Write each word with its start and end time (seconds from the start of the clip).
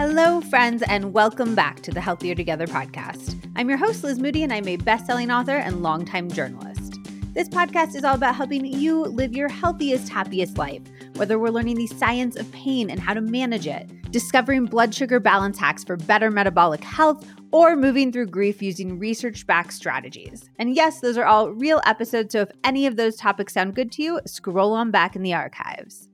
Hello, 0.00 0.40
friends, 0.40 0.82
and 0.88 1.12
welcome 1.12 1.54
back 1.54 1.82
to 1.82 1.90
the 1.90 2.00
Healthier 2.00 2.34
Together 2.34 2.66
podcast. 2.66 3.38
I'm 3.54 3.68
your 3.68 3.76
host, 3.76 4.02
Liz 4.02 4.18
Moody, 4.18 4.42
and 4.42 4.50
I'm 4.50 4.66
a 4.66 4.76
best 4.76 5.04
selling 5.04 5.30
author 5.30 5.58
and 5.58 5.82
longtime 5.82 6.30
journalist. 6.30 6.98
This 7.34 7.50
podcast 7.50 7.94
is 7.94 8.02
all 8.02 8.14
about 8.14 8.34
helping 8.34 8.64
you 8.64 9.02
live 9.02 9.36
your 9.36 9.50
healthiest, 9.50 10.08
happiest 10.08 10.56
life, 10.56 10.80
whether 11.16 11.38
we're 11.38 11.50
learning 11.50 11.76
the 11.76 11.86
science 11.86 12.36
of 12.36 12.50
pain 12.50 12.88
and 12.88 12.98
how 12.98 13.12
to 13.12 13.20
manage 13.20 13.66
it, 13.66 13.90
discovering 14.10 14.64
blood 14.64 14.94
sugar 14.94 15.20
balance 15.20 15.58
hacks 15.58 15.84
for 15.84 15.98
better 15.98 16.30
metabolic 16.30 16.82
health, 16.82 17.28
or 17.52 17.76
moving 17.76 18.10
through 18.10 18.28
grief 18.28 18.62
using 18.62 18.98
research 18.98 19.46
backed 19.46 19.74
strategies. 19.74 20.48
And 20.58 20.74
yes, 20.74 21.00
those 21.00 21.18
are 21.18 21.26
all 21.26 21.50
real 21.50 21.82
episodes, 21.84 22.32
so 22.32 22.40
if 22.40 22.50
any 22.64 22.86
of 22.86 22.96
those 22.96 23.16
topics 23.16 23.52
sound 23.52 23.74
good 23.74 23.92
to 23.92 24.02
you, 24.02 24.20
scroll 24.24 24.72
on 24.72 24.90
back 24.90 25.14
in 25.14 25.22
the 25.22 25.34
archives. 25.34 26.08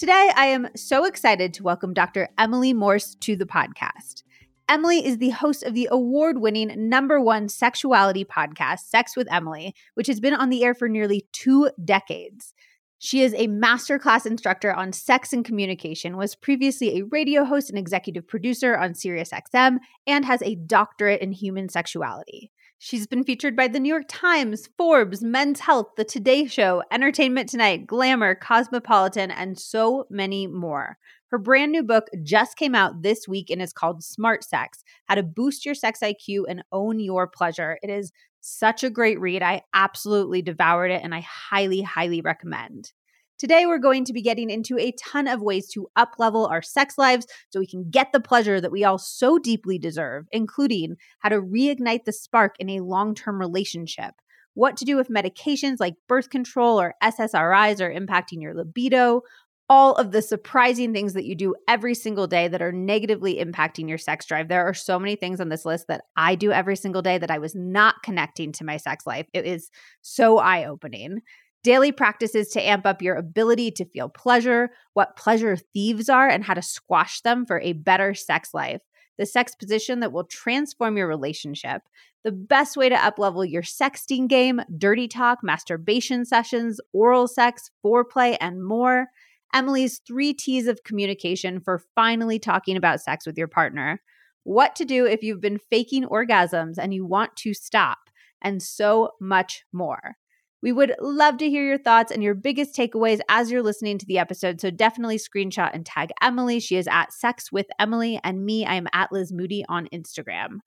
Today, 0.00 0.30
I 0.34 0.46
am 0.46 0.68
so 0.74 1.04
excited 1.04 1.52
to 1.52 1.62
welcome 1.62 1.92
Dr. 1.92 2.30
Emily 2.38 2.72
Morse 2.72 3.16
to 3.16 3.36
the 3.36 3.44
podcast. 3.44 4.22
Emily 4.66 5.04
is 5.04 5.18
the 5.18 5.28
host 5.28 5.62
of 5.62 5.74
the 5.74 5.88
award 5.90 6.40
winning 6.40 6.72
number 6.88 7.20
one 7.20 7.50
sexuality 7.50 8.24
podcast, 8.24 8.78
Sex 8.88 9.14
with 9.14 9.30
Emily, 9.30 9.74
which 9.96 10.06
has 10.06 10.18
been 10.18 10.32
on 10.32 10.48
the 10.48 10.64
air 10.64 10.72
for 10.72 10.88
nearly 10.88 11.28
two 11.32 11.68
decades. 11.84 12.54
She 12.96 13.20
is 13.20 13.34
a 13.34 13.48
masterclass 13.48 14.24
instructor 14.24 14.72
on 14.72 14.94
sex 14.94 15.34
and 15.34 15.44
communication, 15.44 16.16
was 16.16 16.34
previously 16.34 16.96
a 16.96 17.04
radio 17.04 17.44
host 17.44 17.68
and 17.68 17.78
executive 17.78 18.26
producer 18.26 18.78
on 18.78 18.94
SiriusXM, 18.94 19.80
and 20.06 20.24
has 20.24 20.40
a 20.40 20.54
doctorate 20.54 21.20
in 21.20 21.32
human 21.32 21.68
sexuality. 21.68 22.50
She's 22.82 23.06
been 23.06 23.24
featured 23.24 23.56
by 23.56 23.68
the 23.68 23.78
New 23.78 23.90
York 23.90 24.06
Times, 24.08 24.70
Forbes, 24.78 25.22
Men's 25.22 25.60
Health, 25.60 25.88
The 25.98 26.04
Today 26.04 26.46
Show, 26.46 26.82
Entertainment 26.90 27.50
Tonight, 27.50 27.86
Glamour, 27.86 28.34
Cosmopolitan, 28.34 29.30
and 29.30 29.58
so 29.58 30.06
many 30.08 30.46
more. 30.46 30.96
Her 31.26 31.36
brand 31.36 31.72
new 31.72 31.82
book 31.82 32.06
just 32.22 32.56
came 32.56 32.74
out 32.74 33.02
this 33.02 33.28
week 33.28 33.50
and 33.50 33.60
is 33.60 33.74
called 33.74 34.02
Smart 34.02 34.44
Sex 34.44 34.82
How 35.04 35.16
to 35.16 35.22
Boost 35.22 35.66
Your 35.66 35.74
Sex 35.74 36.00
IQ 36.02 36.44
and 36.48 36.64
Own 36.72 37.00
Your 37.00 37.26
Pleasure. 37.26 37.78
It 37.82 37.90
is 37.90 38.12
such 38.40 38.82
a 38.82 38.88
great 38.88 39.20
read. 39.20 39.42
I 39.42 39.60
absolutely 39.74 40.40
devoured 40.40 40.90
it 40.90 41.02
and 41.04 41.14
I 41.14 41.20
highly, 41.20 41.82
highly 41.82 42.22
recommend. 42.22 42.94
Today, 43.40 43.64
we're 43.64 43.78
going 43.78 44.04
to 44.04 44.12
be 44.12 44.20
getting 44.20 44.50
into 44.50 44.78
a 44.78 44.92
ton 45.02 45.26
of 45.26 45.40
ways 45.40 45.66
to 45.68 45.88
uplevel 45.96 46.50
our 46.50 46.60
sex 46.60 46.98
lives 46.98 47.26
so 47.48 47.58
we 47.58 47.66
can 47.66 47.88
get 47.88 48.12
the 48.12 48.20
pleasure 48.20 48.60
that 48.60 48.70
we 48.70 48.84
all 48.84 48.98
so 48.98 49.38
deeply 49.38 49.78
deserve, 49.78 50.26
including 50.30 50.96
how 51.20 51.30
to 51.30 51.40
reignite 51.40 52.04
the 52.04 52.12
spark 52.12 52.54
in 52.58 52.68
a 52.68 52.80
long 52.80 53.14
term 53.14 53.38
relationship, 53.38 54.12
what 54.52 54.76
to 54.76 54.84
do 54.84 54.98
if 54.98 55.08
medications 55.08 55.76
like 55.80 55.94
birth 56.06 56.28
control 56.28 56.78
or 56.78 56.94
SSRIs 57.02 57.80
are 57.80 57.90
impacting 57.90 58.42
your 58.42 58.52
libido, 58.52 59.22
all 59.70 59.94
of 59.94 60.12
the 60.12 60.20
surprising 60.20 60.92
things 60.92 61.14
that 61.14 61.24
you 61.24 61.34
do 61.34 61.54
every 61.66 61.94
single 61.94 62.26
day 62.26 62.46
that 62.46 62.60
are 62.60 62.72
negatively 62.72 63.36
impacting 63.42 63.88
your 63.88 63.96
sex 63.96 64.26
drive. 64.26 64.48
There 64.48 64.66
are 64.66 64.74
so 64.74 64.98
many 64.98 65.16
things 65.16 65.40
on 65.40 65.48
this 65.48 65.64
list 65.64 65.86
that 65.88 66.02
I 66.14 66.34
do 66.34 66.52
every 66.52 66.76
single 66.76 67.00
day 67.00 67.16
that 67.16 67.30
I 67.30 67.38
was 67.38 67.54
not 67.54 68.02
connecting 68.02 68.52
to 68.52 68.64
my 68.64 68.76
sex 68.76 69.06
life. 69.06 69.28
It 69.32 69.46
is 69.46 69.70
so 70.02 70.36
eye 70.36 70.66
opening 70.66 71.22
daily 71.62 71.92
practices 71.92 72.48
to 72.48 72.66
amp 72.66 72.86
up 72.86 73.02
your 73.02 73.16
ability 73.16 73.70
to 73.72 73.84
feel 73.84 74.08
pleasure, 74.08 74.70
what 74.94 75.16
pleasure 75.16 75.56
thieves 75.56 76.08
are, 76.08 76.28
and 76.28 76.44
how 76.44 76.54
to 76.54 76.62
squash 76.62 77.20
them 77.20 77.44
for 77.44 77.60
a 77.60 77.74
better 77.74 78.14
sex 78.14 78.54
life, 78.54 78.80
the 79.18 79.26
sex 79.26 79.54
position 79.54 80.00
that 80.00 80.12
will 80.12 80.24
transform 80.24 80.96
your 80.96 81.06
relationship, 81.06 81.82
the 82.24 82.32
best 82.32 82.76
way 82.76 82.88
to 82.88 82.94
uplevel 82.96 83.50
your 83.50 83.62
sexting 83.62 84.28
game, 84.28 84.60
dirty 84.76 85.08
talk, 85.08 85.38
masturbation 85.42 86.24
sessions, 86.24 86.80
oral 86.92 87.28
sex, 87.28 87.70
foreplay, 87.84 88.36
and 88.40 88.64
more. 88.64 89.06
Emily's 89.52 90.00
three 90.06 90.32
T's 90.32 90.68
of 90.68 90.84
communication 90.84 91.60
for 91.60 91.82
finally 91.94 92.38
talking 92.38 92.76
about 92.76 93.00
sex 93.00 93.26
with 93.26 93.36
your 93.36 93.48
partner. 93.48 94.00
What 94.44 94.76
to 94.76 94.84
do 94.84 95.06
if 95.06 95.22
you've 95.22 95.40
been 95.40 95.58
faking 95.58 96.04
orgasms 96.04 96.78
and 96.78 96.94
you 96.94 97.04
want 97.04 97.36
to 97.38 97.52
stop, 97.52 97.98
and 98.42 98.62
so 98.62 99.10
much 99.20 99.64
more. 99.72 100.16
We 100.62 100.72
would 100.72 100.94
love 101.00 101.38
to 101.38 101.48
hear 101.48 101.64
your 101.64 101.78
thoughts 101.78 102.12
and 102.12 102.22
your 102.22 102.34
biggest 102.34 102.76
takeaways 102.76 103.20
as 103.30 103.50
you're 103.50 103.62
listening 103.62 103.96
to 103.98 104.06
the 104.06 104.18
episode. 104.18 104.60
So 104.60 104.70
definitely 104.70 105.18
screenshot 105.18 105.70
and 105.72 105.86
tag 105.86 106.10
Emily. 106.20 106.60
She 106.60 106.76
is 106.76 106.86
at 106.86 107.12
Sex 107.12 107.50
with 107.50 107.66
Emily, 107.78 108.20
and 108.22 108.44
me, 108.44 108.66
I 108.66 108.74
am 108.74 108.86
at 108.92 109.10
Liz 109.10 109.32
Moody 109.32 109.64
on 109.68 109.88
Instagram. 109.92 110.58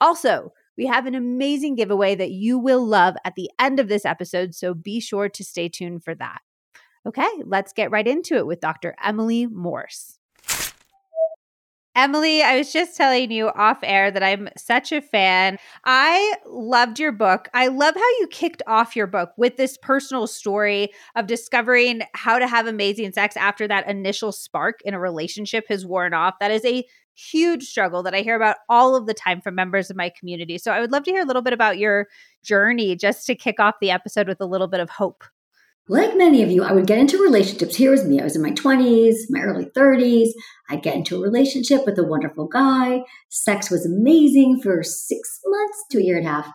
Also, 0.00 0.52
we 0.76 0.86
have 0.86 1.06
an 1.06 1.14
amazing 1.14 1.76
giveaway 1.76 2.14
that 2.16 2.30
you 2.30 2.58
will 2.58 2.84
love 2.84 3.14
at 3.24 3.34
the 3.36 3.50
end 3.58 3.78
of 3.78 3.88
this 3.88 4.04
episode. 4.04 4.54
So 4.54 4.74
be 4.74 5.00
sure 5.00 5.28
to 5.28 5.44
stay 5.44 5.68
tuned 5.68 6.02
for 6.04 6.14
that. 6.16 6.38
Okay, 7.06 7.28
let's 7.44 7.72
get 7.72 7.90
right 7.90 8.06
into 8.06 8.36
it 8.36 8.46
with 8.46 8.60
Dr. 8.60 8.94
Emily 9.02 9.46
Morse. 9.46 10.17
Emily, 11.98 12.44
I 12.44 12.56
was 12.58 12.72
just 12.72 12.96
telling 12.96 13.32
you 13.32 13.48
off 13.48 13.78
air 13.82 14.12
that 14.12 14.22
I'm 14.22 14.48
such 14.56 14.92
a 14.92 15.00
fan. 15.00 15.58
I 15.84 16.36
loved 16.46 17.00
your 17.00 17.10
book. 17.10 17.48
I 17.54 17.66
love 17.66 17.96
how 17.96 18.08
you 18.20 18.28
kicked 18.30 18.62
off 18.68 18.94
your 18.94 19.08
book 19.08 19.32
with 19.36 19.56
this 19.56 19.76
personal 19.82 20.28
story 20.28 20.90
of 21.16 21.26
discovering 21.26 22.02
how 22.14 22.38
to 22.38 22.46
have 22.46 22.68
amazing 22.68 23.10
sex 23.10 23.36
after 23.36 23.66
that 23.66 23.88
initial 23.90 24.30
spark 24.30 24.78
in 24.84 24.94
a 24.94 25.00
relationship 25.00 25.64
has 25.70 25.84
worn 25.84 26.14
off. 26.14 26.34
That 26.38 26.52
is 26.52 26.64
a 26.64 26.84
huge 27.16 27.64
struggle 27.64 28.04
that 28.04 28.14
I 28.14 28.20
hear 28.20 28.36
about 28.36 28.58
all 28.68 28.94
of 28.94 29.06
the 29.06 29.14
time 29.14 29.40
from 29.40 29.56
members 29.56 29.90
of 29.90 29.96
my 29.96 30.12
community. 30.16 30.56
So 30.56 30.70
I 30.70 30.80
would 30.80 30.92
love 30.92 31.02
to 31.02 31.10
hear 31.10 31.22
a 31.22 31.26
little 31.26 31.42
bit 31.42 31.52
about 31.52 31.78
your 31.78 32.06
journey 32.44 32.94
just 32.94 33.26
to 33.26 33.34
kick 33.34 33.58
off 33.58 33.74
the 33.80 33.90
episode 33.90 34.28
with 34.28 34.40
a 34.40 34.46
little 34.46 34.68
bit 34.68 34.78
of 34.78 34.88
hope 34.88 35.24
like 35.88 36.16
many 36.16 36.42
of 36.42 36.50
you, 36.50 36.62
I 36.62 36.72
would 36.72 36.86
get 36.86 36.98
into 36.98 37.22
relationships. 37.22 37.76
Here 37.76 37.90
was 37.90 38.04
me. 38.04 38.20
I 38.20 38.24
was 38.24 38.36
in 38.36 38.42
my 38.42 38.50
20s, 38.50 39.14
my 39.30 39.40
early 39.40 39.66
30s. 39.76 40.28
I'd 40.68 40.82
get 40.82 40.94
into 40.94 41.16
a 41.16 41.22
relationship 41.22 41.86
with 41.86 41.98
a 41.98 42.06
wonderful 42.06 42.46
guy. 42.46 43.02
Sex 43.30 43.70
was 43.70 43.86
amazing 43.86 44.60
for 44.62 44.82
six 44.82 45.40
months 45.46 45.84
to 45.90 45.98
a 45.98 46.02
year 46.02 46.18
and 46.18 46.26
a 46.26 46.30
half. 46.30 46.52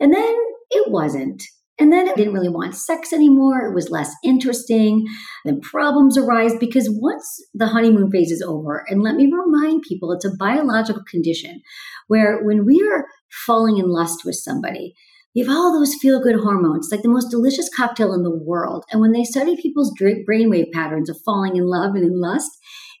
And 0.00 0.12
then 0.12 0.36
it 0.70 0.90
wasn't. 0.90 1.42
And 1.78 1.92
then 1.92 2.08
I 2.08 2.14
didn't 2.14 2.34
really 2.34 2.50
want 2.50 2.76
sex 2.76 3.12
anymore. 3.12 3.66
It 3.66 3.74
was 3.74 3.90
less 3.90 4.14
interesting. 4.22 5.06
Then 5.44 5.60
problems 5.60 6.16
arise 6.16 6.54
because 6.60 6.88
once 6.88 7.42
the 7.52 7.66
honeymoon 7.66 8.12
phase 8.12 8.30
is 8.30 8.42
over, 8.42 8.84
and 8.88 9.02
let 9.02 9.16
me 9.16 9.32
remind 9.32 9.82
people, 9.82 10.12
it's 10.12 10.24
a 10.24 10.36
biological 10.38 11.02
condition 11.10 11.62
where 12.06 12.44
when 12.44 12.64
we 12.64 12.86
are 12.88 13.06
falling 13.46 13.78
in 13.78 13.88
lust 13.88 14.24
with 14.24 14.36
somebody, 14.36 14.94
you 15.34 15.44
have 15.44 15.54
all 15.54 15.72
those 15.72 15.96
feel 15.96 16.22
good 16.22 16.36
hormones, 16.36 16.88
like 16.90 17.02
the 17.02 17.08
most 17.08 17.30
delicious 17.30 17.68
cocktail 17.68 18.14
in 18.14 18.22
the 18.22 18.34
world. 18.34 18.84
And 18.90 19.00
when 19.00 19.12
they 19.12 19.24
study 19.24 19.56
people's 19.60 19.92
brainwave 20.00 20.70
patterns 20.72 21.10
of 21.10 21.20
falling 21.24 21.56
in 21.56 21.66
love 21.66 21.96
and 21.96 22.04
in 22.04 22.20
lust, 22.20 22.50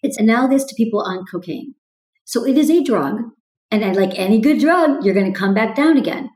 it's 0.02 0.18
analogous 0.18 0.64
to 0.64 0.74
people 0.74 1.00
on 1.00 1.24
cocaine. 1.30 1.74
So 2.24 2.44
it 2.44 2.58
is 2.58 2.70
a 2.70 2.82
drug. 2.82 3.20
And 3.70 3.96
like 3.96 4.18
any 4.18 4.40
good 4.40 4.58
drug, 4.60 5.04
you're 5.04 5.14
going 5.14 5.32
to 5.32 5.38
come 5.38 5.54
back 5.54 5.74
down 5.74 5.96
again. 5.96 6.30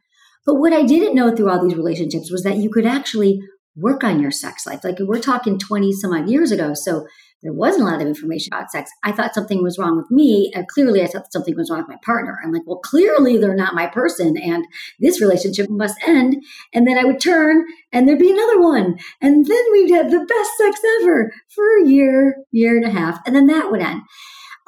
But 0.47 0.55
what 0.55 0.73
I 0.73 0.83
didn't 0.83 1.15
know 1.15 1.35
through 1.35 1.51
all 1.51 1.63
these 1.63 1.77
relationships 1.77 2.31
was 2.31 2.43
that 2.45 2.57
you 2.57 2.71
could 2.71 2.87
actually 2.87 3.41
work 3.77 4.03
on 4.03 4.21
your 4.21 4.31
sex 4.31 4.67
life. 4.67 4.83
Like 4.85 4.97
we're 5.01 5.21
talking 5.21 5.59
20 5.59 5.93
some 5.93 6.13
odd 6.13 6.29
years 6.29 6.51
ago. 6.51 6.75
So 6.75 7.07
there 7.43 7.53
wasn't 7.53 7.83
a 7.83 7.91
lot 7.91 8.01
of 8.01 8.07
information 8.07 8.53
about 8.53 8.71
sex. 8.71 8.91
I 9.05 9.13
thought 9.13 9.35
something 9.35 9.63
was 9.63 9.79
wrong 9.79 9.97
with 9.97 10.11
me. 10.11 10.51
And 10.55 10.67
clearly 10.67 11.03
I 11.03 11.07
thought 11.07 11.33
something 11.33 11.55
was 11.57 11.71
wrong 11.71 11.81
with 11.81 11.89
my 11.89 11.99
partner. 12.05 12.39
I'm 12.43 12.53
like, 12.53 12.67
well, 12.67 12.79
clearly 12.79 13.39
they're 13.39 13.55
not 13.55 13.75
my 13.75 13.87
person. 13.87 14.37
And 14.37 14.65
this 14.99 15.21
relationship 15.21 15.69
must 15.71 15.97
end. 16.07 16.43
And 16.75 16.87
then 16.87 16.99
I 16.99 17.05
would 17.05 17.21
turn 17.21 17.65
and 17.93 18.09
there'd 18.09 18.19
be 18.19 18.33
another 18.33 18.61
one. 18.61 18.99
And 19.21 19.47
then 19.47 19.63
we'd 19.73 19.91
have 19.93 20.11
the 20.11 20.25
best 20.25 20.51
sex 20.59 20.81
ever 21.01 21.33
for 21.55 21.65
a 21.79 21.89
year, 21.89 22.37
year 22.51 22.77
and 22.77 22.85
a 22.85 22.91
half. 22.91 23.21
And 23.27 23.37
then 23.37 23.47
that 23.47 23.71
would 23.71 23.81
end. 23.81 24.03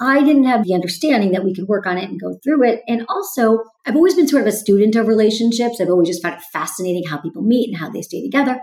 I 0.02 0.22
didn't 0.22 0.44
have 0.44 0.64
the 0.64 0.72
understanding 0.72 1.32
that 1.32 1.44
we 1.44 1.54
could 1.54 1.69
work 1.69 1.87
on 1.87 1.98
it 1.98 2.08
and 2.08 2.19
go 2.19 2.38
through 2.42 2.64
it. 2.64 2.81
And 2.88 3.04
also, 3.10 3.64
I've 3.84 3.97
always 3.97 4.14
been 4.14 4.28
sort 4.28 4.41
of 4.41 4.48
a 4.48 4.52
student 4.52 4.97
of 4.97 5.06
relationships. 5.06 5.78
I've 5.78 5.91
always 5.91 6.08
just 6.08 6.22
found 6.22 6.37
it 6.37 6.42
fascinating 6.52 7.04
how 7.06 7.19
people 7.19 7.42
meet 7.42 7.69
and 7.69 7.76
how 7.76 7.91
they 7.91 8.00
stay 8.00 8.22
together. 8.22 8.60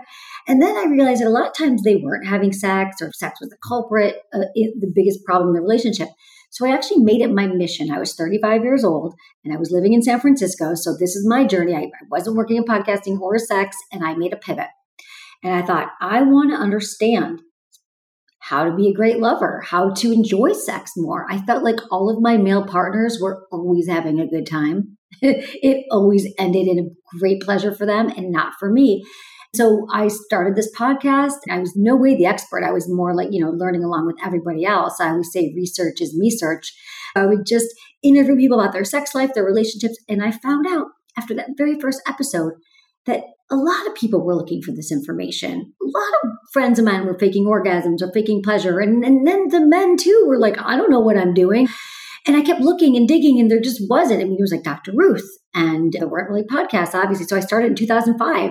And 0.48 0.62
then 0.62 0.76
I 0.76 0.90
realized 0.90 1.20
that 1.20 1.28
a 1.28 1.30
lot 1.30 1.46
of 1.46 1.54
times 1.54 1.82
they 1.82 1.96
weren't 1.96 2.26
having 2.26 2.52
sex 2.52 3.02
or 3.02 3.12
sex 3.12 3.38
was 3.40 3.50
the 3.50 3.58
culprit, 3.66 4.16
uh, 4.32 4.48
it, 4.54 4.80
the 4.80 4.90
biggest 4.92 5.22
problem 5.24 5.50
in 5.50 5.54
the 5.54 5.60
relationship. 5.60 6.08
So 6.50 6.66
I 6.66 6.72
actually 6.72 7.04
made 7.04 7.20
it 7.20 7.30
my 7.30 7.46
mission. 7.46 7.90
I 7.90 7.98
was 7.98 8.14
35 8.14 8.62
years 8.62 8.82
old 8.82 9.14
and 9.44 9.54
I 9.54 9.58
was 9.58 9.70
living 9.70 9.92
in 9.92 10.02
San 10.02 10.20
Francisco. 10.20 10.74
So 10.74 10.96
this 10.98 11.14
is 11.14 11.28
my 11.28 11.44
journey. 11.44 11.74
I, 11.74 11.80
I 11.80 12.06
wasn't 12.10 12.36
working 12.36 12.56
in 12.56 12.64
podcasting 12.64 13.20
or 13.20 13.38
sex, 13.38 13.76
and 13.92 14.02
I 14.02 14.14
made 14.14 14.32
a 14.32 14.36
pivot. 14.36 14.68
And 15.44 15.52
I 15.52 15.62
thought, 15.62 15.90
I 16.00 16.22
want 16.22 16.50
to 16.50 16.56
understand 16.56 17.42
how 18.40 18.64
to 18.64 18.74
be 18.74 18.88
a 18.88 18.94
great 18.94 19.18
lover, 19.18 19.62
how 19.66 19.92
to 19.92 20.12
enjoy 20.12 20.52
sex 20.52 20.92
more. 20.96 21.26
I 21.28 21.38
felt 21.42 21.62
like 21.62 21.80
all 21.90 22.08
of 22.08 22.22
my 22.22 22.38
male 22.38 22.64
partners 22.64 23.18
were 23.20 23.46
always 23.52 23.86
having 23.86 24.18
a 24.18 24.26
good 24.26 24.46
time. 24.46 24.96
it 25.20 25.84
always 25.90 26.26
ended 26.38 26.66
in 26.66 26.78
a 26.78 27.18
great 27.18 27.42
pleasure 27.42 27.74
for 27.74 27.84
them 27.84 28.08
and 28.08 28.32
not 28.32 28.54
for 28.58 28.70
me. 28.70 29.04
So 29.54 29.86
I 29.92 30.08
started 30.08 30.54
this 30.54 30.74
podcast. 30.76 31.38
I 31.48 31.58
was 31.58 31.72
no 31.74 31.96
way 31.96 32.16
the 32.16 32.26
expert. 32.26 32.62
I 32.62 32.72
was 32.72 32.88
more 32.88 33.14
like, 33.14 33.28
you 33.30 33.42
know, 33.42 33.50
learning 33.50 33.82
along 33.82 34.06
with 34.06 34.16
everybody 34.24 34.64
else. 34.64 35.00
I 35.00 35.10
always 35.10 35.32
say 35.32 35.52
research 35.56 36.00
is 36.00 36.16
me 36.16 36.30
search. 36.30 36.74
I 37.16 37.26
would 37.26 37.46
just 37.46 37.68
interview 38.02 38.36
people 38.36 38.60
about 38.60 38.72
their 38.72 38.84
sex 38.84 39.14
life, 39.14 39.32
their 39.34 39.44
relationships. 39.44 39.96
And 40.08 40.22
I 40.22 40.30
found 40.30 40.66
out 40.68 40.88
after 41.16 41.34
that 41.34 41.50
very 41.56 41.80
first 41.80 42.02
episode 42.06 42.52
that 43.06 43.22
a 43.50 43.56
lot 43.56 43.86
of 43.86 43.94
people 43.94 44.22
were 44.22 44.36
looking 44.36 44.60
for 44.60 44.72
this 44.72 44.92
information. 44.92 45.72
A 45.82 45.86
lot 45.86 46.12
of 46.22 46.30
friends 46.52 46.78
of 46.78 46.84
mine 46.84 47.06
were 47.06 47.18
faking 47.18 47.46
orgasms 47.46 48.02
or 48.02 48.12
faking 48.12 48.42
pleasure. 48.42 48.78
And, 48.80 49.02
and 49.02 49.26
then 49.26 49.48
the 49.48 49.64
men 49.64 49.96
too 49.96 50.24
were 50.28 50.38
like, 50.38 50.58
I 50.60 50.76
don't 50.76 50.90
know 50.90 51.00
what 51.00 51.16
I'm 51.16 51.32
doing. 51.32 51.68
And 52.26 52.36
I 52.36 52.42
kept 52.42 52.60
looking 52.60 52.94
and 52.94 53.08
digging, 53.08 53.40
and 53.40 53.50
there 53.50 53.60
just 53.60 53.80
wasn't. 53.88 54.20
I 54.20 54.24
mean, 54.24 54.34
it 54.34 54.42
was 54.42 54.52
like 54.52 54.62
Dr. 54.62 54.92
Ruth, 54.94 55.26
and 55.54 55.94
there 55.94 56.06
weren't 56.06 56.28
really 56.28 56.42
podcasts, 56.42 56.94
obviously. 56.94 57.24
So 57.24 57.36
I 57.36 57.40
started 57.40 57.68
in 57.68 57.74
2005. 57.74 58.50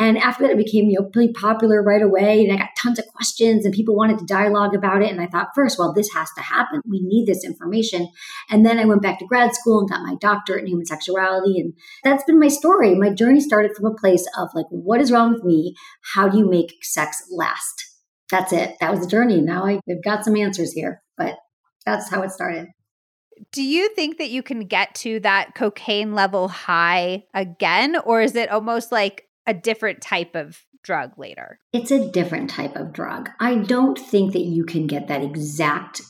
And 0.00 0.16
after 0.16 0.44
that, 0.44 0.52
it 0.52 0.56
became 0.56 0.88
you 0.88 0.98
know 0.98 1.10
pretty 1.12 1.34
popular 1.34 1.82
right 1.82 2.00
away, 2.00 2.42
and 2.42 2.50
I 2.50 2.56
got 2.56 2.70
tons 2.82 2.98
of 2.98 3.06
questions, 3.08 3.66
and 3.66 3.74
people 3.74 3.94
wanted 3.94 4.18
to 4.18 4.24
dialogue 4.24 4.74
about 4.74 5.02
it. 5.02 5.10
And 5.10 5.20
I 5.20 5.26
thought, 5.26 5.48
first, 5.54 5.78
well, 5.78 5.92
this 5.92 6.08
has 6.14 6.30
to 6.38 6.42
happen. 6.42 6.80
We 6.88 7.00
need 7.02 7.26
this 7.26 7.44
information. 7.44 8.08
And 8.48 8.64
then 8.64 8.78
I 8.78 8.86
went 8.86 9.02
back 9.02 9.18
to 9.18 9.26
grad 9.26 9.54
school 9.54 9.80
and 9.80 9.90
got 9.90 10.00
my 10.00 10.14
doctorate 10.18 10.62
in 10.62 10.68
human 10.68 10.86
sexuality, 10.86 11.60
and 11.60 11.74
that's 12.02 12.24
been 12.24 12.40
my 12.40 12.48
story. 12.48 12.94
My 12.94 13.10
journey 13.10 13.40
started 13.40 13.76
from 13.76 13.84
a 13.84 13.94
place 13.94 14.26
of 14.38 14.48
like, 14.54 14.66
what 14.70 15.02
is 15.02 15.12
wrong 15.12 15.34
with 15.34 15.44
me? 15.44 15.74
How 16.14 16.30
do 16.30 16.38
you 16.38 16.48
make 16.48 16.82
sex 16.82 17.22
last? 17.30 17.84
That's 18.30 18.54
it. 18.54 18.76
That 18.80 18.90
was 18.90 19.00
the 19.00 19.06
journey. 19.06 19.42
Now 19.42 19.66
I've 19.66 19.80
got 20.02 20.24
some 20.24 20.36
answers 20.36 20.72
here, 20.72 21.02
but 21.18 21.36
that's 21.84 22.08
how 22.08 22.22
it 22.22 22.30
started. 22.30 22.68
Do 23.52 23.62
you 23.62 23.94
think 23.94 24.18
that 24.18 24.30
you 24.30 24.42
can 24.42 24.66
get 24.66 24.94
to 24.96 25.20
that 25.20 25.54
cocaine 25.54 26.14
level 26.14 26.48
high 26.48 27.24
again, 27.34 27.96
or 28.04 28.22
is 28.22 28.34
it 28.34 28.50
almost 28.50 28.92
like 28.92 29.24
a 29.50 29.54
different 29.54 30.00
type 30.00 30.36
of 30.36 30.64
drug 30.84 31.18
later? 31.18 31.58
It's 31.72 31.90
a 31.90 32.08
different 32.08 32.50
type 32.50 32.76
of 32.76 32.92
drug. 32.92 33.30
I 33.40 33.56
don't 33.56 33.98
think 33.98 34.32
that 34.32 34.44
you 34.44 34.64
can 34.64 34.86
get 34.86 35.08
that 35.08 35.24
exact 35.24 36.00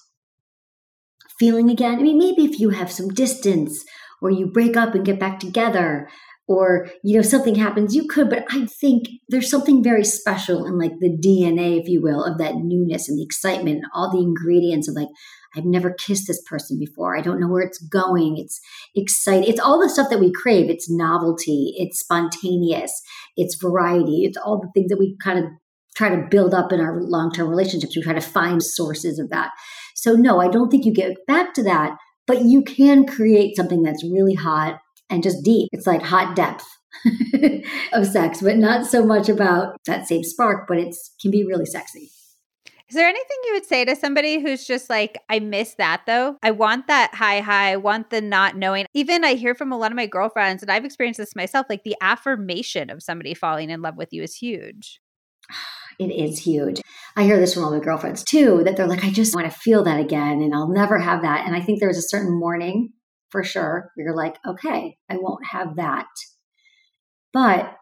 feeling 1.39 1.71
again. 1.71 1.99
I 1.99 2.03
mean, 2.03 2.19
maybe 2.19 2.45
if 2.45 2.61
you 2.61 2.69
have 2.69 2.93
some 2.93 3.09
distance 3.09 3.83
or 4.21 4.31
you 4.31 4.47
break 4.47 4.77
up 4.77 4.95
and 4.95 5.07
get 5.07 5.19
back 5.19 5.41
together 5.41 6.11
or 6.51 6.89
you 7.05 7.15
know 7.15 7.23
something 7.23 7.55
happens 7.55 7.95
you 7.95 8.07
could 8.09 8.29
but 8.29 8.45
i 8.51 8.67
think 8.67 9.07
there's 9.29 9.49
something 9.49 9.83
very 9.83 10.05
special 10.05 10.67
in 10.67 10.79
like 10.79 10.93
the 10.99 11.17
dna 11.17 11.81
if 11.81 11.89
you 11.89 12.03
will 12.03 12.25
of 12.25 12.39
that 12.39 12.57
newness 12.57 13.09
and 13.09 13.17
the 13.19 13.23
excitement 13.23 13.77
and 13.77 13.87
all 13.95 14.11
the 14.11 14.19
ingredients 14.19 14.89
of 14.89 14.95
like 14.95 15.09
I've 15.57 15.65
never 15.65 15.93
kissed 15.93 16.29
this 16.29 16.41
person 16.49 16.79
before. 16.79 17.19
I 17.19 17.23
don't 17.23 17.41
know 17.41 17.49
where 17.49 17.65
it's 17.65 17.85
going. 17.89 18.37
It's 18.39 18.61
exciting. 18.95 19.49
It's 19.49 19.59
all 19.59 19.81
the 19.81 19.89
stuff 19.89 20.09
that 20.11 20.21
we 20.21 20.31
crave. 20.31 20.71
It's 20.71 20.89
novelty. 20.89 21.75
It's 21.77 21.99
spontaneous. 21.99 22.93
It's 23.37 23.57
variety. 23.61 24.25
It's 24.25 24.37
all 24.37 24.61
the 24.61 24.71
things 24.73 24.91
that 24.91 24.99
we 25.01 25.17
kind 25.21 25.41
of 25.41 25.47
try 25.97 26.09
to 26.11 26.29
build 26.31 26.55
up 26.55 26.73
in 26.73 26.81
our 26.81 27.03
long 27.03 27.33
term 27.33 27.49
relationships. 27.49 27.97
We 27.97 28.03
try 28.03 28.13
to 28.13 28.21
find 28.21 28.63
sources 28.63 29.19
of 29.19 29.31
that. 29.31 29.51
So, 29.97 30.13
no, 30.13 30.41
I 30.41 30.47
don't 30.47 30.71
think 30.71 30.85
you 30.85 30.95
get 30.95 31.17
back 31.27 31.53
to 31.55 31.65
that, 31.65 31.97
but 32.29 32.45
you 32.45 32.63
can 32.63 33.05
create 33.05 33.57
something 33.57 33.83
that's 33.83 34.05
really 34.05 34.35
hot 34.35 34.79
and 35.11 35.23
just 35.23 35.45
deep. 35.45 35.69
It's 35.73 35.87
like 35.87 36.03
hot 36.03 36.37
depth. 36.37 36.65
of 37.93 38.05
sex, 38.05 38.43
but 38.43 38.57
not 38.57 38.85
so 38.85 39.05
much 39.07 39.29
about 39.29 39.77
that 39.87 40.09
same 40.09 40.25
spark, 40.25 40.67
but 40.67 40.77
it 40.77 40.95
can 41.23 41.31
be 41.31 41.45
really 41.45 41.65
sexy. 41.65 42.11
Is 42.91 42.97
there 42.97 43.09
anything 43.09 43.37
you 43.45 43.53
would 43.53 43.65
say 43.65 43.85
to 43.85 43.95
somebody 43.95 44.41
who's 44.41 44.67
just 44.67 44.91
like, 44.91 45.17
I 45.29 45.39
miss 45.39 45.75
that 45.75 46.03
though? 46.09 46.37
I 46.43 46.51
want 46.51 46.89
that 46.89 47.15
high, 47.15 47.39
high, 47.39 47.71
I 47.71 47.77
want 47.77 48.11
the 48.11 48.21
not 48.21 48.57
knowing. 48.57 48.87
Even 48.95 49.25
I 49.25 49.35
hear 49.35 49.55
from 49.55 49.71
a 49.71 49.79
lot 49.79 49.93
of 49.93 49.97
my 49.97 50.07
girlfriends, 50.07 50.61
and 50.61 50.73
I've 50.73 50.85
experienced 50.85 51.19
this 51.19 51.37
myself, 51.37 51.67
like 51.71 51.85
the 51.85 51.95
affirmation 52.01 52.91
of 52.91 53.01
somebody 53.01 53.33
falling 53.33 53.71
in 53.71 53.81
love 53.81 53.97
with 53.97 54.13
you 54.13 54.23
is 54.23 54.35
huge. 54.35 55.01
It 55.99 56.07
is 56.07 56.39
huge. 56.39 56.81
I 57.15 57.25
hear 57.25 57.39
this 57.39 57.53
from 57.53 57.63
all 57.63 57.73
my 57.73 57.85
girlfriends 57.85 58.25
too, 58.25 58.63
that 58.65 58.75
they're 58.75 58.87
like, 58.87 59.05
I 59.05 59.11
just 59.11 59.35
want 59.35 59.53
to 59.53 59.59
feel 59.59 59.85
that 59.85 60.01
again 60.01 60.41
and 60.41 60.55
I'll 60.55 60.73
never 60.73 60.99
have 60.99 61.21
that. 61.21 61.47
And 61.47 61.55
I 61.55 61.61
think 61.61 61.79
there's 61.79 61.99
a 61.99 62.09
certain 62.09 62.33
mourning 62.41 62.95
for 63.31 63.43
sure 63.43 63.91
you're 63.97 64.15
like, 64.15 64.37
okay, 64.47 64.97
I 65.09 65.17
won't 65.17 65.47
have 65.47 65.77
that. 65.77 66.07
But 67.33 67.77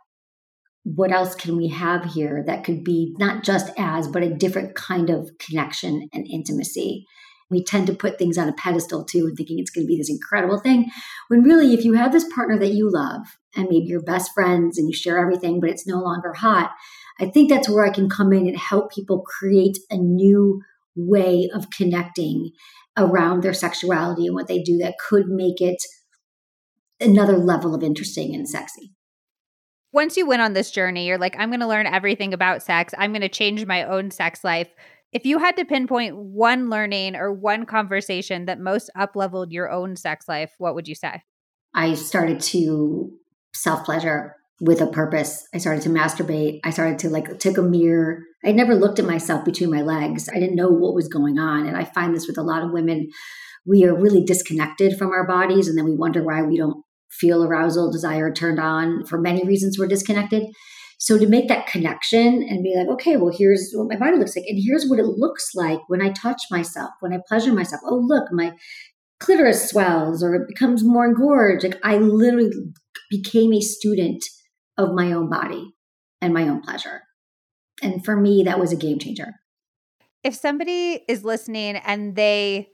what 0.85 1.13
else 1.13 1.35
can 1.35 1.57
we 1.57 1.69
have 1.69 2.05
here 2.05 2.43
that 2.47 2.65
could 2.65 2.83
be 2.85 3.15
not 3.19 3.45
just 3.45 3.71
as, 3.79 4.09
but 4.09 4.23
a 4.23 4.35
different 4.35 4.75
kind 4.75 5.11
of 5.11 5.31
connection 5.39 6.09
and 6.13 6.27
intimacy? 6.27 7.07
We 7.51 7.65
tend 7.65 7.87
to 7.87 7.95
put 7.95 8.19
things 8.19 8.37
on 8.37 8.49
a 8.49 8.55
pedestal 8.55 9.05
too 9.05 9.27
and 9.27 9.37
thinking 9.37 9.59
it's 9.59 9.71
going 9.71 9.87
to 9.87 9.89
be 9.89 9.97
this 9.97 10.11
incredible 10.11 10.59
thing. 10.59 10.91
When 11.29 11.43
really, 11.43 11.73
if 11.73 11.85
you 11.85 11.95
have 11.95 12.13
this 12.13 12.31
partner 12.35 12.59
that 12.59 12.75
you 12.75 12.91
love 12.91 13.23
and 13.57 13.69
maybe 13.71 13.87
you're 13.87 14.03
best 14.03 14.33
friends 14.35 14.79
and 14.79 14.89
you 14.89 14.95
share 14.95 15.19
everything, 15.19 15.61
but 15.61 15.71
it's 15.71 15.87
no 15.87 15.99
longer 15.99 16.35
hot, 16.35 16.73
I 17.21 17.27
think 17.27 17.51
that's 17.51 17.69
where 17.69 17.87
I 17.87 17.91
can 17.93 18.09
come 18.09 18.33
in 18.33 18.47
and 18.47 18.57
help 18.57 18.93
people 18.93 19.23
create 19.23 19.79
a 19.91 19.97
new 19.97 20.61
way 20.95 21.49
of 21.55 21.71
connecting 21.71 22.51
around 22.99 23.43
their 23.43 23.55
sexuality 23.55 24.27
and 24.27 24.35
what 24.35 24.49
they 24.49 24.63
do 24.63 24.79
that 24.79 24.95
could 24.99 25.29
make 25.29 25.61
it 25.61 25.83
another 27.01 27.37
level 27.39 27.75
of 27.75 27.83
interesting 27.83 28.35
and 28.35 28.49
sexy 28.49 28.93
once 29.93 30.17
you 30.17 30.27
went 30.27 30.43
on 30.43 30.53
this 30.53 30.71
journey, 30.71 31.07
you're 31.07 31.19
like, 31.19 31.37
I'm 31.39 31.51
going 31.51 31.61
to 31.61 31.67
learn 31.67 31.87
everything 31.87 32.35
about 32.35 32.63
sex. 32.63 32.93
I'm 32.99 33.13
going 33.13 33.23
to 33.23 33.29
change 33.29 33.65
my 33.67 33.85
own 33.85 34.11
sex 34.11 34.45
life. 34.45 34.69
If 35.13 35.25
you 35.25 35.39
had 35.39 35.57
to 35.57 35.65
pinpoint 35.65 36.17
one 36.17 36.69
learning 36.69 37.17
or 37.17 37.33
one 37.33 37.65
conversation 37.65 38.45
that 38.45 38.61
most 38.61 38.91
upleveled 38.97 39.51
your 39.51 39.71
own 39.71 39.97
sex 39.97 40.29
life, 40.29 40.53
what 40.59 40.75
would 40.75 40.87
you 40.87 40.95
say? 40.95 41.23
I 41.75 41.95
started 41.95 42.41
to 42.41 43.11
self 43.55 43.85
pleasure 43.85 44.37
with 44.61 44.81
a 44.81 44.87
purpose. 44.87 45.47
I 45.55 45.59
started 45.59 45.83
to 45.85 45.89
masturbate. 45.89 46.61
I 46.65 46.71
started 46.71 46.99
to 47.01 47.11
like 47.11 47.39
took 47.39 47.59
a 47.59 47.63
mirror. 47.63 48.25
I 48.45 48.53
never 48.53 48.75
looked 48.75 48.99
at 48.99 49.05
myself 49.05 49.45
between 49.45 49.71
my 49.71 49.83
legs. 49.83 50.29
I 50.29 50.41
didn't 50.41 50.57
know 50.57 50.69
what 50.69 50.95
was 50.95 51.09
going 51.09 51.39
on. 51.39 51.67
And 51.67 51.77
I 51.77 51.85
find 51.85 52.15
this 52.15 52.27
with 52.27 52.39
a 52.39 52.43
lot 52.43 52.63
of 52.63 52.73
women. 52.73 53.09
We 53.67 53.85
are 53.85 53.95
really 53.95 54.25
disconnected 54.25 54.97
from 54.97 55.11
our 55.11 55.27
bodies 55.27 55.69
and 55.69 55.77
then 55.77 55.85
we 55.85 55.95
wonder 55.95 56.23
why 56.23 56.43
we 56.43 56.57
don't 56.57 56.83
feel 57.11 57.45
arousal, 57.45 57.93
desire 57.93 58.33
turned 58.33 58.59
on. 58.59 59.05
For 59.05 59.21
many 59.21 59.45
reasons, 59.45 59.79
we're 59.79 59.87
disconnected. 59.89 60.45
So 60.99 61.17
to 61.17 61.29
make 61.29 61.47
that 61.49 61.69
connection 61.69 62.45
and 62.49 62.63
be 62.65 62.75
like, 62.77 62.89
okay, 62.89 63.17
well, 63.17 63.33
here's 63.37 63.71
what 63.73 63.89
my 63.89 63.97
body 63.97 64.17
looks 64.17 64.35
like, 64.35 64.47
and 64.49 64.61
here's 64.61 64.89
what 64.89 64.99
it 64.99 65.07
looks 65.07 65.51
like 65.55 65.79
when 65.87 66.03
I 66.03 66.11
touch 66.11 66.43
myself, 66.51 66.91
when 66.99 67.13
I 67.13 67.21
pleasure 67.29 67.53
myself. 67.53 67.83
Oh, 67.85 68.03
look, 68.05 68.25
my 68.33 68.53
clitoris 69.21 69.71
swells 69.71 70.23
or 70.23 70.35
it 70.35 70.49
becomes 70.49 70.83
more 70.85 71.07
engorged. 71.07 71.65
Like 71.65 71.79
I 71.85 71.99
literally 71.99 72.51
became 73.11 73.53
a 73.53 73.61
student 73.61 74.25
of 74.79 74.95
my 74.95 75.13
own 75.13 75.29
body 75.29 75.75
and 76.23 76.33
my 76.33 76.49
own 76.49 76.63
pleasure. 76.63 77.03
And 77.83 78.05
for 78.05 78.17
me, 78.17 78.45
that 78.45 78.59
was 78.59 78.73
a 78.73 78.77
game 78.77 78.99
changer. 78.99 79.35
If 80.25 80.35
somebody 80.35 81.05
is 81.09 81.25
listening 81.25 81.77
and 81.77 82.17
they 82.17 82.69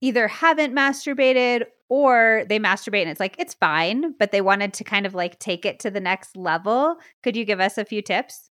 either 0.00 0.28
haven't 0.28 0.74
masturbated 0.74 1.64
or 1.88 2.44
they 2.48 2.58
masturbate 2.58 3.02
and 3.02 3.10
it's 3.10 3.20
like 3.20 3.36
it's 3.38 3.54
fine 3.54 4.14
but 4.18 4.32
they 4.32 4.40
wanted 4.40 4.72
to 4.72 4.82
kind 4.82 5.04
of 5.04 5.14
like 5.14 5.38
take 5.38 5.66
it 5.66 5.78
to 5.78 5.90
the 5.90 6.00
next 6.00 6.36
level 6.36 6.96
could 7.22 7.36
you 7.36 7.44
give 7.44 7.60
us 7.60 7.76
a 7.76 7.84
few 7.84 8.00
tips? 8.00 8.48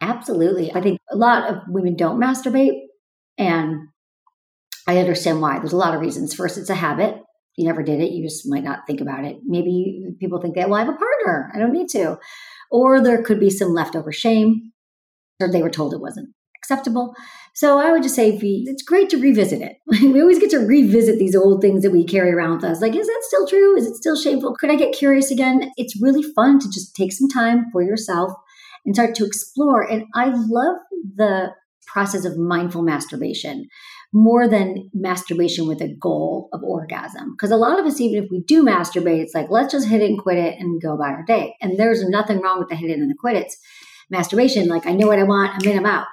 Absolutely. 0.00 0.72
I 0.72 0.80
think 0.80 1.00
a 1.10 1.16
lot 1.16 1.50
of 1.50 1.58
women 1.68 1.96
don't 1.96 2.20
masturbate 2.20 2.80
and 3.36 3.88
i 4.86 4.98
understand 4.98 5.40
why. 5.40 5.58
There's 5.58 5.72
a 5.72 5.76
lot 5.76 5.94
of 5.94 6.00
reasons. 6.00 6.34
First 6.34 6.56
it's 6.56 6.70
a 6.70 6.74
habit 6.74 7.16
you 7.56 7.64
never 7.64 7.82
did 7.82 8.00
it 8.00 8.12
you 8.12 8.22
just 8.22 8.48
might 8.48 8.64
not 8.64 8.86
think 8.86 9.00
about 9.00 9.24
it 9.24 9.38
maybe 9.44 10.04
people 10.20 10.40
think 10.40 10.54
that 10.54 10.68
well 10.68 10.80
i 10.80 10.84
have 10.84 10.94
a 10.94 10.98
partner 10.98 11.50
i 11.54 11.58
don't 11.58 11.72
need 11.72 11.88
to 11.88 12.18
or 12.70 13.00
there 13.00 13.22
could 13.22 13.40
be 13.40 13.50
some 13.50 13.72
leftover 13.72 14.12
shame 14.12 14.72
or 15.40 15.50
they 15.50 15.62
were 15.62 15.70
told 15.70 15.92
it 15.92 16.00
wasn't 16.00 16.28
acceptable 16.56 17.14
so 17.56 17.78
I 17.78 17.92
would 17.92 18.02
just 18.02 18.16
say 18.16 18.36
it's 18.40 18.82
great 18.82 19.08
to 19.10 19.16
revisit 19.16 19.62
it. 19.62 19.76
we 19.86 20.20
always 20.20 20.40
get 20.40 20.50
to 20.50 20.58
revisit 20.58 21.20
these 21.20 21.36
old 21.36 21.60
things 21.60 21.84
that 21.84 21.92
we 21.92 22.04
carry 22.04 22.32
around 22.32 22.56
with 22.56 22.64
us. 22.64 22.82
Like, 22.82 22.96
is 22.96 23.06
that 23.06 23.22
still 23.22 23.46
true? 23.46 23.76
Is 23.76 23.86
it 23.86 23.94
still 23.94 24.16
shameful? 24.16 24.56
Could 24.56 24.70
I 24.70 24.74
get 24.74 24.92
curious 24.92 25.30
again? 25.30 25.70
It's 25.76 26.00
really 26.02 26.22
fun 26.34 26.58
to 26.58 26.68
just 26.68 26.96
take 26.96 27.12
some 27.12 27.28
time 27.28 27.66
for 27.70 27.80
yourself 27.80 28.32
and 28.84 28.92
start 28.92 29.14
to 29.14 29.24
explore. 29.24 29.88
And 29.88 30.06
I 30.14 30.32
love 30.34 30.78
the 31.14 31.52
process 31.86 32.24
of 32.24 32.38
mindful 32.38 32.82
masturbation 32.82 33.66
more 34.12 34.46
than 34.46 34.88
masturbation 34.94 35.66
with 35.66 35.80
a 35.82 35.92
goal 36.00 36.48
of 36.52 36.62
orgasm. 36.62 37.32
Because 37.32 37.50
a 37.50 37.56
lot 37.56 37.80
of 37.80 37.86
us, 37.86 38.00
even 38.00 38.22
if 38.22 38.30
we 38.30 38.42
do 38.42 38.64
masturbate, 38.64 39.20
it's 39.20 39.34
like, 39.34 39.50
let's 39.50 39.72
just 39.72 39.88
hit 39.88 40.02
it 40.02 40.08
and 40.10 40.20
quit 40.20 40.38
it 40.38 40.54
and 40.60 40.80
go 40.80 40.94
about 40.94 41.14
our 41.14 41.24
day. 41.24 41.56
And 41.60 41.76
there's 41.76 42.08
nothing 42.08 42.40
wrong 42.40 42.60
with 42.60 42.68
the 42.68 42.76
hit 42.76 42.90
it 42.90 42.98
and 42.98 43.10
the 43.10 43.16
quit 43.18 43.36
it. 43.36 43.52
masturbation. 44.10 44.68
Like, 44.68 44.86
I 44.86 44.92
know 44.92 45.08
what 45.08 45.18
I 45.18 45.24
want, 45.24 45.52
I'm 45.54 45.68
in, 45.68 45.78
I'm 45.78 45.86
out. 45.86 46.06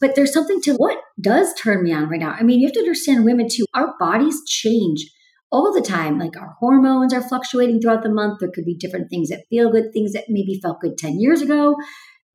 But 0.00 0.14
there's 0.14 0.32
something 0.32 0.60
to 0.62 0.74
what 0.74 0.98
does 1.20 1.52
turn 1.54 1.84
me 1.84 1.92
on 1.92 2.08
right 2.08 2.18
now. 2.18 2.30
I 2.30 2.42
mean, 2.42 2.58
you 2.58 2.66
have 2.66 2.74
to 2.74 2.80
understand 2.80 3.24
women 3.24 3.48
too, 3.50 3.66
our 3.74 3.94
bodies 4.00 4.40
change 4.46 5.06
all 5.52 5.72
the 5.72 5.82
time. 5.82 6.18
Like 6.18 6.36
our 6.36 6.56
hormones 6.58 7.12
are 7.12 7.22
fluctuating 7.22 7.80
throughout 7.80 8.02
the 8.02 8.08
month. 8.08 8.40
There 8.40 8.50
could 8.52 8.64
be 8.64 8.74
different 8.74 9.10
things 9.10 9.28
that 9.28 9.44
feel 9.50 9.70
good, 9.70 9.92
things 9.92 10.12
that 10.14 10.24
maybe 10.28 10.58
felt 10.60 10.80
good 10.80 10.96
10 10.98 11.20
years 11.20 11.42
ago, 11.42 11.76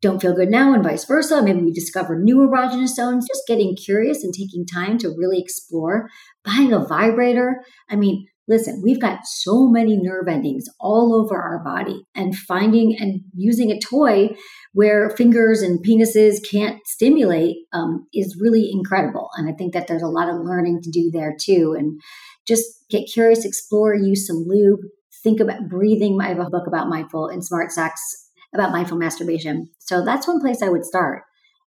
don't 0.02 0.22
feel 0.22 0.36
good 0.36 0.50
now, 0.50 0.74
and 0.74 0.84
vice 0.84 1.06
versa. 1.06 1.42
Maybe 1.42 1.62
we 1.62 1.72
discover 1.72 2.20
new 2.20 2.38
erogenous 2.38 2.90
zones. 2.90 3.28
Just 3.28 3.48
getting 3.48 3.76
curious 3.76 4.24
and 4.24 4.34
taking 4.34 4.66
time 4.66 4.98
to 5.00 5.10
really 5.18 5.40
explore. 5.40 6.10
Buying 6.46 6.74
a 6.74 6.86
vibrator. 6.86 7.64
I 7.90 7.96
mean, 7.96 8.28
Listen, 8.50 8.82
we've 8.82 9.02
got 9.02 9.26
so 9.26 9.68
many 9.68 9.98
nerve 9.98 10.30
endings 10.30 10.70
all 10.80 11.14
over 11.14 11.36
our 11.36 11.62
body, 11.66 12.04
and 12.16 12.34
finding 12.34 12.96
and 12.98 13.20
using 13.36 13.72
a 13.72 13.80
toy 13.80 14.30
where 14.72 15.10
fingers 15.10 15.62
and 15.62 15.86
penises 15.86 16.38
can't 16.50 16.80
stimulate 16.86 17.58
um, 17.74 18.08
is 18.14 18.40
really 18.40 18.70
incredible. 18.72 19.30
And 19.36 19.50
I 19.50 19.54
think 19.54 19.74
that 19.74 19.88
there's 19.88 20.02
a 20.02 20.08
lot 20.08 20.30
of 20.30 20.46
learning 20.46 20.80
to 20.84 20.92
do 20.92 21.12
there 21.12 21.36
too. 21.38 21.76
And 21.78 22.00
just 22.48 22.66
get 22.90 23.10
curious, 23.14 23.44
explore, 23.44 23.94
use 23.94 24.26
some 24.26 24.46
lube, 24.48 24.80
think 25.24 25.42
about 25.42 25.68
breathing. 25.68 26.18
I 26.22 26.30
have 26.30 26.40
a 26.40 26.50
book 26.50 26.68
about 26.68 26.88
mindful 26.88 27.28
and 27.28 27.44
smart 27.44 27.74
sex, 27.74 28.27
about 28.54 28.72
mindful 28.72 28.98
masturbation. 28.98 29.70
So 29.80 30.04
that's 30.04 30.28
one 30.28 30.40
place 30.40 30.62
I 30.62 30.70
would 30.70 30.86
start 30.86 31.24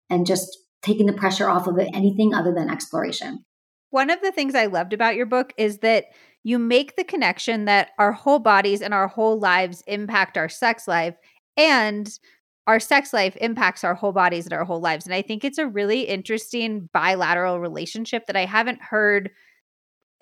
and 0.08 0.26
just 0.26 0.58
taking 0.82 1.06
the 1.06 1.12
pressure 1.12 1.48
off 1.48 1.66
of 1.66 1.78
it, 1.78 1.90
anything 1.94 2.34
other 2.34 2.52
than 2.52 2.70
exploration. 2.70 3.44
One 3.90 4.10
of 4.10 4.20
the 4.22 4.32
things 4.32 4.54
I 4.54 4.66
loved 4.66 4.92
about 4.92 5.16
your 5.16 5.26
book 5.26 5.52
is 5.56 5.78
that 5.78 6.06
you 6.42 6.58
make 6.58 6.96
the 6.96 7.04
connection 7.04 7.66
that 7.66 7.90
our 7.98 8.12
whole 8.12 8.38
bodies 8.38 8.80
and 8.80 8.94
our 8.94 9.08
whole 9.08 9.38
lives 9.38 9.82
impact 9.86 10.38
our 10.38 10.48
sex 10.48 10.88
life 10.88 11.16
and 11.56 12.18
our 12.66 12.80
sex 12.80 13.12
life 13.12 13.36
impacts 13.40 13.84
our 13.84 13.94
whole 13.94 14.12
bodies 14.12 14.46
and 14.46 14.52
our 14.52 14.64
whole 14.64 14.80
lives. 14.80 15.04
And 15.04 15.14
I 15.14 15.22
think 15.22 15.44
it's 15.44 15.58
a 15.58 15.66
really 15.66 16.02
interesting 16.02 16.88
bilateral 16.92 17.58
relationship 17.58 18.26
that 18.26 18.36
I 18.36 18.44
haven't 18.44 18.80
heard 18.80 19.30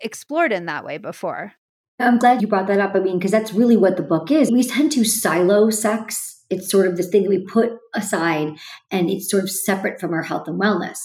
explored 0.00 0.52
in 0.52 0.66
that 0.66 0.84
way 0.84 0.98
before. 0.98 1.52
I'm 2.00 2.18
glad 2.18 2.40
you 2.40 2.48
brought 2.48 2.68
that 2.68 2.80
up. 2.80 2.94
I 2.94 3.00
mean, 3.00 3.18
because 3.18 3.32
that's 3.32 3.52
really 3.52 3.76
what 3.76 3.96
the 3.96 4.02
book 4.02 4.30
is. 4.30 4.52
We 4.52 4.62
tend 4.62 4.92
to 4.92 5.04
silo 5.04 5.70
sex. 5.70 6.44
It's 6.48 6.70
sort 6.70 6.86
of 6.86 6.96
this 6.96 7.08
thing 7.08 7.24
that 7.24 7.28
we 7.28 7.44
put 7.44 7.72
aside 7.94 8.56
and 8.90 9.10
it's 9.10 9.30
sort 9.30 9.42
of 9.42 9.50
separate 9.50 10.00
from 10.00 10.12
our 10.12 10.22
health 10.22 10.48
and 10.48 10.60
wellness. 10.60 10.98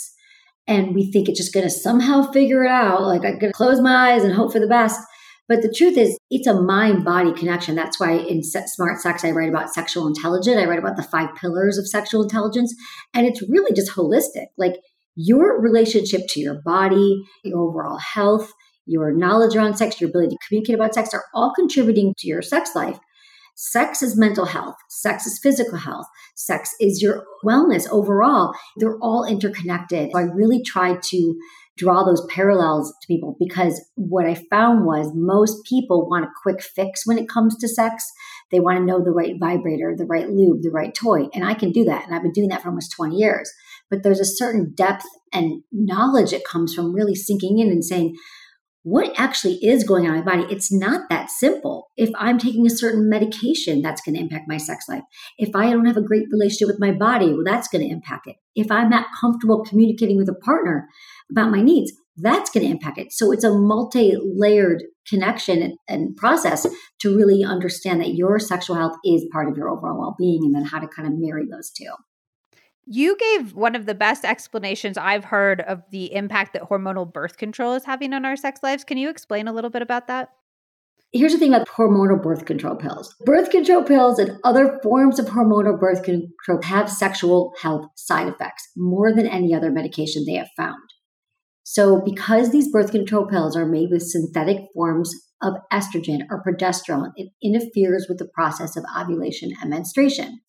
And 0.67 0.95
we 0.95 1.11
think 1.11 1.27
it's 1.27 1.39
just 1.39 1.53
going 1.53 1.65
to 1.65 1.69
somehow 1.69 2.31
figure 2.31 2.63
it 2.63 2.71
out. 2.71 3.01
Like 3.01 3.25
I'm 3.25 3.39
going 3.39 3.51
to 3.51 3.57
close 3.57 3.81
my 3.81 4.11
eyes 4.13 4.23
and 4.23 4.33
hope 4.33 4.53
for 4.53 4.59
the 4.59 4.67
best. 4.67 5.01
But 5.49 5.61
the 5.61 5.73
truth 5.75 5.97
is, 5.97 6.17
it's 6.29 6.47
a 6.47 6.61
mind 6.61 7.03
body 7.03 7.33
connection. 7.33 7.75
That's 7.75 7.99
why 7.99 8.13
in 8.13 8.43
Smart 8.43 9.01
Sex, 9.01 9.25
I 9.25 9.31
write 9.31 9.49
about 9.49 9.73
sexual 9.73 10.07
intelligence. 10.07 10.57
I 10.57 10.65
write 10.65 10.79
about 10.79 10.95
the 10.95 11.03
five 11.03 11.35
pillars 11.35 11.77
of 11.77 11.87
sexual 11.87 12.23
intelligence. 12.23 12.73
And 13.13 13.27
it's 13.27 13.41
really 13.49 13.73
just 13.73 13.91
holistic. 13.91 14.47
Like 14.57 14.75
your 15.15 15.61
relationship 15.61 16.21
to 16.29 16.39
your 16.39 16.61
body, 16.63 17.23
your 17.43 17.59
overall 17.59 17.97
health, 17.97 18.53
your 18.85 19.11
knowledge 19.15 19.55
around 19.55 19.75
sex, 19.77 19.99
your 19.99 20.09
ability 20.09 20.35
to 20.35 20.47
communicate 20.47 20.75
about 20.75 20.93
sex 20.93 21.13
are 21.13 21.25
all 21.33 21.53
contributing 21.55 22.13
to 22.17 22.27
your 22.27 22.41
sex 22.41 22.71
life. 22.75 22.99
Sex 23.55 24.01
is 24.01 24.17
mental 24.17 24.45
health. 24.45 24.75
Sex 24.89 25.27
is 25.27 25.39
physical 25.41 25.77
health. 25.77 26.07
Sex 26.35 26.71
is 26.81 27.01
your 27.01 27.23
wellness 27.45 27.87
overall. 27.91 28.53
They're 28.77 28.97
all 28.99 29.25
interconnected. 29.25 30.09
So 30.11 30.19
I 30.19 30.23
really 30.23 30.63
try 30.63 30.97
to 30.99 31.39
draw 31.77 32.03
those 32.03 32.25
parallels 32.29 32.91
to 33.01 33.07
people 33.07 33.35
because 33.39 33.83
what 33.95 34.25
I 34.25 34.35
found 34.35 34.85
was 34.85 35.11
most 35.13 35.65
people 35.65 36.07
want 36.07 36.25
a 36.25 36.31
quick 36.41 36.61
fix 36.61 37.05
when 37.05 37.17
it 37.17 37.29
comes 37.29 37.57
to 37.57 37.67
sex. 37.67 38.05
They 38.51 38.59
want 38.59 38.77
to 38.79 38.85
know 38.85 39.03
the 39.03 39.11
right 39.11 39.35
vibrator, 39.39 39.95
the 39.97 40.05
right 40.05 40.29
lube, 40.29 40.61
the 40.61 40.71
right 40.71 40.93
toy. 40.93 41.27
And 41.33 41.43
I 41.43 41.53
can 41.53 41.71
do 41.71 41.83
that. 41.85 42.05
And 42.05 42.15
I've 42.15 42.21
been 42.21 42.31
doing 42.31 42.49
that 42.49 42.61
for 42.61 42.69
almost 42.69 42.91
20 42.91 43.15
years. 43.15 43.51
But 43.89 44.03
there's 44.03 44.19
a 44.19 44.25
certain 44.25 44.73
depth 44.75 45.05
and 45.31 45.63
knowledge 45.71 46.31
that 46.31 46.45
comes 46.45 46.73
from 46.73 46.93
really 46.93 47.15
sinking 47.15 47.59
in 47.59 47.69
and 47.69 47.83
saying, 47.83 48.15
what 48.83 49.13
actually 49.17 49.55
is 49.65 49.85
going 49.85 50.05
on 50.05 50.15
in 50.15 50.23
my 50.23 50.25
body. 50.25 50.45
It's 50.53 50.71
not 50.71 51.09
that 51.09 51.29
simple. 51.29 51.89
If 51.95 52.09
I'm 52.17 52.37
taking 52.37 52.67
a 52.67 52.69
certain 52.69 53.09
medication, 53.09 53.81
that's 53.81 54.01
going 54.01 54.15
to 54.15 54.21
impact 54.21 54.45
my 54.47 54.57
sex 54.57 54.85
life. 54.89 55.03
If 55.37 55.55
I 55.55 55.71
don't 55.71 55.85
have 55.85 55.97
a 55.97 56.01
great 56.01 56.27
relationship 56.31 56.67
with 56.67 56.81
my 56.81 56.91
body, 56.91 57.27
well, 57.27 57.43
that's 57.45 57.69
going 57.69 57.87
to 57.87 57.93
impact 57.93 58.27
it. 58.27 58.35
If 58.55 58.69
I'm 58.69 58.89
not 58.89 59.07
comfortable 59.19 59.63
communicating 59.63 60.17
with 60.17 60.29
a 60.29 60.35
partner 60.35 60.87
about 61.31 61.49
my 61.49 61.61
needs, 61.61 61.93
that's 62.17 62.49
going 62.49 62.65
to 62.65 62.71
impact 62.71 62.99
it. 62.99 63.11
So 63.11 63.31
it's 63.31 63.43
a 63.43 63.57
multi 63.57 64.15
layered 64.21 64.83
connection 65.07 65.77
and 65.87 66.15
process 66.15 66.67
to 66.99 67.15
really 67.15 67.43
understand 67.43 68.01
that 68.01 68.13
your 68.13 68.37
sexual 68.37 68.75
health 68.75 68.97
is 69.03 69.25
part 69.31 69.49
of 69.49 69.57
your 69.57 69.69
overall 69.69 69.99
well 69.99 70.15
being 70.19 70.41
and 70.43 70.53
then 70.53 70.65
how 70.65 70.79
to 70.79 70.87
kind 70.87 71.07
of 71.07 71.13
marry 71.17 71.45
those 71.49 71.71
two. 71.71 71.91
You 72.85 73.15
gave 73.17 73.53
one 73.53 73.75
of 73.75 73.85
the 73.85 73.95
best 73.95 74.25
explanations 74.25 74.97
I've 74.97 75.25
heard 75.25 75.61
of 75.61 75.83
the 75.91 76.13
impact 76.13 76.53
that 76.53 76.63
hormonal 76.63 77.11
birth 77.11 77.37
control 77.37 77.73
is 77.73 77.85
having 77.85 78.13
on 78.13 78.25
our 78.25 78.35
sex 78.35 78.61
lives. 78.61 78.83
Can 78.83 78.97
you 78.97 79.09
explain 79.09 79.47
a 79.47 79.53
little 79.53 79.69
bit 79.69 79.81
about 79.81 80.07
that? 80.07 80.29
Here's 81.13 81.31
the 81.31 81.37
thing 81.37 81.53
about 81.53 81.67
hormonal 81.67 82.21
birth 82.21 82.45
control 82.45 82.75
pills. 82.75 83.15
Birth 83.23 83.51
control 83.51 83.83
pills 83.83 84.17
and 84.17 84.37
other 84.43 84.79
forms 84.81 85.19
of 85.19 85.27
hormonal 85.27 85.79
birth 85.79 86.03
control 86.03 86.61
have 86.63 86.89
sexual 86.89 87.53
health 87.61 87.85
side 87.95 88.27
effects 88.27 88.67
more 88.75 89.13
than 89.13 89.27
any 89.27 89.53
other 89.53 89.71
medication 89.71 90.25
they 90.25 90.33
have 90.33 90.49
found. 90.57 90.81
So, 91.63 92.01
because 92.01 92.51
these 92.51 92.71
birth 92.71 92.91
control 92.91 93.27
pills 93.27 93.55
are 93.55 93.65
made 93.65 93.89
with 93.91 94.01
synthetic 94.01 94.57
forms 94.73 95.13
of 95.41 95.53
estrogen 95.71 96.21
or 96.29 96.43
progesterone, 96.43 97.11
it 97.15 97.31
interferes 97.43 98.07
with 98.09 98.17
the 98.17 98.27
process 98.33 98.75
of 98.75 98.83
ovulation 98.99 99.51
and 99.61 99.69
menstruation. 99.69 100.39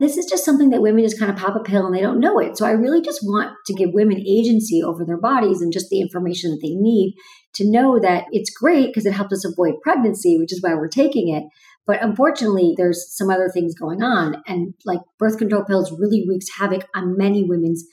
This 0.00 0.16
is 0.16 0.26
just 0.26 0.44
something 0.44 0.70
that 0.70 0.82
women 0.82 1.04
just 1.04 1.20
kind 1.20 1.30
of 1.30 1.38
pop 1.38 1.54
a 1.54 1.60
pill 1.62 1.86
and 1.86 1.94
they 1.94 2.00
don't 2.00 2.18
know 2.18 2.40
it. 2.40 2.58
So 2.58 2.66
I 2.66 2.72
really 2.72 3.00
just 3.00 3.20
want 3.22 3.52
to 3.66 3.74
give 3.74 3.90
women 3.92 4.18
agency 4.18 4.82
over 4.82 5.04
their 5.04 5.20
bodies 5.20 5.60
and 5.60 5.72
just 5.72 5.88
the 5.88 6.00
information 6.00 6.50
that 6.50 6.60
they 6.60 6.74
need 6.74 7.14
to 7.54 7.70
know 7.70 8.00
that 8.00 8.24
it's 8.32 8.50
great 8.50 8.88
because 8.88 9.06
it 9.06 9.12
helps 9.12 9.32
us 9.32 9.44
avoid 9.44 9.74
pregnancy, 9.82 10.36
which 10.36 10.52
is 10.52 10.60
why 10.60 10.74
we're 10.74 10.88
taking 10.88 11.32
it. 11.32 11.44
But 11.86 12.02
unfortunately, 12.02 12.74
there's 12.76 13.16
some 13.16 13.30
other 13.30 13.48
things 13.48 13.74
going 13.74 14.02
on. 14.02 14.42
And 14.48 14.74
like 14.84 15.00
birth 15.18 15.38
control 15.38 15.64
pills 15.64 15.92
really 15.96 16.24
wreaks 16.28 16.58
havoc 16.58 16.88
on 16.94 17.16
many 17.16 17.44
women's 17.44 17.84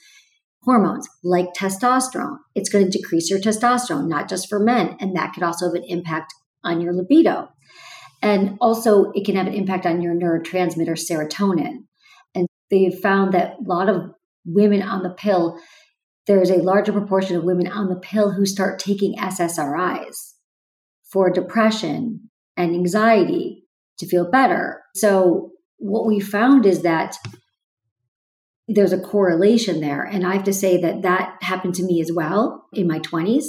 hormones, 0.64 1.08
like 1.24 1.54
testosterone. 1.54 2.38
It's 2.56 2.70
going 2.70 2.86
to 2.90 2.98
decrease 2.98 3.30
your 3.30 3.40
testosterone, 3.40 4.08
not 4.08 4.28
just 4.28 4.50
for 4.50 4.60
men. 4.60 4.98
And 5.00 5.16
that 5.16 5.34
could 5.34 5.44
also 5.44 5.68
have 5.68 5.76
an 5.76 5.84
impact 5.88 6.34
on 6.64 6.82
your 6.82 6.94
libido. 6.94 7.50
And 8.24 8.58
also, 8.62 9.12
it 9.14 9.26
can 9.26 9.36
have 9.36 9.48
an 9.48 9.54
impact 9.54 9.86
on 9.86 10.02
your 10.02 10.14
neurotransmitter 10.14 10.98
serotonin 10.98 11.86
they 12.72 12.90
found 12.90 13.34
that 13.34 13.58
a 13.60 13.64
lot 13.64 13.90
of 13.90 14.12
women 14.46 14.82
on 14.82 15.04
the 15.04 15.14
pill, 15.14 15.60
there's 16.26 16.50
a 16.50 16.64
larger 16.64 16.92
proportion 16.92 17.36
of 17.36 17.44
women 17.44 17.68
on 17.68 17.90
the 17.90 18.00
pill 18.00 18.32
who 18.32 18.46
start 18.46 18.80
taking 18.80 19.16
SSRIs 19.18 20.16
for 21.12 21.30
depression 21.30 22.30
and 22.58 22.74
anxiety 22.74 23.66
to 24.00 24.08
feel 24.08 24.32
better. 24.32 24.82
So, 24.96 25.52
what 25.78 26.08
we 26.08 26.20
found 26.20 26.66
is 26.66 26.84
that 26.84 27.16
there's 28.68 28.94
a 28.94 29.00
correlation 29.00 29.82
there. 29.82 30.04
And 30.04 30.26
I 30.26 30.36
have 30.36 30.44
to 30.46 30.54
say 30.54 30.80
that 30.82 31.02
that 31.02 31.38
happened 31.42 31.76
to 31.76 31.84
me 31.84 32.02
as 32.02 32.12
well 32.14 32.68
in 32.72 32.88
my 32.88 33.00
20s. 33.00 33.46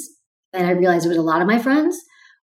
And 0.52 0.66
I 0.66 0.70
realized 0.70 1.06
it 1.06 1.10
was 1.10 1.18
a 1.18 1.22
lot 1.22 1.40
of 1.40 1.46
my 1.46 1.58
friends. 1.58 1.96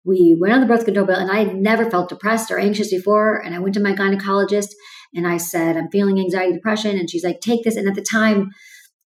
We 0.05 0.37
went 0.39 0.55
on 0.55 0.61
the 0.61 0.67
birth 0.67 0.85
control 0.85 1.07
pill, 1.07 1.17
and 1.17 1.31
I 1.31 1.45
had 1.45 1.57
never 1.57 1.91
felt 1.91 2.09
depressed 2.09 2.51
or 2.51 2.59
anxious 2.59 2.91
before. 2.91 3.37
And 3.45 3.55
I 3.55 3.59
went 3.59 3.75
to 3.75 3.83
my 3.83 3.93
gynecologist, 3.93 4.69
and 5.15 5.27
I 5.27 5.37
said, 5.37 5.77
I'm 5.77 5.91
feeling 5.91 6.19
anxiety, 6.19 6.55
depression. 6.55 6.99
And 6.99 7.09
she's 7.11 7.25
like, 7.25 7.41
take 7.41 7.65
this. 7.65 7.77
And 7.77 7.89
at 7.89 7.95
the 7.95 8.03
time, 8.03 8.51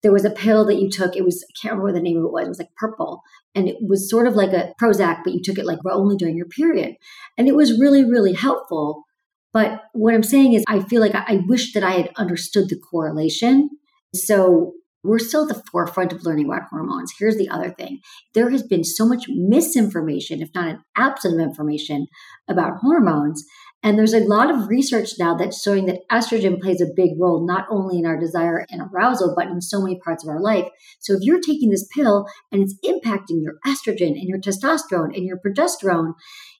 there 0.01 0.11
was 0.11 0.25
a 0.25 0.29
pill 0.29 0.65
that 0.65 0.79
you 0.79 0.89
took. 0.89 1.15
It 1.15 1.23
was, 1.23 1.43
I 1.43 1.53
can't 1.61 1.75
remember 1.75 1.93
the 1.93 2.03
name 2.03 2.17
of 2.17 2.25
it 2.25 2.31
was. 2.31 2.45
It 2.45 2.49
was 2.49 2.59
like 2.59 2.75
purple. 2.75 3.21
And 3.55 3.69
it 3.69 3.77
was 3.81 4.09
sort 4.09 4.27
of 4.27 4.35
like 4.35 4.51
a 4.51 4.73
Prozac, 4.81 5.21
but 5.23 5.33
you 5.33 5.41
took 5.41 5.57
it 5.57 5.65
like 5.65 5.79
only 5.89 6.17
during 6.17 6.35
your 6.35 6.47
period. 6.47 6.95
And 7.37 7.47
it 7.47 7.55
was 7.55 7.79
really, 7.79 8.03
really 8.03 8.33
helpful. 8.33 9.03
But 9.53 9.83
what 9.93 10.13
I'm 10.13 10.23
saying 10.23 10.53
is, 10.53 10.63
I 10.67 10.81
feel 10.81 10.99
like 10.99 11.15
I, 11.15 11.23
I 11.27 11.43
wish 11.47 11.73
that 11.73 11.83
I 11.83 11.91
had 11.91 12.11
understood 12.17 12.69
the 12.69 12.77
correlation. 12.77 13.69
So 14.13 14.73
we're 15.03 15.19
still 15.19 15.43
at 15.43 15.55
the 15.55 15.63
forefront 15.71 16.13
of 16.13 16.23
learning 16.25 16.45
about 16.45 16.69
hormones. 16.69 17.13
Here's 17.17 17.37
the 17.37 17.49
other 17.49 17.71
thing 17.71 17.99
there 18.33 18.49
has 18.49 18.63
been 18.63 18.83
so 18.83 19.05
much 19.05 19.25
misinformation, 19.27 20.41
if 20.41 20.49
not 20.55 20.67
an 20.67 20.83
absence 20.97 21.33
of 21.33 21.39
information, 21.39 22.07
about 22.47 22.77
hormones 22.81 23.43
and 23.85 23.97
there's 23.97 24.13
a 24.13 24.19
lot 24.19 24.49
of 24.49 24.69
research 24.69 25.19
now 25.19 25.35
that's 25.35 25.61
showing 25.61 25.87
that 25.87 26.07
estrogen 26.09 26.59
plays 26.61 26.79
a 26.79 26.85
big 26.95 27.11
role, 27.19 27.45
not 27.45 27.65
only 27.69 27.99
in 27.99 28.05
our 28.05 28.17
desire 28.17 28.65
and 28.69 28.81
arousal, 28.81 29.33
but 29.35 29.47
in 29.47 29.59
so 29.59 29.81
many 29.81 29.99
parts 29.99 30.23
of 30.23 30.29
our 30.29 30.39
life. 30.39 30.69
So 30.99 31.13
if 31.13 31.19
you're 31.21 31.41
taking 31.41 31.69
this 31.69 31.85
pill 31.93 32.25
and 32.49 32.63
it's 32.63 32.77
impacting 32.85 33.43
your 33.43 33.55
estrogen 33.67 34.11
and 34.11 34.29
your 34.29 34.39
testosterone 34.39 35.13
and 35.13 35.25
your 35.25 35.37
progesterone, 35.37 36.13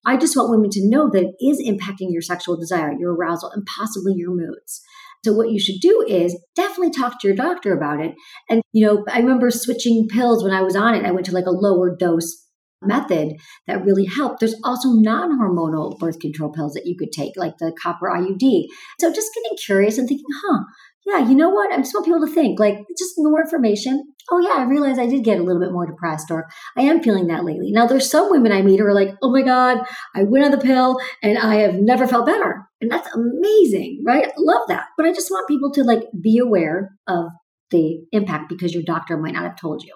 I 0.05 0.17
just 0.17 0.35
want 0.35 0.49
women 0.49 0.69
to 0.71 0.89
know 0.89 1.09
that 1.11 1.23
it 1.23 1.35
is 1.39 1.65
impacting 1.65 2.11
your 2.11 2.21
sexual 2.21 2.57
desire, 2.57 2.91
your 2.91 3.15
arousal, 3.15 3.51
and 3.51 3.65
possibly 3.65 4.13
your 4.17 4.35
moods. 4.35 4.81
So 5.23 5.33
what 5.33 5.51
you 5.51 5.59
should 5.59 5.79
do 5.81 6.05
is 6.07 6.37
definitely 6.55 6.91
talk 6.91 7.19
to 7.21 7.27
your 7.27 7.35
doctor 7.35 7.75
about 7.75 8.01
it. 8.01 8.13
And, 8.49 8.61
you 8.73 8.85
know, 8.85 9.05
I 9.09 9.19
remember 9.19 9.51
switching 9.51 10.07
pills 10.09 10.43
when 10.43 10.53
I 10.53 10.61
was 10.61 10.75
on 10.75 10.95
it. 10.95 11.05
I 11.05 11.11
went 11.11 11.25
to 11.27 11.31
like 11.33 11.45
a 11.45 11.51
lower 11.51 11.95
dose 11.95 12.43
method 12.81 13.33
that 13.67 13.85
really 13.85 14.05
helped. 14.05 14.39
There's 14.39 14.59
also 14.63 14.89
non 14.89 15.39
hormonal 15.39 15.97
birth 15.97 16.19
control 16.19 16.51
pills 16.51 16.73
that 16.73 16.85
you 16.85 16.95
could 16.97 17.11
take, 17.11 17.33
like 17.37 17.57
the 17.57 17.73
copper 17.81 18.09
IUD. 18.09 18.65
So 18.99 19.13
just 19.13 19.31
getting 19.33 19.57
curious 19.57 19.97
and 19.97 20.07
thinking, 20.07 20.25
huh, 20.43 20.63
yeah, 21.05 21.27
you 21.27 21.35
know 21.35 21.49
what? 21.49 21.71
I 21.71 21.77
just 21.77 21.93
want 21.93 22.05
people 22.05 22.25
to 22.25 22.33
think, 22.33 22.59
like, 22.59 22.77
just 22.97 23.13
more 23.17 23.41
information. 23.41 24.03
Oh, 24.31 24.39
yeah, 24.39 24.61
I 24.61 24.63
realized 24.63 24.99
I 25.01 25.05
did 25.05 25.25
get 25.25 25.37
a 25.37 25.43
little 25.43 25.61
bit 25.61 25.73
more 25.73 25.85
depressed, 25.85 26.31
or 26.31 26.47
I 26.77 26.83
am 26.83 27.03
feeling 27.03 27.27
that 27.27 27.43
lately. 27.43 27.71
Now, 27.71 27.87
there's 27.87 28.09
some 28.09 28.29
women 28.29 28.53
I 28.53 28.61
meet 28.61 28.79
who 28.79 28.85
are 28.85 28.93
like, 28.93 29.09
oh 29.21 29.29
my 29.29 29.41
God, 29.41 29.79
I 30.15 30.23
went 30.23 30.45
on 30.45 30.51
the 30.51 30.57
pill 30.57 30.97
and 31.21 31.37
I 31.37 31.55
have 31.55 31.75
never 31.75 32.07
felt 32.07 32.25
better. 32.25 32.69
And 32.83 32.91
that's 32.91 33.07
amazing, 33.15 34.03
right? 34.05 34.29
Love 34.37 34.67
that. 34.67 34.87
But 34.97 35.05
I 35.05 35.13
just 35.13 35.31
want 35.31 35.47
people 35.47 35.71
to 35.71 35.85
like 35.85 36.01
be 36.19 36.37
aware 36.37 36.97
of 37.07 37.27
the 37.71 38.03
impact 38.11 38.49
because 38.49 38.73
your 38.73 38.83
doctor 38.83 39.15
might 39.15 39.35
not 39.35 39.43
have 39.43 39.55
told 39.55 39.83
you. 39.83 39.95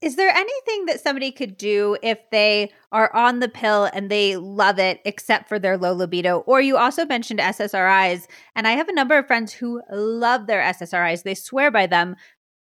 Is 0.00 0.14
there 0.14 0.30
anything 0.30 0.84
that 0.84 1.00
somebody 1.00 1.32
could 1.32 1.56
do 1.56 1.96
if 2.04 2.20
they 2.30 2.70
are 2.92 3.12
on 3.16 3.40
the 3.40 3.48
pill 3.48 3.90
and 3.92 4.08
they 4.08 4.36
love 4.36 4.78
it, 4.78 5.00
except 5.04 5.48
for 5.48 5.58
their 5.58 5.76
low 5.76 5.92
libido? 5.92 6.38
Or 6.46 6.60
you 6.60 6.76
also 6.76 7.04
mentioned 7.04 7.40
SSRIs, 7.40 8.28
and 8.54 8.68
I 8.68 8.72
have 8.72 8.88
a 8.88 8.94
number 8.94 9.18
of 9.18 9.26
friends 9.26 9.52
who 9.52 9.82
love 9.90 10.46
their 10.46 10.62
SSRIs. 10.62 11.24
They 11.24 11.34
swear 11.34 11.72
by 11.72 11.88
them, 11.88 12.14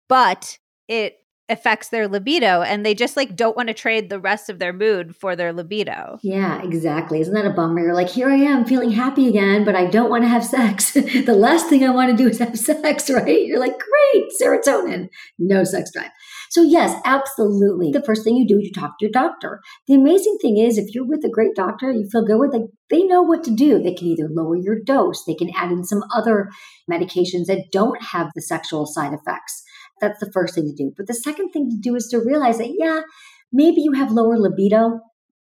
but 0.08 0.56
it 0.87 1.16
affects 1.52 1.90
their 1.90 2.09
libido 2.09 2.62
and 2.62 2.85
they 2.85 2.94
just 2.94 3.16
like 3.16 3.37
don't 3.37 3.56
want 3.56 3.68
to 3.68 3.75
trade 3.75 4.09
the 4.09 4.18
rest 4.18 4.50
of 4.50 4.59
their 4.59 4.73
mood 4.73 5.14
for 5.14 5.37
their 5.37 5.52
libido. 5.52 6.18
Yeah, 6.23 6.62
exactly. 6.62 7.21
Isn't 7.21 7.35
that 7.35 7.47
a 7.47 7.50
bummer? 7.50 7.80
You're 7.80 7.94
like, 7.94 8.09
here 8.09 8.28
I 8.28 8.37
am 8.37 8.64
feeling 8.64 8.90
happy 8.90 9.28
again, 9.28 9.64
but 9.64 9.76
I 9.76 9.87
don't 9.87 10.11
want 10.11 10.25
to 10.25 10.28
have 10.28 10.44
sex. 10.44 10.92
the 10.94 11.37
last 11.37 11.68
thing 11.68 11.85
I 11.85 11.90
want 11.90 12.11
to 12.11 12.16
do 12.16 12.28
is 12.28 12.38
have 12.38 12.59
sex, 12.59 13.11
right? 13.11 13.44
You're 13.44 13.61
like, 13.61 13.76
great, 13.78 14.25
serotonin, 14.40 15.09
no 15.38 15.62
sex 15.62 15.90
drive. 15.92 16.11
So, 16.50 16.62
yes, 16.62 17.00
absolutely. 17.06 17.92
The 17.92 18.02
first 18.02 18.25
thing 18.25 18.37
you 18.37 18.47
do 18.47 18.59
is 18.59 18.66
you 18.66 18.73
talk 18.73 18.99
to 18.99 19.06
your 19.06 19.12
doctor. 19.12 19.61
The 19.88 19.94
amazing 19.94 20.37
thing 20.42 20.59
is, 20.59 20.76
if 20.76 20.94
you're 20.94 21.06
with 21.06 21.25
a 21.25 21.30
great 21.30 21.54
doctor, 21.54 21.90
you 21.90 22.09
feel 22.11 22.26
good 22.26 22.38
with 22.38 22.52
like, 22.52 22.68
they 22.90 23.04
know 23.04 23.23
what 23.23 23.42
to 23.44 23.50
do. 23.50 23.82
They 23.82 23.94
can 23.94 24.09
either 24.09 24.28
lower 24.30 24.56
your 24.56 24.76
dose, 24.78 25.25
they 25.25 25.35
can 25.35 25.50
add 25.56 25.73
in 25.73 25.85
some 25.85 26.02
other 26.14 26.50
medications 26.90 27.47
that 27.47 27.68
don't 27.73 28.02
have 28.02 28.28
the 28.35 28.42
sexual 28.42 28.85
side 28.85 29.14
effects. 29.14 29.62
That's 30.02 30.21
the 30.21 30.30
first 30.32 30.54
thing 30.54 30.66
to 30.66 30.75
do. 30.75 30.92
But 30.94 31.06
the 31.06 31.14
second 31.14 31.50
thing 31.50 31.71
to 31.71 31.76
do 31.80 31.94
is 31.94 32.09
to 32.09 32.18
realize 32.18 32.59
that, 32.59 32.75
yeah, 32.76 33.00
maybe 33.52 33.80
you 33.80 33.92
have 33.92 34.11
lower 34.11 34.37
libido. 34.37 35.00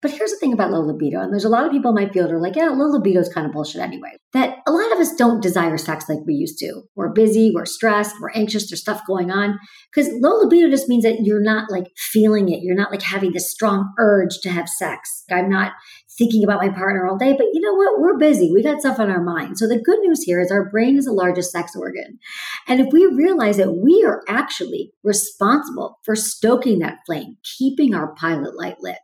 But 0.03 0.11
here's 0.11 0.31
the 0.31 0.37
thing 0.37 0.51
about 0.51 0.69
low 0.69 0.81
libido, 0.81 1.21
and 1.21 1.31
there's 1.31 1.45
a 1.45 1.49
lot 1.49 1.65
of 1.65 1.71
people 1.71 1.89
in 1.89 2.03
my 2.03 2.11
field 2.11 2.29
are 2.29 2.39
like, 2.39 2.57
yeah, 2.57 2.67
low 2.67 2.87
libido 2.87 3.21
is 3.21 3.29
kind 3.33 3.47
of 3.47 3.53
bullshit 3.53 3.81
anyway. 3.81 4.09
That 4.33 4.57
a 4.67 4.71
lot 4.71 4.91
of 4.91 4.99
us 4.99 5.15
don't 5.15 5.41
desire 5.41 5.77
sex 5.77 6.09
like 6.09 6.19
we 6.27 6.33
used 6.33 6.59
to. 6.59 6.81
We're 6.93 7.13
busy, 7.13 7.53
we're 7.55 7.65
stressed, 7.65 8.17
we're 8.19 8.31
anxious, 8.35 8.69
there's 8.69 8.81
stuff 8.81 9.01
going 9.07 9.31
on. 9.31 9.57
Because 9.89 10.11
low 10.21 10.41
libido 10.41 10.69
just 10.69 10.89
means 10.89 11.05
that 11.05 11.21
you're 11.23 11.41
not 11.41 11.71
like 11.71 11.85
feeling 11.95 12.49
it. 12.49 12.63
You're 12.63 12.75
not 12.75 12.91
like 12.91 13.01
having 13.01 13.31
this 13.31 13.49
strong 13.49 13.93
urge 13.97 14.39
to 14.41 14.49
have 14.49 14.67
sex. 14.67 15.23
I'm 15.31 15.49
not 15.49 15.71
thinking 16.17 16.43
about 16.43 16.61
my 16.61 16.69
partner 16.69 17.07
all 17.07 17.17
day, 17.17 17.33
but 17.33 17.47
you 17.53 17.61
know 17.61 17.73
what? 17.73 17.99
We're 17.99 18.17
busy. 18.17 18.51
We 18.51 18.63
got 18.63 18.79
stuff 18.79 18.99
on 18.99 19.09
our 19.09 19.21
mind. 19.21 19.57
So 19.57 19.67
the 19.67 19.81
good 19.81 19.99
news 19.99 20.23
here 20.23 20.39
is 20.39 20.51
our 20.51 20.69
brain 20.69 20.97
is 20.97 21.05
the 21.05 21.13
largest 21.13 21.51
sex 21.51 21.75
organ. 21.75 22.19
And 22.67 22.79
if 22.79 22.87
we 22.91 23.05
realize 23.05 23.57
that 23.57 23.73
we 23.73 24.03
are 24.05 24.21
actually 24.27 24.91
responsible 25.03 25.99
for 26.03 26.15
stoking 26.15 26.79
that 26.79 26.99
flame, 27.05 27.37
keeping 27.57 27.95
our 27.95 28.13
pilot 28.15 28.55
light 28.57 28.77
lit, 28.79 28.97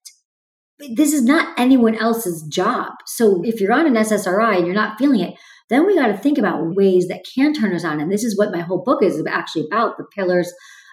this 0.95 1.11
is 1.11 1.23
not 1.23 1.59
anyone 1.59 1.95
else's 1.95 2.43
job. 2.43 2.93
So 3.05 3.43
if 3.43 3.59
you're 3.59 3.73
on 3.73 3.87
an 3.87 3.95
SSRI 3.95 4.57
and 4.57 4.65
you're 4.65 4.75
not 4.75 4.97
feeling 4.97 5.19
it, 5.19 5.35
then 5.69 5.85
we 5.85 5.95
got 5.95 6.07
to 6.07 6.17
think 6.17 6.37
about 6.37 6.75
ways 6.75 7.07
that 7.07 7.25
can 7.35 7.53
turn 7.53 7.75
us 7.75 7.83
on. 7.83 7.99
And 7.99 8.11
this 8.11 8.23
is 8.23 8.37
what 8.37 8.51
my 8.51 8.61
whole 8.61 8.83
book 8.83 9.03
is 9.03 9.21
actually 9.27 9.65
about 9.71 9.97
the 9.97 10.05
pillars 10.15 10.51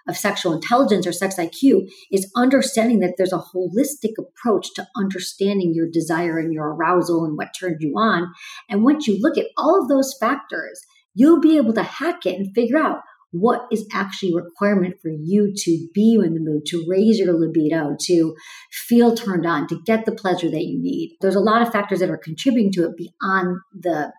of 0.09 0.17
sexual 0.17 0.53
intelligence 0.53 1.07
or 1.07 1.13
sex 1.13 1.37
IQ 1.37 1.89
is 2.11 2.31
understanding 2.37 3.01
that 3.01 3.15
there's 3.17 3.33
a 3.33 3.45
holistic 3.55 4.13
approach 4.19 4.73
to 4.75 4.87
understanding 4.97 5.73
your 5.75 5.89
desire 5.91 6.39
and 6.39 6.53
your 6.53 6.75
arousal 6.75 7.25
and 7.25 7.37
what 7.37 7.55
turns 7.59 7.79
you 7.81 7.95
on. 7.97 8.33
And 8.69 8.85
once 8.85 9.07
you 9.07 9.19
look 9.21 9.37
at 9.39 9.47
all 9.57 9.81
of 9.81 9.89
those 9.89 10.15
factors, 10.19 10.81
you'll 11.15 11.41
be 11.41 11.57
able 11.57 11.73
to 11.75 11.83
hack 11.83 12.27
it 12.27 12.39
and 12.39 12.55
figure 12.55 12.79
out 12.79 13.01
what 13.33 13.67
is 13.71 13.87
actually 13.93 14.33
a 14.33 14.37
requirement 14.37 14.97
for 15.03 15.11
you 15.11 15.53
to 15.55 15.89
be 15.93 16.15
in 16.15 16.35
the 16.35 16.41
mood, 16.41 16.65
to 16.67 16.85
raise 16.89 17.19
your 17.19 17.39
libido, 17.39 17.97
to 18.01 18.35
feel 18.71 19.15
turned 19.15 19.45
on, 19.45 19.67
to 19.67 19.81
get 19.85 20.07
the 20.07 20.13
pleasure 20.13 20.51
that 20.51 20.65
you 20.65 20.81
need. 20.81 21.17
There's 21.21 21.35
a 21.35 21.41
lot 21.41 21.63
of 21.63 21.73
factors 21.73 22.01
that 22.01 22.11
are 22.11 22.17
contributing 22.17 22.73
to 22.73 22.85
it 22.85 22.97
beyond 22.97 23.59
the 23.73 24.13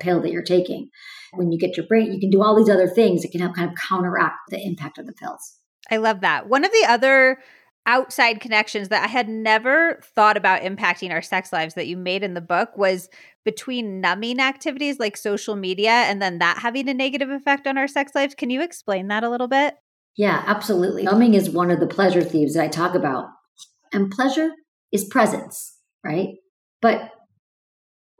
pill 0.00 0.20
that 0.22 0.32
you're 0.32 0.42
taking. 0.42 0.88
When 1.32 1.52
you 1.52 1.58
get 1.58 1.76
your 1.76 1.86
brain, 1.86 2.12
you 2.12 2.18
can 2.18 2.30
do 2.30 2.42
all 2.42 2.56
these 2.56 2.68
other 2.68 2.88
things 2.88 3.22
that 3.22 3.30
can 3.30 3.40
help 3.40 3.54
kind 3.54 3.70
of 3.70 3.76
counteract 3.76 4.38
the 4.48 4.60
impact 4.60 4.98
of 4.98 5.06
the 5.06 5.12
pills. 5.12 5.58
I 5.90 5.98
love 5.98 6.20
that. 6.20 6.48
One 6.48 6.64
of 6.64 6.72
the 6.72 6.86
other 6.88 7.38
outside 7.86 8.40
connections 8.40 8.88
that 8.88 9.04
I 9.04 9.06
had 9.08 9.28
never 9.28 10.00
thought 10.14 10.36
about 10.36 10.62
impacting 10.62 11.10
our 11.10 11.22
sex 11.22 11.52
lives 11.52 11.74
that 11.74 11.86
you 11.86 11.96
made 11.96 12.22
in 12.22 12.34
the 12.34 12.40
book 12.40 12.76
was 12.76 13.08
between 13.44 14.00
numbing 14.00 14.38
activities 14.38 14.98
like 14.98 15.16
social 15.16 15.56
media 15.56 15.90
and 15.90 16.20
then 16.20 16.38
that 16.38 16.58
having 16.58 16.88
a 16.88 16.94
negative 16.94 17.30
effect 17.30 17.66
on 17.66 17.78
our 17.78 17.88
sex 17.88 18.12
lives. 18.14 18.34
Can 18.34 18.50
you 18.50 18.62
explain 18.62 19.08
that 19.08 19.24
a 19.24 19.30
little 19.30 19.48
bit? 19.48 19.74
Yeah, 20.16 20.42
absolutely. 20.46 21.04
Numbing 21.04 21.34
is 21.34 21.48
one 21.48 21.70
of 21.70 21.80
the 21.80 21.86
pleasure 21.86 22.22
thieves 22.22 22.54
that 22.54 22.64
I 22.64 22.68
talk 22.68 22.94
about. 22.94 23.28
And 23.92 24.10
pleasure 24.10 24.50
is 24.92 25.04
presence, 25.04 25.78
right? 26.04 26.34
But 26.82 27.10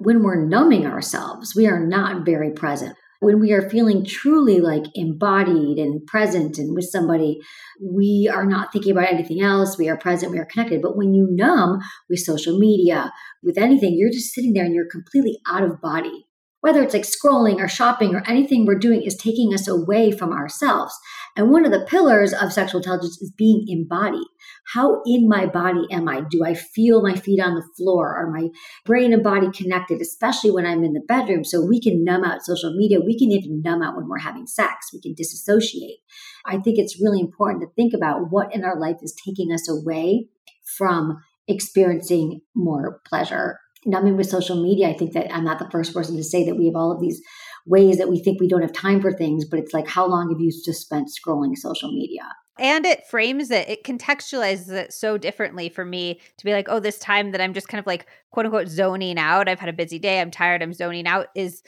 when 0.00 0.22
we're 0.22 0.44
numbing 0.44 0.86
ourselves, 0.86 1.54
we 1.54 1.66
are 1.66 1.80
not 1.80 2.24
very 2.24 2.50
present 2.50 2.96
when 3.20 3.38
we 3.38 3.52
are 3.52 3.68
feeling 3.68 4.04
truly 4.04 4.60
like 4.60 4.84
embodied 4.94 5.78
and 5.78 6.04
present 6.06 6.58
and 6.58 6.74
with 6.74 6.86
somebody, 6.90 7.38
we 7.80 8.30
are 8.32 8.46
not 8.46 8.72
thinking 8.72 8.92
about 8.92 9.12
anything 9.12 9.42
else. 9.42 9.78
We 9.78 9.88
are 9.90 9.96
present, 9.96 10.32
we 10.32 10.38
are 10.38 10.46
connected. 10.46 10.80
But 10.82 10.96
when 10.96 11.14
you 11.14 11.28
numb 11.30 11.80
with 12.08 12.20
social 12.20 12.58
media, 12.58 13.12
with 13.42 13.58
anything, 13.58 13.94
you're 13.96 14.10
just 14.10 14.32
sitting 14.32 14.54
there 14.54 14.64
and 14.64 14.74
you're 14.74 14.88
completely 14.90 15.38
out 15.46 15.62
of 15.62 15.80
body 15.80 16.26
whether 16.60 16.82
it's 16.82 16.94
like 16.94 17.04
scrolling 17.04 17.56
or 17.56 17.68
shopping 17.68 18.14
or 18.14 18.22
anything 18.26 18.66
we're 18.66 18.78
doing 18.78 19.02
is 19.02 19.16
taking 19.16 19.54
us 19.54 19.66
away 19.66 20.10
from 20.10 20.32
ourselves. 20.32 20.94
And 21.36 21.50
one 21.50 21.64
of 21.64 21.72
the 21.72 21.86
pillars 21.86 22.32
of 22.32 22.52
sexual 22.52 22.80
intelligence 22.80 23.20
is 23.20 23.32
being 23.36 23.64
embodied. 23.68 24.26
How 24.74 25.00
in 25.06 25.28
my 25.28 25.46
body 25.46 25.86
am 25.90 26.08
I? 26.08 26.22
Do 26.28 26.44
I 26.44 26.54
feel 26.54 27.02
my 27.02 27.14
feet 27.14 27.40
on 27.40 27.54
the 27.54 27.66
floor? 27.76 28.16
Are 28.16 28.30
my 28.30 28.48
brain 28.84 29.12
and 29.12 29.22
body 29.22 29.50
connected, 29.50 30.00
especially 30.00 30.50
when 30.50 30.66
I'm 30.66 30.84
in 30.84 30.92
the 30.92 31.04
bedroom? 31.06 31.44
So 31.44 31.64
we 31.64 31.80
can 31.80 32.04
numb 32.04 32.24
out 32.24 32.42
social 32.42 32.74
media. 32.74 33.00
We 33.00 33.18
can 33.18 33.30
even 33.30 33.62
numb 33.62 33.82
out 33.82 33.96
when 33.96 34.08
we're 34.08 34.18
having 34.18 34.46
sex. 34.46 34.90
We 34.92 35.00
can 35.00 35.14
disassociate. 35.14 35.98
I 36.44 36.58
think 36.58 36.78
it's 36.78 37.00
really 37.00 37.20
important 37.20 37.62
to 37.62 37.74
think 37.74 37.94
about 37.94 38.30
what 38.30 38.54
in 38.54 38.64
our 38.64 38.78
life 38.78 38.96
is 39.02 39.14
taking 39.24 39.52
us 39.52 39.68
away 39.68 40.28
from 40.76 41.18
experiencing 41.48 42.40
more 42.54 43.00
pleasure 43.06 43.58
numbing 43.84 44.16
with 44.16 44.28
social 44.28 44.62
media, 44.62 44.88
I 44.88 44.94
think 44.94 45.12
that 45.12 45.32
I'm 45.34 45.44
not 45.44 45.58
the 45.58 45.70
first 45.70 45.94
person 45.94 46.16
to 46.16 46.24
say 46.24 46.44
that 46.44 46.56
we 46.56 46.66
have 46.66 46.76
all 46.76 46.92
of 46.92 47.00
these 47.00 47.20
ways 47.66 47.98
that 47.98 48.08
we 48.08 48.22
think 48.22 48.40
we 48.40 48.48
don't 48.48 48.62
have 48.62 48.72
time 48.72 49.00
for 49.00 49.12
things, 49.12 49.44
but 49.44 49.58
it's 49.58 49.74
like, 49.74 49.88
how 49.88 50.06
long 50.06 50.30
have 50.30 50.40
you 50.40 50.50
just 50.50 50.82
spent 50.82 51.08
scrolling 51.08 51.56
social 51.56 51.90
media? 51.92 52.22
And 52.58 52.84
it 52.84 53.06
frames 53.06 53.50
it, 53.50 53.68
it 53.68 53.84
contextualizes 53.84 54.70
it 54.70 54.92
so 54.92 55.16
differently 55.16 55.70
for 55.70 55.84
me 55.84 56.20
to 56.36 56.44
be 56.44 56.52
like, 56.52 56.68
oh, 56.68 56.78
this 56.78 56.98
time 56.98 57.32
that 57.32 57.40
I'm 57.40 57.54
just 57.54 57.68
kind 57.68 57.78
of 57.78 57.86
like, 57.86 58.06
quote 58.32 58.44
unquote, 58.44 58.68
zoning 58.68 59.18
out. 59.18 59.48
I've 59.48 59.60
had 59.60 59.70
a 59.70 59.74
busy 59.74 59.98
day. 59.98 60.20
I'm 60.20 60.30
tired. 60.30 60.62
I'm 60.62 60.74
zoning 60.74 61.06
out 61.06 61.28
is 61.34 61.62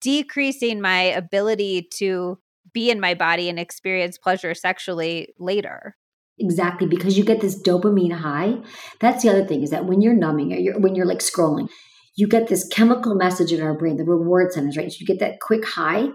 decreasing 0.00 0.80
my 0.80 1.02
ability 1.02 1.88
to 1.94 2.38
be 2.72 2.90
in 2.90 3.00
my 3.00 3.14
body 3.14 3.48
and 3.48 3.58
experience 3.58 4.18
pleasure 4.18 4.54
sexually 4.54 5.34
later. 5.38 5.96
Exactly, 6.38 6.86
because 6.88 7.16
you 7.16 7.24
get 7.24 7.40
this 7.40 7.60
dopamine 7.62 8.12
high. 8.12 8.56
That's 9.00 9.22
the 9.22 9.30
other 9.30 9.46
thing 9.46 9.62
is 9.62 9.70
that 9.70 9.86
when 9.86 10.00
you're 10.00 10.14
numbing 10.16 10.52
or 10.52 10.56
you're, 10.56 10.78
when 10.80 10.94
you're 10.96 11.06
like 11.06 11.20
scrolling, 11.20 11.68
you 12.16 12.26
get 12.26 12.48
this 12.48 12.66
chemical 12.68 13.14
message 13.14 13.52
in 13.52 13.62
our 13.62 13.76
brain, 13.76 13.96
the 13.96 14.04
reward 14.04 14.52
centers, 14.52 14.76
right? 14.76 14.90
So 14.90 14.96
you 15.00 15.06
get 15.06 15.20
that 15.20 15.38
quick 15.40 15.64
high, 15.64 16.08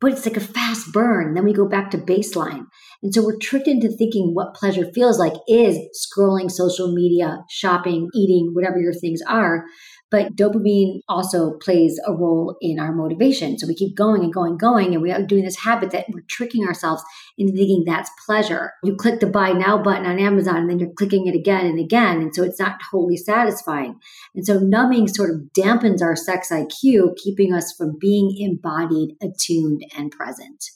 but 0.00 0.12
it's 0.12 0.26
like 0.26 0.36
a 0.36 0.40
fast 0.40 0.92
burn. 0.92 1.34
Then 1.34 1.44
we 1.44 1.52
go 1.52 1.68
back 1.68 1.90
to 1.90 1.98
baseline. 1.98 2.66
And 3.02 3.12
so 3.12 3.24
we're 3.24 3.38
tricked 3.38 3.66
into 3.66 3.88
thinking 3.88 4.30
what 4.32 4.54
pleasure 4.54 4.90
feels 4.94 5.18
like 5.18 5.34
is 5.48 5.76
scrolling 6.06 6.50
social 6.50 6.92
media, 6.94 7.38
shopping, 7.50 8.08
eating, 8.14 8.50
whatever 8.52 8.78
your 8.78 8.94
things 8.94 9.20
are. 9.28 9.64
But 10.10 10.36
dopamine 10.36 11.00
also 11.08 11.52
plays 11.58 12.00
a 12.06 12.12
role 12.12 12.56
in 12.62 12.78
our 12.78 12.92
motivation. 12.92 13.58
So 13.58 13.66
we 13.66 13.74
keep 13.74 13.94
going 13.94 14.22
and 14.22 14.32
going, 14.32 14.52
and 14.52 14.60
going, 14.60 14.94
and 14.94 15.02
we 15.02 15.12
are 15.12 15.22
doing 15.22 15.44
this 15.44 15.60
habit 15.60 15.90
that 15.90 16.06
we're 16.08 16.24
tricking 16.28 16.66
ourselves 16.66 17.02
into 17.36 17.52
thinking 17.52 17.84
that's 17.84 18.10
pleasure. 18.24 18.72
You 18.82 18.96
click 18.96 19.20
the 19.20 19.26
buy 19.26 19.52
now 19.52 19.82
button 19.82 20.06
on 20.06 20.18
Amazon 20.18 20.56
and 20.56 20.70
then 20.70 20.78
you're 20.78 20.92
clicking 20.96 21.26
it 21.26 21.34
again 21.34 21.66
and 21.66 21.78
again. 21.78 22.22
And 22.22 22.34
so 22.34 22.42
it's 22.42 22.58
not 22.58 22.80
totally 22.90 23.16
satisfying. 23.16 24.00
And 24.34 24.46
so 24.46 24.58
numbing 24.58 25.08
sort 25.08 25.30
of 25.30 25.50
dampens 25.56 26.02
our 26.02 26.16
sex 26.16 26.50
IQ, 26.50 27.16
keeping 27.16 27.52
us 27.52 27.74
from 27.76 27.98
being 28.00 28.34
embodied, 28.38 29.16
attuned, 29.22 29.82
and 29.96 30.10
present. 30.10 30.70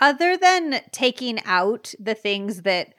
Other 0.00 0.36
than 0.36 0.80
taking 0.90 1.38
out 1.44 1.94
the 2.00 2.14
things 2.14 2.62
that 2.62 2.94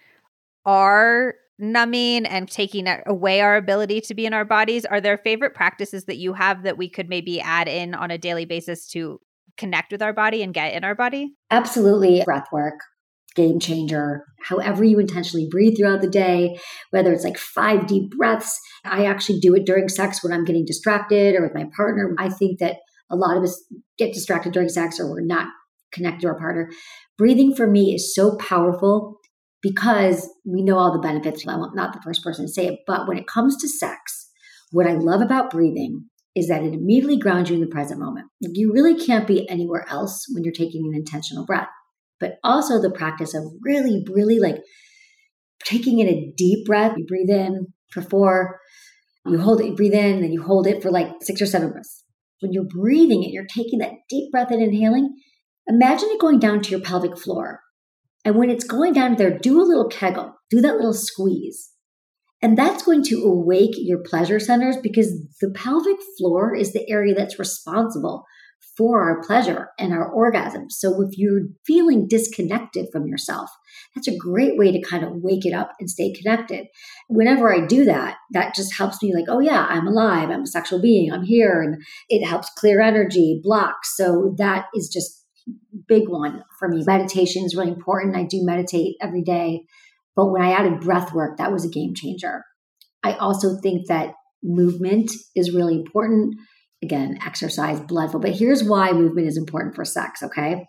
are 0.66 1.36
numbing 1.58 2.26
and 2.26 2.50
taking 2.50 2.88
away 3.06 3.42
our 3.42 3.56
ability 3.56 4.02
to 4.02 4.14
be 4.14 4.26
in 4.26 4.34
our 4.34 4.46
bodies, 4.46 4.86
are 4.86 5.02
there 5.02 5.18
favorite 5.18 5.54
practices 5.54 6.06
that 6.06 6.18
you 6.18 6.34
have 6.34 6.64
that 6.64 6.78
we 6.78 6.90
could 6.90 7.10
maybe 7.10 7.40
add 7.40 7.68
in 7.68 7.94
on 7.94 8.12
a 8.12 8.18
daily 8.18 8.46
basis 8.46 8.88
to 8.90 9.20
connect 9.58 9.92
with 9.92 10.02
our 10.02 10.14
body 10.14 10.44
and 10.44 10.54
get 10.54 10.74
in 10.74 10.84
our 10.84 10.96
body? 10.96 11.34
Absolutely. 11.52 12.24
Breath 12.26 12.48
work, 12.52 12.80
game 13.36 13.60
changer. 13.60 14.26
However, 14.42 14.84
you 14.84 15.00
intentionally 15.00 15.48
breathe 15.50 15.78
throughout 15.78 16.02
the 16.02 16.10
day, 16.10 16.58
whether 16.92 17.14
it's 17.14 17.24
like 17.24 17.38
five 17.38 17.88
deep 17.88 18.12
breaths. 18.12 18.60
I 18.84 19.06
actually 19.06 19.40
do 19.40 19.56
it 19.56 19.66
during 19.66 19.88
sex 19.88 20.24
when 20.24 20.34
I'm 20.34 20.46
getting 20.46 20.66
distracted 20.66 21.36
or 21.36 21.44
with 21.44 21.56
my 21.56 21.66
partner. 21.76 22.14
I 22.18 22.30
think 22.30 22.60
that 22.60 22.78
a 23.10 23.16
lot 23.16 23.38
of 23.38 23.44
us 23.44 23.64
get 23.98 24.14
distracted 24.14 24.52
during 24.52 24.70
sex 24.70 25.00
or 25.00 25.10
we're 25.10 25.22
not 25.22 25.48
connected 25.94 26.22
to 26.22 26.28
our 26.28 26.38
partner. 26.38 26.70
Breathing 27.18 27.56
for 27.56 27.66
me 27.66 27.96
is 27.96 28.14
so 28.14 28.36
powerful 28.38 29.20
because 29.66 30.30
we 30.46 30.62
know 30.62 30.78
all 30.78 30.94
the 30.94 31.00
benefits. 31.00 31.44
I'm 31.48 31.60
not 31.74 31.92
the 31.92 32.02
first 32.04 32.24
person 32.24 32.46
to 32.46 32.52
say 32.52 32.68
it, 32.68 32.82
but 32.86 33.08
when 33.08 33.18
it 33.18 33.26
comes 33.26 33.58
to 33.58 33.68
sex, 33.68 34.30
what 34.70 34.86
I 34.86 34.94
love 34.94 35.22
about 35.22 35.50
breathing 35.50 36.06
is 36.36 36.50
that 36.50 36.62
it 36.62 36.76
immediately 36.76 37.18
grounds 37.18 37.50
you 37.50 37.56
in 37.56 37.62
the 37.62 37.68
present 37.68 38.00
moment. 38.00 38.28
You 38.42 38.72
really 38.72 38.94
can't 38.94 39.26
be 39.26 39.50
anywhere 39.50 39.84
else 39.90 40.28
when 40.32 40.44
you're 40.44 40.54
taking 40.54 40.86
an 40.86 40.96
intentional 40.96 41.48
breath. 41.48 41.70
But 42.20 42.36
also 42.44 42.80
the 42.80 42.92
practice 42.92 43.34
of 43.34 43.44
really, 43.64 44.06
really 44.08 44.38
like 44.38 44.58
taking 45.64 45.98
in 45.98 46.10
a 46.10 46.32
deep 46.38 46.68
breath. 46.68 46.94
You 46.96 47.06
breathe 47.08 47.32
in 47.32 47.74
for 47.92 48.04
four, 48.04 48.60
you 49.26 49.40
hold 49.40 49.62
it, 49.62 49.66
you 49.66 49.76
breathe 49.76 49.96
in, 49.96 50.22
then 50.22 50.32
you 50.32 50.44
hold 50.44 50.68
it 50.68 50.84
for 50.84 50.92
like 50.92 51.08
six 51.22 51.42
or 51.42 51.48
seven 51.48 51.72
breaths. 51.72 52.04
When 52.40 52.54
you're 52.54 52.66
breathing 52.66 53.24
it, 53.24 53.32
you're 53.32 53.48
taking 53.52 53.80
that 53.80 53.94
deep 54.10 54.32
breath 54.32 54.52
and 54.52 54.62
inhaling. 54.62 55.16
Imagine 55.68 56.10
it 56.12 56.22
going 56.22 56.38
down 56.38 56.62
to 56.62 56.70
your 56.70 56.82
pelvic 56.82 57.18
floor 57.18 57.62
and 58.26 58.36
when 58.36 58.50
it's 58.50 58.66
going 58.66 58.94
down 58.94 59.16
there, 59.16 59.38
do 59.38 59.62
a 59.62 59.64
little 59.64 59.88
kegel, 59.88 60.34
do 60.50 60.60
that 60.62 60.76
little 60.76 60.94
squeeze. 60.94 61.72
And 62.42 62.58
that's 62.58 62.84
going 62.84 63.04
to 63.06 63.24
awake 63.24 63.76
your 63.78 64.00
pleasure 64.00 64.40
centers 64.40 64.78
because 64.78 65.14
the 65.40 65.52
pelvic 65.52 65.98
floor 66.18 66.56
is 66.56 66.74
the 66.74 66.90
area 66.90 67.14
that's 67.16 67.40
responsible 67.40 68.26
for 68.78 69.04
our 69.04 69.22
pleasure 69.24 69.70
and 69.80 69.94
our 69.94 70.08
orgasm. 70.12 70.70
So 70.70 71.02
if 71.02 71.18
you're 71.18 71.44
feeling 71.66 72.08
disconnected 72.08 72.88
from 72.92 73.08
yourself, 73.08 73.50
that's 73.94 74.08
a 74.08 74.18
great 74.18 74.58
way 74.58 74.72
to 74.72 74.82
kind 74.82 75.04
of 75.04 75.12
wake 75.14 75.46
it 75.46 75.54
up 75.54 75.72
and 75.80 75.90
stay 75.90 76.14
connected. 76.14 76.68
Whenever 77.08 77.54
I 77.54 77.66
do 77.66 77.86
that, 77.86 78.18
that 78.32 78.54
just 78.54 78.76
helps 78.76 79.02
me 79.02 79.14
like, 79.14 79.26
oh 79.30 79.40
yeah, 79.40 79.66
I'm 79.70 79.88
alive. 79.88 80.30
I'm 80.30 80.42
a 80.42 80.48
sexual 80.48 80.82
being. 80.82 81.12
I'm 81.12 81.24
here. 81.24 81.62
And 81.62 81.82
it 82.10 82.26
helps 82.26 82.50
clear 82.58 82.82
energy, 82.82 83.40
blocks. 83.42 83.96
So 83.96 84.36
that 84.38 84.66
is 84.76 84.90
just 84.90 85.25
big 85.88 86.10
one 86.10 86.44
for 86.60 86.68
me. 86.68 86.84
Meditation 86.86 87.44
is 87.46 87.56
really 87.56 87.72
important. 87.72 88.16
I 88.16 88.24
do 88.24 88.44
meditate 88.44 88.96
every 89.02 89.22
day. 89.22 89.66
But 90.16 90.32
when 90.32 90.42
I 90.42 90.54
added 90.54 90.82
breath 90.82 91.14
work, 91.14 91.38
that 91.38 91.52
was 91.52 91.66
a 91.66 91.70
game 91.70 91.94
changer. 91.94 92.44
I 93.04 93.14
also 93.14 93.58
think 93.62 93.88
that 93.88 94.14
movement 94.42 95.12
is 95.36 95.54
really 95.54 95.76
important 95.76 96.36
again, 96.82 97.18
exercise, 97.26 97.80
blood 97.80 98.12
flow. 98.12 98.20
But 98.20 98.36
here's 98.36 98.64
why 98.64 98.92
movement 98.92 99.28
is 99.28 99.38
important 99.38 99.76
for 99.76 99.86
sex, 99.86 100.22
okay? 100.24 100.68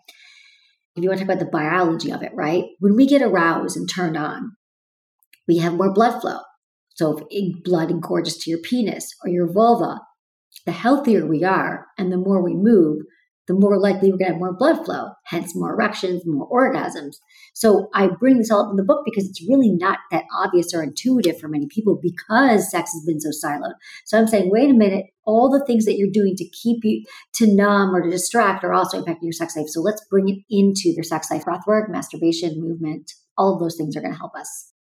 If 0.95 1.03
you 1.03 1.09
want 1.09 1.19
to 1.19 1.25
talk 1.25 1.35
about 1.35 1.45
the 1.45 1.51
biology 1.51 2.11
of 2.11 2.23
it, 2.23 2.31
right? 2.33 2.65
When 2.79 2.95
we 2.95 3.05
get 3.05 3.21
aroused 3.21 3.77
and 3.77 3.89
turned 3.89 4.17
on, 4.17 4.53
we 5.47 5.59
have 5.59 5.75
more 5.75 5.93
blood 5.93 6.19
flow. 6.19 6.39
So 6.95 7.19
if 7.29 7.63
blood 7.63 7.91
engorges 7.91 8.37
to 8.37 8.49
your 8.49 8.59
penis 8.59 9.13
or 9.23 9.29
your 9.29 9.51
vulva, 9.51 9.99
the 10.65 10.71
healthier 10.71 11.25
we 11.25 11.43
are 11.43 11.85
and 11.97 12.11
the 12.11 12.17
more 12.17 12.43
we 12.43 12.55
move, 12.55 13.03
the 13.47 13.53
more 13.53 13.79
likely 13.79 14.11
we're 14.11 14.17
going 14.17 14.27
to 14.27 14.33
have 14.33 14.39
more 14.39 14.55
blood 14.55 14.83
flow, 14.85 15.11
hence 15.25 15.55
more 15.55 15.73
erections, 15.73 16.23
more 16.25 16.49
orgasms. 16.49 17.15
So 17.53 17.87
I 17.93 18.07
bring 18.07 18.37
this 18.37 18.51
all 18.51 18.65
up 18.65 18.71
in 18.71 18.75
the 18.75 18.83
book 18.83 19.03
because 19.05 19.27
it's 19.27 19.47
really 19.47 19.69
not 19.69 19.99
that 20.11 20.25
obvious 20.37 20.73
or 20.73 20.83
intuitive 20.83 21.39
for 21.39 21.47
many 21.47 21.67
people 21.67 21.99
because 22.01 22.69
sex 22.69 22.91
has 22.93 23.03
been 23.05 23.21
so 23.21 23.29
siloed. 23.29 23.73
So 24.05 24.17
I'm 24.17 24.27
saying, 24.27 24.51
wait 24.51 24.69
a 24.69 24.73
minute, 24.73 25.05
all 25.25 25.49
the 25.49 25.65
things 25.65 25.85
that 25.85 25.97
you're 25.97 26.11
doing 26.11 26.35
to 26.35 26.49
keep 26.49 26.83
you 26.83 27.03
to 27.35 27.47
numb 27.47 27.95
or 27.95 28.01
to 28.01 28.09
distract 28.09 28.63
are 28.63 28.73
also 28.73 29.01
impacting 29.01 29.23
your 29.23 29.31
sex 29.31 29.55
life. 29.55 29.67
So 29.69 29.81
let's 29.81 30.05
bring 30.09 30.27
it 30.27 30.39
into 30.49 30.89
your 30.89 31.03
sex 31.03 31.31
life. 31.31 31.45
Breath 31.45 31.63
work, 31.65 31.89
masturbation, 31.89 32.61
movement, 32.61 33.13
all 33.37 33.53
of 33.53 33.59
those 33.59 33.77
things 33.77 33.95
are 33.95 34.01
going 34.01 34.13
to 34.13 34.19
help 34.19 34.35
us. 34.35 34.73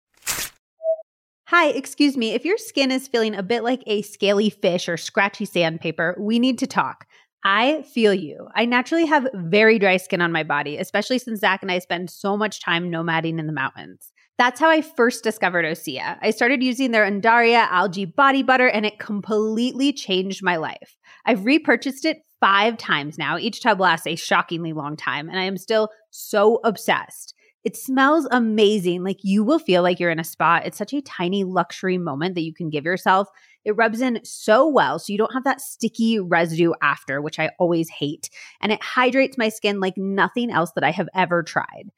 Hi, 1.51 1.69
excuse 1.69 2.17
me. 2.17 2.33
If 2.33 2.45
your 2.45 2.59
skin 2.59 2.91
is 2.91 3.07
feeling 3.07 3.37
a 3.37 3.43
bit 3.43 3.63
like 3.63 3.85
a 3.87 4.03
scaly 4.03 4.51
fish 4.51 4.89
or 4.89 4.97
scratchy 4.97 5.45
sandpaper, 5.45 6.17
we 6.19 6.41
need 6.41 6.59
to 6.59 6.67
talk. 6.67 7.07
I 7.49 7.83
feel 7.83 8.13
you. 8.13 8.49
I 8.57 8.65
naturally 8.65 9.07
have 9.07 9.29
very 9.33 9.79
dry 9.79 9.99
skin 9.99 10.21
on 10.21 10.33
my 10.33 10.43
body, 10.43 10.79
especially 10.79 11.21
since 11.21 11.39
Zach 11.39 11.63
and 11.63 11.71
I 11.71 11.79
spend 11.79 12.11
so 12.11 12.37
much 12.37 12.61
time 12.61 12.91
nomading 12.91 13.39
in 13.39 13.47
the 13.47 13.53
mountains. 13.53 14.11
That's 14.37 14.59
how 14.59 14.69
I 14.69 14.83
first 14.83 15.23
discovered 15.23 15.65
Osea. 15.65 16.19
I 16.21 16.31
started 16.31 16.61
using 16.61 16.91
their 16.91 17.09
Undaria 17.09 17.69
algae 17.71 18.05
body 18.05 18.43
butter 18.43 18.69
and 18.69 18.85
it 18.85 18.99
completely 18.99 19.93
changed 19.93 20.43
my 20.43 20.57
life. 20.57 20.97
I've 21.25 21.45
repurchased 21.45 22.05
it 22.05 22.19
five 22.41 22.79
times 22.79 23.17
now. 23.17 23.39
Each 23.39 23.63
tub 23.63 23.79
lasts 23.79 24.09
a 24.09 24.17
shockingly 24.17 24.73
long 24.73 24.97
time, 24.97 25.29
and 25.29 25.39
I 25.39 25.45
am 25.45 25.57
still 25.57 25.89
so 26.11 26.59
obsessed. 26.65 27.33
It 27.67 27.77
smells 27.77 28.29
amazing. 28.31 29.03
Like 29.03 29.19
you 29.25 29.43
will 29.43 29.59
feel 29.59 29.83
like 29.83 29.99
you're 29.99 30.13
in 30.13 30.21
a 30.21 30.25
spa. 30.25 30.61
It's 30.65 30.79
such 30.79 30.93
a 30.93 31.01
tiny 31.01 31.43
luxury 31.43 31.99
moment 31.99 32.37
that 32.37 32.45
you 32.45 32.55
can 32.55 32.71
give 32.71 32.85
yourself. 32.85 33.27
It 33.65 33.75
rubs 33.75 34.01
in 34.01 34.21
so 34.23 34.69
well, 34.69 35.01
so 35.01 35.11
you 35.13 35.19
don't 35.19 35.33
have 35.33 35.43
that 35.43 35.61
sticky 35.61 36.21
residue 36.21 36.75
after, 36.81 37.21
which 37.21 37.41
I 37.41 37.51
always 37.59 37.89
hate. 37.89 38.31
And 38.61 38.71
it 38.71 38.81
hydrates 38.81 39.37
my 39.37 39.49
skin 39.49 39.81
like 39.81 39.95
nothing 39.97 40.53
else 40.53 40.71
that 40.77 40.85
I 40.85 40.93
have 40.93 41.09
ever 41.13 41.43
tried. 41.43 41.91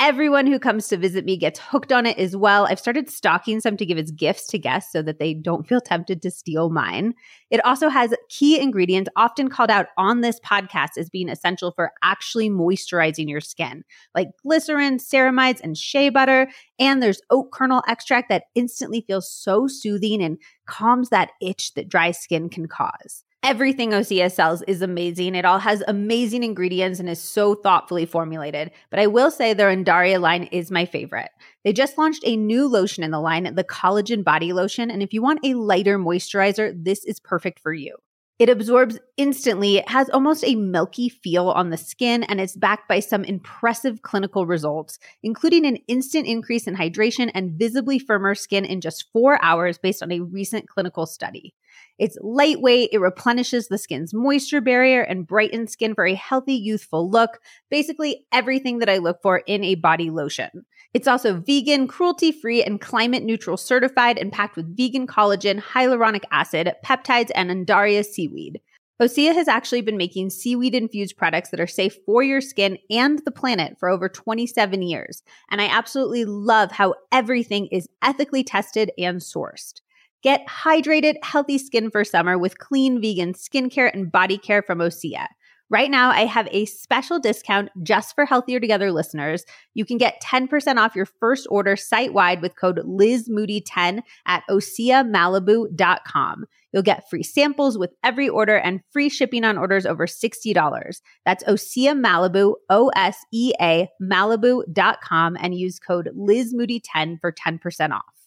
Everyone 0.00 0.48
who 0.48 0.58
comes 0.58 0.88
to 0.88 0.96
visit 0.96 1.24
me 1.24 1.36
gets 1.36 1.60
hooked 1.60 1.92
on 1.92 2.04
it 2.04 2.18
as 2.18 2.36
well. 2.36 2.66
I've 2.66 2.80
started 2.80 3.08
stocking 3.08 3.60
some 3.60 3.76
to 3.76 3.86
give 3.86 3.96
as 3.96 4.10
gifts 4.10 4.48
to 4.48 4.58
guests 4.58 4.90
so 4.90 5.02
that 5.02 5.20
they 5.20 5.34
don't 5.34 5.68
feel 5.68 5.80
tempted 5.80 6.20
to 6.22 6.32
steal 6.32 6.68
mine. 6.68 7.14
It 7.50 7.64
also 7.64 7.88
has 7.88 8.12
key 8.28 8.58
ingredients 8.60 9.08
often 9.14 9.48
called 9.48 9.70
out 9.70 9.86
on 9.96 10.20
this 10.20 10.40
podcast 10.40 10.98
as 10.98 11.08
being 11.08 11.28
essential 11.28 11.70
for 11.70 11.92
actually 12.02 12.50
moisturizing 12.50 13.28
your 13.28 13.40
skin, 13.40 13.84
like 14.16 14.30
glycerin, 14.42 14.98
ceramides, 14.98 15.60
and 15.62 15.78
shea 15.78 16.08
butter. 16.08 16.48
And 16.80 17.00
there's 17.00 17.22
oat 17.30 17.52
kernel 17.52 17.84
extract 17.86 18.28
that 18.30 18.44
instantly 18.56 19.04
feels 19.06 19.30
so 19.30 19.68
soothing 19.68 20.20
and 20.22 20.38
calms 20.66 21.10
that 21.10 21.30
itch 21.40 21.72
that 21.74 21.88
dry 21.88 22.10
skin 22.10 22.48
can 22.48 22.66
cause. 22.66 23.22
Everything 23.44 23.90
Osea 23.90 24.32
sells 24.32 24.62
is 24.62 24.80
amazing. 24.80 25.34
It 25.34 25.44
all 25.44 25.58
has 25.58 25.82
amazing 25.86 26.44
ingredients 26.44 26.98
and 26.98 27.10
is 27.10 27.20
so 27.20 27.54
thoughtfully 27.54 28.06
formulated. 28.06 28.70
But 28.88 29.00
I 29.00 29.06
will 29.06 29.30
say 29.30 29.52
their 29.52 29.68
Undaria 29.68 30.18
line 30.18 30.44
is 30.44 30.70
my 30.70 30.86
favorite. 30.86 31.28
They 31.62 31.74
just 31.74 31.98
launched 31.98 32.22
a 32.24 32.38
new 32.38 32.66
lotion 32.66 33.04
in 33.04 33.10
the 33.10 33.20
line, 33.20 33.54
the 33.54 33.62
Collagen 33.62 34.24
Body 34.24 34.54
Lotion. 34.54 34.90
And 34.90 35.02
if 35.02 35.12
you 35.12 35.20
want 35.20 35.44
a 35.44 35.52
lighter 35.52 35.98
moisturizer, 35.98 36.72
this 36.74 37.04
is 37.04 37.20
perfect 37.20 37.60
for 37.60 37.74
you. 37.74 37.98
It 38.40 38.48
absorbs 38.48 38.98
instantly. 39.16 39.76
It 39.76 39.88
has 39.88 40.10
almost 40.10 40.42
a 40.44 40.56
milky 40.56 41.08
feel 41.08 41.50
on 41.50 41.70
the 41.70 41.76
skin, 41.76 42.24
and 42.24 42.40
it's 42.40 42.56
backed 42.56 42.88
by 42.88 42.98
some 42.98 43.22
impressive 43.22 44.02
clinical 44.02 44.44
results, 44.44 44.98
including 45.22 45.64
an 45.64 45.76
instant 45.86 46.26
increase 46.26 46.66
in 46.66 46.74
hydration 46.74 47.30
and 47.32 47.52
visibly 47.52 48.00
firmer 48.00 48.34
skin 48.34 48.64
in 48.64 48.80
just 48.80 49.04
four 49.12 49.40
hours 49.40 49.78
based 49.78 50.02
on 50.02 50.10
a 50.10 50.18
recent 50.18 50.68
clinical 50.68 51.06
study. 51.06 51.54
It's 51.96 52.18
lightweight, 52.22 52.90
it 52.92 52.98
replenishes 52.98 53.68
the 53.68 53.78
skin's 53.78 54.12
moisture 54.12 54.60
barrier 54.60 55.02
and 55.02 55.26
brightens 55.26 55.70
skin 55.70 55.94
for 55.94 56.04
a 56.04 56.14
healthy, 56.14 56.54
youthful 56.54 57.08
look. 57.08 57.38
Basically, 57.70 58.26
everything 58.32 58.80
that 58.80 58.88
I 58.88 58.98
look 58.98 59.22
for 59.22 59.38
in 59.46 59.62
a 59.62 59.76
body 59.76 60.10
lotion. 60.10 60.66
It's 60.94 61.08
also 61.08 61.34
vegan, 61.40 61.88
cruelty 61.88 62.30
free, 62.30 62.62
and 62.62 62.80
climate 62.80 63.24
neutral 63.24 63.56
certified 63.56 64.16
and 64.16 64.32
packed 64.32 64.54
with 64.54 64.76
vegan 64.76 65.08
collagen, 65.08 65.60
hyaluronic 65.60 66.22
acid, 66.30 66.72
peptides, 66.84 67.32
and 67.34 67.50
Undaria 67.50 68.04
seaweed. 68.04 68.60
Osea 69.02 69.34
has 69.34 69.48
actually 69.48 69.80
been 69.80 69.96
making 69.96 70.30
seaweed 70.30 70.72
infused 70.72 71.16
products 71.16 71.50
that 71.50 71.58
are 71.58 71.66
safe 71.66 71.96
for 72.06 72.22
your 72.22 72.40
skin 72.40 72.78
and 72.90 73.18
the 73.24 73.32
planet 73.32 73.76
for 73.80 73.88
over 73.88 74.08
27 74.08 74.82
years. 74.82 75.24
And 75.50 75.60
I 75.60 75.66
absolutely 75.66 76.24
love 76.24 76.70
how 76.70 76.94
everything 77.10 77.66
is 77.72 77.88
ethically 78.02 78.44
tested 78.44 78.92
and 78.96 79.20
sourced. 79.20 79.80
Get 80.22 80.46
hydrated, 80.46 81.16
healthy 81.24 81.58
skin 81.58 81.90
for 81.90 82.04
summer 82.04 82.38
with 82.38 82.58
clean 82.58 83.02
vegan 83.02 83.34
skincare 83.34 83.92
and 83.92 84.12
body 84.12 84.38
care 84.38 84.62
from 84.62 84.78
Osea. 84.78 85.26
Right 85.74 85.90
now, 85.90 86.10
I 86.10 86.26
have 86.26 86.46
a 86.52 86.66
special 86.66 87.18
discount 87.18 87.68
just 87.82 88.14
for 88.14 88.24
Healthier 88.24 88.60
Together 88.60 88.92
listeners. 88.92 89.44
You 89.74 89.84
can 89.84 89.98
get 89.98 90.22
10% 90.22 90.76
off 90.76 90.94
your 90.94 91.04
first 91.04 91.48
order 91.50 91.74
site 91.74 92.14
wide 92.14 92.40
with 92.42 92.54
code 92.54 92.78
LizMoody10 92.86 94.02
at 94.24 94.44
OseaMalibu.com. 94.48 96.44
You'll 96.72 96.82
get 96.84 97.10
free 97.10 97.24
samples 97.24 97.76
with 97.76 97.90
every 98.04 98.28
order 98.28 98.56
and 98.56 98.82
free 98.92 99.08
shipping 99.08 99.42
on 99.42 99.58
orders 99.58 99.84
over 99.84 100.06
$60. 100.06 101.00
That's 101.24 101.42
Osea 101.42 102.00
Malibu, 102.00 102.54
O 102.70 102.92
S 102.94 103.18
E 103.32 103.52
A 103.60 103.88
Malibu.com, 104.00 105.36
and 105.40 105.56
use 105.56 105.80
code 105.80 106.08
LizMoody10 106.16 107.20
for 107.20 107.32
10% 107.32 107.90
off. 107.90 108.23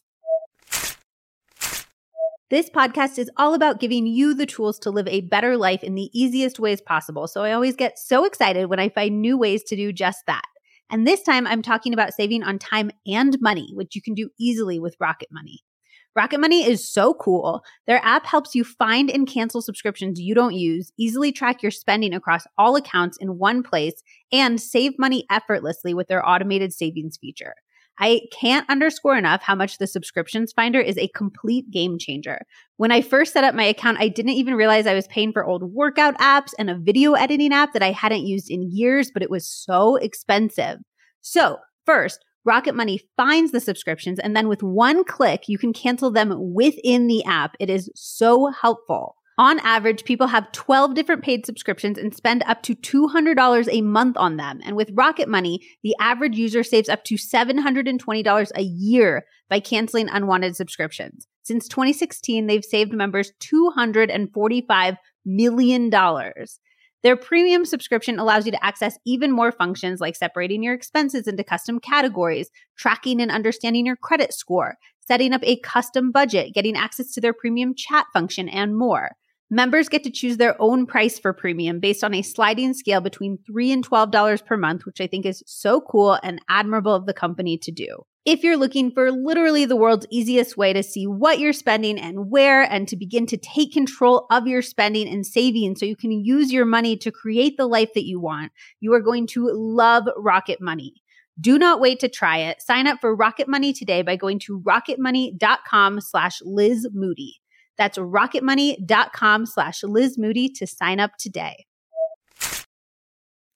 This 2.49 2.69
podcast 2.69 3.19
is 3.19 3.29
all 3.35 3.53
about 3.53 3.81
giving 3.81 4.07
you 4.07 4.33
the 4.33 4.45
tools 4.45 4.79
to 4.79 4.89
live 4.89 5.07
a 5.09 5.19
better 5.19 5.57
life 5.57 5.83
in 5.83 5.95
the 5.95 6.09
easiest 6.13 6.59
ways 6.59 6.79
possible. 6.79 7.27
So 7.27 7.43
I 7.43 7.51
always 7.51 7.75
get 7.75 7.99
so 7.99 8.23
excited 8.23 8.67
when 8.67 8.79
I 8.79 8.87
find 8.87 9.21
new 9.21 9.37
ways 9.37 9.63
to 9.63 9.75
do 9.75 9.91
just 9.91 10.25
that. 10.27 10.45
And 10.89 11.05
this 11.05 11.21
time 11.21 11.45
I'm 11.45 11.61
talking 11.61 11.91
about 11.91 12.13
saving 12.13 12.43
on 12.43 12.57
time 12.57 12.89
and 13.05 13.37
money, 13.41 13.71
which 13.73 13.97
you 13.97 14.01
can 14.01 14.13
do 14.13 14.29
easily 14.39 14.79
with 14.79 14.95
Rocket 14.97 15.27
Money. 15.29 15.59
Rocket 16.15 16.39
Money 16.39 16.63
is 16.65 16.89
so 16.89 17.13
cool. 17.15 17.63
Their 17.85 17.99
app 18.01 18.25
helps 18.25 18.55
you 18.55 18.63
find 18.63 19.11
and 19.11 19.27
cancel 19.27 19.61
subscriptions 19.61 20.17
you 20.17 20.33
don't 20.33 20.55
use, 20.55 20.93
easily 20.97 21.33
track 21.33 21.61
your 21.61 21.71
spending 21.71 22.13
across 22.13 22.47
all 22.57 22.77
accounts 22.77 23.17
in 23.17 23.37
one 23.37 23.61
place, 23.61 24.01
and 24.31 24.61
save 24.61 24.97
money 24.97 25.25
effortlessly 25.29 25.93
with 25.93 26.07
their 26.07 26.25
automated 26.25 26.71
savings 26.71 27.17
feature. 27.17 27.55
I 27.99 28.21
can't 28.31 28.69
underscore 28.69 29.17
enough 29.17 29.41
how 29.41 29.55
much 29.55 29.77
the 29.77 29.87
subscriptions 29.87 30.53
finder 30.53 30.79
is 30.79 30.97
a 30.97 31.09
complete 31.09 31.69
game 31.71 31.97
changer. 31.97 32.39
When 32.77 32.91
I 32.91 33.01
first 33.01 33.33
set 33.33 33.43
up 33.43 33.55
my 33.55 33.63
account, 33.63 33.97
I 33.99 34.07
didn't 34.07 34.33
even 34.33 34.53
realize 34.53 34.85
I 34.85 34.93
was 34.93 35.07
paying 35.07 35.33
for 35.33 35.45
old 35.45 35.63
workout 35.73 36.17
apps 36.19 36.53
and 36.59 36.69
a 36.69 36.77
video 36.77 37.13
editing 37.13 37.53
app 37.53 37.73
that 37.73 37.83
I 37.83 37.91
hadn't 37.91 38.25
used 38.25 38.49
in 38.49 38.69
years, 38.71 39.11
but 39.11 39.23
it 39.23 39.31
was 39.31 39.47
so 39.47 39.95
expensive. 39.95 40.77
So, 41.21 41.57
first, 41.85 42.23
Rocket 42.45 42.75
Money 42.75 43.01
finds 43.17 43.51
the 43.51 43.59
subscriptions, 43.59 44.19
and 44.19 44.33
then 44.33 44.47
with 44.47 44.63
one 44.63 45.03
click, 45.03 45.49
you 45.49 45.57
can 45.57 45.73
cancel 45.73 46.09
them 46.09 46.33
within 46.53 47.07
the 47.07 47.25
app. 47.25 47.57
It 47.59 47.69
is 47.69 47.89
so 47.93 48.51
helpful. 48.51 49.16
On 49.39 49.59
average, 49.59 50.03
people 50.03 50.25
have 50.25 50.51
12 50.51 50.95
different 50.95 51.23
paid 51.23 51.45
subscriptions 51.45 51.99
and 51.99 52.15
spend 52.15 52.41
up 52.47 52.63
to 52.63 52.75
$200 52.75 53.67
a 53.71 53.81
month 53.81 54.17
on 54.17 54.37
them. 54.37 54.59
And 54.65 54.75
with 54.75 54.89
Rocket 54.95 55.29
Money, 55.29 55.59
the 55.83 55.95
average 55.99 56.35
user 56.35 56.63
saves 56.63 56.89
up 56.89 57.03
to 57.03 57.15
$720 57.15 58.51
a 58.55 58.61
year 58.61 59.25
by 59.47 59.59
canceling 59.59 60.09
unwanted 60.09 60.55
subscriptions. 60.55 61.27
Since 61.43 61.67
2016, 61.67 62.47
they've 62.47 62.65
saved 62.65 62.93
members 62.93 63.31
$245 63.39 64.97
million. 65.23 65.91
Their 67.03 67.15
premium 67.15 67.63
subscription 67.63 68.17
allows 68.17 68.47
you 68.47 68.51
to 68.51 68.65
access 68.65 68.97
even 69.05 69.31
more 69.31 69.51
functions 69.51 70.01
like 70.01 70.15
separating 70.15 70.63
your 70.63 70.73
expenses 70.73 71.27
into 71.27 71.43
custom 71.43 71.79
categories, 71.79 72.49
tracking 72.75 73.21
and 73.21 73.29
understanding 73.29 73.85
your 73.85 73.97
credit 73.97 74.33
score, 74.33 74.77
setting 75.07 75.31
up 75.31 75.41
a 75.43 75.59
custom 75.59 76.11
budget, 76.11 76.55
getting 76.55 76.75
access 76.75 77.13
to 77.13 77.21
their 77.21 77.33
premium 77.33 77.75
chat 77.75 78.07
function, 78.13 78.49
and 78.49 78.75
more. 78.75 79.11
Members 79.49 79.87
get 79.87 80.03
to 80.03 80.11
choose 80.11 80.35
their 80.35 80.61
own 80.61 80.85
price 80.85 81.17
for 81.17 81.31
premium 81.31 81.79
based 81.79 82.03
on 82.03 82.13
a 82.13 82.21
sliding 82.21 82.73
scale 82.73 82.99
between 82.99 83.39
3 83.45 83.71
and 83.71 83.89
$12 83.89 84.45
per 84.45 84.57
month, 84.57 84.85
which 84.85 84.99
I 84.99 85.07
think 85.07 85.25
is 85.25 85.41
so 85.45 85.79
cool 85.79 86.19
and 86.21 86.41
admirable 86.49 86.93
of 86.93 87.05
the 87.05 87.13
company 87.13 87.57
to 87.59 87.71
do. 87.71 88.03
If 88.25 88.43
you're 88.43 88.57
looking 88.57 88.91
for 88.91 89.09
literally 89.09 89.63
the 89.63 89.77
world's 89.77 90.05
easiest 90.11 90.57
way 90.57 90.73
to 90.73 90.83
see 90.83 91.07
what 91.07 91.39
you're 91.39 91.53
spending 91.53 91.97
and 91.97 92.29
where, 92.29 92.63
and 92.63 92.85
to 92.89 92.97
begin 92.97 93.25
to 93.27 93.37
take 93.37 93.71
control 93.71 94.27
of 94.29 94.47
your 94.47 94.61
spending 94.61 95.07
and 95.07 95.25
saving 95.25 95.77
so 95.77 95.85
you 95.85 95.95
can 95.95 96.11
use 96.11 96.51
your 96.51 96.65
money 96.65 96.97
to 96.97 97.09
create 97.09 97.55
the 97.55 97.67
life 97.67 97.93
that 97.95 98.05
you 98.05 98.19
want, 98.19 98.51
you 98.81 98.93
are 98.93 98.99
going 98.99 99.27
to 99.27 99.49
love 99.53 100.09
Rocket 100.17 100.59
Money. 100.59 100.95
Do 101.39 101.57
not 101.57 101.79
wait 101.79 102.01
to 102.01 102.09
try 102.09 102.39
it. 102.39 102.61
Sign 102.61 102.85
up 102.85 102.99
for 102.99 103.15
Rocket 103.15 103.47
Money 103.47 103.71
today 103.71 104.01
by 104.01 104.17
going 104.17 104.39
to 104.39 104.59
rocketmoney.com 104.59 106.01
slash 106.01 106.39
Liz 106.43 106.85
Moody. 106.91 107.39
That's 107.77 107.97
rocketmoney.com 107.97 109.45
slash 109.45 109.83
Liz 109.83 110.17
Moody 110.17 110.49
to 110.49 110.67
sign 110.67 110.99
up 110.99 111.11
today. 111.19 111.65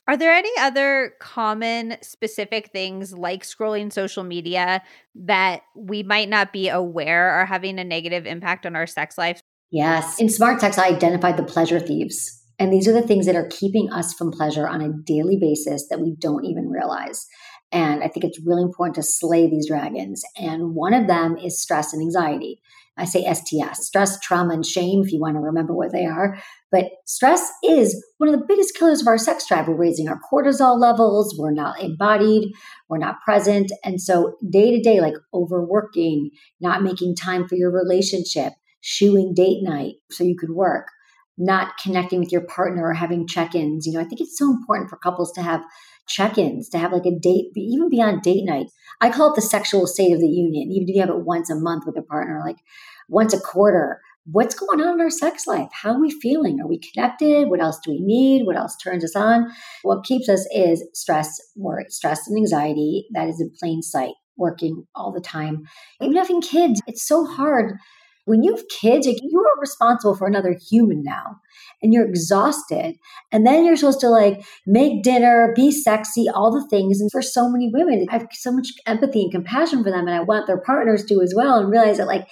Are 0.07 0.17
there 0.17 0.33
any 0.33 0.51
other 0.59 1.13
common 1.19 1.95
specific 2.01 2.71
things 2.71 3.13
like 3.13 3.43
scrolling 3.43 3.93
social 3.93 4.23
media 4.23 4.81
that 5.15 5.61
we 5.75 6.03
might 6.03 6.27
not 6.27 6.51
be 6.51 6.69
aware 6.69 7.29
are 7.29 7.45
having 7.45 7.79
a 7.79 7.83
negative 7.83 8.25
impact 8.25 8.65
on 8.65 8.75
our 8.75 8.87
sex 8.87 9.17
life? 9.17 9.41
Yes. 9.71 10.19
In 10.19 10.27
Smart 10.27 10.59
Sex, 10.59 10.77
I 10.77 10.87
identified 10.87 11.37
the 11.37 11.43
pleasure 11.43 11.79
thieves. 11.79 12.43
And 12.59 12.73
these 12.73 12.87
are 12.87 12.93
the 12.93 13.07
things 13.07 13.25
that 13.25 13.35
are 13.35 13.47
keeping 13.47 13.91
us 13.91 14.13
from 14.13 14.31
pleasure 14.31 14.67
on 14.67 14.81
a 14.81 14.91
daily 14.91 15.37
basis 15.39 15.87
that 15.89 16.01
we 16.01 16.15
don't 16.19 16.45
even 16.45 16.69
realize. 16.69 17.25
And 17.71 18.03
I 18.03 18.07
think 18.07 18.25
it's 18.25 18.41
really 18.45 18.63
important 18.63 18.95
to 18.95 19.03
slay 19.03 19.49
these 19.49 19.67
dragons. 19.67 20.23
And 20.37 20.75
one 20.75 20.93
of 20.93 21.07
them 21.07 21.37
is 21.37 21.61
stress 21.61 21.93
and 21.93 22.01
anxiety. 22.01 22.61
I 22.97 23.05
say 23.05 23.23
STS, 23.31 23.85
stress, 23.87 24.19
trauma, 24.19 24.53
and 24.53 24.65
shame, 24.65 25.01
if 25.03 25.11
you 25.11 25.19
want 25.19 25.35
to 25.35 25.39
remember 25.39 25.73
what 25.73 25.91
they 25.91 26.05
are. 26.05 26.37
But 26.71 26.85
stress 27.05 27.49
is 27.63 28.03
one 28.17 28.33
of 28.33 28.37
the 28.37 28.45
biggest 28.45 28.75
killers 28.75 29.01
of 29.01 29.07
our 29.07 29.17
sex 29.17 29.47
drive. 29.47 29.67
We're 29.67 29.75
raising 29.75 30.09
our 30.09 30.19
cortisol 30.31 30.79
levels, 30.79 31.35
we're 31.37 31.53
not 31.53 31.81
embodied, 31.81 32.51
we're 32.89 32.97
not 32.97 33.21
present. 33.23 33.71
And 33.83 34.01
so, 34.01 34.35
day 34.49 34.71
to 34.71 34.81
day, 34.81 34.99
like 34.99 35.15
overworking, 35.33 36.31
not 36.59 36.83
making 36.83 37.15
time 37.15 37.47
for 37.47 37.55
your 37.55 37.71
relationship, 37.71 38.53
shooing 38.81 39.33
date 39.33 39.63
night 39.63 39.95
so 40.09 40.23
you 40.23 40.35
could 40.37 40.51
work, 40.51 40.87
not 41.37 41.77
connecting 41.81 42.19
with 42.19 42.31
your 42.31 42.45
partner 42.45 42.87
or 42.87 42.93
having 42.93 43.27
check 43.27 43.55
ins. 43.55 43.85
You 43.85 43.93
know, 43.93 44.01
I 44.01 44.05
think 44.05 44.21
it's 44.21 44.37
so 44.37 44.51
important 44.51 44.89
for 44.89 44.97
couples 44.97 45.31
to 45.33 45.41
have 45.41 45.61
check 46.07 46.37
ins, 46.37 46.69
to 46.69 46.77
have 46.77 46.91
like 46.91 47.05
a 47.05 47.17
date, 47.17 47.51
even 47.55 47.89
beyond 47.89 48.21
date 48.21 48.43
night. 48.45 48.67
I 48.99 49.09
call 49.09 49.31
it 49.31 49.35
the 49.35 49.41
sexual 49.41 49.87
state 49.87 50.13
of 50.13 50.19
the 50.19 50.27
union. 50.27 50.71
Even 50.71 50.89
if 50.89 50.95
you 50.95 51.01
have 51.01 51.09
it 51.09 51.25
once 51.25 51.49
a 51.49 51.55
month 51.55 51.83
with 51.85 51.97
a 51.97 52.01
partner, 52.01 52.41
like 52.45 52.57
once 53.09 53.33
a 53.33 53.39
quarter, 53.39 54.01
what's 54.25 54.55
going 54.55 54.81
on 54.81 54.95
in 54.95 55.01
our 55.01 55.09
sex 55.09 55.47
life? 55.47 55.69
How 55.71 55.93
are 55.93 56.01
we 56.01 56.11
feeling? 56.11 56.59
Are 56.61 56.67
we 56.67 56.79
connected? 56.79 57.49
What 57.49 57.61
else 57.61 57.79
do 57.83 57.91
we 57.91 57.99
need? 57.99 58.45
What 58.45 58.57
else 58.57 58.75
turns 58.77 59.03
us 59.03 59.15
on? 59.15 59.51
What 59.83 60.03
keeps 60.03 60.29
us 60.29 60.47
is 60.53 60.87
stress, 60.93 61.39
worry, 61.55 61.85
stress 61.89 62.27
and 62.27 62.37
anxiety 62.37 63.07
that 63.13 63.27
is 63.27 63.41
in 63.41 63.51
plain 63.59 63.81
sight, 63.81 64.13
working 64.37 64.85
all 64.95 65.11
the 65.11 65.21
time. 65.21 65.63
Even 66.01 66.17
having 66.17 66.41
kids, 66.41 66.81
it's 66.87 67.07
so 67.07 67.25
hard 67.25 67.77
when 68.25 68.43
you 68.43 68.55
have 68.55 68.67
kids, 68.67 69.07
like 69.07 69.19
you 69.21 69.39
are 69.39 69.59
responsible 69.59 70.15
for 70.15 70.27
another 70.27 70.55
human 70.69 71.03
now 71.03 71.39
and 71.81 71.93
you're 71.93 72.07
exhausted. 72.07 72.95
And 73.31 73.45
then 73.45 73.65
you're 73.65 73.75
supposed 73.75 73.99
to 74.01 74.09
like 74.09 74.45
make 74.65 75.03
dinner, 75.03 75.53
be 75.55 75.71
sexy, 75.71 76.27
all 76.29 76.51
the 76.51 76.67
things. 76.69 77.01
And 77.01 77.11
for 77.11 77.21
so 77.21 77.49
many 77.49 77.69
women, 77.73 78.05
I 78.09 78.19
have 78.19 78.27
so 78.31 78.51
much 78.51 78.69
empathy 78.85 79.23
and 79.23 79.31
compassion 79.31 79.83
for 79.83 79.89
them. 79.89 80.07
And 80.07 80.15
I 80.15 80.21
want 80.21 80.47
their 80.47 80.61
partners 80.61 81.03
to 81.05 81.21
as 81.21 81.33
well 81.35 81.59
and 81.59 81.71
realize 81.71 81.97
that 81.97 82.07
like 82.07 82.27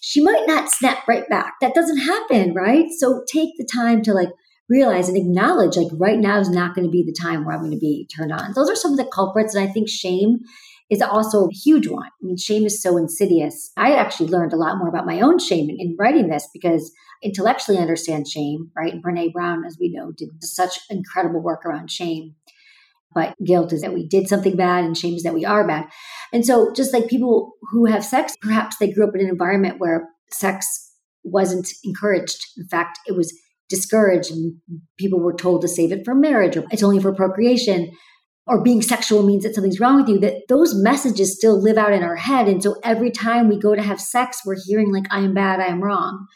she 0.00 0.22
might 0.22 0.44
not 0.46 0.70
snap 0.70 1.06
right 1.08 1.28
back. 1.28 1.54
That 1.60 1.74
doesn't 1.74 1.98
happen, 1.98 2.54
right? 2.54 2.86
So 2.98 3.22
take 3.30 3.50
the 3.56 3.68
time 3.72 4.02
to 4.02 4.12
like 4.12 4.30
realize 4.68 5.08
and 5.08 5.16
acknowledge 5.16 5.76
like 5.76 5.88
right 5.92 6.18
now 6.18 6.38
is 6.40 6.48
not 6.48 6.74
going 6.74 6.86
to 6.86 6.90
be 6.90 7.04
the 7.04 7.16
time 7.20 7.44
where 7.44 7.54
I'm 7.54 7.60
going 7.60 7.72
to 7.72 7.78
be 7.78 8.08
turned 8.14 8.32
on. 8.32 8.52
Those 8.54 8.70
are 8.70 8.76
some 8.76 8.92
of 8.92 8.98
the 8.98 9.10
culprits. 9.12 9.54
And 9.54 9.68
I 9.68 9.70
think 9.70 9.88
shame 9.88 10.38
is 10.94 11.02
also 11.02 11.46
a 11.46 11.52
huge 11.52 11.88
one. 11.88 12.06
I 12.06 12.24
mean, 12.24 12.36
shame 12.36 12.64
is 12.64 12.80
so 12.80 12.96
insidious. 12.96 13.72
I 13.76 13.94
actually 13.94 14.28
learned 14.28 14.52
a 14.52 14.56
lot 14.56 14.78
more 14.78 14.88
about 14.88 15.06
my 15.06 15.20
own 15.20 15.38
shame 15.38 15.68
in, 15.68 15.76
in 15.78 15.96
writing 15.98 16.28
this 16.28 16.48
because 16.52 16.92
intellectually 17.22 17.78
I 17.78 17.82
understand 17.82 18.28
shame, 18.28 18.70
right? 18.76 18.92
And 18.92 19.02
Brene 19.02 19.32
Brown, 19.32 19.64
as 19.64 19.76
we 19.80 19.90
know, 19.90 20.12
did 20.12 20.30
such 20.42 20.78
incredible 20.88 21.42
work 21.42 21.66
around 21.66 21.90
shame. 21.90 22.34
But 23.14 23.34
guilt 23.44 23.72
is 23.72 23.82
that 23.82 23.94
we 23.94 24.08
did 24.08 24.28
something 24.28 24.56
bad 24.56 24.84
and 24.84 24.96
shame 24.96 25.14
is 25.14 25.22
that 25.22 25.34
we 25.34 25.44
are 25.44 25.66
bad. 25.66 25.86
And 26.32 26.44
so 26.44 26.72
just 26.72 26.92
like 26.92 27.08
people 27.08 27.52
who 27.70 27.86
have 27.86 28.04
sex, 28.04 28.34
perhaps 28.40 28.76
they 28.78 28.90
grew 28.90 29.06
up 29.06 29.14
in 29.14 29.20
an 29.20 29.28
environment 29.28 29.76
where 29.78 30.08
sex 30.32 30.92
wasn't 31.22 31.68
encouraged. 31.84 32.44
In 32.56 32.66
fact, 32.66 32.98
it 33.06 33.16
was 33.16 33.32
discouraged 33.68 34.30
and 34.30 34.56
people 34.98 35.20
were 35.20 35.34
told 35.34 35.62
to 35.62 35.68
save 35.68 35.92
it 35.92 36.04
for 36.04 36.14
marriage 36.14 36.56
or 36.56 36.64
it's 36.70 36.82
only 36.82 37.00
for 37.00 37.14
procreation 37.14 37.90
or 38.46 38.62
being 38.62 38.82
sexual 38.82 39.22
means 39.22 39.42
that 39.44 39.54
something's 39.54 39.80
wrong 39.80 39.96
with 39.96 40.08
you, 40.08 40.18
that 40.18 40.42
those 40.48 40.74
messages 40.74 41.36
still 41.36 41.60
live 41.60 41.78
out 41.78 41.92
in 41.92 42.02
our 42.02 42.16
head. 42.16 42.46
And 42.46 42.62
so 42.62 42.76
every 42.84 43.10
time 43.10 43.48
we 43.48 43.58
go 43.58 43.74
to 43.74 43.82
have 43.82 44.00
sex, 44.00 44.40
we're 44.44 44.56
hearing 44.66 44.92
like, 44.92 45.06
I 45.10 45.20
am 45.20 45.34
bad, 45.34 45.60
I 45.60 45.66
am 45.66 45.82
wrong. 45.82 46.26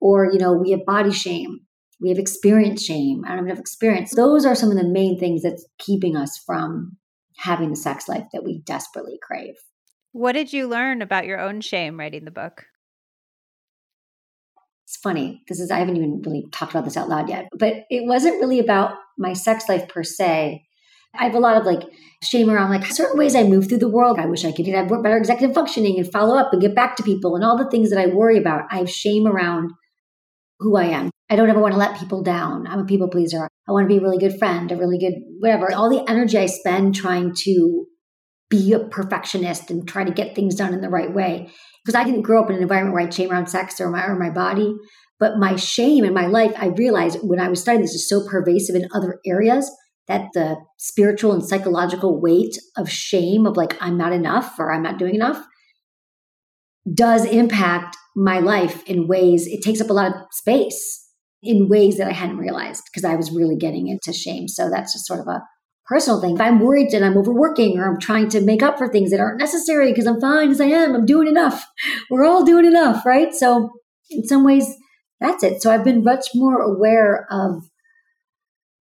Or, 0.00 0.30
you 0.32 0.38
know, 0.38 0.54
we 0.54 0.70
have 0.70 0.86
body 0.86 1.12
shame, 1.12 1.60
we 2.00 2.08
have 2.08 2.18
experience 2.18 2.84
shame, 2.84 3.24
I 3.24 3.30
don't 3.30 3.38
have 3.38 3.46
enough 3.46 3.58
experience. 3.58 4.14
Those 4.14 4.46
are 4.46 4.54
some 4.54 4.70
of 4.70 4.76
the 4.76 4.88
main 4.88 5.18
things 5.18 5.42
that's 5.42 5.66
keeping 5.78 6.16
us 6.16 6.40
from 6.46 6.96
having 7.36 7.70
the 7.70 7.76
sex 7.76 8.08
life 8.08 8.24
that 8.32 8.44
we 8.44 8.62
desperately 8.64 9.18
crave. 9.22 9.54
What 10.12 10.32
did 10.32 10.52
you 10.52 10.68
learn 10.68 11.02
about 11.02 11.26
your 11.26 11.38
own 11.38 11.60
shame 11.60 11.98
writing 11.98 12.24
the 12.24 12.30
book? 12.30 12.64
It's 14.86 14.96
funny. 14.96 15.42
This 15.48 15.60
is, 15.60 15.70
I 15.70 15.80
haven't 15.80 15.96
even 15.96 16.22
really 16.24 16.46
talked 16.50 16.72
about 16.72 16.84
this 16.84 16.96
out 16.96 17.10
loud 17.10 17.28
yet, 17.28 17.48
but 17.52 17.74
it 17.90 18.06
wasn't 18.06 18.40
really 18.40 18.58
about 18.58 18.94
my 19.18 19.34
sex 19.34 19.68
life 19.68 19.86
per 19.88 20.02
se 20.02 20.64
I 21.16 21.24
have 21.24 21.34
a 21.34 21.40
lot 21.40 21.56
of 21.56 21.64
like 21.64 21.82
shame 22.22 22.50
around 22.50 22.70
like 22.70 22.86
certain 22.86 23.18
ways 23.18 23.34
I 23.34 23.44
move 23.44 23.68
through 23.68 23.78
the 23.78 23.88
world. 23.88 24.18
I 24.18 24.26
wish 24.26 24.44
I 24.44 24.52
could 24.52 24.66
have 24.66 24.88
better 24.88 25.16
executive 25.16 25.54
functioning 25.54 25.98
and 25.98 26.10
follow 26.10 26.36
up 26.36 26.52
and 26.52 26.60
get 26.60 26.74
back 26.74 26.96
to 26.96 27.02
people 27.02 27.36
and 27.36 27.44
all 27.44 27.56
the 27.56 27.70
things 27.70 27.90
that 27.90 28.00
I 28.00 28.06
worry 28.06 28.38
about. 28.38 28.64
I 28.70 28.78
have 28.78 28.90
shame 28.90 29.26
around 29.26 29.70
who 30.60 30.76
I 30.76 30.86
am. 30.86 31.10
I 31.30 31.36
don't 31.36 31.50
ever 31.50 31.60
want 31.60 31.72
to 31.72 31.78
let 31.78 31.98
people 31.98 32.22
down. 32.22 32.66
I'm 32.66 32.80
a 32.80 32.84
people 32.84 33.08
pleaser. 33.08 33.48
I 33.68 33.72
want 33.72 33.84
to 33.84 33.88
be 33.88 33.98
a 33.98 34.00
really 34.02 34.18
good 34.18 34.38
friend, 34.38 34.72
a 34.72 34.76
really 34.76 34.98
good 34.98 35.14
whatever. 35.40 35.72
All 35.72 35.90
the 35.90 36.08
energy 36.08 36.38
I 36.38 36.46
spend 36.46 36.94
trying 36.94 37.34
to 37.44 37.86
be 38.50 38.72
a 38.72 38.80
perfectionist 38.80 39.70
and 39.70 39.86
try 39.86 40.04
to 40.04 40.10
get 40.10 40.34
things 40.34 40.54
done 40.54 40.72
in 40.72 40.80
the 40.80 40.88
right 40.88 41.12
way. 41.12 41.50
Because 41.84 41.94
I 41.94 42.04
didn't 42.04 42.22
grow 42.22 42.42
up 42.42 42.50
in 42.50 42.56
an 42.56 42.62
environment 42.62 42.94
where 42.94 43.06
I 43.06 43.10
shame 43.10 43.30
around 43.30 43.48
sex 43.48 43.80
or 43.80 43.90
my 43.90 44.04
or 44.04 44.18
my 44.18 44.30
body. 44.30 44.74
But 45.20 45.38
my 45.38 45.56
shame 45.56 46.04
in 46.04 46.14
my 46.14 46.26
life, 46.26 46.52
I 46.56 46.68
realized 46.68 47.18
when 47.22 47.40
I 47.40 47.48
was 47.48 47.60
studying 47.60 47.82
this 47.82 47.94
is 47.94 48.08
so 48.08 48.26
pervasive 48.26 48.76
in 48.76 48.88
other 48.94 49.18
areas 49.26 49.70
that 50.08 50.28
the 50.34 50.56
spiritual 50.78 51.32
and 51.32 51.44
psychological 51.44 52.20
weight 52.20 52.58
of 52.76 52.90
shame 52.90 53.46
of 53.46 53.56
like 53.56 53.76
i'm 53.80 53.96
not 53.96 54.12
enough 54.12 54.58
or 54.58 54.72
i'm 54.72 54.82
not 54.82 54.98
doing 54.98 55.14
enough 55.14 55.44
does 56.92 57.24
impact 57.26 57.96
my 58.16 58.38
life 58.38 58.82
in 58.84 59.06
ways 59.06 59.46
it 59.46 59.62
takes 59.62 59.80
up 59.80 59.90
a 59.90 59.92
lot 59.92 60.12
of 60.12 60.22
space 60.32 61.06
in 61.42 61.68
ways 61.68 61.96
that 61.98 62.08
i 62.08 62.12
hadn't 62.12 62.38
realized 62.38 62.82
because 62.90 63.04
i 63.04 63.14
was 63.14 63.30
really 63.30 63.56
getting 63.56 63.88
into 63.88 64.12
shame. 64.12 64.48
So 64.48 64.70
that's 64.70 64.92
just 64.92 65.06
sort 65.06 65.20
of 65.20 65.28
a 65.28 65.42
personal 65.86 66.20
thing. 66.20 66.34
If 66.34 66.40
i'm 66.40 66.60
worried 66.60 66.92
and 66.92 67.04
i'm 67.04 67.16
overworking 67.16 67.78
or 67.78 67.88
i'm 67.88 68.00
trying 68.00 68.28
to 68.30 68.40
make 68.40 68.62
up 68.62 68.78
for 68.78 68.88
things 68.88 69.10
that 69.10 69.20
aren't 69.20 69.38
necessary 69.38 69.92
because 69.92 70.06
i'm 70.06 70.20
fine 70.20 70.50
as 70.50 70.60
i 70.60 70.66
am 70.66 70.94
i'm 70.94 71.06
doing 71.06 71.28
enough 71.28 71.66
we're 72.10 72.24
all 72.24 72.44
doing 72.44 72.64
enough 72.64 73.04
right? 73.06 73.34
So 73.34 73.70
in 74.10 74.24
some 74.24 74.44
ways 74.44 74.74
that's 75.20 75.42
it. 75.42 75.62
So 75.62 75.70
i've 75.70 75.84
been 75.84 76.02
much 76.02 76.28
more 76.34 76.60
aware 76.60 77.26
of 77.30 77.67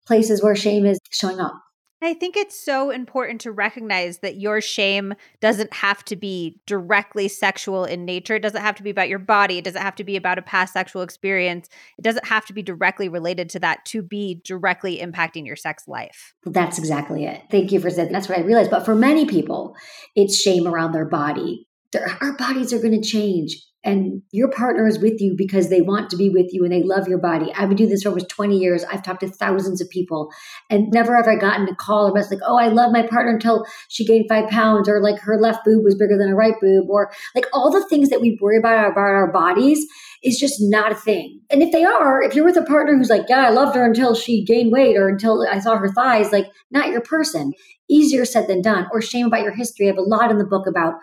places 0.10 0.42
where 0.42 0.56
shame 0.56 0.88
is 0.88 1.00
showing 1.12 1.40
up. 1.40 1.54
I 2.02 2.14
think 2.14 2.36
it's 2.36 2.60
so 2.60 2.90
important 2.90 3.42
to 3.42 3.52
recognize 3.52 4.20
that 4.20 4.38
your 4.38 4.60
shame 4.60 5.14
doesn't 5.40 5.72
have 5.74 6.04
to 6.06 6.16
be 6.16 6.60
directly 6.66 7.28
sexual 7.28 7.86
in 7.86 8.06
nature. 8.06 8.36
It 8.36 8.42
doesn't 8.42 8.62
have 8.62 8.76
to 8.76 8.84
be 8.84 8.90
about 8.90 9.10
your 9.10 9.20
body. 9.20 9.60
It 9.60 9.66
doesn't 9.66 9.82
have 9.82 9.98
to 9.98 10.04
be 10.04 10.16
about 10.16 10.40
a 10.40 10.42
past 10.42 10.74
sexual 10.74 11.04
experience. 11.04 11.70
It 12.00 12.02
doesn't 12.02 12.26
have 12.26 12.46
to 12.48 12.54
be 12.54 12.64
directly 12.64 13.08
related 13.08 13.50
to 13.50 13.60
that 13.60 13.86
to 13.88 14.02
be 14.02 14.42
directly 14.44 14.98
impacting 14.98 15.46
your 15.46 15.58
sex 15.58 15.88
life. 15.88 16.34
That's 16.46 16.80
exactly 16.80 17.26
it. 17.26 17.44
Thank 17.52 17.72
you 17.72 17.80
for 17.80 17.92
saying 17.92 18.12
that's 18.12 18.30
what 18.30 18.40
I 18.40 18.42
realized. 18.42 18.72
But 18.72 18.86
for 18.86 18.96
many 18.96 19.26
people, 19.26 19.76
it's 20.16 20.40
shame 20.40 20.68
around 20.68 20.94
their 20.94 21.06
body. 21.06 21.68
Their, 21.92 22.18
our 22.22 22.36
bodies 22.38 22.74
are 22.74 22.82
going 22.82 23.00
to 23.00 23.08
change 23.08 23.58
and 23.84 24.22
your 24.32 24.50
partner 24.50 24.88
is 24.88 25.00
with 25.00 25.22
you 25.22 25.36
because 25.38 25.70
they 25.70 25.82
want 25.82 26.10
to 26.10 26.18
be 26.18 26.30
with 26.30 26.54
you 26.54 26.64
and 26.64 26.74
they 26.74 26.84
love 26.84 27.08
your 27.08 27.18
body. 27.18 27.52
I've 27.56 27.70
been 27.70 27.78
doing 27.78 27.90
this 27.90 28.04
for 28.04 28.10
over 28.10 28.20
20 28.20 28.58
years. 28.58 28.84
I've 28.84 29.04
talked 29.04 29.22
to 29.22 29.30
thousands 29.30 29.80
of 29.80 29.90
people 29.90 30.30
and 30.70 30.90
never 30.92 31.16
have 31.16 31.28
I 31.28 31.36
gotten 31.36 31.68
a 31.70 31.76
call 31.76 32.10
or 32.10 32.14
message 32.14 32.40
like, 32.40 32.48
oh, 32.48 32.58
I 32.58 32.68
love 32.68 32.92
my 32.92 33.08
partner 33.08 33.32
until 33.32 33.66
she 33.88 34.06
gained 34.06 34.26
five 34.28 34.50
pounds 34.50 34.90
or 34.90 35.02
like 35.02 35.20
her 35.22 35.40
left 35.40 35.64
boob 35.64 35.84
was 35.84 35.96
bigger 35.96 36.18
than 36.18 36.28
her 36.28 36.36
right 36.36 36.56
boob 36.60 36.90
or 36.90 37.12
like 37.34 37.46
all 37.54 37.72
the 37.72 37.88
things 37.88 38.10
that 38.10 38.20
we 38.20 38.38
worry 38.42 38.58
about 38.58 38.92
about 38.92 39.00
our 39.00 39.32
bodies 39.32 39.86
is 40.24 40.38
just 40.38 40.58
not 40.60 40.92
a 40.92 40.96
thing. 40.96 41.40
And 41.50 41.64
if 41.64 41.72
they 41.72 41.86
are, 41.86 42.22
if 42.22 42.36
you're 42.36 42.46
with 42.46 42.58
a 42.58 42.64
partner 42.64 42.98
who's 42.98 43.10
like, 43.10 43.30
yeah, 43.30 43.48
I 43.48 43.50
loved 43.50 43.76
her 43.76 43.86
until 43.86 44.14
she 44.14 44.44
gained 44.44 44.74
weight 44.74 44.98
or 44.98 45.08
until 45.08 45.48
I 45.50 45.60
saw 45.60 45.78
her 45.78 45.92
thighs, 45.92 46.32
like 46.34 46.48
not 46.72 46.90
your 46.90 47.02
person. 47.02 47.54
Easier 47.90 48.24
said 48.26 48.48
than 48.48 48.62
done. 48.62 48.88
Or 48.92 49.02
shame 49.02 49.28
about 49.28 49.42
your 49.42 49.54
history. 49.54 49.88
I 49.88 49.90
have 49.90 49.98
a 49.98 50.02
lot 50.02 50.30
in 50.30 50.38
the 50.38 50.46
book 50.46 50.68
about 50.68 50.96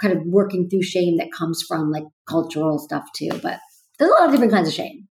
kind 0.00 0.16
of 0.16 0.22
working 0.26 0.68
through 0.68 0.82
shame 0.82 1.16
that 1.18 1.32
comes 1.32 1.62
from 1.66 1.90
like 1.90 2.04
cultural 2.28 2.78
stuff 2.78 3.04
too. 3.14 3.30
But 3.42 3.58
there's 3.98 4.10
a 4.10 4.14
lot 4.14 4.26
of 4.26 4.32
different 4.32 4.52
kinds 4.52 4.68
of 4.68 4.74
shame. 4.74 5.08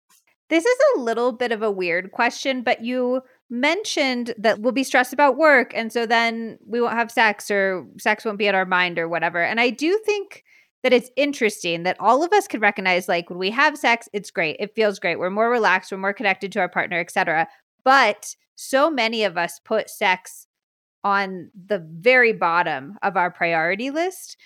This 0.49 0.65
is 0.67 0.79
a 0.97 1.01
little 1.01 1.33
bit 1.33 1.53
of 1.53 1.63
a 1.63 1.71
weird 1.71 2.11
question, 2.11 2.63
but 2.63 2.85
you 2.85 3.23
mentioned 3.49 4.35
that 4.37 4.61
we'll 4.61 4.73
be 4.73 4.85
stressed 4.85 5.13
about 5.13 5.37
work. 5.37 5.73
And 5.75 5.93
so 5.93 6.07
then 6.07 6.59
we 6.67 6.81
won't 6.81 6.95
have 6.95 7.11
sex 7.11 7.51
or 7.51 7.87
sex 7.99 8.25
won't 8.25 8.39
be 8.39 8.49
at 8.49 8.55
our 8.55 8.65
mind 8.65 8.99
or 8.99 9.09
whatever. 9.09 9.43
And 9.43 9.61
I 9.61 9.71
do 9.71 10.01
think 10.05 10.45
that 10.83 10.93
it's 10.93 11.11
interesting 11.17 11.83
that 11.83 11.97
all 12.01 12.25
of 12.25 12.33
us 12.33 12.49
can 12.49 12.61
recognize 12.61 13.09
like 13.09 13.29
when 13.29 13.39
we 13.39 13.51
have 13.51 13.77
sex, 13.77 14.09
it's 14.13 14.31
great. 14.31 14.57
It 14.59 14.75
feels 14.75 14.99
great. 14.99 15.19
We're 15.19 15.31
more 15.31 15.51
relaxed. 15.51 15.93
We're 15.93 15.99
more 15.99 16.15
connected 16.15 16.53
to 16.53 16.61
our 16.61 16.69
partner, 16.69 16.99
etc. 16.99 17.49
But 17.85 18.35
so 18.57 18.91
many 18.91 19.25
of 19.25 19.37
us 19.37 19.61
put 19.65 19.91
sex 19.91 20.47
on 21.03 21.51
the 21.67 21.79
very 21.79 22.33
bottom 22.33 22.99
of 23.03 23.17
our 23.17 23.31
priority 23.31 23.91
list. 23.91 24.37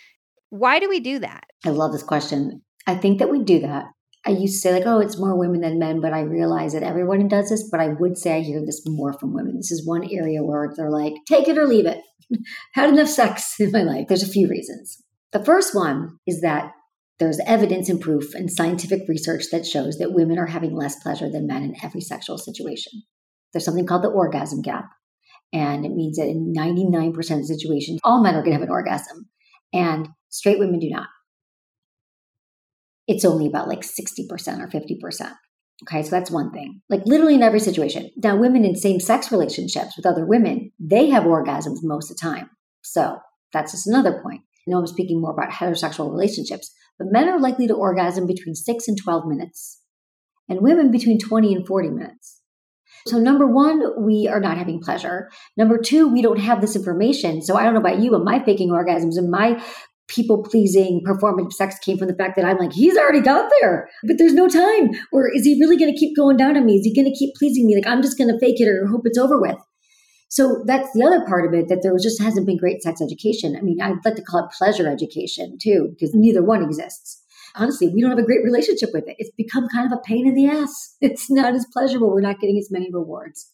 Why 0.56 0.78
do 0.78 0.88
we 0.88 1.00
do 1.00 1.18
that? 1.18 1.44
I 1.64 1.70
love 1.70 1.92
this 1.92 2.02
question. 2.02 2.62
I 2.86 2.94
think 2.94 3.18
that 3.18 3.30
we 3.30 3.42
do 3.42 3.60
that 3.60 3.86
I 4.26 4.30
used 4.30 4.54
to 4.54 4.60
say 4.60 4.72
like, 4.72 4.86
oh, 4.86 5.00
it's 5.00 5.18
more 5.18 5.38
women 5.38 5.60
than 5.60 5.78
men, 5.78 6.00
but 6.00 6.14
I 6.14 6.20
realize 6.20 6.72
that 6.72 6.82
everyone 6.82 7.28
does 7.28 7.50
this. 7.50 7.68
But 7.70 7.80
I 7.80 7.88
would 7.88 8.16
say 8.16 8.36
I 8.36 8.40
hear 8.40 8.64
this 8.64 8.82
more 8.86 9.12
from 9.12 9.34
women. 9.34 9.56
This 9.56 9.70
is 9.70 9.86
one 9.86 10.08
area 10.10 10.42
where 10.42 10.72
they're 10.74 10.90
like, 10.90 11.12
take 11.28 11.46
it 11.46 11.58
or 11.58 11.66
leave 11.66 11.86
it. 11.86 12.00
Had 12.72 12.88
enough 12.88 13.08
sex 13.08 13.54
in 13.60 13.70
my 13.70 13.82
life. 13.82 14.06
There's 14.08 14.22
a 14.22 14.28
few 14.28 14.48
reasons. 14.48 15.02
The 15.32 15.44
first 15.44 15.74
one 15.74 16.18
is 16.26 16.40
that 16.40 16.72
there's 17.18 17.38
evidence 17.46 17.88
and 17.88 18.00
proof 18.00 18.34
and 18.34 18.50
scientific 18.50 19.02
research 19.08 19.44
that 19.52 19.66
shows 19.66 19.98
that 19.98 20.14
women 20.14 20.38
are 20.38 20.46
having 20.46 20.74
less 20.74 21.00
pleasure 21.02 21.30
than 21.30 21.46
men 21.46 21.62
in 21.62 21.76
every 21.82 22.00
sexual 22.00 22.38
situation. 22.38 23.02
There's 23.52 23.64
something 23.64 23.86
called 23.86 24.02
the 24.02 24.08
orgasm 24.08 24.62
gap. 24.62 24.86
And 25.52 25.84
it 25.84 25.92
means 25.92 26.16
that 26.16 26.26
in 26.26 26.52
99% 26.56 27.16
of 27.38 27.46
situations, 27.46 28.00
all 28.02 28.22
men 28.22 28.34
are 28.34 28.42
going 28.42 28.52
to 28.52 28.58
have 28.58 28.62
an 28.62 28.70
orgasm. 28.70 29.28
And 29.72 30.08
straight 30.35 30.59
women 30.59 30.79
do 30.79 30.90
not 30.90 31.07
it's 33.07 33.25
only 33.25 33.47
about 33.47 33.68
like 33.68 33.81
60% 33.81 34.29
or 34.61 34.68
50%. 34.68 35.33
Okay, 35.83 36.03
so 36.03 36.11
that's 36.11 36.31
one 36.31 36.53
thing. 36.53 36.81
Like 36.88 37.03
literally 37.05 37.35
in 37.35 37.42
every 37.42 37.61
situation. 37.61 38.11
Now, 38.16 38.37
women 38.37 38.64
in 38.64 38.77
same 38.77 39.01
sex 39.01 39.33
relationships 39.33 39.97
with 39.97 40.07
other 40.07 40.25
women, 40.25 40.73
they 40.79 41.11
have 41.11 41.25
orgasms 41.25 41.79
most 41.83 42.11
of 42.11 42.16
the 42.16 42.20
time. 42.23 42.51
So 42.83 43.18
that's 43.53 43.73
just 43.73 43.87
another 43.87 44.20
point. 44.23 44.42
I 44.66 44.70
know 44.70 44.79
I'm 44.79 44.87
speaking 44.87 45.20
more 45.20 45.33
about 45.33 45.51
heterosexual 45.51 46.11
relationships, 46.11 46.73
but 46.99 47.09
men 47.11 47.29
are 47.29 47.40
likely 47.40 47.66
to 47.66 47.75
orgasm 47.75 48.27
between 48.27 48.55
6 48.55 48.88
and 48.88 48.97
12 48.97 49.27
minutes, 49.27 49.81
and 50.49 50.61
women 50.62 50.90
between 50.90 51.18
20 51.18 51.55
and 51.55 51.66
40 51.66 51.90
minutes. 51.90 52.40
So, 53.07 53.18
number 53.18 53.47
one, 53.47 53.83
we 54.03 54.29
are 54.29 54.40
not 54.40 54.57
having 54.57 54.81
pleasure. 54.81 55.29
Number 55.59 55.77
two, 55.77 56.09
we 56.09 56.23
don't 56.23 56.38
have 56.38 56.62
this 56.62 56.77
information. 56.77 57.42
So, 57.42 57.57
I 57.57 57.64
don't 57.64 57.75
know 57.75 57.81
about 57.81 57.99
you, 57.99 58.12
but 58.12 58.25
my 58.25 58.42
faking 58.42 58.70
orgasms 58.70 59.18
and 59.18 59.31
my 59.31 59.62
people 60.14 60.42
pleasing 60.42 61.03
performative 61.07 61.53
sex 61.53 61.79
came 61.79 61.98
from 61.98 62.09
the 62.09 62.14
fact 62.14 62.37
that 62.37 62.44
I'm 62.44 62.59
like, 62.59 62.72
he's 62.72 62.96
already 62.96 63.20
got 63.20 63.50
there, 63.61 63.88
but 64.05 64.16
there's 64.18 64.35
no 64.35 64.48
time. 64.48 64.90
Or 65.12 65.29
is 65.35 65.44
he 65.44 65.59
really 65.61 65.77
going 65.77 65.92
to 65.92 65.98
keep 65.98 66.16
going 66.16 66.37
down 66.37 66.57
on 66.57 66.64
me? 66.64 66.77
Is 66.77 66.85
he 66.85 66.94
going 66.94 67.12
to 67.12 67.18
keep 67.18 67.35
pleasing 67.35 67.66
me? 67.66 67.74
Like, 67.74 67.87
I'm 67.87 68.03
just 68.03 68.16
going 68.16 68.29
to 68.29 68.38
fake 68.38 68.61
it 68.61 68.68
or 68.68 68.87
hope 68.87 69.03
it's 69.05 69.18
over 69.18 69.40
with. 69.40 69.57
So 70.29 70.64
that's 70.66 70.90
the 70.92 71.05
other 71.05 71.24
part 71.27 71.46
of 71.46 71.55
it 71.55 71.68
that 71.68 71.81
there 71.83 71.96
just 71.98 72.20
hasn't 72.20 72.46
been 72.46 72.57
great 72.57 72.83
sex 72.83 73.00
education. 73.00 73.57
I 73.57 73.61
mean, 73.62 73.81
I'd 73.81 74.05
like 74.05 74.16
to 74.16 74.22
call 74.22 74.44
it 74.44 74.50
pleasure 74.57 74.88
education 74.88 75.59
too, 75.61 75.88
because 75.90 76.14
neither 76.14 76.42
one 76.42 76.62
exists. 76.62 77.22
Honestly, 77.57 77.88
we 77.88 78.00
don't 78.00 78.11
have 78.11 78.18
a 78.18 78.24
great 78.24 78.42
relationship 78.42 78.90
with 78.92 79.07
it. 79.07 79.14
It's 79.18 79.31
become 79.37 79.68
kind 79.68 79.87
of 79.87 79.96
a 79.96 80.03
pain 80.03 80.27
in 80.27 80.35
the 80.35 80.48
ass. 80.48 80.96
It's 81.00 81.31
not 81.31 81.55
as 81.55 81.66
pleasurable. 81.72 82.11
We're 82.11 82.20
not 82.20 82.40
getting 82.40 82.59
as 82.59 82.70
many 82.70 82.88
rewards. 82.92 83.48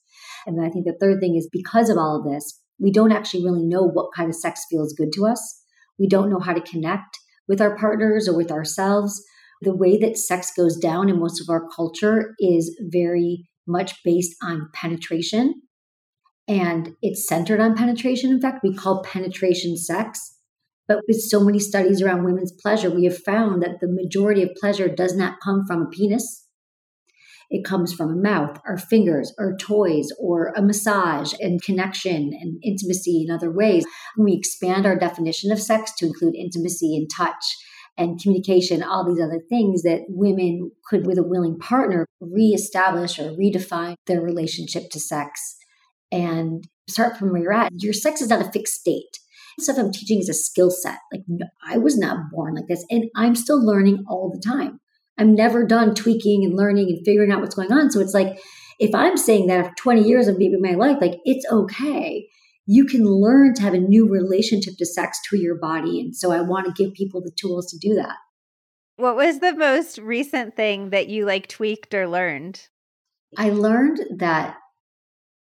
And 0.46 0.57
then 0.57 0.64
I 0.64 0.70
think 0.70 0.87
the 0.87 0.96
third 0.99 1.20
thing 1.20 1.37
is 1.37 1.51
because 1.53 1.90
of 1.90 1.99
all 1.99 2.16
of 2.16 2.25
this, 2.25 2.59
we 2.79 2.90
don't 2.90 3.12
actually 3.12 3.44
really 3.44 3.64
know 3.64 3.83
what 3.83 4.14
kind 4.16 4.31
of 4.31 4.35
sex 4.35 4.64
feels 4.70 4.94
good 4.94 5.12
to 5.12 5.27
us 5.27 5.60
we 6.00 6.08
don't 6.08 6.30
know 6.30 6.40
how 6.40 6.54
to 6.54 6.60
connect 6.60 7.18
with 7.46 7.60
our 7.60 7.76
partners 7.76 8.26
or 8.26 8.36
with 8.36 8.50
ourselves. 8.50 9.22
The 9.60 9.76
way 9.76 9.98
that 9.98 10.16
sex 10.16 10.50
goes 10.56 10.76
down 10.78 11.10
in 11.10 11.20
most 11.20 11.40
of 11.40 11.50
our 11.50 11.68
culture 11.68 12.34
is 12.38 12.74
very 12.80 13.46
much 13.66 14.02
based 14.02 14.34
on 14.42 14.70
penetration. 14.72 15.62
And 16.48 16.94
it's 17.02 17.28
centered 17.28 17.60
on 17.60 17.76
penetration. 17.76 18.30
In 18.30 18.40
fact, 18.40 18.64
we 18.64 18.74
call 18.74 19.04
penetration 19.04 19.76
sex. 19.76 20.38
But 20.88 21.02
with 21.06 21.20
so 21.20 21.44
many 21.44 21.60
studies 21.60 22.02
around 22.02 22.24
women's 22.24 22.52
pleasure, 22.60 22.90
we 22.90 23.04
have 23.04 23.18
found 23.18 23.62
that 23.62 23.78
the 23.80 23.86
majority 23.86 24.42
of 24.42 24.56
pleasure 24.58 24.88
does 24.88 25.14
not 25.14 25.38
come 25.44 25.64
from 25.66 25.82
a 25.82 25.86
penis. 25.88 26.48
It 27.50 27.64
comes 27.64 27.92
from 27.92 28.10
a 28.10 28.22
mouth, 28.22 28.58
our 28.66 28.78
fingers, 28.78 29.34
our 29.38 29.56
toys, 29.56 30.08
or 30.18 30.52
a 30.56 30.62
massage 30.62 31.32
and 31.40 31.62
connection 31.62 32.30
and 32.40 32.60
intimacy 32.62 33.24
in 33.26 33.34
other 33.34 33.50
ways. 33.50 33.84
We 34.16 34.34
expand 34.34 34.86
our 34.86 34.96
definition 34.96 35.50
of 35.50 35.60
sex 35.60 35.92
to 35.98 36.06
include 36.06 36.36
intimacy 36.36 36.96
and 36.96 37.08
touch 37.10 37.56
and 37.98 38.20
communication, 38.20 38.82
all 38.82 39.04
these 39.04 39.22
other 39.22 39.40
things 39.48 39.82
that 39.82 40.02
women 40.08 40.70
could, 40.88 41.06
with 41.06 41.18
a 41.18 41.24
willing 41.24 41.58
partner, 41.58 42.06
reestablish 42.20 43.18
or 43.18 43.32
redefine 43.32 43.96
their 44.06 44.20
relationship 44.20 44.90
to 44.90 45.00
sex 45.00 45.56
and 46.12 46.64
start 46.88 47.16
from 47.16 47.32
where 47.32 47.42
you're 47.42 47.52
at. 47.52 47.72
Your 47.78 47.92
sex 47.92 48.20
is 48.20 48.28
not 48.28 48.46
a 48.46 48.50
fixed 48.52 48.74
state 48.74 49.18
stuff 49.58 49.78
I'm 49.78 49.92
teaching 49.92 50.20
is 50.20 50.28
a 50.28 50.34
skill 50.34 50.70
set. 50.70 50.98
Like 51.12 51.22
I 51.66 51.78
was 51.78 51.98
not 51.98 52.30
born 52.32 52.54
like 52.54 52.66
this 52.68 52.84
and 52.90 53.04
I'm 53.16 53.34
still 53.34 53.64
learning 53.64 54.04
all 54.08 54.30
the 54.30 54.40
time. 54.40 54.80
I'm 55.20 55.35
never 55.35 55.66
done 55.66 55.94
tweaking 55.94 56.44
and 56.44 56.56
learning 56.56 56.88
and 56.88 57.04
figuring 57.04 57.30
out 57.30 57.40
what's 57.40 57.54
going 57.54 57.72
on. 57.72 57.90
So 57.90 58.00
it's 58.00 58.14
like, 58.14 58.40
if 58.78 58.94
I'm 58.94 59.18
saying 59.18 59.48
that 59.48 59.59
after 59.59 59.74
20 59.76 60.02
years 60.02 60.26
of 60.26 60.38
being 60.38 60.54
in 60.54 60.62
my 60.62 60.74
life, 60.74 60.96
like 61.00 61.20
it's 61.26 61.44
okay. 61.52 62.26
You 62.64 62.87
can 62.87 63.04
learn 63.04 63.52
to 63.54 63.62
have 63.62 63.74
a 63.74 63.78
new 63.78 64.09
relationship 64.09 64.74
to 64.78 64.87
sex 64.87 65.18
to 65.28 65.37
your 65.37 65.59
body. 65.59 66.00
And 66.00 66.16
so 66.16 66.33
I 66.33 66.40
want 66.40 66.66
to 66.66 66.83
give 66.83 66.94
people 66.94 67.20
the 67.20 67.33
tools 67.38 67.70
to 67.70 67.78
do 67.78 67.94
that. 67.96 68.16
What 68.96 69.16
was 69.16 69.40
the 69.40 69.54
most 69.54 69.98
recent 69.98 70.56
thing 70.56 70.90
that 70.90 71.09
you 71.09 71.26
like 71.26 71.48
tweaked 71.48 71.92
or 71.92 72.09
learned? 72.09 72.68
I 73.37 73.50
learned 73.50 74.00
that 74.18 74.56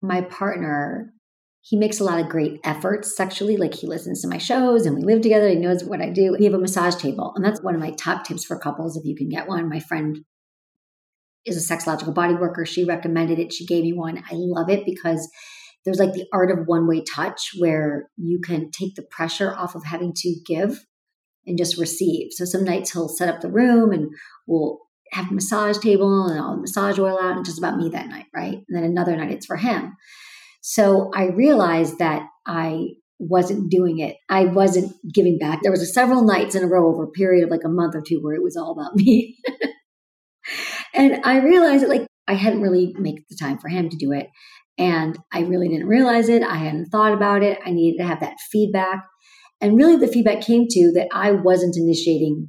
my 0.02 0.20
partner 0.20 1.14
he 1.62 1.76
makes 1.76 2.00
a 2.00 2.04
lot 2.04 2.20
of 2.20 2.28
great 2.28 2.58
efforts 2.64 3.14
sexually. 3.16 3.56
Like 3.56 3.74
he 3.74 3.86
listens 3.86 4.22
to 4.22 4.28
my 4.28 4.38
shows 4.38 4.86
and 4.86 4.96
we 4.96 5.02
live 5.02 5.20
together. 5.20 5.48
He 5.48 5.56
knows 5.56 5.84
what 5.84 6.00
I 6.00 6.10
do. 6.10 6.34
We 6.38 6.46
have 6.46 6.54
a 6.54 6.58
massage 6.58 6.96
table. 6.96 7.32
And 7.36 7.44
that's 7.44 7.62
one 7.62 7.74
of 7.74 7.80
my 7.80 7.90
top 7.92 8.24
tips 8.24 8.44
for 8.44 8.58
couples 8.58 8.96
if 8.96 9.04
you 9.04 9.14
can 9.14 9.28
get 9.28 9.46
one. 9.46 9.68
My 9.68 9.80
friend 9.80 10.24
is 11.44 11.56
a 11.56 11.74
sexological 11.74 12.14
body 12.14 12.34
worker. 12.34 12.64
She 12.64 12.84
recommended 12.84 13.38
it. 13.38 13.52
She 13.52 13.66
gave 13.66 13.84
me 13.84 13.92
one. 13.92 14.18
I 14.18 14.34
love 14.34 14.70
it 14.70 14.86
because 14.86 15.30
there's 15.84 15.98
like 15.98 16.12
the 16.12 16.26
art 16.32 16.50
of 16.50 16.66
one 16.66 16.86
way 16.86 17.02
touch 17.02 17.50
where 17.58 18.10
you 18.16 18.40
can 18.40 18.70
take 18.70 18.94
the 18.94 19.02
pressure 19.02 19.54
off 19.54 19.74
of 19.74 19.84
having 19.84 20.12
to 20.14 20.34
give 20.46 20.84
and 21.46 21.58
just 21.58 21.78
receive. 21.78 22.28
So 22.32 22.44
some 22.44 22.64
nights 22.64 22.92
he'll 22.92 23.08
set 23.08 23.28
up 23.28 23.40
the 23.40 23.50
room 23.50 23.92
and 23.92 24.10
we'll 24.46 24.78
have 25.12 25.30
a 25.30 25.34
massage 25.34 25.78
table 25.78 26.26
and 26.26 26.40
all 26.40 26.54
the 26.54 26.60
massage 26.60 26.98
oil 26.98 27.18
out 27.20 27.36
and 27.36 27.44
just 27.44 27.58
about 27.58 27.76
me 27.76 27.88
that 27.90 28.08
night, 28.08 28.26
right? 28.34 28.54
And 28.54 28.64
then 28.68 28.84
another 28.84 29.16
night 29.16 29.32
it's 29.32 29.46
for 29.46 29.56
him. 29.56 29.96
So 30.60 31.10
I 31.14 31.26
realized 31.26 31.98
that 31.98 32.26
I 32.46 32.88
wasn't 33.18 33.70
doing 33.70 33.98
it. 33.98 34.16
I 34.28 34.46
wasn't 34.46 34.94
giving 35.12 35.38
back. 35.38 35.60
There 35.62 35.70
was 35.70 35.82
a 35.82 35.86
several 35.86 36.24
nights 36.24 36.54
in 36.54 36.64
a 36.64 36.66
row 36.66 36.88
over 36.88 37.04
a 37.04 37.10
period 37.10 37.44
of 37.44 37.50
like 37.50 37.64
a 37.64 37.68
month 37.68 37.94
or 37.94 38.02
two 38.06 38.18
where 38.20 38.34
it 38.34 38.42
was 38.42 38.56
all 38.56 38.72
about 38.72 38.94
me. 38.96 39.36
and 40.94 41.20
I 41.24 41.38
realized 41.38 41.84
that 41.84 41.90
like 41.90 42.06
I 42.26 42.34
hadn't 42.34 42.62
really 42.62 42.94
made 42.98 43.22
the 43.28 43.36
time 43.36 43.58
for 43.58 43.68
him 43.68 43.88
to 43.88 43.96
do 43.96 44.12
it. 44.12 44.28
And 44.78 45.18
I 45.32 45.40
really 45.40 45.68
didn't 45.68 45.88
realize 45.88 46.28
it. 46.28 46.42
I 46.42 46.56
hadn't 46.56 46.86
thought 46.86 47.12
about 47.12 47.42
it. 47.42 47.58
I 47.64 47.70
needed 47.70 47.98
to 47.98 48.06
have 48.06 48.20
that 48.20 48.36
feedback. 48.50 49.04
And 49.60 49.76
really 49.76 49.96
the 49.96 50.10
feedback 50.10 50.40
came 50.40 50.66
to 50.70 50.92
that 50.94 51.08
I 51.12 51.32
wasn't 51.32 51.76
initiating 51.76 52.48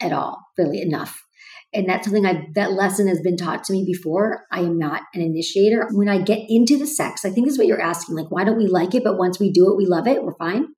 at 0.00 0.12
all, 0.12 0.38
really 0.58 0.82
enough 0.82 1.25
and 1.72 1.88
that's 1.88 2.06
something 2.06 2.24
I 2.24 2.48
that 2.54 2.72
lesson 2.72 3.08
has 3.08 3.20
been 3.20 3.36
taught 3.36 3.64
to 3.64 3.72
me 3.72 3.84
before. 3.84 4.46
I 4.50 4.60
am 4.60 4.78
not 4.78 5.02
an 5.14 5.20
initiator. 5.20 5.88
When 5.92 6.08
I 6.08 6.22
get 6.22 6.40
into 6.48 6.78
the 6.78 6.86
sex, 6.86 7.24
I 7.24 7.30
think 7.30 7.48
is 7.48 7.58
what 7.58 7.66
you're 7.66 7.80
asking. 7.80 8.16
Like, 8.16 8.30
why 8.30 8.44
don't 8.44 8.58
we 8.58 8.66
like 8.66 8.94
it? 8.94 9.04
But 9.04 9.18
once 9.18 9.38
we 9.38 9.50
do 9.50 9.70
it, 9.70 9.76
we 9.76 9.86
love 9.86 10.06
it. 10.06 10.22
We're 10.22 10.36
fine. 10.36 10.68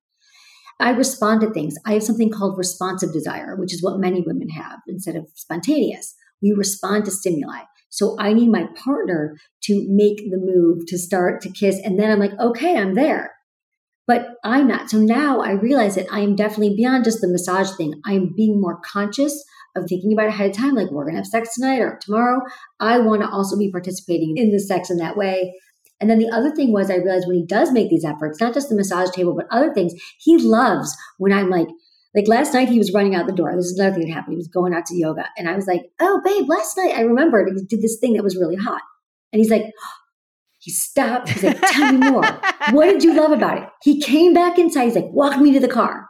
I 0.81 0.91
respond 0.91 1.41
to 1.41 1.51
things. 1.51 1.75
I 1.85 1.95
have 1.95 2.05
something 2.05 2.31
called 2.31 2.57
responsive 2.57 3.13
desire, 3.13 3.57
which 3.57 3.75
is 3.75 3.83
what 3.83 3.99
many 3.99 4.23
women 4.25 4.49
have 4.51 4.79
instead 4.87 5.17
of 5.17 5.27
spontaneous. 5.35 6.15
We 6.41 6.53
respond 6.53 7.05
to 7.07 7.11
stimuli. 7.11 7.63
So 7.91 8.17
I 8.19 8.33
need 8.33 8.51
my 8.51 8.67
partner 8.77 9.37
to 9.65 9.87
make 9.89 10.19
the 10.31 10.39
move 10.39 10.87
to 10.87 10.99
start 10.99 11.41
to 11.43 11.51
kiss. 11.51 11.81
And 11.83 11.99
then 11.99 12.11
I'm 12.11 12.21
like, 12.21 12.39
okay, 12.39 12.77
I'm 12.77 12.95
there. 12.95 13.35
But 14.07 14.37
I'm 14.45 14.69
not. 14.69 14.89
So 14.89 14.99
now 14.99 15.41
I 15.41 15.53
realize 15.53 15.97
that 15.97 16.07
I 16.11 16.21
am 16.21 16.37
definitely 16.37 16.77
beyond 16.77 17.05
just 17.05 17.21
the 17.21 17.29
massage 17.29 17.71
thing. 17.77 18.01
I'm 18.07 18.33
being 18.35 18.61
more 18.61 18.81
conscious 18.81 19.45
of 19.77 19.87
thinking 19.89 20.13
about 20.13 20.29
ahead 20.29 20.51
of 20.51 20.57
time, 20.57 20.75
like 20.75 20.91
we're 20.91 21.05
going 21.05 21.15
to 21.15 21.21
have 21.21 21.27
sex 21.27 21.55
tonight 21.55 21.81
or 21.81 21.99
tomorrow. 22.03 22.41
I 22.81 22.99
want 22.99 23.23
to 23.23 23.29
also 23.29 23.57
be 23.57 23.71
participating 23.71 24.37
in 24.37 24.51
the 24.51 24.61
sex 24.61 24.91
in 24.91 24.99
that 24.99 25.17
way. 25.17 25.55
And 26.01 26.09
then 26.09 26.19
the 26.19 26.31
other 26.31 26.51
thing 26.51 26.73
was, 26.73 26.91
I 26.91 26.97
realized 26.97 27.27
when 27.27 27.37
he 27.37 27.47
does 27.47 27.73
make 27.73 27.91
these 27.91 28.05
efforts, 28.05 28.41
not 28.41 28.55
just 28.55 28.69
the 28.69 28.77
massage 28.77 29.11
table, 29.11 29.35
but 29.35 29.47
other 29.51 29.73
things, 29.73 29.95
he 30.19 30.39
loves 30.39 30.97
when 31.19 31.33
I'm 31.33 31.51
like, 31.51 31.69
like 32.15 32.29
last 32.29 32.55
night 32.55 32.69
he 32.69 32.79
was 32.79 32.93
running 32.93 33.15
out 33.15 33.27
the 33.27 33.33
door. 33.33 33.55
This 33.55 33.67
is 33.67 33.79
another 33.79 33.97
thing 33.97 34.09
that 34.09 34.15
happened. 34.15 34.35
He 34.35 34.39
was 34.39 34.49
going 34.49 34.75
out 34.75 34.87
to 34.87 34.97
yoga. 34.97 35.27
And 35.37 35.49
I 35.49 35.55
was 35.55 35.67
like, 35.67 35.83
oh, 36.01 36.21
babe, 36.25 36.49
last 36.49 36.77
night 36.77 36.95
I 36.97 37.03
remembered 37.03 37.49
he 37.55 37.65
did 37.65 37.83
this 37.83 37.99
thing 38.01 38.15
that 38.15 38.25
was 38.25 38.37
really 38.37 38.57
hot. 38.57 38.83
And 39.33 39.41
he's 39.41 39.51
like, 39.51 39.65
he 40.59 40.71
stopped. 40.71 41.29
He's 41.29 41.43
like, 41.43 41.61
tell 41.61 41.93
me 41.93 42.11
more. 42.11 42.23
what 42.71 42.87
did 42.87 43.05
you 43.05 43.15
love 43.15 43.33
about 43.33 43.59
it? 43.59 43.69
He 43.83 44.01
came 44.01 44.33
back 44.33 44.59
inside. 44.59 44.85
He's 44.85 44.97
like, 44.97 45.11
walk 45.11 45.39
me 45.41 45.53
to 45.53 45.61
the 45.61 45.69
car. 45.69 46.08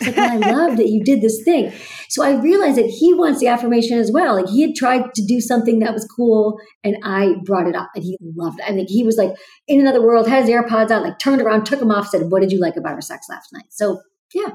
Like, 0.00 0.16
oh, 0.16 0.22
I 0.22 0.36
love 0.36 0.76
that 0.76 0.88
you 0.88 1.02
did 1.04 1.20
this 1.20 1.42
thing. 1.44 1.72
So 2.08 2.24
I 2.24 2.40
realized 2.40 2.78
that 2.78 2.86
he 2.86 3.14
wants 3.14 3.40
the 3.40 3.48
affirmation 3.48 3.98
as 3.98 4.10
well. 4.10 4.34
Like 4.34 4.48
he 4.48 4.62
had 4.62 4.74
tried 4.74 5.14
to 5.14 5.24
do 5.24 5.40
something 5.40 5.78
that 5.80 5.92
was 5.92 6.04
cool 6.04 6.58
and 6.82 6.96
I 7.04 7.34
brought 7.44 7.68
it 7.68 7.76
up 7.76 7.90
and 7.94 8.02
he 8.02 8.16
loved 8.36 8.60
it. 8.60 8.68
I 8.68 8.72
think 8.72 8.88
he 8.88 9.04
was 9.04 9.16
like 9.16 9.34
in 9.68 9.80
another 9.80 10.02
world, 10.02 10.28
had 10.28 10.44
his 10.44 10.50
AirPods 10.50 10.90
on, 10.90 11.02
like 11.02 11.18
turned 11.18 11.40
around, 11.40 11.64
took 11.64 11.80
them 11.80 11.90
off, 11.90 12.08
said, 12.08 12.30
What 12.30 12.40
did 12.40 12.52
you 12.52 12.60
like 12.60 12.76
about 12.76 12.94
our 12.94 13.00
sex 13.00 13.26
last 13.28 13.52
night? 13.52 13.66
So 13.70 14.00
yeah. 14.34 14.54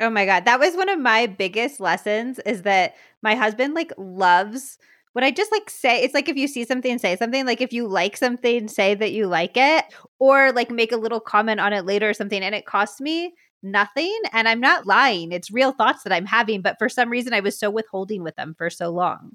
Oh 0.00 0.10
my 0.10 0.26
God. 0.26 0.44
That 0.44 0.60
was 0.60 0.74
one 0.74 0.88
of 0.88 0.98
my 0.98 1.26
biggest 1.26 1.80
lessons 1.80 2.38
is 2.40 2.62
that 2.62 2.94
my 3.22 3.34
husband 3.34 3.74
like 3.74 3.92
loves 3.96 4.78
when 5.14 5.22
I 5.22 5.30
just 5.30 5.52
like 5.52 5.70
say 5.70 6.02
it's 6.02 6.12
like 6.12 6.28
if 6.28 6.36
you 6.36 6.48
see 6.48 6.64
something, 6.64 6.98
say 6.98 7.16
something. 7.16 7.46
Like 7.46 7.60
if 7.60 7.72
you 7.72 7.86
like 7.86 8.16
something, 8.16 8.66
say 8.68 8.94
that 8.94 9.12
you 9.12 9.26
like 9.26 9.56
it, 9.56 9.84
or 10.18 10.52
like 10.52 10.70
make 10.70 10.92
a 10.92 10.96
little 10.96 11.20
comment 11.20 11.60
on 11.60 11.72
it 11.72 11.86
later 11.86 12.10
or 12.10 12.14
something. 12.14 12.42
And 12.42 12.54
it 12.54 12.66
costs 12.66 13.00
me 13.00 13.34
nothing. 13.64 14.16
And 14.32 14.46
I'm 14.48 14.60
not 14.60 14.86
lying. 14.86 15.32
It's 15.32 15.50
real 15.50 15.72
thoughts 15.72 16.02
that 16.04 16.12
I'm 16.12 16.26
having. 16.26 16.62
But 16.62 16.76
for 16.78 16.88
some 16.88 17.10
reason, 17.10 17.32
I 17.32 17.40
was 17.40 17.58
so 17.58 17.70
withholding 17.70 18.22
with 18.22 18.36
them 18.36 18.54
for 18.56 18.70
so 18.70 18.90
long. 18.90 19.32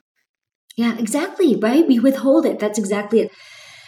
Yeah, 0.78 0.98
exactly. 0.98 1.56
Right. 1.56 1.88
We 1.88 2.00
withhold 2.00 2.46
it. 2.46 2.60
That's 2.60 2.80
exactly 2.80 3.22
it. 3.22 3.32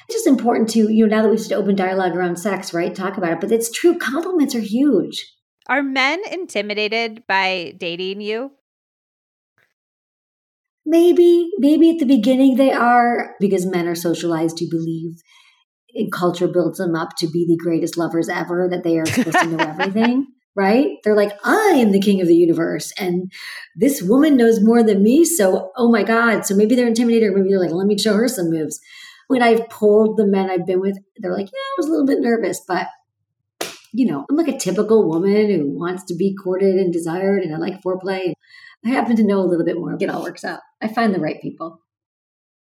It's 0.07 0.15
just 0.15 0.27
important 0.27 0.69
to, 0.71 0.91
you 0.91 1.07
know, 1.07 1.15
now 1.15 1.21
that 1.21 1.29
we've 1.29 1.39
just 1.39 1.53
open 1.53 1.75
dialogue 1.75 2.15
around 2.15 2.37
sex, 2.37 2.73
right? 2.73 2.93
Talk 2.93 3.17
about 3.17 3.33
it. 3.33 3.39
But 3.39 3.51
it's 3.51 3.71
true. 3.71 3.97
Compliments 3.97 4.55
are 4.55 4.59
huge. 4.59 5.25
Are 5.67 5.83
men 5.83 6.19
intimidated 6.29 7.23
by 7.27 7.75
dating 7.77 8.19
you? 8.19 8.51
Maybe, 10.85 11.51
maybe 11.59 11.91
at 11.91 11.99
the 11.99 12.05
beginning 12.05 12.57
they 12.57 12.73
are 12.73 13.35
because 13.39 13.65
men 13.65 13.87
are 13.87 13.95
socialized 13.95 14.57
to 14.57 14.67
believe 14.69 15.21
culture 16.11 16.47
builds 16.47 16.77
them 16.77 16.95
up 16.95 17.15
to 17.17 17.27
be 17.27 17.45
the 17.45 17.57
greatest 17.57 17.97
lovers 17.97 18.29
ever, 18.29 18.67
that 18.69 18.83
they 18.83 18.99
are 18.99 19.05
supposed 19.05 19.39
to 19.39 19.47
know 19.47 19.57
everything, 19.79 20.27
right? 20.55 20.97
They're 21.03 21.15
like, 21.15 21.31
I 21.43 21.75
am 21.77 21.91
the 21.91 21.99
king 21.99 22.21
of 22.21 22.27
the 22.27 22.35
universe, 22.35 22.91
and 22.97 23.31
this 23.75 24.01
woman 24.01 24.37
knows 24.37 24.63
more 24.63 24.83
than 24.83 25.03
me. 25.03 25.25
So, 25.25 25.71
oh 25.75 25.91
my 25.91 26.03
God. 26.03 26.45
So 26.45 26.55
maybe 26.55 26.75
they're 26.75 26.87
intimidated, 26.87 27.29
or 27.29 27.37
maybe 27.37 27.49
they're 27.49 27.59
like, 27.59 27.71
let 27.71 27.87
me 27.87 27.97
show 27.97 28.13
her 28.13 28.27
some 28.27 28.49
moves. 28.49 28.79
When 29.27 29.41
I've 29.41 29.69
pulled 29.69 30.17
the 30.17 30.27
men 30.27 30.49
I've 30.49 30.65
been 30.65 30.81
with, 30.81 30.97
they're 31.17 31.33
like, 31.33 31.47
yeah, 31.47 31.57
I 31.57 31.75
was 31.77 31.87
a 31.87 31.91
little 31.91 32.07
bit 32.07 32.19
nervous, 32.19 32.61
but 32.67 32.87
you 33.93 34.05
know, 34.05 34.25
I'm 34.29 34.37
like 34.37 34.47
a 34.47 34.57
typical 34.57 35.07
woman 35.07 35.49
who 35.49 35.77
wants 35.77 36.05
to 36.05 36.15
be 36.15 36.35
courted 36.35 36.75
and 36.75 36.93
desired, 36.93 37.43
and 37.43 37.53
I 37.53 37.57
like 37.57 37.81
foreplay. 37.81 38.33
I 38.85 38.89
happen 38.89 39.15
to 39.17 39.23
know 39.23 39.39
a 39.39 39.45
little 39.45 39.65
bit 39.65 39.77
more. 39.77 39.95
It 39.99 40.09
all 40.09 40.23
works 40.23 40.43
out. 40.43 40.61
I 40.81 40.87
find 40.87 41.13
the 41.13 41.19
right 41.19 41.41
people. 41.41 41.81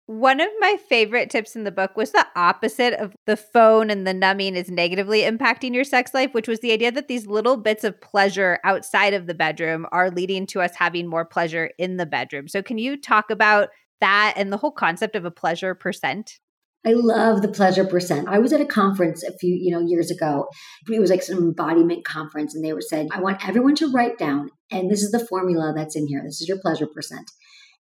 One 0.07 0.40
of 0.40 0.48
my 0.61 0.76
favorite 0.88 1.30
tips 1.30 1.57
in 1.57 1.64
the 1.64 1.72
book 1.72 1.96
was 1.96 2.12
the 2.12 2.26
opposite 2.36 2.94
of 2.94 3.16
the 3.26 3.36
phone 3.36 3.90
and 3.90 4.07
the 4.07 4.14
numbing 4.14 4.54
is 4.54 4.70
negatively 4.70 5.22
impacting 5.22 5.74
your 5.74 5.82
sex 5.82 6.14
life, 6.14 6.32
which 6.32 6.46
was 6.46 6.61
the 6.61 6.70
idea 6.70 6.92
that 6.92 7.09
these 7.09 7.26
little 7.26 7.57
bits 7.57 7.82
of 7.82 8.00
pleasure 8.00 8.61
outside 8.62 9.14
of 9.14 9.26
the 9.26 9.34
bedroom 9.34 9.84
are 9.90 10.12
leading 10.12 10.46
to 10.46 10.61
us 10.61 10.76
having 10.76 11.09
more 11.09 11.24
pleasure 11.24 11.72
in 11.76 11.96
the 11.96 12.07
bedroom. 12.07 12.46
So, 12.46 12.62
can 12.62 12.78
you 12.78 12.96
talk 12.96 13.30
about 13.30 13.70
that 14.00 14.34
and 14.36 14.52
the 14.52 14.59
whole 14.59 14.70
concept 14.70 15.16
of 15.16 15.24
a 15.24 15.30
pleasure 15.32 15.74
percent? 15.74 16.38
I 16.86 16.92
love 16.92 17.42
the 17.42 17.48
pleasure 17.48 17.84
percent. 17.84 18.28
I 18.28 18.38
was 18.38 18.52
at 18.52 18.61
a 18.61 18.66
conference 18.66 19.24
a 19.24 19.36
few, 19.38 19.59
you 19.61 19.72
know, 19.72 19.84
years 19.84 20.12
ago. 20.12 20.46
It 20.88 21.00
was 21.00 21.11
like 21.11 21.24
some 21.24 21.38
embodiment 21.38 22.04
conference 22.04 22.54
and 22.54 22.64
they 22.64 22.72
were 22.72 22.80
said, 22.80 23.09
I 23.11 23.20
want 23.20 23.46
everyone 23.48 23.74
to 23.76 23.90
write 23.90 24.18
down, 24.18 24.50
and 24.70 24.88
this 24.88 25.02
is 25.02 25.11
the 25.11 25.26
formula 25.26 25.72
that's 25.74 25.96
in 25.96 26.07
here. 26.07 26.22
This 26.24 26.40
is 26.40 26.46
your 26.46 26.61
pleasure 26.61 26.86
percent. 26.86 27.28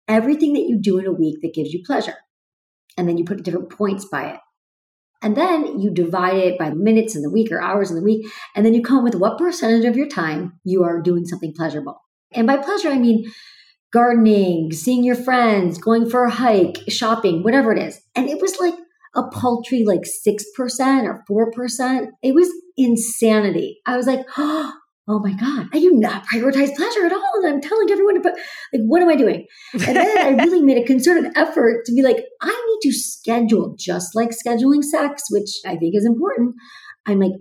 Everything 0.09 0.53
that 0.53 0.65
you 0.67 0.77
do 0.81 0.97
in 0.97 1.05
a 1.05 1.13
week 1.13 1.37
that 1.41 1.53
gives 1.53 1.71
you 1.71 1.81
pleasure. 1.85 2.15
And 2.97 3.07
then 3.07 3.17
you 3.17 3.23
put 3.23 3.43
different 3.43 3.71
points 3.71 4.05
by 4.05 4.31
it. 4.31 4.39
And 5.21 5.37
then 5.37 5.79
you 5.79 5.91
divide 5.91 6.35
it 6.35 6.57
by 6.57 6.71
minutes 6.71 7.15
in 7.15 7.21
the 7.21 7.29
week 7.29 7.51
or 7.51 7.61
hours 7.61 7.89
in 7.89 7.97
the 7.97 8.03
week. 8.03 8.25
And 8.55 8.65
then 8.65 8.73
you 8.73 8.81
come 8.81 8.97
up 8.97 9.03
with 9.03 9.15
what 9.15 9.37
percentage 9.37 9.85
of 9.85 9.95
your 9.95 10.07
time 10.07 10.59
you 10.63 10.83
are 10.83 11.01
doing 11.01 11.25
something 11.25 11.53
pleasurable. 11.55 12.01
And 12.33 12.47
by 12.47 12.57
pleasure, 12.57 12.89
I 12.89 12.97
mean 12.97 13.31
gardening, 13.91 14.71
seeing 14.71 15.03
your 15.03 15.15
friends, 15.15 15.77
going 15.77 16.09
for 16.09 16.25
a 16.25 16.29
hike, 16.29 16.79
shopping, 16.87 17.43
whatever 17.43 17.71
it 17.71 17.79
is. 17.81 18.01
And 18.15 18.29
it 18.29 18.41
was 18.41 18.59
like 18.59 18.75
a 19.15 19.27
paltry 19.29 19.83
like 19.85 20.03
6% 20.03 21.21
or 21.29 21.53
4%. 21.55 22.07
It 22.21 22.35
was 22.35 22.49
insanity. 22.77 23.79
I 23.85 23.97
was 23.97 24.07
like, 24.07 24.25
oh 24.37 24.73
Oh 25.11 25.17
my 25.17 25.33
God, 25.33 25.67
I 25.73 25.79
do 25.79 25.89
not 25.91 26.23
prioritize 26.27 26.75
pleasure 26.75 27.03
at 27.03 27.11
all. 27.11 27.31
And 27.37 27.47
I'm 27.47 27.61
telling 27.61 27.89
everyone 27.89 28.13
to 28.13 28.21
put, 28.21 28.35
like, 28.71 28.83
what 28.83 29.01
am 29.01 29.09
I 29.09 29.15
doing? 29.15 29.47
And 29.73 29.97
then 29.97 30.17
I 30.19 30.29
really 30.43 30.61
made 30.61 30.77
a 30.77 30.85
concerted 30.85 31.31
effort 31.35 31.83
to 31.85 31.93
be 31.95 32.03
like, 32.03 32.23
I 32.43 32.49
need 32.49 32.89
to 32.91 32.95
schedule 32.95 33.75
just 33.75 34.15
like 34.15 34.29
scheduling 34.29 34.83
sex, 34.83 35.23
which 35.31 35.49
I 35.65 35.77
think 35.77 35.95
is 35.95 36.05
important. 36.05 36.53
I'm 37.07 37.19
like, 37.19 37.31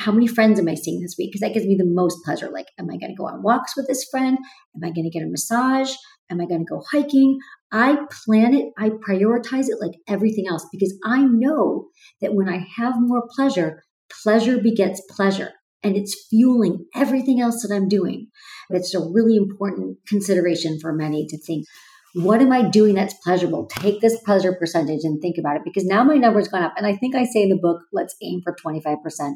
how 0.00 0.10
many 0.10 0.26
friends 0.26 0.58
am 0.58 0.68
I 0.68 0.74
seeing 0.74 1.02
this 1.02 1.16
week? 1.18 1.30
Because 1.30 1.42
that 1.42 1.52
gives 1.52 1.66
me 1.66 1.76
the 1.78 1.84
most 1.84 2.16
pleasure. 2.24 2.48
Like, 2.48 2.68
am 2.78 2.88
I 2.88 2.96
going 2.96 3.12
to 3.12 3.18
go 3.18 3.26
on 3.26 3.42
walks 3.42 3.76
with 3.76 3.86
this 3.88 4.06
friend? 4.10 4.38
Am 4.74 4.82
I 4.82 4.90
going 4.90 5.04
to 5.04 5.10
get 5.10 5.22
a 5.22 5.28
massage? 5.28 5.92
Am 6.30 6.40
I 6.40 6.46
going 6.46 6.64
to 6.64 6.72
go 6.72 6.82
hiking? 6.90 7.38
I 7.70 7.98
plan 8.24 8.54
it, 8.54 8.72
I 8.78 8.88
prioritize 8.88 9.68
it 9.68 9.82
like 9.82 9.98
everything 10.08 10.46
else 10.48 10.66
because 10.72 10.98
I 11.04 11.24
know 11.24 11.88
that 12.22 12.32
when 12.32 12.48
I 12.48 12.64
have 12.78 12.94
more 12.96 13.28
pleasure, 13.36 13.82
pleasure 14.22 14.58
begets 14.58 15.02
pleasure 15.10 15.52
and 15.82 15.96
it's 15.96 16.26
fueling 16.28 16.86
everything 16.94 17.40
else 17.40 17.62
that 17.62 17.74
I'm 17.74 17.88
doing. 17.88 18.28
It's 18.70 18.94
a 18.94 19.00
really 19.00 19.36
important 19.36 19.98
consideration 20.06 20.78
for 20.80 20.92
many 20.92 21.26
to 21.26 21.38
think 21.38 21.66
what 22.14 22.40
am 22.40 22.52
I 22.52 22.62
doing 22.62 22.94
that's 22.94 23.14
pleasurable? 23.22 23.66
Take 23.66 24.00
this 24.00 24.18
pleasure 24.20 24.54
percentage 24.54 25.04
and 25.04 25.20
think 25.20 25.36
about 25.38 25.56
it 25.56 25.62
because 25.64 25.84
now 25.84 26.02
my 26.04 26.16
number's 26.16 26.48
gone 26.48 26.62
up. 26.62 26.74
And 26.76 26.86
I 26.86 26.96
think 26.96 27.14
I 27.14 27.24
say 27.24 27.42
in 27.42 27.48
the 27.50 27.58
book, 27.60 27.82
let's 27.92 28.16
aim 28.22 28.40
for 28.42 28.54
25%. 28.54 29.34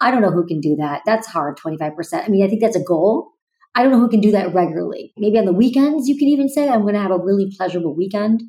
I 0.00 0.10
don't 0.10 0.22
know 0.22 0.30
who 0.30 0.46
can 0.46 0.60
do 0.60 0.76
that. 0.76 1.02
That's 1.04 1.26
hard, 1.26 1.58
25%. 1.58 2.24
I 2.24 2.28
mean, 2.28 2.44
I 2.44 2.48
think 2.48 2.62
that's 2.62 2.76
a 2.76 2.84
goal. 2.84 3.32
I 3.74 3.82
don't 3.82 3.92
know 3.92 3.98
who 3.98 4.08
can 4.08 4.20
do 4.20 4.32
that 4.32 4.54
regularly. 4.54 5.12
Maybe 5.16 5.38
on 5.38 5.46
the 5.46 5.52
weekends, 5.52 6.08
you 6.08 6.16
can 6.16 6.28
even 6.28 6.48
say, 6.48 6.68
I'm 6.68 6.82
going 6.82 6.94
to 6.94 7.00
have 7.00 7.10
a 7.10 7.18
really 7.18 7.52
pleasurable 7.56 7.94
weekend. 7.94 8.42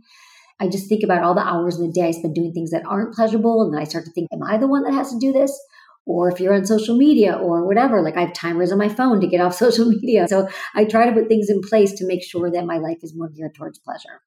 I 0.60 0.68
just 0.68 0.88
think 0.88 1.04
about 1.04 1.24
all 1.24 1.34
the 1.34 1.41
hours 1.41 1.78
in 1.78 1.88
the 1.88 1.91
day 1.91 2.08
I 2.08 2.12
spend 2.12 2.36
doing 2.36 2.54
things 2.54 2.72
that 2.72 2.86
aren't 2.86 3.16
pleasurable. 3.16 3.64
And 3.64 3.80
I 3.80 3.86
start 3.86 4.06
to 4.06 4.12
think, 4.12 4.30
am 4.32 4.44
I 4.44 4.58
the 4.58 4.68
one 4.68 4.84
that 4.84 4.94
has 4.94 5.12
to 5.12 5.20
do 5.20 5.32
this? 5.32 5.58
Or 6.06 6.30
if 6.30 6.39
you're 6.39 6.54
on 6.54 6.66
social 6.66 6.97
media 6.97 7.34
or 7.34 7.66
whatever, 7.66 8.01
like 8.01 8.18
I 8.18 8.22
have 8.22 8.34
timers 8.34 8.72
on 8.72 8.78
my 8.78 8.89
phone 8.89 9.22
to 9.22 9.28
get 9.28 9.41
off 9.41 9.56
social 9.66 9.86
media. 9.86 10.28
So 10.28 10.49
I 10.76 10.86
try 10.86 11.06
to 11.06 11.14
put 11.14 11.28
things 11.28 11.49
in 11.49 11.62
place 11.62 11.93
to 11.93 12.06
make 12.06 12.24
sure 12.24 12.51
that 12.51 12.66
my 12.66 12.78
life 12.78 12.97
is 13.01 13.16
more 13.16 13.30
geared 13.30 13.56
towards 13.56 13.80
pleasure. 13.80 14.22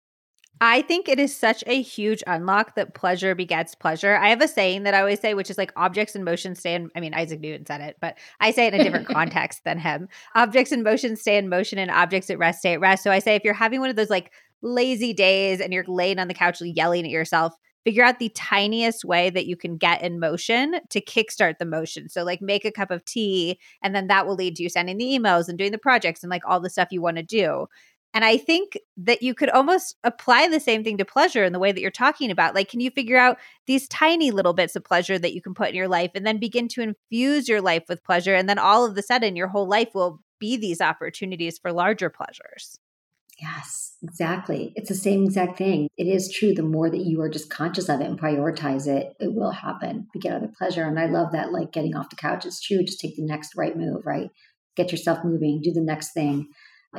I 0.60 0.80
think 0.82 1.08
it 1.08 1.20
is 1.20 1.36
such 1.36 1.62
a 1.66 1.82
huge 1.82 2.22
unlock 2.26 2.76
that 2.76 2.94
pleasure 2.94 3.34
begets 3.34 3.74
pleasure. 3.74 4.16
I 4.16 4.30
have 4.30 4.40
a 4.40 4.48
saying 4.48 4.84
that 4.84 4.94
I 4.94 5.00
always 5.00 5.20
say, 5.20 5.34
which 5.34 5.50
is 5.50 5.58
like 5.58 5.70
objects 5.76 6.16
in 6.16 6.24
motion 6.24 6.54
stay 6.54 6.74
in. 6.74 6.90
I 6.96 7.00
mean, 7.00 7.12
Isaac 7.12 7.40
Newton 7.40 7.66
said 7.66 7.82
it, 7.82 7.96
but 8.00 8.16
I 8.40 8.52
say 8.52 8.66
it 8.66 8.74
in 8.74 8.80
a 8.80 8.84
different 8.84 9.08
context 9.14 9.64
than 9.64 9.78
him. 9.78 10.08
Objects 10.34 10.72
in 10.72 10.82
motion 10.82 11.16
stay 11.16 11.36
in 11.36 11.50
motion, 11.50 11.78
and 11.78 11.90
objects 11.90 12.30
at 12.30 12.38
rest 12.38 12.60
stay 12.60 12.72
at 12.72 12.80
rest. 12.80 13.04
So 13.04 13.10
I 13.10 13.18
say, 13.18 13.34
if 13.34 13.44
you're 13.44 13.52
having 13.52 13.80
one 13.80 13.90
of 13.90 13.96
those 13.96 14.08
like 14.08 14.32
lazy 14.62 15.12
days 15.12 15.60
and 15.60 15.74
you're 15.74 15.84
laying 15.86 16.18
on 16.18 16.28
the 16.28 16.34
couch 16.34 16.62
yelling 16.62 17.04
at 17.04 17.10
yourself, 17.10 17.52
figure 17.86 18.02
out 18.02 18.18
the 18.18 18.30
tiniest 18.30 19.04
way 19.04 19.30
that 19.30 19.46
you 19.46 19.54
can 19.56 19.76
get 19.76 20.02
in 20.02 20.18
motion 20.18 20.74
to 20.90 21.00
kickstart 21.00 21.58
the 21.58 21.64
motion. 21.64 22.08
So, 22.08 22.24
like, 22.24 22.42
make 22.42 22.64
a 22.64 22.72
cup 22.72 22.90
of 22.90 23.04
tea, 23.04 23.60
and 23.80 23.94
then 23.94 24.08
that 24.08 24.26
will 24.26 24.34
lead 24.34 24.56
to 24.56 24.64
you 24.64 24.68
sending 24.68 24.98
the 24.98 25.04
emails 25.04 25.48
and 25.48 25.56
doing 25.56 25.70
the 25.70 25.78
projects 25.78 26.24
and 26.24 26.30
like 26.30 26.42
all 26.44 26.58
the 26.58 26.68
stuff 26.68 26.88
you 26.90 27.00
want 27.00 27.18
to 27.18 27.22
do. 27.22 27.68
And 28.12 28.24
I 28.24 28.38
think 28.38 28.76
that 28.96 29.22
you 29.22 29.34
could 29.34 29.50
almost 29.50 29.94
apply 30.02 30.48
the 30.48 30.58
same 30.58 30.82
thing 30.82 30.98
to 30.98 31.04
pleasure 31.04 31.44
in 31.44 31.52
the 31.52 31.60
way 31.60 31.70
that 31.70 31.80
you're 31.80 31.92
talking 31.92 32.32
about. 32.32 32.56
Like, 32.56 32.68
can 32.68 32.80
you 32.80 32.90
figure 32.90 33.18
out 33.18 33.38
these 33.66 33.86
tiny 33.86 34.32
little 34.32 34.54
bits 34.54 34.74
of 34.74 34.84
pleasure 34.84 35.18
that 35.18 35.34
you 35.34 35.40
can 35.40 35.54
put 35.54 35.68
in 35.68 35.74
your 35.76 35.86
life 35.86 36.10
and 36.16 36.26
then 36.26 36.38
begin 36.38 36.66
to 36.68 36.82
infuse 36.82 37.46
your 37.46 37.60
life 37.60 37.84
with 37.88 38.02
pleasure? 38.02 38.34
And 38.34 38.48
then 38.48 38.58
all 38.58 38.84
of 38.84 38.96
a 38.96 39.02
sudden, 39.02 39.36
your 39.36 39.48
whole 39.48 39.68
life 39.68 39.90
will 39.94 40.20
be 40.40 40.56
these 40.56 40.80
opportunities 40.80 41.58
for 41.58 41.72
larger 41.72 42.10
pleasures. 42.10 42.80
Yes, 43.40 43.96
exactly. 44.02 44.72
It's 44.76 44.88
the 44.88 44.94
same 44.94 45.24
exact 45.24 45.58
thing. 45.58 45.88
It 45.98 46.06
is 46.06 46.32
true. 46.32 46.54
The 46.54 46.62
more 46.62 46.88
that 46.88 47.04
you 47.04 47.20
are 47.20 47.28
just 47.28 47.50
conscious 47.50 47.88
of 47.90 48.00
it 48.00 48.06
and 48.06 48.18
prioritize 48.18 48.86
it, 48.86 49.14
it 49.20 49.34
will 49.34 49.50
happen. 49.50 50.06
You 50.14 50.20
get 50.22 50.32
other 50.32 50.50
pleasure. 50.56 50.84
And 50.84 50.98
I 50.98 51.06
love 51.06 51.32
that, 51.32 51.52
like 51.52 51.70
getting 51.70 51.94
off 51.94 52.08
the 52.08 52.16
couch. 52.16 52.46
It's 52.46 52.62
true. 52.62 52.82
Just 52.82 53.00
take 53.00 53.16
the 53.16 53.26
next 53.26 53.54
right 53.54 53.76
move, 53.76 54.06
right? 54.06 54.30
Get 54.74 54.90
yourself 54.90 55.18
moving, 55.22 55.60
do 55.62 55.72
the 55.72 55.82
next 55.82 56.12
thing 56.12 56.48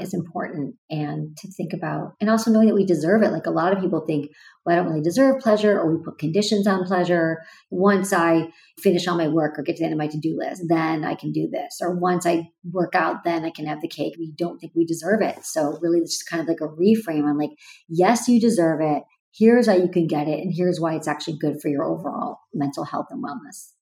is 0.01 0.13
important 0.13 0.75
and 0.89 1.35
to 1.37 1.51
think 1.51 1.73
about 1.73 2.13
and 2.19 2.29
also 2.29 2.51
knowing 2.51 2.67
that 2.67 2.75
we 2.75 2.85
deserve 2.85 3.23
it. 3.23 3.31
Like 3.31 3.45
a 3.45 3.51
lot 3.51 3.73
of 3.73 3.79
people 3.79 4.03
think 4.05 4.29
well 4.65 4.73
i 4.73 4.77
don't 4.77 4.89
really 4.89 5.01
deserve 5.01 5.39
pleasure 5.39 5.79
or 5.79 5.95
we 5.95 6.03
put 6.03 6.19
conditions 6.19 6.67
on 6.67 6.85
pleasure. 6.85 7.39
Once 7.69 8.13
i 8.13 8.47
finish 8.79 9.07
all 9.07 9.17
my 9.17 9.27
work 9.27 9.57
or 9.57 9.63
get 9.63 9.75
to 9.75 9.81
the 9.81 9.85
end 9.85 9.93
of 9.93 9.97
my 9.99 10.07
to-do 10.07 10.37
list 10.37 10.63
then 10.67 11.03
i 11.03 11.15
can 11.15 11.31
do 11.31 11.49
this. 11.51 11.79
Or 11.81 11.97
once 11.97 12.25
i 12.25 12.49
work 12.71 12.95
out 12.95 13.23
then 13.23 13.45
i 13.45 13.51
can 13.51 13.65
have 13.65 13.81
the 13.81 13.87
cake. 13.87 14.15
We 14.17 14.33
don't 14.37 14.59
think 14.59 14.73
we 14.75 14.85
deserve 14.85 15.21
it. 15.21 15.45
So 15.45 15.77
really 15.81 15.99
it's 15.99 16.17
just 16.17 16.29
kind 16.29 16.41
of 16.41 16.47
like 16.47 16.61
a 16.61 16.67
reframe 16.67 17.23
on 17.23 17.37
like 17.37 17.51
yes 17.87 18.27
you 18.27 18.39
deserve 18.39 18.79
it. 18.81 19.03
Here's 19.33 19.67
how 19.67 19.75
you 19.75 19.89
can 19.89 20.07
get 20.07 20.27
it 20.27 20.39
and 20.39 20.53
here's 20.55 20.79
why 20.79 20.95
it's 20.95 21.07
actually 21.07 21.37
good 21.37 21.61
for 21.61 21.67
your 21.67 21.85
overall 21.85 22.39
mental 22.53 22.85
health 22.85 23.07
and 23.11 23.23
wellness 23.23 23.76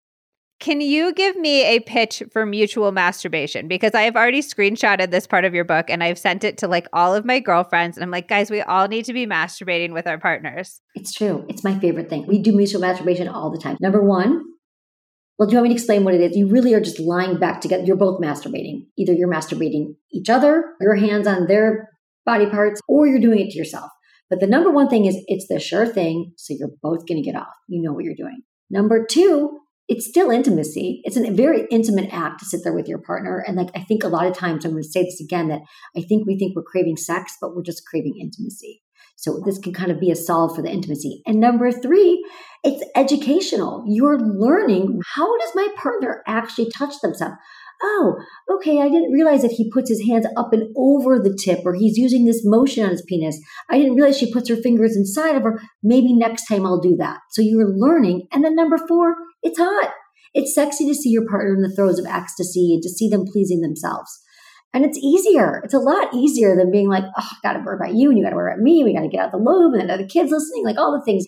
can 0.59 0.79
you 0.79 1.13
give 1.13 1.35
me 1.35 1.63
a 1.63 1.79
pitch 1.81 2.23
for 2.31 2.45
mutual 2.45 2.91
masturbation? 2.91 3.67
Because 3.67 3.93
I 3.93 4.03
have 4.03 4.15
already 4.15 4.41
screenshotted 4.41 5.11
this 5.11 5.27
part 5.27 5.43
of 5.43 5.53
your 5.53 5.65
book 5.65 5.89
and 5.89 6.01
I've 6.01 6.17
sent 6.17 6.43
it 6.43 6.57
to 6.59 6.67
like 6.67 6.87
all 6.93 7.13
of 7.13 7.25
my 7.25 7.39
girlfriends. 7.39 7.97
And 7.97 8.03
I'm 8.03 8.11
like, 8.11 8.27
guys, 8.27 8.49
we 8.49 8.61
all 8.61 8.87
need 8.87 9.05
to 9.05 9.13
be 9.13 9.25
masturbating 9.27 9.93
with 9.93 10.07
our 10.07 10.17
partners. 10.17 10.81
It's 10.95 11.13
true. 11.13 11.45
It's 11.49 11.63
my 11.63 11.77
favorite 11.79 12.09
thing. 12.09 12.25
We 12.25 12.41
do 12.41 12.55
mutual 12.55 12.81
masturbation 12.81 13.27
all 13.27 13.51
the 13.51 13.59
time. 13.59 13.77
Number 13.81 14.01
one, 14.01 14.43
Well, 15.37 15.49
do 15.49 15.53
you 15.53 15.57
want 15.57 15.67
me 15.67 15.69
to 15.69 15.75
explain 15.75 16.05
what 16.05 16.13
it 16.13 16.21
is? 16.21 16.37
You 16.37 16.47
really 16.47 16.73
are 16.73 16.79
just 16.79 16.99
lying 16.99 17.37
back 17.37 17.59
together. 17.59 17.83
You're 17.83 17.97
both 17.97 18.21
masturbating. 18.21 18.85
Either 18.97 19.11
you're 19.11 19.29
masturbating 19.29 19.95
each 20.13 20.29
other, 20.29 20.63
your 20.79 20.95
hands 20.95 21.27
on 21.27 21.47
their 21.47 21.89
body 22.25 22.45
parts, 22.45 22.79
or 22.87 23.05
you're 23.05 23.19
doing 23.19 23.39
it 23.39 23.51
to 23.51 23.57
yourself. 23.57 23.91
But 24.29 24.39
the 24.39 24.47
number 24.47 24.71
one 24.71 24.87
thing 24.87 25.05
is 25.05 25.21
it's 25.27 25.47
the 25.49 25.59
sure 25.59 25.85
thing. 25.85 26.33
So 26.37 26.55
you're 26.57 26.71
both 26.81 27.05
going 27.05 27.21
to 27.21 27.29
get 27.29 27.35
off. 27.35 27.53
You 27.67 27.81
know 27.81 27.91
what 27.91 28.05
you're 28.05 28.15
doing. 28.15 28.41
Number 28.69 29.05
two, 29.05 29.59
it's 29.87 30.07
still 30.07 30.31
intimacy. 30.31 31.01
It's 31.03 31.17
a 31.17 31.31
very 31.31 31.67
intimate 31.69 32.09
act 32.11 32.39
to 32.39 32.45
sit 32.45 32.61
there 32.63 32.73
with 32.73 32.87
your 32.87 32.99
partner. 32.99 33.43
And 33.45 33.55
like, 33.55 33.69
I 33.75 33.81
think 33.81 34.03
a 34.03 34.07
lot 34.07 34.25
of 34.25 34.35
times, 34.35 34.65
I'm 34.65 34.71
going 34.71 34.83
to 34.83 34.89
say 34.89 35.03
this 35.03 35.21
again, 35.21 35.49
that 35.49 35.61
I 35.95 36.01
think 36.01 36.25
we 36.25 36.37
think 36.37 36.55
we're 36.55 36.63
craving 36.63 36.97
sex, 36.97 37.37
but 37.39 37.55
we're 37.55 37.63
just 37.63 37.85
craving 37.85 38.15
intimacy. 38.19 38.81
So 39.17 39.41
this 39.45 39.59
can 39.59 39.73
kind 39.73 39.91
of 39.91 39.99
be 39.99 40.11
a 40.11 40.15
solve 40.15 40.55
for 40.55 40.61
the 40.61 40.71
intimacy. 40.71 41.21
And 41.25 41.39
number 41.39 41.71
three, 41.71 42.25
it's 42.63 42.83
educational. 42.95 43.85
You're 43.87 44.19
learning 44.19 44.99
how 45.13 45.37
does 45.37 45.51
my 45.55 45.67
partner 45.77 46.21
actually 46.27 46.69
touch 46.71 46.95
themselves? 47.01 47.35
Oh, 47.81 48.15
okay, 48.49 48.81
I 48.81 48.89
didn't 48.89 49.11
realize 49.11 49.41
that 49.41 49.51
he 49.51 49.71
puts 49.71 49.89
his 49.89 50.05
hands 50.07 50.25
up 50.37 50.53
and 50.53 50.73
over 50.77 51.19
the 51.19 51.37
tip 51.37 51.59
or 51.65 51.73
he's 51.73 51.97
using 51.97 52.25
this 52.25 52.41
motion 52.43 52.83
on 52.83 52.91
his 52.91 53.03
penis. 53.07 53.39
I 53.69 53.77
didn't 53.77 53.95
realize 53.95 54.17
she 54.17 54.31
puts 54.31 54.49
her 54.49 54.55
fingers 54.55 54.95
inside 54.95 55.35
of 55.35 55.43
her. 55.43 55.61
Maybe 55.83 56.13
next 56.13 56.47
time 56.47 56.65
I'll 56.65 56.79
do 56.79 56.95
that. 56.99 57.19
So 57.31 57.41
you're 57.41 57.69
learning. 57.69 58.27
And 58.31 58.43
then 58.43 58.55
number 58.55 58.77
four, 58.87 59.15
it's 59.43 59.59
hot. 59.59 59.93
It's 60.33 60.53
sexy 60.53 60.87
to 60.87 60.95
see 60.95 61.09
your 61.09 61.27
partner 61.27 61.55
in 61.55 61.61
the 61.61 61.73
throes 61.73 61.99
of 61.99 62.05
ecstasy 62.05 62.73
and 62.73 62.83
to 62.83 62.89
see 62.89 63.09
them 63.09 63.25
pleasing 63.25 63.61
themselves. 63.61 64.11
And 64.73 64.83
it's 64.83 64.97
easier. 64.97 65.61
It's 65.63 65.73
a 65.73 65.79
lot 65.79 66.13
easier 66.13 66.55
than 66.57 66.71
being 66.71 66.89
like, 66.89 67.03
oh, 67.17 67.29
I 67.31 67.35
got 67.41 67.53
to 67.53 67.63
worry 67.63 67.77
about 67.77 67.95
you 67.95 68.09
and 68.09 68.17
you 68.17 68.23
got 68.23 68.31
to 68.31 68.35
worry 68.35 68.51
about 68.51 68.61
me. 68.61 68.83
We 68.83 68.93
got 68.93 69.03
to 69.03 69.07
get 69.07 69.21
out 69.21 69.31
the 69.31 69.37
lube 69.37 69.73
and 69.73 69.89
then 69.89 70.01
the 70.01 70.07
kids 70.07 70.31
listening, 70.31 70.65
like 70.65 70.77
all 70.77 70.91
the 70.91 71.05
things. 71.05 71.25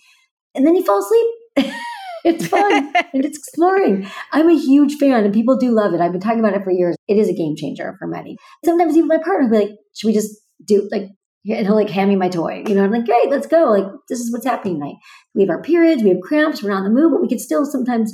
And 0.54 0.66
then 0.66 0.76
you 0.76 0.84
fall 0.84 1.02
asleep. 1.02 1.74
it's 2.24 2.46
fun 2.46 2.92
and 3.12 3.24
it's 3.24 3.38
exploring. 3.38 4.08
I'm 4.32 4.48
a 4.48 4.58
huge 4.58 4.94
fan 4.96 5.24
and 5.24 5.34
people 5.34 5.56
do 5.56 5.70
love 5.70 5.94
it. 5.94 6.00
I've 6.00 6.12
been 6.12 6.20
talking 6.20 6.40
about 6.40 6.54
it 6.54 6.64
for 6.64 6.70
years. 6.70 6.96
It 7.06 7.16
is 7.16 7.28
a 7.28 7.34
game 7.34 7.56
changer 7.56 7.96
for 7.98 8.06
many. 8.06 8.36
Sometimes 8.64 8.96
even 8.96 9.08
my 9.08 9.18
partner 9.18 9.48
will 9.48 9.58
be 9.58 9.66
like, 9.66 9.76
should 9.96 10.08
we 10.08 10.14
just 10.14 10.36
do 10.64 10.88
like, 10.90 11.08
and 11.46 11.66
he'll 11.66 11.76
like 11.76 11.88
hand 11.88 12.10
me 12.10 12.16
my 12.16 12.28
toy. 12.28 12.64
You 12.66 12.74
know, 12.74 12.84
I'm 12.84 12.90
like, 12.90 13.06
great, 13.06 13.30
let's 13.30 13.46
go. 13.46 13.70
Like, 13.70 13.86
this 14.08 14.20
is 14.20 14.32
what's 14.32 14.44
happening 14.44 14.74
tonight. 14.74 14.96
We 15.34 15.42
have 15.42 15.50
our 15.50 15.62
periods, 15.62 16.02
we 16.02 16.10
have 16.10 16.20
cramps, 16.20 16.62
we're 16.62 16.70
not 16.70 16.78
on 16.78 16.84
the 16.84 16.90
move, 16.90 17.12
but 17.12 17.22
we 17.22 17.28
can 17.28 17.38
still 17.38 17.64
sometimes 17.64 18.12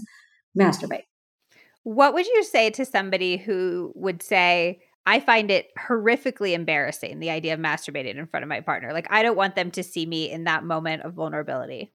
masturbate. 0.58 1.04
What 1.82 2.14
would 2.14 2.26
you 2.26 2.44
say 2.44 2.70
to 2.70 2.84
somebody 2.84 3.38
who 3.38 3.92
would 3.94 4.22
say, 4.22 4.80
I 5.06 5.20
find 5.20 5.50
it 5.50 5.68
horrifically 5.88 6.52
embarrassing, 6.52 7.20
the 7.20 7.30
idea 7.30 7.54
of 7.54 7.60
masturbating 7.60 8.16
in 8.16 8.26
front 8.26 8.42
of 8.42 8.48
my 8.48 8.60
partner. 8.60 8.92
Like, 8.92 9.06
I 9.10 9.22
don't 9.22 9.36
want 9.36 9.56
them 9.56 9.70
to 9.72 9.82
see 9.82 10.06
me 10.06 10.30
in 10.30 10.44
that 10.44 10.64
moment 10.64 11.02
of 11.02 11.14
vulnerability. 11.14 11.92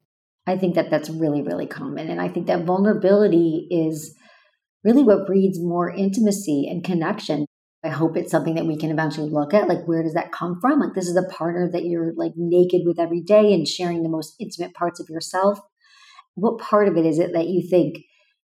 I 0.49 0.57
think 0.57 0.75
that 0.75 0.89
that's 0.89 1.09
really, 1.09 1.41
really 1.41 1.67
common. 1.67 2.09
And 2.09 2.19
I 2.19 2.27
think 2.27 2.47
that 2.47 2.65
vulnerability 2.65 3.67
is 3.69 4.15
really 4.83 5.03
what 5.03 5.27
breeds 5.27 5.59
more 5.59 5.89
intimacy 5.89 6.67
and 6.69 6.83
connection. 6.83 7.45
I 7.83 7.89
hope 7.89 8.17
it's 8.17 8.31
something 8.31 8.55
that 8.55 8.65
we 8.65 8.77
can 8.77 8.91
eventually 8.91 9.29
look 9.29 9.53
at. 9.53 9.69
Like, 9.69 9.85
where 9.85 10.03
does 10.03 10.13
that 10.13 10.31
come 10.31 10.59
from? 10.59 10.79
Like, 10.79 10.93
this 10.95 11.07
is 11.07 11.15
a 11.15 11.31
partner 11.31 11.69
that 11.71 11.85
you're 11.85 12.13
like 12.15 12.33
naked 12.35 12.81
with 12.85 12.99
every 12.99 13.21
day 13.21 13.53
and 13.53 13.67
sharing 13.67 14.03
the 14.03 14.09
most 14.09 14.35
intimate 14.39 14.73
parts 14.73 14.99
of 14.99 15.07
yourself. 15.09 15.59
What 16.35 16.59
part 16.59 16.87
of 16.87 16.97
it 16.97 17.05
is 17.05 17.19
it 17.19 17.31
that 17.33 17.47
you 17.47 17.65
think 17.69 17.97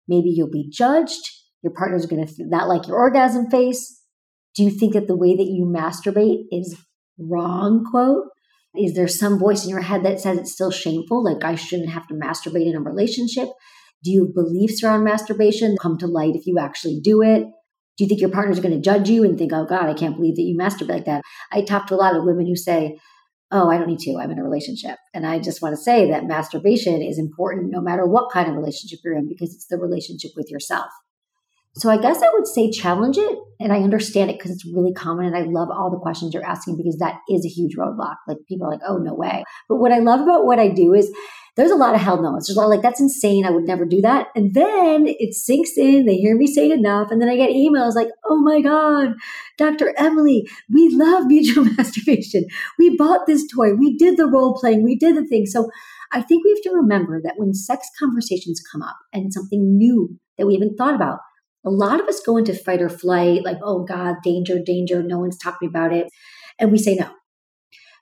maybe 0.07 0.31
you'll 0.31 0.51
be 0.51 0.71
judged? 0.71 1.31
Your 1.63 1.73
partner's 1.73 2.07
going 2.07 2.27
to 2.27 2.35
not 2.39 2.69
like 2.69 2.87
your 2.87 2.99
orgasm 2.99 3.51
face 3.51 4.01
do 4.55 4.63
you 4.63 4.71
think 4.71 4.93
that 4.93 5.09
the 5.09 5.17
way 5.17 5.37
that 5.37 5.43
you 5.43 5.65
masturbate 5.65 6.45
is 6.53 6.77
wrong, 7.19 7.85
quote? 7.91 8.25
Is 8.77 8.95
there 8.95 9.09
some 9.09 9.39
voice 9.39 9.64
in 9.64 9.70
your 9.70 9.83
head 9.83 10.05
that 10.05 10.20
says 10.20 10.39
it's 10.39 10.53
still 10.53 10.70
shameful, 10.70 11.22
like 11.22 11.45
I 11.45 11.55
shouldn't 11.55 11.91
have 11.91 12.07
to 12.09 12.14
masturbate 12.14 12.68
in 12.68 12.77
a 12.77 12.81
relationship? 12.81 13.49
Do 14.03 14.11
you 14.11 14.27
have 14.27 14.35
beliefs 14.35 14.83
around 14.83 15.05
masturbation 15.05 15.77
come 15.81 15.97
to 15.99 16.07
light 16.07 16.35
if 16.35 16.47
you 16.47 16.59
actually 16.59 17.01
do 17.03 17.22
it? 17.22 17.45
Do 17.97 18.05
you 18.05 18.09
think 18.09 18.20
your 18.20 18.31
partner's 18.31 18.59
going 18.59 18.75
to 18.75 18.81
judge 18.81 19.09
you 19.09 19.22
and 19.22 19.39
think, 19.39 19.53
oh 19.53 19.64
God, 19.64 19.89
I 19.89 19.95
can't 19.95 20.16
believe 20.16 20.35
that 20.37 20.43
you 20.43 20.59
masturbate 20.59 20.89
like 20.89 21.05
that? 21.05 21.22
I 21.53 21.62
talk 21.62 21.87
to 21.87 21.95
a 21.95 21.97
lot 21.97 22.16
of 22.16 22.25
women 22.25 22.47
who 22.47 22.57
say, 22.57 22.99
oh, 23.53 23.70
I 23.70 23.79
don't 23.79 23.87
need 23.87 24.01
to. 24.01 24.18
I'm 24.18 24.33
in 24.33 24.39
a 24.41 24.45
relationship. 24.45 24.99
And 25.14 25.25
I 25.25 25.39
just 25.39 25.62
want 25.62 25.77
to 25.77 25.81
say 25.81 26.11
that 26.11 26.27
masturbation 26.27 27.01
is 27.01 27.18
important 27.18 27.70
no 27.70 27.81
matter 27.81 28.05
what 28.05 28.33
kind 28.33 28.49
of 28.49 28.57
relationship 28.57 28.99
you're 29.05 29.16
in 29.16 29.29
because 29.29 29.55
it's 29.55 29.68
the 29.68 29.79
relationship 29.79 30.33
with 30.35 30.51
yourself. 30.51 30.91
So 31.77 31.91
I 31.91 31.99
guess 31.99 32.22
I 32.22 32.31
would 32.33 32.47
say 32.47 32.70
challenge 32.70 33.18
it. 33.18 33.39
And 33.61 33.72
I 33.72 33.79
understand 33.79 34.31
it 34.31 34.39
because 34.39 34.51
it's 34.51 34.66
really 34.66 34.93
common. 34.93 35.27
And 35.27 35.37
I 35.37 35.43
love 35.43 35.68
all 35.70 35.91
the 35.91 35.99
questions 35.99 36.35
you're 36.35 36.45
asking 36.45 36.77
because 36.77 36.99
that 36.99 37.20
is 37.29 37.45
a 37.45 37.49
huge 37.49 37.77
roadblock. 37.77 38.16
Like 38.29 38.39
people 38.49 38.66
are 38.66 38.70
like, 38.70 38.81
oh, 38.87 38.99
no 38.99 39.14
way. 39.14 39.43
But 39.68 39.77
what 39.77 39.93
I 39.93 39.99
love 39.99 40.20
about 40.20 40.45
what 40.45 40.59
I 40.59 40.68
do 40.68 40.93
is 40.93 41.11
there's 41.57 41.70
a 41.70 41.77
lot 41.77 41.95
of 41.95 42.01
hell 42.01 42.20
no's. 42.20 42.47
There's 42.47 42.57
a 42.57 42.61
lot 42.61 42.68
like, 42.68 42.83
that's 42.83 43.01
insane. 43.01 43.47
I 43.47 43.51
would 43.51 43.64
never 43.64 43.85
do 43.85 44.01
that. 44.03 44.27
And 44.35 44.55
then 44.55 45.07
it 45.07 45.35
sinks 45.35 45.77
in. 45.77 46.05
They 46.05 46.16
hear 46.16 46.37
me 46.37 46.47
say 46.47 46.68
it 46.68 46.79
enough. 46.79 47.11
And 47.11 47.22
then 47.22 47.29
I 47.29 47.37
get 47.37 47.51
emails 47.51 47.95
like, 47.95 48.09
oh 48.29 48.37
my 48.37 48.61
God, 48.61 49.14
Dr. 49.57 49.95
Emily, 49.97 50.49
we 50.72 50.89
love 50.93 51.27
mutual 51.27 51.64
masturbation. 51.79 52.45
We 52.79 52.97
bought 52.97 53.27
this 53.27 53.47
toy. 53.47 53.75
We 53.75 53.97
did 53.97 54.16
the 54.16 54.27
role 54.27 54.57
playing. 54.59 54.83
We 54.83 54.97
did 54.97 55.16
the 55.16 55.27
thing. 55.27 55.47
So 55.47 55.70
I 56.12 56.22
think 56.22 56.45
we 56.45 56.51
have 56.51 56.72
to 56.72 56.77
remember 56.77 57.20
that 57.22 57.35
when 57.37 57.55
sex 57.55 57.89
conversations 57.99 58.61
come 58.70 58.83
up 58.83 58.97
and 59.12 59.33
something 59.33 59.77
new 59.77 60.18
that 60.39 60.47
we 60.47 60.55
haven't 60.55 60.77
thought 60.77 60.95
about, 60.95 61.18
a 61.65 61.71
lot 61.71 62.01
of 62.01 62.07
us 62.07 62.21
go 62.21 62.37
into 62.37 62.55
fight 62.55 62.83
or 62.83 62.89
flight, 62.89 63.45
like, 63.45 63.59
oh 63.62 63.85
God, 63.85 64.17
danger, 64.23 64.59
danger, 64.59 65.03
no 65.03 65.19
one's 65.19 65.39
talking 65.39 65.69
about 65.69 65.93
it. 65.93 66.09
And 66.59 66.71
we 66.71 66.79
say 66.79 66.95
no. 66.95 67.11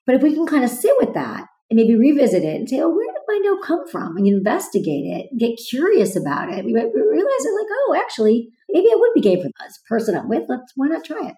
But 0.07 0.17
if 0.17 0.23
we 0.23 0.35
can 0.35 0.47
kind 0.47 0.65
of 0.65 0.71
sit 0.71 0.93
with 0.99 1.15
that 1.15 1.47
and 1.71 1.77
maybe 1.77 1.95
revisit 1.95 2.43
it 2.43 2.57
and 2.57 2.69
say, 2.69 2.81
oh, 2.81 2.91
where 2.91 3.07
did 3.07 3.23
my 3.29 3.41
no 3.43 3.59
come 3.59 3.87
from? 3.89 4.17
And 4.17 4.27
investigate 4.27 5.05
it, 5.05 5.39
get 5.39 5.61
curious 5.71 6.17
about 6.17 6.53
it. 6.53 6.65
We 6.65 6.75
might 6.75 6.93
realize 6.93 7.45
it 7.45 7.59
like, 7.59 7.67
oh, 7.71 7.97
actually, 8.03 8.49
maybe 8.69 8.87
it 8.87 8.99
would 8.99 9.15
be 9.15 9.21
gay 9.21 9.37
for 9.37 9.49
this 9.65 9.79
person 9.89 10.17
I'm 10.17 10.29
with. 10.29 10.45
Let's 10.49 10.73
why 10.75 10.89
not 10.89 11.05
try 11.05 11.29
it? 11.29 11.35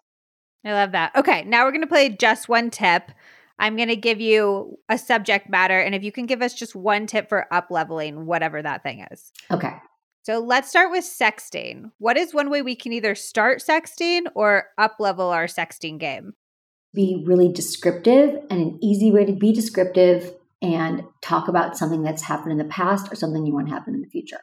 I 0.65 0.73
love 0.73 0.93
that. 0.93 1.15
Okay, 1.15 1.45
now 1.45 1.65
we're 1.65 1.73
gonna 1.73 1.87
play 1.87 2.09
just 2.09 2.49
one 2.49 2.71
tip. 2.71 3.11
I'm 3.59 3.77
going 3.77 3.89
to 3.89 3.97
give 3.97 4.21
you 4.21 4.79
a 4.89 4.99
subject 4.99 5.49
matter. 5.49 5.79
And 5.79 5.95
if 5.95 6.03
you 6.03 6.11
can 6.11 6.27
give 6.27 6.43
us 6.43 6.55
just 6.55 6.75
one 6.75 7.07
tip 7.07 7.29
for 7.29 7.47
up 7.53 7.69
leveling, 7.71 8.27
whatever 8.27 8.61
that 8.61 8.83
thing 8.83 9.07
is. 9.13 9.31
Okay. 9.51 9.75
So 10.25 10.39
let's 10.39 10.71
start 10.71 10.91
with 10.91 11.05
sexting. 11.05 11.91
What 11.99 12.17
is 12.17 12.33
one 12.33 12.49
way 12.49 12.63
we 12.63 12.75
can 12.75 12.95
either 12.95 13.15
start 13.15 13.61
sexting 13.61 14.23
or 14.35 14.69
up 14.79 14.97
level 14.99 15.29
our 15.29 15.45
sexting 15.45 15.99
game? 15.99 16.33
Be 16.95 17.23
really 17.27 17.53
descriptive 17.53 18.43
and 18.49 18.63
an 18.63 18.79
easy 18.83 19.11
way 19.11 19.27
to 19.27 19.35
be 19.35 19.53
descriptive 19.53 20.33
and 20.63 21.03
talk 21.21 21.49
about 21.49 21.77
something 21.77 22.03
that's 22.03 22.23
happened 22.23 22.53
in 22.53 22.59
the 22.59 22.65
past 22.65 23.13
or 23.13 23.17
something 23.17 23.45
you 23.45 23.53
want 23.53 23.69
to 23.69 23.75
happen 23.75 23.95
in 23.95 24.01
the 24.01 24.09
future. 24.09 24.41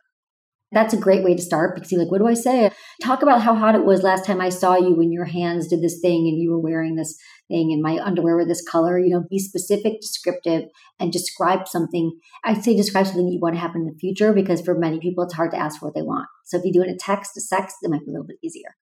That's 0.71 0.93
a 0.93 0.97
great 0.97 1.23
way 1.23 1.35
to 1.35 1.41
start 1.41 1.75
because 1.75 1.91
you're 1.91 2.01
like, 2.01 2.11
what 2.11 2.19
do 2.19 2.27
I 2.27 2.33
say? 2.33 2.71
Talk 3.03 3.21
about 3.21 3.41
how 3.41 3.55
hot 3.55 3.75
it 3.75 3.83
was 3.83 4.03
last 4.03 4.25
time 4.25 4.39
I 4.39 4.49
saw 4.49 4.77
you 4.77 4.95
when 4.95 5.11
your 5.11 5.25
hands 5.25 5.67
did 5.67 5.81
this 5.81 5.99
thing 5.99 6.27
and 6.27 6.41
you 6.41 6.51
were 6.51 6.59
wearing 6.59 6.95
this 6.95 7.17
thing 7.49 7.73
and 7.73 7.81
my 7.81 7.99
underwear 8.01 8.35
were 8.35 8.45
this 8.45 8.65
color. 8.65 8.97
You 8.97 9.09
know, 9.09 9.25
be 9.29 9.37
specific, 9.37 9.99
descriptive, 9.99 10.63
and 10.99 11.11
describe 11.11 11.67
something. 11.67 12.17
I'd 12.45 12.63
say 12.63 12.75
describe 12.75 13.07
something 13.07 13.27
you 13.27 13.39
want 13.41 13.55
to 13.55 13.61
happen 13.61 13.81
in 13.81 13.87
the 13.87 13.99
future 13.99 14.31
because 14.31 14.61
for 14.61 14.77
many 14.77 14.99
people, 14.99 15.25
it's 15.25 15.33
hard 15.33 15.51
to 15.51 15.57
ask 15.57 15.79
for 15.79 15.87
what 15.87 15.95
they 15.95 16.03
want. 16.03 16.27
So 16.45 16.57
if 16.57 16.63
you 16.63 16.71
do 16.71 16.81
it 16.81 16.87
in 16.87 16.95
a 16.95 16.97
text, 16.97 17.35
a 17.35 17.41
sex, 17.41 17.73
it 17.81 17.89
might 17.89 18.05
be 18.05 18.07
a 18.07 18.11
little 18.11 18.27
bit 18.27 18.37
easier. 18.41 18.75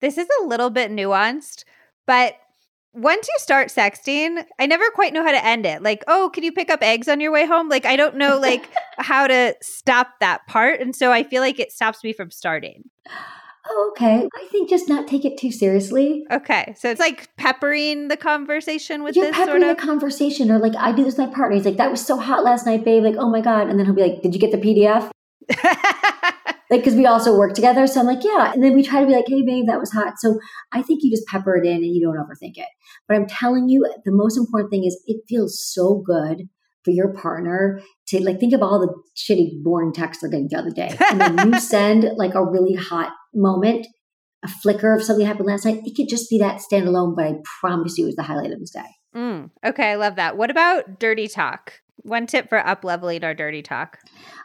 This 0.00 0.18
is 0.18 0.26
a 0.42 0.46
little 0.46 0.70
bit 0.70 0.90
nuanced, 0.90 1.62
but 2.06 2.34
once 2.94 3.26
you 3.26 3.34
start 3.38 3.68
sexting, 3.68 4.44
I 4.58 4.66
never 4.66 4.84
quite 4.90 5.12
know 5.12 5.24
how 5.24 5.32
to 5.32 5.44
end 5.44 5.64
it. 5.64 5.82
Like, 5.82 6.04
oh, 6.08 6.30
can 6.32 6.44
you 6.44 6.52
pick 6.52 6.70
up 6.70 6.82
eggs 6.82 7.08
on 7.08 7.20
your 7.20 7.32
way 7.32 7.46
home? 7.46 7.68
Like, 7.68 7.86
I 7.86 7.96
don't 7.96 8.16
know 8.16 8.38
like 8.38 8.68
how 8.98 9.26
to 9.26 9.54
stop 9.62 10.20
that 10.20 10.46
part, 10.46 10.80
and 10.80 10.94
so 10.94 11.12
I 11.12 11.22
feel 11.22 11.42
like 11.42 11.58
it 11.58 11.72
stops 11.72 12.04
me 12.04 12.12
from 12.12 12.30
starting. 12.30 12.84
Oh, 13.68 13.92
okay. 13.92 14.28
I 14.34 14.46
think 14.48 14.68
just 14.68 14.88
not 14.88 15.06
take 15.06 15.24
it 15.24 15.38
too 15.38 15.52
seriously. 15.52 16.24
Okay, 16.30 16.74
so 16.76 16.90
it's 16.90 16.98
like 16.98 17.34
peppering 17.36 18.08
the 18.08 18.16
conversation 18.16 19.04
with 19.04 19.14
You're 19.14 19.26
this 19.26 19.36
peppering 19.36 19.62
sort 19.62 19.70
of 19.70 19.76
the 19.76 19.82
conversation, 19.82 20.50
or 20.50 20.58
like 20.58 20.74
I 20.76 20.92
do 20.92 21.04
this 21.04 21.16
with 21.16 21.28
my 21.28 21.34
partner. 21.34 21.56
He's 21.56 21.64
like, 21.64 21.76
"That 21.76 21.90
was 21.90 22.04
so 22.04 22.16
hot 22.16 22.44
last 22.44 22.66
night, 22.66 22.84
babe." 22.84 23.04
Like, 23.04 23.16
oh 23.18 23.30
my 23.30 23.40
god, 23.40 23.68
and 23.68 23.78
then 23.78 23.86
he'll 23.86 23.94
be 23.94 24.02
like, 24.02 24.22
"Did 24.22 24.34
you 24.34 24.40
get 24.40 24.50
the 24.50 24.58
PDF?" 24.58 25.10
like 26.70 26.80
because 26.80 26.94
we 26.94 27.06
also 27.06 27.36
work 27.36 27.54
together. 27.54 27.86
So 27.86 28.00
I'm 28.00 28.06
like, 28.06 28.24
yeah. 28.24 28.52
And 28.52 28.62
then 28.62 28.74
we 28.74 28.82
try 28.82 29.00
to 29.00 29.06
be 29.06 29.12
like, 29.12 29.26
hey, 29.28 29.42
babe, 29.42 29.66
that 29.66 29.78
was 29.78 29.92
hot. 29.92 30.14
So 30.18 30.38
I 30.72 30.82
think 30.82 31.02
you 31.02 31.10
just 31.10 31.26
pepper 31.26 31.56
it 31.56 31.66
in 31.66 31.76
and 31.76 31.94
you 31.94 32.02
don't 32.02 32.16
overthink 32.16 32.56
it. 32.56 32.68
But 33.06 33.16
I'm 33.16 33.26
telling 33.26 33.68
you, 33.68 33.86
the 34.04 34.12
most 34.12 34.38
important 34.38 34.70
thing 34.70 34.84
is 34.84 35.02
it 35.06 35.22
feels 35.28 35.62
so 35.62 36.02
good 36.04 36.48
for 36.84 36.90
your 36.90 37.12
partner 37.12 37.80
to 38.08 38.24
like 38.24 38.40
think 38.40 38.52
of 38.52 38.62
all 38.62 38.80
the 38.80 38.92
shitty, 39.16 39.62
boring 39.62 39.92
texts 39.92 40.22
they're 40.22 40.30
getting 40.30 40.48
the 40.50 40.58
other 40.58 40.70
day. 40.70 40.96
And 41.10 41.20
then 41.20 41.52
you 41.52 41.60
send 41.60 42.04
like 42.16 42.34
a 42.34 42.44
really 42.44 42.74
hot 42.74 43.12
moment, 43.34 43.86
a 44.42 44.48
flicker 44.48 44.94
of 44.94 45.02
something 45.02 45.26
happened 45.26 45.46
last 45.46 45.64
night. 45.64 45.80
It 45.84 45.94
could 45.96 46.08
just 46.08 46.28
be 46.28 46.38
that 46.38 46.60
standalone, 46.60 47.14
but 47.14 47.26
I 47.26 47.34
promise 47.60 47.96
you 47.98 48.04
it 48.04 48.08
was 48.08 48.16
the 48.16 48.22
highlight 48.22 48.52
of 48.52 48.60
this 48.60 48.70
day. 48.70 48.80
Mm, 49.14 49.50
okay, 49.64 49.90
I 49.90 49.94
love 49.96 50.16
that. 50.16 50.36
What 50.36 50.50
about 50.50 50.98
dirty 50.98 51.28
talk? 51.28 51.74
One 51.98 52.26
tip 52.26 52.48
for 52.48 52.66
up 52.66 52.82
leveling 52.82 53.22
our 53.22 53.34
dirty 53.34 53.62
talk. 53.62 53.98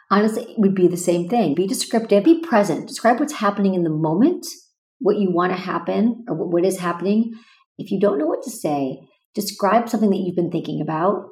Honestly, 0.10 0.44
it 0.44 0.60
would 0.60 0.76
be 0.76 0.88
the 0.88 0.98
same 0.98 1.28
thing. 1.28 1.54
Be 1.54 1.68
descriptive, 1.68 2.24
be 2.24 2.40
present, 2.40 2.88
describe 2.88 3.20
what's 3.20 3.34
happening 3.34 3.76
in 3.76 3.84
the 3.84 3.90
moment, 3.90 4.46
what 5.00 5.18
you 5.18 5.32
want 5.32 5.52
to 5.52 5.58
happen, 5.58 6.24
or 6.28 6.36
what 6.36 6.66
is 6.66 6.80
happening. 6.80 7.34
If 7.78 7.92
you 7.92 8.00
don't 8.00 8.18
know 8.18 8.26
what 8.26 8.44
to 8.44 8.52
say, 8.52 9.00
describe 9.36 9.90
something 9.90 10.10
that 10.10 10.18
you've 10.18 10.36
been 10.36 10.52
thinking 10.52 10.82
about 10.82 11.26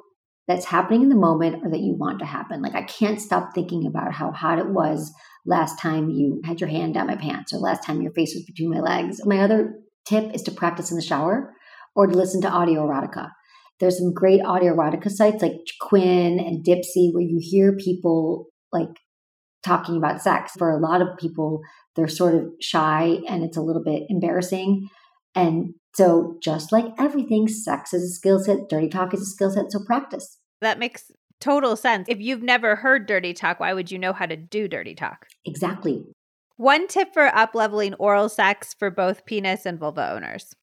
that's 0.46 0.66
happening 0.66 1.02
in 1.02 1.08
the 1.08 1.16
moment 1.16 1.64
or 1.64 1.70
that 1.70 1.80
you 1.80 1.96
want 1.98 2.20
to 2.20 2.24
happen. 2.24 2.62
Like 2.62 2.74
I 2.74 2.82
can't 2.82 3.20
stop 3.20 3.54
thinking 3.54 3.86
about 3.86 4.12
how 4.12 4.30
hot 4.30 4.58
it 4.58 4.68
was 4.68 5.12
last 5.44 5.80
time 5.80 6.10
you 6.10 6.40
had 6.44 6.60
your 6.60 6.70
hand 6.70 6.94
down 6.94 7.08
my 7.08 7.16
pants 7.16 7.52
or 7.52 7.58
last 7.58 7.84
time 7.84 8.02
your 8.02 8.12
face 8.12 8.34
was 8.34 8.44
between 8.44 8.70
my 8.70 8.80
legs. 8.80 9.20
My 9.24 9.40
other 9.40 9.74
tip 10.06 10.34
is 10.34 10.42
to 10.42 10.52
practice 10.52 10.90
in 10.90 10.96
the 10.96 11.02
shower 11.02 11.52
or 11.96 12.06
to 12.06 12.16
listen 12.16 12.40
to 12.42 12.48
audio 12.48 12.86
erotica. 12.86 13.30
There's 13.80 13.98
some 13.98 14.14
great 14.14 14.40
audio 14.44 14.74
erotica 14.74 15.10
sites 15.10 15.42
like 15.42 15.52
Quinn 15.80 16.38
and 16.38 16.64
Dipsea 16.64 17.12
where 17.12 17.22
you 17.22 17.38
hear 17.40 17.76
people 17.76 18.46
like 18.78 18.96
talking 19.64 19.96
about 19.96 20.22
sex. 20.22 20.52
For 20.58 20.70
a 20.70 20.78
lot 20.78 21.02
of 21.02 21.16
people, 21.18 21.60
they're 21.94 22.08
sort 22.08 22.34
of 22.34 22.48
shy 22.60 23.18
and 23.28 23.42
it's 23.42 23.56
a 23.56 23.62
little 23.62 23.82
bit 23.82 24.04
embarrassing. 24.08 24.88
And 25.34 25.74
so, 25.94 26.36
just 26.42 26.72
like 26.72 26.86
everything, 26.98 27.48
sex 27.48 27.92
is 27.92 28.02
a 28.02 28.14
skill 28.14 28.38
set, 28.38 28.68
dirty 28.68 28.88
talk 28.88 29.14
is 29.14 29.22
a 29.22 29.26
skill 29.26 29.50
set. 29.50 29.70
So, 29.70 29.80
practice. 29.84 30.38
That 30.60 30.78
makes 30.78 31.10
total 31.40 31.76
sense. 31.76 32.06
If 32.08 32.20
you've 32.20 32.42
never 32.42 32.76
heard 32.76 33.06
dirty 33.06 33.34
talk, 33.34 33.60
why 33.60 33.72
would 33.72 33.90
you 33.90 33.98
know 33.98 34.12
how 34.12 34.26
to 34.26 34.36
do 34.36 34.68
dirty 34.68 34.94
talk? 34.94 35.26
Exactly. 35.44 36.04
One 36.56 36.88
tip 36.88 37.12
for 37.12 37.26
up 37.34 37.54
leveling 37.54 37.94
oral 37.94 38.30
sex 38.30 38.74
for 38.78 38.90
both 38.90 39.26
penis 39.26 39.66
and 39.66 39.78
vulva 39.78 40.10
owners 40.10 40.54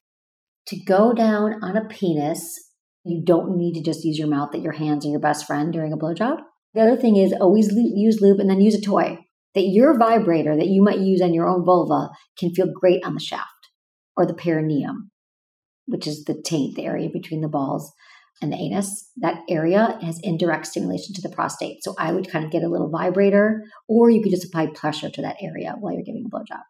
to 0.66 0.76
go 0.76 1.12
down 1.12 1.62
on 1.62 1.76
a 1.76 1.84
penis, 1.84 2.70
you 3.04 3.22
don't 3.22 3.56
need 3.56 3.74
to 3.74 3.82
just 3.82 4.04
use 4.04 4.18
your 4.18 4.28
mouth, 4.28 4.52
that 4.52 4.62
your 4.62 4.72
hands 4.72 5.04
are 5.04 5.10
your 5.10 5.20
best 5.20 5.46
friend 5.46 5.72
during 5.72 5.92
a 5.92 5.96
blowjob. 5.96 6.38
The 6.74 6.80
other 6.80 6.96
thing 6.96 7.16
is 7.16 7.32
always 7.32 7.72
use 7.72 8.20
lube 8.20 8.40
and 8.40 8.50
then 8.50 8.60
use 8.60 8.74
a 8.74 8.80
toy. 8.80 9.18
That 9.54 9.68
your 9.68 9.96
vibrator 9.96 10.56
that 10.56 10.66
you 10.66 10.82
might 10.82 10.98
use 10.98 11.22
on 11.22 11.32
your 11.32 11.48
own 11.48 11.64
vulva 11.64 12.10
can 12.36 12.52
feel 12.52 12.72
great 12.74 13.04
on 13.04 13.14
the 13.14 13.20
shaft 13.20 13.48
or 14.16 14.26
the 14.26 14.34
perineum, 14.34 15.12
which 15.86 16.08
is 16.08 16.24
the 16.24 16.34
taint, 16.34 16.74
the 16.74 16.84
area 16.84 17.08
between 17.08 17.40
the 17.40 17.48
balls 17.48 17.92
and 18.42 18.52
the 18.52 18.56
anus. 18.56 19.10
That 19.18 19.42
area 19.48 19.96
has 20.02 20.18
indirect 20.24 20.66
stimulation 20.66 21.14
to 21.14 21.22
the 21.22 21.28
prostate. 21.28 21.84
So 21.84 21.94
I 22.00 22.12
would 22.12 22.28
kind 22.28 22.44
of 22.44 22.50
get 22.50 22.64
a 22.64 22.68
little 22.68 22.90
vibrator, 22.90 23.62
or 23.86 24.10
you 24.10 24.20
could 24.22 24.32
just 24.32 24.46
apply 24.46 24.66
pressure 24.74 25.08
to 25.10 25.22
that 25.22 25.36
area 25.40 25.76
while 25.78 25.92
you're 25.92 26.02
giving 26.02 26.26
a 26.26 26.28
blowjob. 26.28 26.62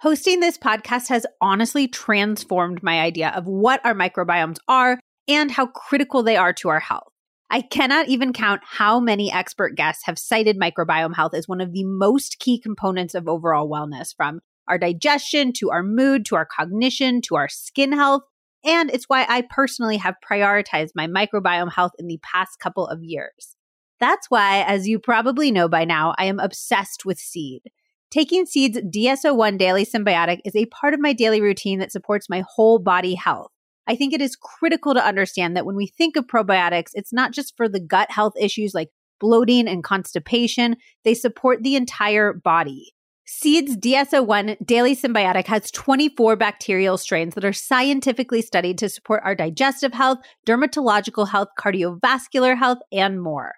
Hosting 0.00 0.40
this 0.40 0.58
podcast 0.58 1.08
has 1.08 1.26
honestly 1.40 1.88
transformed 1.88 2.82
my 2.82 3.00
idea 3.00 3.30
of 3.30 3.46
what 3.46 3.80
our 3.84 3.94
microbiomes 3.94 4.58
are 4.68 5.00
and 5.26 5.50
how 5.50 5.66
critical 5.66 6.22
they 6.22 6.36
are 6.36 6.52
to 6.52 6.68
our 6.68 6.80
health. 6.80 7.07
I 7.50 7.62
cannot 7.62 8.08
even 8.08 8.34
count 8.34 8.60
how 8.62 9.00
many 9.00 9.32
expert 9.32 9.74
guests 9.74 10.04
have 10.04 10.18
cited 10.18 10.58
microbiome 10.58 11.14
health 11.14 11.34
as 11.34 11.48
one 11.48 11.62
of 11.62 11.72
the 11.72 11.84
most 11.84 12.38
key 12.38 12.60
components 12.60 13.14
of 13.14 13.26
overall 13.26 13.70
wellness, 13.70 14.14
from 14.14 14.40
our 14.68 14.76
digestion 14.76 15.52
to 15.54 15.70
our 15.70 15.82
mood 15.82 16.26
to 16.26 16.36
our 16.36 16.44
cognition 16.44 17.22
to 17.22 17.36
our 17.36 17.48
skin 17.48 17.92
health. 17.92 18.22
And 18.64 18.90
it's 18.90 19.08
why 19.08 19.24
I 19.28 19.44
personally 19.48 19.96
have 19.96 20.16
prioritized 20.28 20.90
my 20.94 21.06
microbiome 21.06 21.72
health 21.72 21.92
in 21.98 22.06
the 22.06 22.20
past 22.22 22.58
couple 22.58 22.86
of 22.86 23.02
years. 23.02 23.56
That's 23.98 24.30
why, 24.30 24.62
as 24.62 24.86
you 24.86 24.98
probably 24.98 25.50
know 25.50 25.68
by 25.68 25.84
now, 25.84 26.14
I 26.18 26.26
am 26.26 26.38
obsessed 26.38 27.06
with 27.06 27.18
seed. 27.18 27.62
Taking 28.10 28.46
Seed's 28.46 28.78
DS-01 28.90 29.58
Daily 29.58 29.84
Synbiotic 29.84 30.40
is 30.44 30.54
a 30.54 30.66
part 30.66 30.94
of 30.94 31.00
my 31.00 31.12
daily 31.12 31.40
routine 31.40 31.78
that 31.78 31.92
supports 31.92 32.28
my 32.28 32.42
whole 32.54 32.78
body 32.78 33.14
health. 33.14 33.50
I 33.88 33.96
think 33.96 34.12
it 34.12 34.20
is 34.20 34.36
critical 34.36 34.92
to 34.94 35.04
understand 35.04 35.56
that 35.56 35.64
when 35.64 35.74
we 35.74 35.86
think 35.86 36.16
of 36.16 36.26
probiotics, 36.26 36.90
it's 36.92 37.12
not 37.12 37.32
just 37.32 37.56
for 37.56 37.68
the 37.68 37.80
gut 37.80 38.10
health 38.10 38.34
issues 38.38 38.74
like 38.74 38.90
bloating 39.18 39.66
and 39.66 39.82
constipation, 39.82 40.76
they 41.04 41.14
support 41.14 41.62
the 41.62 41.74
entire 41.74 42.34
body. 42.34 42.92
Seed's 43.24 43.76
DS-01 43.76 44.56
Daily 44.64 44.94
Synbiotic 44.94 45.46
has 45.46 45.70
24 45.70 46.36
bacterial 46.36 46.96
strains 46.96 47.34
that 47.34 47.44
are 47.44 47.52
scientifically 47.52 48.40
studied 48.40 48.78
to 48.78 48.88
support 48.88 49.22
our 49.24 49.34
digestive 49.34 49.92
health, 49.92 50.18
dermatological 50.46 51.28
health, 51.28 51.48
cardiovascular 51.58 52.56
health, 52.56 52.78
and 52.92 53.22
more. 53.22 53.54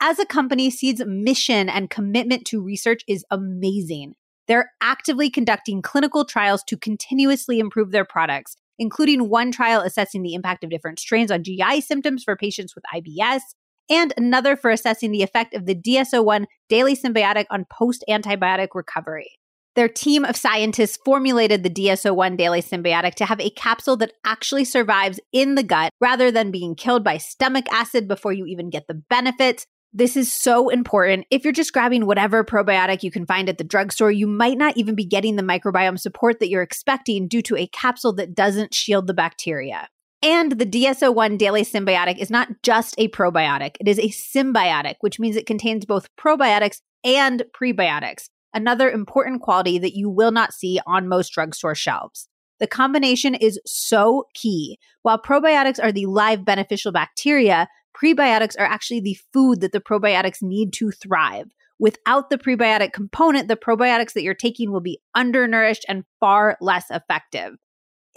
As 0.00 0.18
a 0.18 0.26
company, 0.26 0.70
Seed's 0.70 1.02
mission 1.06 1.68
and 1.70 1.88
commitment 1.88 2.44
to 2.46 2.62
research 2.62 3.02
is 3.08 3.24
amazing. 3.30 4.14
They're 4.48 4.70
actively 4.82 5.30
conducting 5.30 5.82
clinical 5.82 6.24
trials 6.24 6.62
to 6.64 6.76
continuously 6.76 7.58
improve 7.58 7.92
their 7.92 8.04
products, 8.04 8.56
including 8.78 9.28
one 9.28 9.52
trial 9.52 9.80
assessing 9.80 10.22
the 10.22 10.34
impact 10.34 10.64
of 10.64 10.70
different 10.70 10.98
strains 10.98 11.30
on 11.30 11.44
GI 11.44 11.80
symptoms 11.80 12.24
for 12.24 12.36
patients 12.36 12.74
with 12.74 12.84
IBS, 12.94 13.40
and 13.88 14.12
another 14.16 14.56
for 14.56 14.70
assessing 14.70 15.12
the 15.12 15.22
effect 15.22 15.54
of 15.54 15.66
the 15.66 15.74
DS-01 15.74 16.46
daily 16.68 16.96
synbiotic 16.96 17.46
on 17.50 17.66
post 17.70 18.04
antibiotic 18.08 18.68
recovery. 18.74 19.30
Their 19.76 19.88
team 19.88 20.24
of 20.24 20.36
scientists 20.36 20.98
formulated 21.04 21.62
the 21.62 21.68
DS-01 21.68 22.38
daily 22.38 22.62
synbiotic 22.62 23.14
to 23.16 23.26
have 23.26 23.40
a 23.40 23.50
capsule 23.50 23.96
that 23.98 24.14
actually 24.24 24.64
survives 24.64 25.20
in 25.32 25.54
the 25.54 25.62
gut 25.62 25.92
rather 26.00 26.30
than 26.30 26.50
being 26.50 26.74
killed 26.74 27.04
by 27.04 27.18
stomach 27.18 27.66
acid 27.70 28.08
before 28.08 28.32
you 28.32 28.46
even 28.46 28.70
get 28.70 28.86
the 28.88 28.94
benefits. 28.94 29.66
This 29.96 30.14
is 30.14 30.30
so 30.30 30.68
important. 30.68 31.26
If 31.30 31.42
you're 31.42 31.54
just 31.54 31.72
grabbing 31.72 32.04
whatever 32.04 32.44
probiotic 32.44 33.02
you 33.02 33.10
can 33.10 33.24
find 33.24 33.48
at 33.48 33.56
the 33.56 33.64
drugstore, 33.64 34.10
you 34.12 34.26
might 34.26 34.58
not 34.58 34.76
even 34.76 34.94
be 34.94 35.06
getting 35.06 35.36
the 35.36 35.42
microbiome 35.42 35.98
support 35.98 36.38
that 36.38 36.50
you're 36.50 36.60
expecting 36.60 37.28
due 37.28 37.40
to 37.40 37.56
a 37.56 37.66
capsule 37.68 38.12
that 38.16 38.34
doesn't 38.34 38.74
shield 38.74 39.06
the 39.06 39.14
bacteria. 39.14 39.88
And 40.22 40.52
the 40.52 40.66
DS-01 40.66 41.38
Daily 41.38 41.62
Synbiotic 41.62 42.18
is 42.18 42.28
not 42.28 42.48
just 42.62 42.94
a 42.98 43.08
probiotic, 43.08 43.76
it 43.80 43.88
is 43.88 43.98
a 43.98 44.10
synbiotic, 44.10 44.96
which 45.00 45.18
means 45.18 45.34
it 45.34 45.46
contains 45.46 45.86
both 45.86 46.14
probiotics 46.16 46.82
and 47.02 47.44
prebiotics, 47.58 48.28
another 48.52 48.90
important 48.90 49.40
quality 49.40 49.78
that 49.78 49.96
you 49.96 50.10
will 50.10 50.30
not 50.30 50.52
see 50.52 50.78
on 50.86 51.08
most 51.08 51.30
drugstore 51.30 51.74
shelves. 51.74 52.28
The 52.58 52.66
combination 52.66 53.34
is 53.34 53.58
so 53.64 54.24
key. 54.34 54.78
While 55.00 55.22
probiotics 55.22 55.82
are 55.82 55.92
the 55.92 56.06
live 56.06 56.44
beneficial 56.44 56.92
bacteria, 56.92 57.68
prebiotics 58.02 58.54
are 58.58 58.66
actually 58.66 59.00
the 59.00 59.18
food 59.32 59.60
that 59.60 59.72
the 59.72 59.80
probiotics 59.80 60.42
need 60.42 60.72
to 60.74 60.90
thrive. 60.90 61.46
Without 61.78 62.30
the 62.30 62.38
prebiotic 62.38 62.92
component, 62.92 63.48
the 63.48 63.56
probiotics 63.56 64.14
that 64.14 64.22
you're 64.22 64.34
taking 64.34 64.72
will 64.72 64.80
be 64.80 65.00
undernourished 65.14 65.84
and 65.88 66.04
far 66.20 66.56
less 66.60 66.86
effective. 66.90 67.54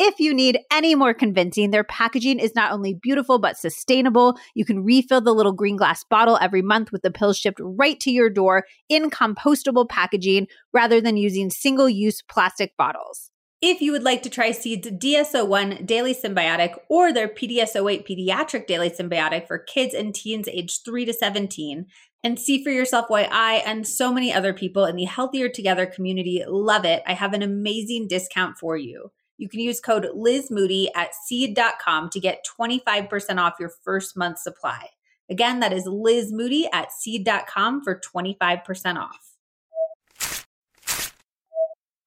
If 0.02 0.18
you 0.18 0.34
need 0.34 0.60
any 0.72 0.96
more 0.96 1.14
convincing, 1.14 1.72
their 1.72 1.84
packaging 1.84 2.40
is 2.40 2.56
not 2.56 2.72
only 2.72 2.94
beautiful 2.94 3.38
but 3.38 3.58
sustainable. 3.58 4.38
You 4.56 4.64
can 4.64 4.86
refill 4.86 5.20
the 5.20 5.34
little 5.34 5.52
green 5.52 5.76
glass 5.76 6.06
bottle 6.06 6.38
every 6.42 6.62
month 6.62 6.94
with 6.94 7.02
the 7.02 7.12
pills 7.12 7.38
shipped 7.38 7.60
right 7.62 8.00
to 8.00 8.12
your 8.12 8.30
door 8.30 8.64
in 8.88 9.10
compostable 9.10 9.90
packaging 9.90 10.48
rather 10.74 11.02
than 11.02 11.18
using 11.18 11.50
single 11.50 11.90
use 11.90 12.22
plastic 12.22 12.78
bottles. 12.78 13.30
If 13.62 13.82
you 13.82 13.92
would 13.92 14.04
like 14.04 14.24
to 14.24 14.30
try 14.30 14.52
Seed's 14.52 14.90
DS-01 14.90 15.86
Daily 15.86 16.16
Synbiotic 16.16 16.76
or 16.88 17.12
their 17.12 17.28
PDS-08 17.28 18.08
Pediatric 18.08 18.68
Daily 18.68 18.90
Synbiotic 18.90 19.48
for 19.48 19.58
kids 19.58 19.94
and 19.94 20.16
teens 20.16 20.48
aged 20.48 20.86
3 20.86 21.04
to 21.04 21.12
17, 21.12 21.86
and 22.24 22.40
see 22.40 22.64
for 22.64 22.70
yourself 22.70 23.06
why 23.10 23.28
I 23.30 23.56
and 23.66 23.86
so 23.86 24.14
many 24.14 24.34
other 24.34 24.54
people 24.54 24.86
in 24.86 24.96
the 24.96 25.04
Healthier 25.04 25.50
Together 25.50 25.86
community 25.86 26.42
love 26.48 26.86
it, 26.86 27.04
I 27.06 27.14
have 27.14 27.34
an 27.34 27.42
amazing 27.42 28.08
discount 28.08 28.58
for 28.58 28.78
you. 28.78 29.12
You 29.38 29.50
can 29.50 29.60
use 29.60 29.82
code 29.82 30.08
LizMoody 30.16 30.88
at 30.96 31.14
seed.com 31.14 32.10
to 32.12 32.20
get 32.22 32.46
25% 32.60 33.40
off 33.40 33.60
your 33.60 33.72
first 33.84 34.16
month 34.16 34.40
supply. 34.40 34.88
Again, 35.30 35.60
that 35.60 35.74
is 35.74 35.86
LizMoody 35.86 36.68
at 36.72 36.94
seed.com 36.94 37.84
for 37.84 38.00
25% 38.00 38.96
off. 38.96 39.29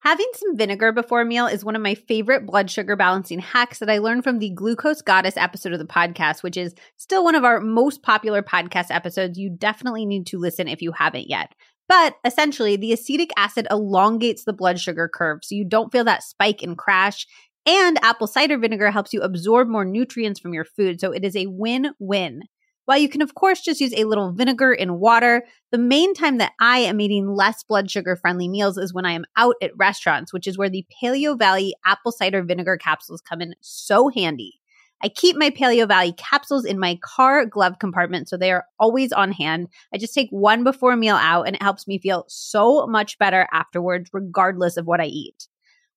Having 0.03 0.31
some 0.35 0.57
vinegar 0.57 0.91
before 0.91 1.21
a 1.21 1.25
meal 1.25 1.47
is 1.47 1.63
one 1.63 1.77
of 1.77 1.81
my 1.81 1.95
favorite 1.95 2.45
blood 2.45 2.69
sugar 2.69 2.97
balancing 2.97 3.39
hacks 3.39 3.79
that 3.79 3.89
I 3.89 3.99
learned 3.99 4.25
from 4.25 4.39
the 4.39 4.49
Glucose 4.49 5.01
Goddess 5.01 5.37
episode 5.37 5.71
of 5.71 5.79
the 5.79 5.85
podcast, 5.85 6.43
which 6.43 6.57
is 6.57 6.75
still 6.97 7.23
one 7.23 7.35
of 7.35 7.45
our 7.45 7.61
most 7.61 8.03
popular 8.03 8.43
podcast 8.43 8.87
episodes. 8.89 9.39
You 9.39 9.49
definitely 9.49 10.05
need 10.05 10.27
to 10.27 10.39
listen 10.39 10.67
if 10.67 10.81
you 10.81 10.91
haven't 10.91 11.29
yet. 11.29 11.55
But 11.87 12.17
essentially, 12.25 12.75
the 12.75 12.91
acetic 12.91 13.29
acid 13.37 13.65
elongates 13.71 14.43
the 14.43 14.51
blood 14.51 14.77
sugar 14.77 15.07
curve 15.07 15.39
so 15.41 15.55
you 15.55 15.63
don't 15.63 15.89
feel 15.93 16.03
that 16.03 16.23
spike 16.23 16.61
and 16.61 16.77
crash. 16.77 17.25
And 17.65 17.97
apple 18.03 18.27
cider 18.27 18.57
vinegar 18.57 18.91
helps 18.91 19.13
you 19.13 19.21
absorb 19.21 19.69
more 19.69 19.85
nutrients 19.85 20.37
from 20.37 20.53
your 20.53 20.65
food. 20.65 20.99
So 20.99 21.13
it 21.13 21.23
is 21.23 21.37
a 21.37 21.47
win 21.47 21.91
win. 21.97 22.41
While 22.85 22.97
you 22.97 23.07
can, 23.07 23.21
of 23.21 23.33
course, 23.33 23.61
just 23.61 23.79
use 23.79 23.93
a 23.95 24.03
little 24.03 24.33
vinegar 24.33 24.73
in 24.73 24.99
water, 24.99 25.45
the 25.71 25.77
main 25.77 26.13
time 26.13 26.37
that 26.39 26.51
I 26.59 26.79
am 26.79 26.99
eating 26.99 27.29
less 27.29 27.63
blood 27.63 27.89
sugar 27.89 28.17
friendly 28.17 28.49
meals 28.49 28.77
is 28.77 28.93
when 28.93 29.05
I 29.05 29.13
am 29.13 29.25
out 29.37 29.55
at 29.61 29.77
restaurants, 29.77 30.33
which 30.33 30.47
is 30.47 30.57
where 30.57 30.69
the 30.69 30.85
Paleovalley 31.01 31.71
apple 31.85 32.11
cider 32.11 32.43
vinegar 32.43 32.77
capsules 32.77 33.21
come 33.21 33.41
in 33.41 33.55
so 33.61 34.09
handy. 34.09 34.59
I 35.01 35.09
keep 35.09 35.37
my 35.37 35.49
Paleovalley 35.49 36.15
capsules 36.17 36.65
in 36.65 36.79
my 36.79 36.97
car 37.01 37.45
glove 37.45 37.79
compartment 37.79 38.29
so 38.29 38.37
they 38.37 38.51
are 38.51 38.65
always 38.79 39.11
on 39.11 39.31
hand. 39.33 39.67
I 39.93 39.97
just 39.97 40.13
take 40.13 40.29
one 40.29 40.63
before 40.63 40.93
a 40.93 40.97
meal 40.97 41.15
out 41.15 41.43
and 41.43 41.55
it 41.55 41.61
helps 41.61 41.87
me 41.87 41.99
feel 41.99 42.25
so 42.27 42.87
much 42.87 43.17
better 43.17 43.47
afterwards, 43.51 44.09
regardless 44.13 44.77
of 44.77 44.85
what 44.85 45.01
I 45.01 45.05
eat. 45.05 45.47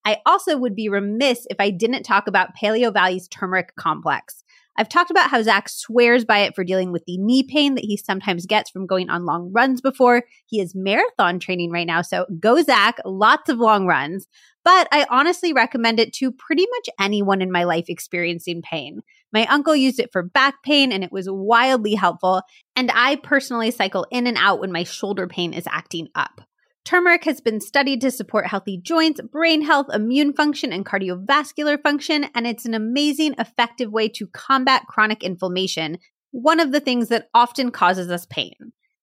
I 0.04 0.18
also 0.24 0.56
would 0.56 0.76
be 0.76 0.88
remiss 0.88 1.46
if 1.50 1.56
I 1.58 1.70
didn't 1.70 2.04
talk 2.04 2.28
about 2.28 2.56
Paleovalley's 2.56 3.26
turmeric 3.26 3.74
complex. 3.74 4.44
I've 4.78 4.88
talked 4.88 5.10
about 5.10 5.30
how 5.30 5.42
Zack 5.42 5.68
swears 5.68 6.24
by 6.24 6.40
it 6.40 6.54
for 6.54 6.64
dealing 6.64 6.92
with 6.92 7.04
the 7.06 7.18
knee 7.18 7.42
pain 7.42 7.74
that 7.74 7.84
he 7.84 7.96
sometimes 7.96 8.46
gets 8.46 8.70
from 8.70 8.86
going 8.86 9.08
on 9.08 9.24
long 9.24 9.50
runs 9.52 9.80
before. 9.80 10.24
He 10.46 10.60
is 10.60 10.74
marathon 10.74 11.38
training 11.38 11.70
right 11.70 11.86
now, 11.86 12.02
so 12.02 12.26
go 12.38 12.62
Zack, 12.62 12.98
lots 13.04 13.48
of 13.48 13.58
long 13.58 13.86
runs. 13.86 14.26
But 14.64 14.88
I 14.90 15.06
honestly 15.08 15.52
recommend 15.52 16.00
it 16.00 16.12
to 16.14 16.32
pretty 16.32 16.66
much 16.68 16.88
anyone 17.00 17.40
in 17.40 17.52
my 17.52 17.64
life 17.64 17.86
experiencing 17.88 18.62
pain. 18.62 19.00
My 19.32 19.46
uncle 19.46 19.76
used 19.76 20.00
it 20.00 20.10
for 20.12 20.22
back 20.22 20.62
pain 20.64 20.90
and 20.90 21.04
it 21.04 21.12
was 21.12 21.28
wildly 21.30 21.94
helpful. 21.94 22.42
And 22.74 22.90
I 22.92 23.16
personally 23.16 23.70
cycle 23.70 24.06
in 24.10 24.26
and 24.26 24.36
out 24.36 24.58
when 24.58 24.72
my 24.72 24.82
shoulder 24.82 25.28
pain 25.28 25.52
is 25.52 25.68
acting 25.68 26.08
up. 26.14 26.40
Turmeric 26.86 27.24
has 27.24 27.40
been 27.40 27.60
studied 27.60 28.00
to 28.00 28.12
support 28.12 28.46
healthy 28.46 28.78
joints, 28.80 29.20
brain 29.20 29.62
health, 29.62 29.88
immune 29.92 30.32
function, 30.32 30.72
and 30.72 30.86
cardiovascular 30.86 31.82
function, 31.82 32.26
and 32.32 32.46
it's 32.46 32.64
an 32.64 32.74
amazing, 32.74 33.34
effective 33.40 33.90
way 33.90 34.08
to 34.08 34.28
combat 34.28 34.86
chronic 34.88 35.24
inflammation, 35.24 35.98
one 36.30 36.60
of 36.60 36.70
the 36.70 36.78
things 36.78 37.08
that 37.08 37.28
often 37.34 37.72
causes 37.72 38.08
us 38.08 38.24
pain. 38.26 38.54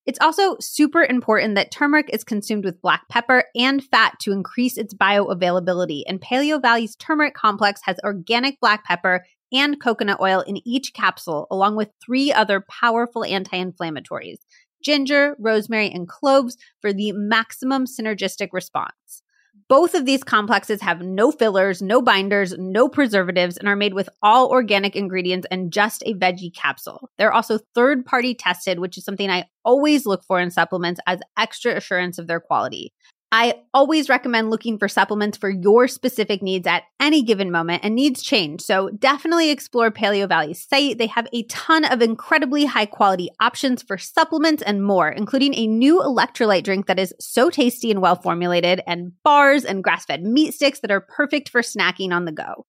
It's 0.06 0.20
also 0.22 0.56
super 0.62 1.04
important 1.04 1.56
that 1.56 1.72
turmeric 1.72 2.10
is 2.14 2.24
consumed 2.24 2.64
with 2.64 2.82
black 2.82 3.10
pepper 3.10 3.44
and 3.54 3.84
fat 3.84 4.14
to 4.22 4.32
increase 4.32 4.78
its 4.78 4.94
bioavailability. 4.94 6.04
And 6.08 6.22
Paleovalley's 6.22 6.96
turmeric 6.96 7.34
complex 7.34 7.82
has 7.84 7.98
organic 8.06 8.62
black 8.62 8.86
pepper 8.86 9.26
and 9.52 9.80
coconut 9.82 10.22
oil 10.22 10.40
in 10.40 10.66
each 10.66 10.94
capsule, 10.94 11.48
along 11.52 11.76
with 11.76 11.90
three 12.04 12.32
other 12.32 12.66
powerful 12.70 13.26
anti 13.26 13.62
inflammatories 13.62 14.38
ginger, 14.84 15.36
rosemary, 15.40 15.90
and 15.90 16.08
cloves 16.08 16.58
for 16.82 16.94
the 16.94 17.12
maximum 17.14 17.86
synergistic 17.86 18.50
response. 18.52 19.24
Both 19.70 19.96
of 19.96 20.06
these 20.06 20.24
complexes 20.24 20.82
have 20.82 21.02
no 21.02 21.32
fillers, 21.32 21.82
no 21.82 22.02
binders, 22.02 22.54
no 22.58 22.90
preservatives, 22.90 23.58
and 23.58 23.68
are 23.68 23.76
made 23.76 23.94
with 23.94 24.10
all 24.22 24.50
organic 24.50 24.96
ingredients 24.96 25.48
and 25.50 25.72
just 25.72 26.04
a 26.06 26.14
veggie 26.14 26.54
capsule. 26.54 27.10
They're 27.18 27.34
also 27.34 27.60
third 27.74 28.06
party 28.06 28.36
tested, 28.36 28.80
which 28.80 28.98
is 28.98 29.06
something 29.06 29.30
I 29.30 29.48
always 29.64 30.06
look 30.06 30.24
for 30.26 30.40
in 30.40 30.52
supplements 30.52 31.00
as 31.08 31.22
extra 31.38 31.76
assurance 31.76 32.20
of 32.20 32.28
their 32.28 32.40
quality. 32.40 32.94
I 33.36 33.56
always 33.74 34.10
recommend 34.10 34.52
looking 34.52 34.78
for 34.78 34.88
supplements 34.88 35.40
for 35.40 35.50
your 35.50 35.88
specific 35.88 36.44
needs 36.44 36.68
at 36.68 36.84
any 37.00 37.24
given 37.24 37.50
moment, 37.50 37.84
and 37.84 37.96
needs 37.96 38.22
change. 38.22 38.62
So 38.62 38.92
definitely 38.92 39.50
explore 39.50 39.90
Paleovalley's 39.90 40.64
site. 40.64 41.00
They 41.00 41.08
have 41.08 41.28
a 41.34 41.42
ton 41.46 41.84
of 41.84 42.04
incredibly 42.04 42.66
high 42.66 42.86
quality 42.86 43.30
options 43.40 43.82
for 43.82 43.98
supplements 43.98 44.62
and 44.62 44.86
more, 44.86 45.10
including 45.10 45.56
a 45.56 45.66
new 45.66 46.00
electrolyte 46.00 46.64
drink 46.64 46.86
that 46.86 47.00
is 47.00 47.12
so 47.20 47.50
tasty 47.50 47.90
and 47.90 48.04
well 48.04 48.16
formulated, 48.16 48.82
and 48.86 49.14
bars 49.24 49.66
and 49.66 49.84
grass 49.84 50.06
fed 50.06 50.22
meat 50.22 50.54
sticks 50.54 50.82
that 50.82 50.92
are 50.92 51.02
perfect 51.02 51.50
for 51.50 51.62
snacking 51.62 52.14
on 52.14 52.26
the 52.26 52.32
go. 52.32 52.68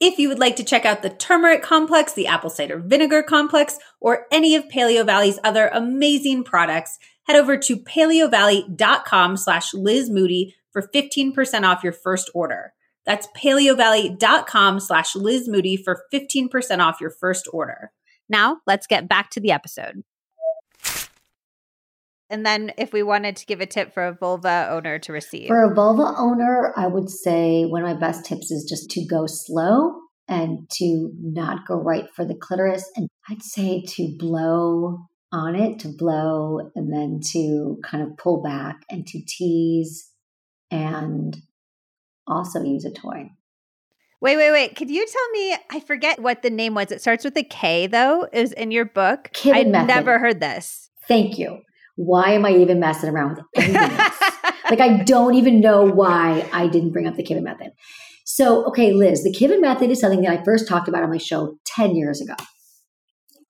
If 0.00 0.18
you 0.18 0.28
would 0.28 0.40
like 0.40 0.56
to 0.56 0.64
check 0.64 0.84
out 0.84 1.02
the 1.02 1.10
turmeric 1.10 1.62
complex, 1.62 2.12
the 2.12 2.26
apple 2.26 2.50
cider 2.50 2.80
vinegar 2.80 3.22
complex, 3.22 3.78
or 4.00 4.26
any 4.32 4.56
of 4.56 4.64
Paleovalley's 4.64 5.38
other 5.44 5.68
amazing 5.68 6.42
products, 6.42 6.98
head 7.26 7.36
over 7.36 7.56
to 7.56 7.76
paleovalley.com 7.76 9.36
slash 9.36 9.74
Liz 9.74 10.10
Moody 10.10 10.54
for 10.72 10.88
15% 10.94 11.64
off 11.64 11.84
your 11.84 11.92
first 11.92 12.30
order. 12.34 12.72
That's 13.04 13.28
paleovalley.com 13.36 14.80
slash 14.80 15.16
Liz 15.16 15.48
Moody 15.48 15.76
for 15.76 16.02
15% 16.12 16.78
off 16.78 17.00
your 17.00 17.10
first 17.10 17.48
order. 17.52 17.90
Now 18.28 18.58
let's 18.66 18.86
get 18.86 19.08
back 19.08 19.30
to 19.30 19.40
the 19.40 19.50
episode. 19.50 20.02
And 22.30 22.46
then 22.46 22.72
if 22.78 22.94
we 22.94 23.02
wanted 23.02 23.36
to 23.36 23.46
give 23.46 23.60
a 23.60 23.66
tip 23.66 23.92
for 23.92 24.04
a 24.04 24.14
vulva 24.14 24.68
owner 24.70 24.98
to 25.00 25.12
receive. 25.12 25.48
For 25.48 25.70
a 25.70 25.74
vulva 25.74 26.14
owner, 26.16 26.72
I 26.76 26.86
would 26.86 27.10
say 27.10 27.64
one 27.64 27.82
of 27.84 27.88
my 27.88 28.00
best 28.00 28.24
tips 28.24 28.50
is 28.50 28.64
just 28.66 28.88
to 28.92 29.04
go 29.04 29.26
slow 29.26 30.00
and 30.28 30.66
to 30.78 31.10
not 31.20 31.66
go 31.66 31.74
right 31.74 32.06
for 32.16 32.24
the 32.24 32.34
clitoris. 32.34 32.90
And 32.96 33.08
I'd 33.28 33.42
say 33.42 33.82
to 33.86 34.16
blow 34.18 35.08
on 35.32 35.56
it, 35.56 35.78
to 35.80 35.88
blow, 35.88 36.70
and 36.74 36.92
then 36.92 37.20
to 37.32 37.78
kind 37.82 38.02
of 38.02 38.16
pull 38.16 38.42
back 38.42 38.82
and 38.90 39.06
to 39.06 39.20
tease 39.26 40.10
and 40.70 41.36
also 42.26 42.62
use 42.62 42.84
a 42.84 42.90
toy. 42.90 43.30
Wait, 44.20 44.36
wait, 44.36 44.52
wait. 44.52 44.76
Could 44.76 44.90
you 44.90 45.04
tell 45.06 45.30
me? 45.30 45.56
I 45.70 45.80
forget 45.80 46.20
what 46.20 46.42
the 46.42 46.50
name 46.50 46.74
was. 46.74 46.92
It 46.92 47.00
starts 47.00 47.24
with 47.24 47.36
a 47.36 47.42
K, 47.42 47.88
though. 47.88 48.28
Is 48.32 48.52
in 48.52 48.70
your 48.70 48.84
book. 48.84 49.30
I've 49.46 49.66
never 49.66 50.18
heard 50.18 50.38
this. 50.38 50.90
Thank 51.08 51.38
you 51.38 51.62
why 51.96 52.30
am 52.30 52.44
I 52.44 52.50
even 52.52 52.80
messing 52.80 53.10
around 53.10 53.36
with 53.36 53.44
anything 53.56 53.76
else? 53.98 54.20
like, 54.70 54.80
I 54.80 55.02
don't 55.04 55.34
even 55.34 55.60
know 55.60 55.84
why 55.84 56.48
I 56.52 56.66
didn't 56.68 56.92
bring 56.92 57.06
up 57.06 57.16
the 57.16 57.22
Kivin 57.22 57.42
method. 57.42 57.72
So, 58.24 58.64
okay, 58.66 58.92
Liz, 58.92 59.24
the 59.24 59.32
Kivin 59.32 59.60
method 59.60 59.90
is 59.90 60.00
something 60.00 60.22
that 60.22 60.40
I 60.40 60.44
first 60.44 60.68
talked 60.68 60.88
about 60.88 61.02
on 61.02 61.10
my 61.10 61.18
show 61.18 61.58
10 61.66 61.96
years 61.96 62.20
ago. 62.20 62.34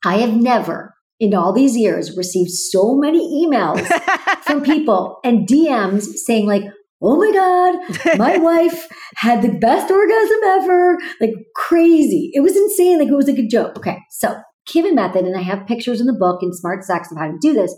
I 0.04 0.16
have 0.18 0.34
never, 0.34 0.94
in 1.22 1.34
all 1.34 1.52
these 1.52 1.76
years, 1.76 2.16
received 2.16 2.50
so 2.50 2.96
many 2.96 3.46
emails 3.46 3.86
from 4.42 4.60
people 4.60 5.20
and 5.22 5.46
DMs 5.46 6.02
saying, 6.02 6.48
like, 6.48 6.64
oh 7.00 7.16
my 7.16 7.32
God, 7.32 8.18
my 8.18 8.36
wife 8.38 8.88
had 9.14 9.40
the 9.40 9.56
best 9.60 9.88
orgasm 9.88 10.40
ever. 10.44 10.98
Like, 11.20 11.30
crazy. 11.54 12.32
It 12.34 12.40
was 12.40 12.56
insane. 12.56 12.98
Like, 12.98 13.06
it 13.06 13.14
was 13.14 13.28
like 13.28 13.38
a 13.38 13.46
joke. 13.46 13.76
Okay, 13.76 13.98
so 14.10 14.34
Kivin 14.68 14.96
method, 14.96 15.24
and 15.24 15.36
I 15.36 15.42
have 15.42 15.68
pictures 15.68 16.00
in 16.00 16.08
the 16.08 16.12
book 16.18 16.42
in 16.42 16.52
Smart 16.52 16.82
Sex 16.82 17.12
of 17.12 17.18
how 17.18 17.28
to 17.28 17.38
do 17.40 17.52
this. 17.52 17.72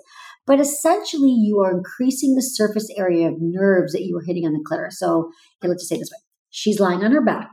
But 0.47 0.59
essentially, 0.59 1.33
you 1.33 1.61
are 1.61 1.77
increasing 1.77 2.35
the 2.35 2.43
surface 2.43 2.89
area 2.97 3.29
of 3.29 3.35
nerves 3.41 3.93
that 3.93 4.05
you 4.05 4.17
are 4.17 4.25
hitting 4.27 4.47
on 4.47 4.55
the 4.55 4.65
clitoris. 4.67 4.99
So, 4.99 5.31
okay, 5.61 5.69
let's 5.69 5.83
just 5.83 5.91
say 5.91 5.99
this 5.99 6.11
way 6.11 6.23
she's 6.49 6.81
lying 6.81 7.05
on 7.05 7.13
her 7.13 7.23
back. 7.23 7.51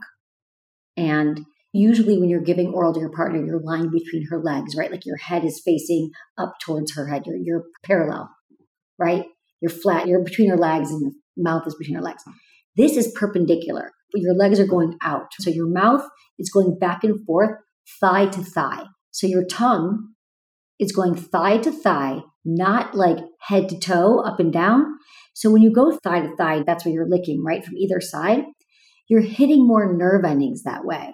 And 0.96 1.42
usually, 1.74 2.18
when 2.18 2.30
you're 2.30 2.42
giving 2.42 2.68
oral 2.74 2.94
to 2.94 3.00
your 3.00 3.12
partner, 3.12 3.44
you're 3.46 3.62
lying 3.62 3.90
between 3.90 4.28
her 4.30 4.42
legs, 4.42 4.76
right? 4.76 4.92
Like 4.92 5.06
your 5.06 5.18
head 5.18 5.44
is 5.44 5.62
facing 5.64 6.12
up 6.38 6.54
towards 6.62 6.96
her 6.96 7.08
head. 7.08 7.24
You're, 7.26 7.38
you're 7.38 7.64
parallel, 7.84 8.30
right? 8.98 9.26
You're 9.62 9.72
flat. 9.72 10.08
You're 10.08 10.24
between 10.24 10.50
her 10.50 10.58
legs 10.58 10.92
and 10.92 11.02
your 11.02 11.12
mouth 11.38 11.68
is 11.68 11.76
between 11.76 11.96
her 11.96 12.04
legs. 12.04 12.24
This 12.76 12.98
is 12.98 13.14
perpendicular, 13.16 13.92
but 14.12 14.22
your 14.22 14.34
legs 14.34 14.60
are 14.60 14.68
going 14.68 14.98
out. 15.04 15.28
So 15.40 15.50
your 15.50 15.68
mouth 15.68 16.04
is 16.40 16.50
going 16.50 16.78
back 16.80 17.04
and 17.04 17.24
forth, 17.26 17.58
thigh 18.00 18.28
to 18.28 18.44
thigh. 18.44 18.86
So 19.12 19.28
your 19.28 19.46
tongue 19.46 20.14
is 20.80 20.92
going 20.92 21.16
thigh 21.16 21.58
to 21.60 21.72
thigh 21.72 22.22
not 22.46 22.96
like 22.96 23.18
head 23.40 23.70
to 23.70 23.80
toe, 23.80 24.20
up 24.20 24.40
and 24.40 24.52
down. 24.52 24.86
So 25.34 25.52
when 25.52 25.62
you 25.62 25.72
go 25.72 25.98
thigh 26.04 26.22
to 26.22 26.36
thigh, 26.36 26.64
that's 26.66 26.86
where 26.86 26.94
you're 26.94 27.10
licking, 27.10 27.44
right? 27.44 27.64
From 27.64 27.78
either 27.78 28.02
side, 28.02 28.44
you're 29.08 29.22
hitting 29.22 29.68
more 29.68 29.94
nerve 29.94 30.26
endings 30.26 30.64
that 30.64 30.86
way. 30.86 31.14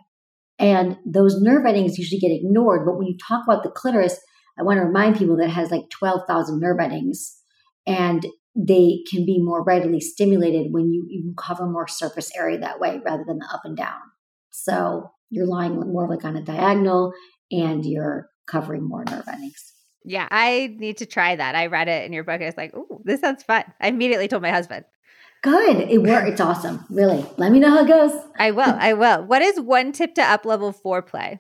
And 0.59 0.97
those 1.05 1.39
nerve 1.39 1.65
endings 1.65 1.97
usually 1.97 2.19
get 2.19 2.31
ignored. 2.31 2.85
But 2.85 2.97
when 2.97 3.07
you 3.07 3.17
talk 3.27 3.43
about 3.47 3.63
the 3.63 3.69
clitoris, 3.69 4.19
I 4.59 4.63
want 4.63 4.77
to 4.77 4.85
remind 4.85 5.17
people 5.17 5.37
that 5.37 5.45
it 5.47 5.51
has 5.51 5.69
like 5.69 5.89
12,000 5.91 6.59
nerve 6.59 6.79
endings 6.79 7.37
and 7.85 8.25
they 8.55 9.03
can 9.09 9.23
be 9.23 9.39
more 9.39 9.63
readily 9.63 9.99
stimulated 9.99 10.67
when 10.71 10.91
you, 10.91 11.05
you 11.09 11.33
cover 11.37 11.67
more 11.67 11.87
surface 11.87 12.31
area 12.35 12.57
that 12.57 12.79
way 12.79 12.99
rather 13.05 13.23
than 13.27 13.37
the 13.37 13.47
up 13.53 13.61
and 13.65 13.77
down. 13.77 13.99
So 14.49 15.11
you're 15.29 15.45
lying 15.45 15.75
more 15.75 16.09
like 16.09 16.25
on 16.25 16.35
a 16.35 16.41
diagonal 16.41 17.13
and 17.51 17.85
you're 17.85 18.29
covering 18.47 18.87
more 18.87 19.03
nerve 19.05 19.27
endings. 19.27 19.73
Yeah, 20.03 20.27
I 20.31 20.75
need 20.79 20.97
to 20.97 21.05
try 21.05 21.35
that. 21.35 21.53
I 21.53 21.67
read 21.67 21.87
it 21.87 22.05
in 22.05 22.13
your 22.13 22.23
book. 22.23 22.41
I 22.41 22.45
was 22.45 22.57
like, 22.57 22.73
"Oh, 22.73 23.01
this 23.03 23.19
sounds 23.19 23.43
fun." 23.43 23.65
I 23.81 23.89
immediately 23.89 24.29
told 24.29 24.41
my 24.41 24.51
husband. 24.51 24.85
Good. 25.43 25.89
It 25.89 26.01
worked. 26.01 26.29
It's 26.29 26.41
awesome. 26.41 26.85
Really. 26.89 27.25
Let 27.37 27.51
me 27.51 27.59
know 27.59 27.69
how 27.69 27.83
it 27.83 27.87
goes. 27.87 28.11
I 28.37 28.51
will. 28.51 28.75
I 28.77 28.93
will. 28.93 29.25
What 29.25 29.41
is 29.41 29.59
one 29.59 29.91
tip 29.91 30.15
to 30.15 30.23
up 30.23 30.45
level 30.45 30.73
foreplay? 30.73 31.39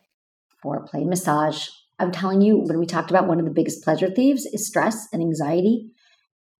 Foreplay 0.63 1.05
massage. 1.05 1.67
I'm 1.99 2.11
telling 2.11 2.41
you, 2.41 2.57
when 2.57 2.79
we 2.79 2.85
talked 2.85 3.09
about 3.09 3.27
one 3.27 3.39
of 3.39 3.45
the 3.45 3.51
biggest 3.51 3.83
pleasure 3.83 4.09
thieves 4.09 4.45
is 4.45 4.67
stress 4.67 5.07
and 5.11 5.21
anxiety. 5.21 5.89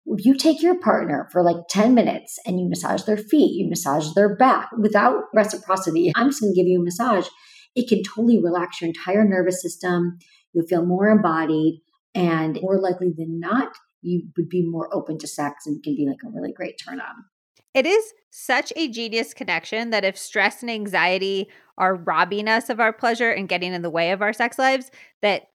If 0.05 0.25
you 0.25 0.35
take 0.35 0.63
your 0.63 0.79
partner 0.79 1.27
for 1.31 1.43
like 1.43 1.67
10 1.69 1.93
minutes 1.93 2.39
and 2.45 2.59
you 2.59 2.69
massage 2.69 3.03
their 3.03 3.17
feet, 3.17 3.53
you 3.55 3.69
massage 3.69 4.13
their 4.13 4.35
back 4.35 4.69
without 4.79 5.23
reciprocity, 5.35 6.11
I'm 6.15 6.29
just 6.29 6.41
going 6.41 6.53
to 6.53 6.59
give 6.59 6.67
you 6.67 6.79
a 6.81 6.83
massage. 6.83 7.27
It 7.75 7.87
can 7.87 8.01
totally 8.03 8.41
relax 8.41 8.81
your 8.81 8.87
entire 8.87 9.27
nervous 9.27 9.61
system. 9.61 10.17
You'll 10.53 10.65
feel 10.65 10.85
more 10.85 11.07
embodied. 11.07 11.81
And 12.15 12.57
more 12.61 12.81
likely 12.81 13.13
than 13.15 13.39
not, 13.39 13.73
you 14.07 14.23
would 14.37 14.49
be 14.49 14.63
more 14.63 14.93
open 14.93 15.17
to 15.19 15.27
sex 15.27 15.65
and 15.65 15.83
can 15.83 15.95
be 15.95 16.07
like 16.07 16.17
a 16.25 16.29
really 16.29 16.53
great 16.53 16.79
turn 16.83 16.99
on. 16.99 17.25
It 17.73 17.85
is 17.85 18.13
such 18.31 18.73
a 18.75 18.87
genius 18.87 19.33
connection 19.33 19.91
that 19.91 20.05
if 20.05 20.17
stress 20.17 20.61
and 20.61 20.71
anxiety 20.71 21.47
are 21.77 21.95
robbing 21.95 22.47
us 22.47 22.69
of 22.69 22.79
our 22.79 22.91
pleasure 22.91 23.29
and 23.29 23.47
getting 23.47 23.73
in 23.73 23.81
the 23.81 23.89
way 23.89 24.11
of 24.11 24.21
our 24.21 24.33
sex 24.33 24.57
lives, 24.57 24.89
that 25.21 25.49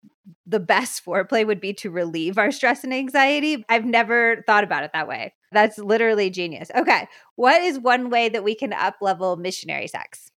the 0.46 0.60
best 0.60 1.04
foreplay 1.04 1.46
would 1.46 1.60
be 1.60 1.72
to 1.74 1.90
relieve 1.90 2.38
our 2.38 2.50
stress 2.50 2.84
and 2.84 2.94
anxiety. 2.94 3.64
I've 3.68 3.84
never 3.84 4.44
thought 4.46 4.64
about 4.64 4.84
it 4.84 4.92
that 4.92 5.08
way. 5.08 5.34
That's 5.50 5.78
literally 5.78 6.30
genius. 6.30 6.70
Okay. 6.74 7.08
What 7.36 7.60
is 7.62 7.78
one 7.78 8.08
way 8.08 8.28
that 8.28 8.44
we 8.44 8.54
can 8.54 8.72
up 8.72 8.96
level 9.00 9.36
missionary 9.36 9.88
sex? 9.88 10.30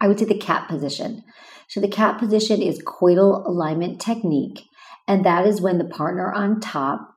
I 0.00 0.08
would 0.08 0.18
say 0.18 0.24
the 0.24 0.38
cat 0.38 0.68
position. 0.68 1.22
So 1.68 1.80
the 1.80 1.88
cat 1.88 2.18
position 2.18 2.60
is 2.62 2.82
coital 2.82 3.46
alignment 3.46 4.00
technique. 4.00 4.62
And 5.06 5.24
that 5.24 5.46
is 5.46 5.60
when 5.60 5.78
the 5.78 5.84
partner 5.84 6.32
on 6.32 6.60
top 6.60 7.09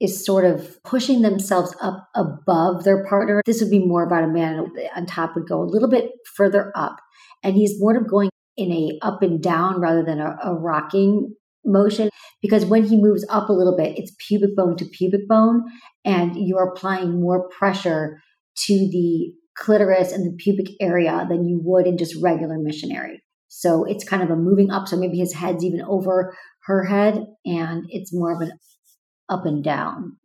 is 0.00 0.24
sort 0.24 0.44
of 0.44 0.82
pushing 0.82 1.22
themselves 1.22 1.74
up 1.80 2.08
above 2.14 2.84
their 2.84 3.04
partner. 3.06 3.42
This 3.44 3.60
would 3.60 3.70
be 3.70 3.84
more 3.84 4.04
about 4.04 4.24
a 4.24 4.28
man 4.28 4.66
on 4.96 5.06
top 5.06 5.34
would 5.34 5.48
go 5.48 5.60
a 5.60 5.64
little 5.64 5.90
bit 5.90 6.10
further 6.34 6.72
up. 6.74 6.96
And 7.42 7.54
he's 7.54 7.80
more 7.80 7.96
of 7.96 8.08
going 8.08 8.30
in 8.56 8.72
a 8.72 8.98
up 9.02 9.22
and 9.22 9.42
down 9.42 9.80
rather 9.80 10.02
than 10.02 10.20
a, 10.20 10.36
a 10.44 10.54
rocking 10.54 11.34
motion 11.64 12.08
because 12.42 12.64
when 12.64 12.84
he 12.84 13.00
moves 13.00 13.26
up 13.28 13.48
a 13.48 13.52
little 13.52 13.76
bit, 13.76 13.98
it's 13.98 14.14
pubic 14.26 14.56
bone 14.56 14.76
to 14.76 14.84
pubic 14.86 15.28
bone, 15.28 15.64
and 16.04 16.36
you're 16.36 16.72
applying 16.72 17.20
more 17.20 17.48
pressure 17.48 18.20
to 18.56 18.74
the 18.74 19.32
clitoris 19.56 20.12
and 20.12 20.24
the 20.24 20.36
pubic 20.42 20.74
area 20.80 21.26
than 21.28 21.46
you 21.46 21.60
would 21.62 21.86
in 21.86 21.98
just 21.98 22.16
regular 22.22 22.58
missionary. 22.58 23.22
So 23.48 23.84
it's 23.84 24.08
kind 24.08 24.22
of 24.22 24.30
a 24.30 24.36
moving 24.36 24.70
up. 24.70 24.88
So 24.88 24.96
maybe 24.96 25.18
his 25.18 25.34
head's 25.34 25.64
even 25.64 25.82
over 25.82 26.34
her 26.64 26.84
head, 26.84 27.24
and 27.44 27.84
it's 27.88 28.14
more 28.14 28.32
of 28.32 28.40
an 28.40 28.52
up 29.30 29.46
and 29.46 29.64
down 29.64 30.16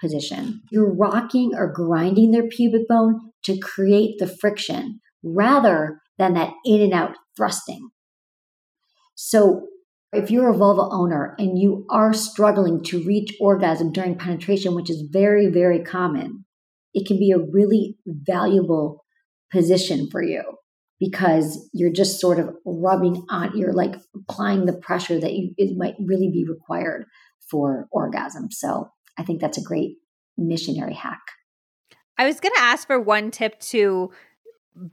position. 0.00 0.62
You're 0.70 0.92
rocking 0.92 1.52
or 1.54 1.72
grinding 1.72 2.32
their 2.32 2.48
pubic 2.48 2.88
bone 2.88 3.32
to 3.44 3.58
create 3.58 4.18
the 4.18 4.26
friction 4.26 5.00
rather 5.22 6.00
than 6.18 6.34
that 6.34 6.52
in 6.64 6.80
and 6.80 6.92
out 6.92 7.14
thrusting. 7.36 7.90
So 9.14 9.66
if 10.12 10.30
you're 10.30 10.50
a 10.50 10.56
vulva 10.56 10.88
owner 10.90 11.34
and 11.38 11.58
you 11.58 11.86
are 11.90 12.12
struggling 12.12 12.82
to 12.84 13.04
reach 13.04 13.36
orgasm 13.40 13.92
during 13.92 14.16
penetration, 14.16 14.74
which 14.74 14.90
is 14.90 15.08
very, 15.10 15.48
very 15.48 15.82
common, 15.82 16.44
it 16.94 17.06
can 17.06 17.18
be 17.18 17.30
a 17.30 17.38
really 17.38 17.96
valuable 18.06 19.04
position 19.52 20.08
for 20.10 20.22
you 20.22 20.42
because 20.98 21.68
you're 21.72 21.92
just 21.92 22.20
sort 22.20 22.38
of 22.38 22.54
rubbing 22.64 23.24
on, 23.28 23.56
you're 23.56 23.72
like 23.72 23.96
applying 24.14 24.64
the 24.64 24.78
pressure 24.78 25.20
that 25.20 25.32
you, 25.32 25.52
it 25.58 25.76
might 25.76 25.94
really 26.00 26.30
be 26.30 26.46
required 26.48 27.04
for 27.50 27.88
orgasm. 27.90 28.50
So 28.50 28.90
I 29.18 29.22
think 29.22 29.40
that's 29.40 29.58
a 29.58 29.62
great 29.62 29.96
missionary 30.36 30.94
hack. 30.94 31.22
I 32.18 32.26
was 32.26 32.40
going 32.40 32.54
to 32.54 32.60
ask 32.60 32.86
for 32.86 33.00
one 33.00 33.30
tip 33.30 33.58
to 33.60 34.10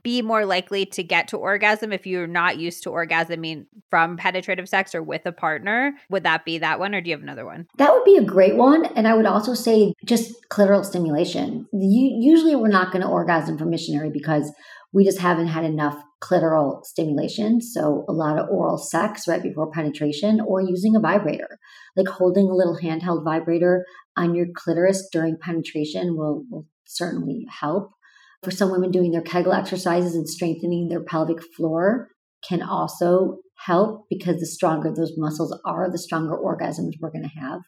be 0.02 0.22
more 0.22 0.46
likely 0.46 0.86
to 0.86 1.02
get 1.02 1.28
to 1.28 1.36
orgasm 1.36 1.92
if 1.92 2.06
you're 2.06 2.26
not 2.26 2.58
used 2.58 2.82
to 2.82 2.90
orgasming 2.90 3.66
from 3.90 4.16
penetrative 4.16 4.66
sex 4.68 4.94
or 4.94 5.02
with 5.02 5.26
a 5.26 5.32
partner. 5.32 5.92
Would 6.08 6.24
that 6.24 6.46
be 6.46 6.58
that 6.58 6.78
one, 6.78 6.94
or 6.94 7.02
do 7.02 7.10
you 7.10 7.16
have 7.16 7.22
another 7.22 7.44
one? 7.44 7.66
That 7.76 7.92
would 7.92 8.04
be 8.04 8.16
a 8.16 8.24
great 8.24 8.56
one. 8.56 8.86
And 8.96 9.06
I 9.06 9.14
would 9.14 9.26
also 9.26 9.52
say 9.52 9.92
just 10.06 10.32
clitoral 10.50 10.84
stimulation. 10.84 11.66
You, 11.72 12.16
usually, 12.18 12.56
we're 12.56 12.68
not 12.68 12.92
going 12.92 13.02
to 13.02 13.08
orgasm 13.08 13.58
from 13.58 13.68
missionary 13.68 14.08
because 14.08 14.50
we 14.94 15.04
just 15.04 15.18
haven't 15.18 15.48
had 15.48 15.64
enough 15.64 16.00
clitoral 16.22 16.84
stimulation. 16.84 17.60
So, 17.60 18.04
a 18.08 18.12
lot 18.12 18.38
of 18.38 18.48
oral 18.48 18.78
sex 18.78 19.26
right 19.26 19.42
before 19.42 19.70
penetration 19.70 20.40
or 20.40 20.62
using 20.62 20.94
a 20.94 21.00
vibrator, 21.00 21.58
like 21.96 22.06
holding 22.06 22.48
a 22.48 22.54
little 22.54 22.78
handheld 22.80 23.24
vibrator 23.24 23.84
on 24.16 24.34
your 24.34 24.46
clitoris 24.54 25.08
during 25.12 25.36
penetration 25.36 26.16
will, 26.16 26.44
will 26.48 26.66
certainly 26.86 27.44
help. 27.50 27.90
For 28.44 28.52
some 28.52 28.70
women, 28.70 28.92
doing 28.92 29.10
their 29.10 29.22
Kegel 29.22 29.52
exercises 29.52 30.14
and 30.14 30.28
strengthening 30.28 30.88
their 30.88 31.02
pelvic 31.02 31.42
floor 31.56 32.08
can 32.46 32.62
also 32.62 33.38
help 33.56 34.06
because 34.08 34.38
the 34.38 34.46
stronger 34.46 34.92
those 34.94 35.14
muscles 35.16 35.58
are, 35.66 35.90
the 35.90 35.98
stronger 35.98 36.36
orgasms 36.36 36.92
we're 37.00 37.10
going 37.10 37.28
to 37.28 37.40
have. 37.40 37.62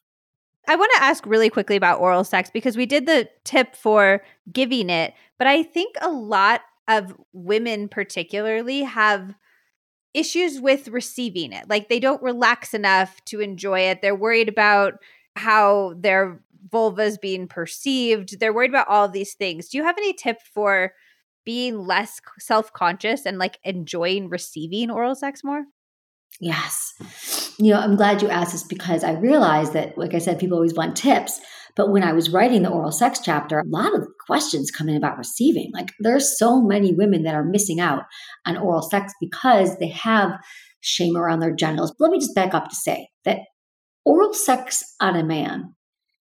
I 0.69 0.77
want 0.77 0.93
to 0.97 1.03
ask 1.03 1.25
really 1.27 1.49
quickly 1.49 1.77
about 1.77 2.01
oral 2.01 2.25
sex 2.25 2.51
because 2.53 2.77
we 2.77 2.87
did 2.87 3.07
the 3.07 3.29
tip 3.45 3.75
for 3.75 4.23
giving 4.53 4.91
it, 4.91 5.15
but 5.39 5.47
I 5.47 5.63
think 5.63 5.95
a 6.01 6.11
lot 6.11 6.61
of 6.89 7.15
women, 7.33 7.89
particularly, 7.89 8.83
have 8.83 9.35
issues 10.15 10.61
with 10.61 10.89
receiving 10.89 11.53
it. 11.53 11.69
Like 11.69 11.89
they 11.89 12.01
don't 12.01 12.23
relax 12.23 12.73
enough 12.73 13.23
to 13.27 13.41
enjoy 13.41 13.81
it. 13.81 14.01
They're 14.03 14.15
worried 14.15 14.49
about 14.49 14.95
how 15.35 15.95
their 15.99 16.41
vulva 16.71 17.03
is 17.03 17.19
being 17.19 17.47
perceived. 17.49 18.41
They're 18.41 18.53
worried 18.53 18.71
about 18.71 18.89
all 18.89 19.09
these 19.09 19.35
things. 19.35 19.69
Do 19.69 19.79
you 19.79 19.85
have 19.85 19.99
any 19.99 20.13
tip 20.15 20.39
for 20.55 20.93
being 21.45 21.87
less 21.87 22.21
self-conscious 22.39 23.27
and 23.27 23.39
like 23.39 23.59
enjoying 23.63 24.29
receiving 24.29 24.91
oral 24.91 25.15
sex 25.15 25.45
more? 25.45 25.65
Yes. 26.41 26.95
You 27.59 27.73
know, 27.73 27.81
I'm 27.81 27.97
glad 27.97 28.21
you 28.21 28.29
asked 28.29 28.53
this 28.53 28.65
because 28.65 29.05
I 29.05 29.13
realized 29.13 29.73
that, 29.75 29.97
like 29.97 30.13
I 30.13 30.19
said, 30.19 30.39
people 30.39 30.57
always 30.57 30.75
want 30.75 30.97
tips. 30.97 31.41
But 31.77 31.91
when 31.91 32.03
I 32.03 32.13
was 32.13 32.31
writing 32.31 32.63
the 32.63 32.71
oral 32.71 32.91
sex 32.91 33.21
chapter, 33.23 33.59
a 33.59 33.65
lot 33.67 33.95
of 33.95 34.09
questions 34.27 34.71
come 34.71 34.89
in 34.89 34.97
about 34.97 35.19
receiving. 35.19 35.71
Like 35.73 35.93
there's 36.01 36.39
so 36.39 36.63
many 36.63 36.95
women 36.95 37.23
that 37.25 37.35
are 37.35 37.45
missing 37.45 37.79
out 37.79 38.05
on 38.47 38.57
oral 38.57 38.83
sex 38.83 39.13
because 39.21 39.79
they 39.79 39.89
have 39.89 40.33
shame 40.81 41.17
around 41.17 41.41
their 41.41 41.55
genitals. 41.55 41.95
Let 41.99 42.11
me 42.11 42.19
just 42.19 42.35
back 42.35 42.55
up 42.55 42.71
to 42.71 42.75
say 42.75 43.11
that 43.25 43.41
oral 44.05 44.33
sex 44.33 44.83
on 45.01 45.17
a 45.17 45.25
man 45.25 45.75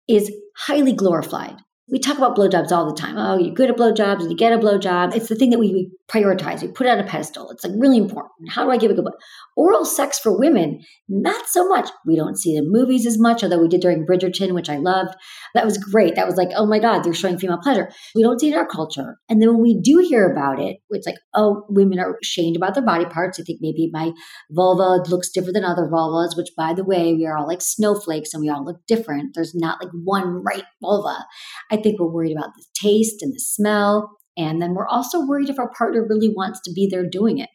is 0.09 0.32
highly 0.57 0.93
glorified 0.93 1.57
we 1.90 1.98
talk 1.98 2.16
about 2.16 2.36
blowjobs 2.36 2.70
all 2.70 2.86
the 2.86 2.98
time. 2.98 3.16
Oh, 3.18 3.38
you're 3.38 3.54
good 3.54 3.70
at 3.70 3.76
blowjobs 3.76 4.28
you 4.28 4.36
get 4.36 4.52
a 4.52 4.58
blowjob. 4.58 5.14
It's 5.14 5.28
the 5.28 5.34
thing 5.34 5.50
that 5.50 5.58
we, 5.58 5.90
prioritize. 6.12 6.62
We 6.62 6.68
put 6.68 6.86
it 6.86 6.90
on 6.90 6.98
a 6.98 7.04
pedestal. 7.04 7.50
It's 7.50 7.64
like 7.64 7.72
really 7.76 7.96
important. 7.96 8.50
How 8.50 8.64
do 8.64 8.70
I 8.70 8.76
give 8.76 8.90
a 8.90 8.94
good 8.94 9.04
blow? 9.04 9.14
Oral 9.56 9.84
sex 9.84 10.18
for 10.18 10.38
women, 10.38 10.80
not 11.08 11.46
so 11.48 11.66
much. 11.68 11.88
We 12.06 12.16
don't 12.16 12.38
see 12.38 12.54
the 12.54 12.64
movies 12.64 13.06
as 13.06 13.18
much, 13.18 13.42
although 13.42 13.60
we 13.60 13.68
did 13.68 13.80
during 13.80 14.06
Bridgerton, 14.06 14.52
which 14.52 14.68
I 14.68 14.76
loved. 14.76 15.14
That 15.54 15.64
was 15.64 15.78
great. 15.78 16.14
That 16.14 16.26
was 16.26 16.36
like, 16.36 16.50
oh 16.54 16.66
my 16.66 16.78
God, 16.78 17.02
they're 17.02 17.14
showing 17.14 17.38
female 17.38 17.60
pleasure. 17.62 17.90
We 18.14 18.22
don't 18.22 18.38
see 18.38 18.48
it 18.48 18.52
in 18.52 18.58
our 18.58 18.66
culture. 18.66 19.16
And 19.28 19.40
then 19.40 19.48
when 19.50 19.62
we 19.62 19.80
do 19.80 20.04
hear 20.06 20.30
about 20.30 20.60
it, 20.60 20.78
it's 20.90 21.06
like, 21.06 21.16
oh, 21.34 21.64
women 21.68 21.98
are 21.98 22.18
ashamed 22.22 22.56
about 22.56 22.74
their 22.74 22.84
body 22.84 23.06
parts. 23.06 23.40
I 23.40 23.42
think 23.42 23.60
maybe 23.62 23.88
my 23.92 24.12
vulva 24.50 25.02
looks 25.08 25.30
different 25.30 25.54
than 25.54 25.64
other 25.64 25.88
vulvas, 25.90 26.36
which 26.36 26.50
by 26.56 26.74
the 26.74 26.84
way, 26.84 27.14
we 27.14 27.26
are 27.26 27.38
all 27.38 27.48
like 27.48 27.62
snowflakes 27.62 28.34
and 28.34 28.42
we 28.42 28.50
all 28.50 28.64
look 28.64 28.80
different. 28.86 29.34
There's 29.34 29.54
not 29.54 29.82
like 29.82 29.92
one 30.04 30.42
right 30.44 30.64
vulva. 30.82 31.24
I 31.72 31.76
think 31.76 31.98
we're 31.98 32.12
worried 32.12 32.36
about 32.36 32.50
the 32.54 32.64
taste 32.74 33.22
and 33.22 33.32
the 33.32 33.40
smell. 33.40 34.10
And 34.36 34.62
then 34.62 34.74
we're 34.74 34.88
also 34.88 35.26
worried 35.26 35.48
if 35.48 35.58
our 35.58 35.70
partner 35.76 36.06
really 36.08 36.28
wants 36.28 36.60
to 36.64 36.72
be 36.72 36.86
there 36.90 37.08
doing 37.08 37.38
it. 37.38 37.48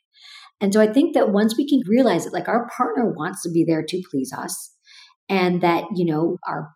And 0.59 0.73
so 0.73 0.81
I 0.81 0.91
think 0.91 1.13
that 1.13 1.31
once 1.31 1.55
we 1.55 1.69
can 1.69 1.81
realize 1.87 2.23
that, 2.23 2.33
like, 2.33 2.47
our 2.47 2.67
partner 2.75 3.13
wants 3.15 3.43
to 3.43 3.51
be 3.51 3.63
there 3.63 3.83
to 3.87 4.01
please 4.09 4.33
us, 4.35 4.73
and 5.29 5.61
that, 5.61 5.83
you 5.95 6.05
know, 6.05 6.37
our 6.47 6.71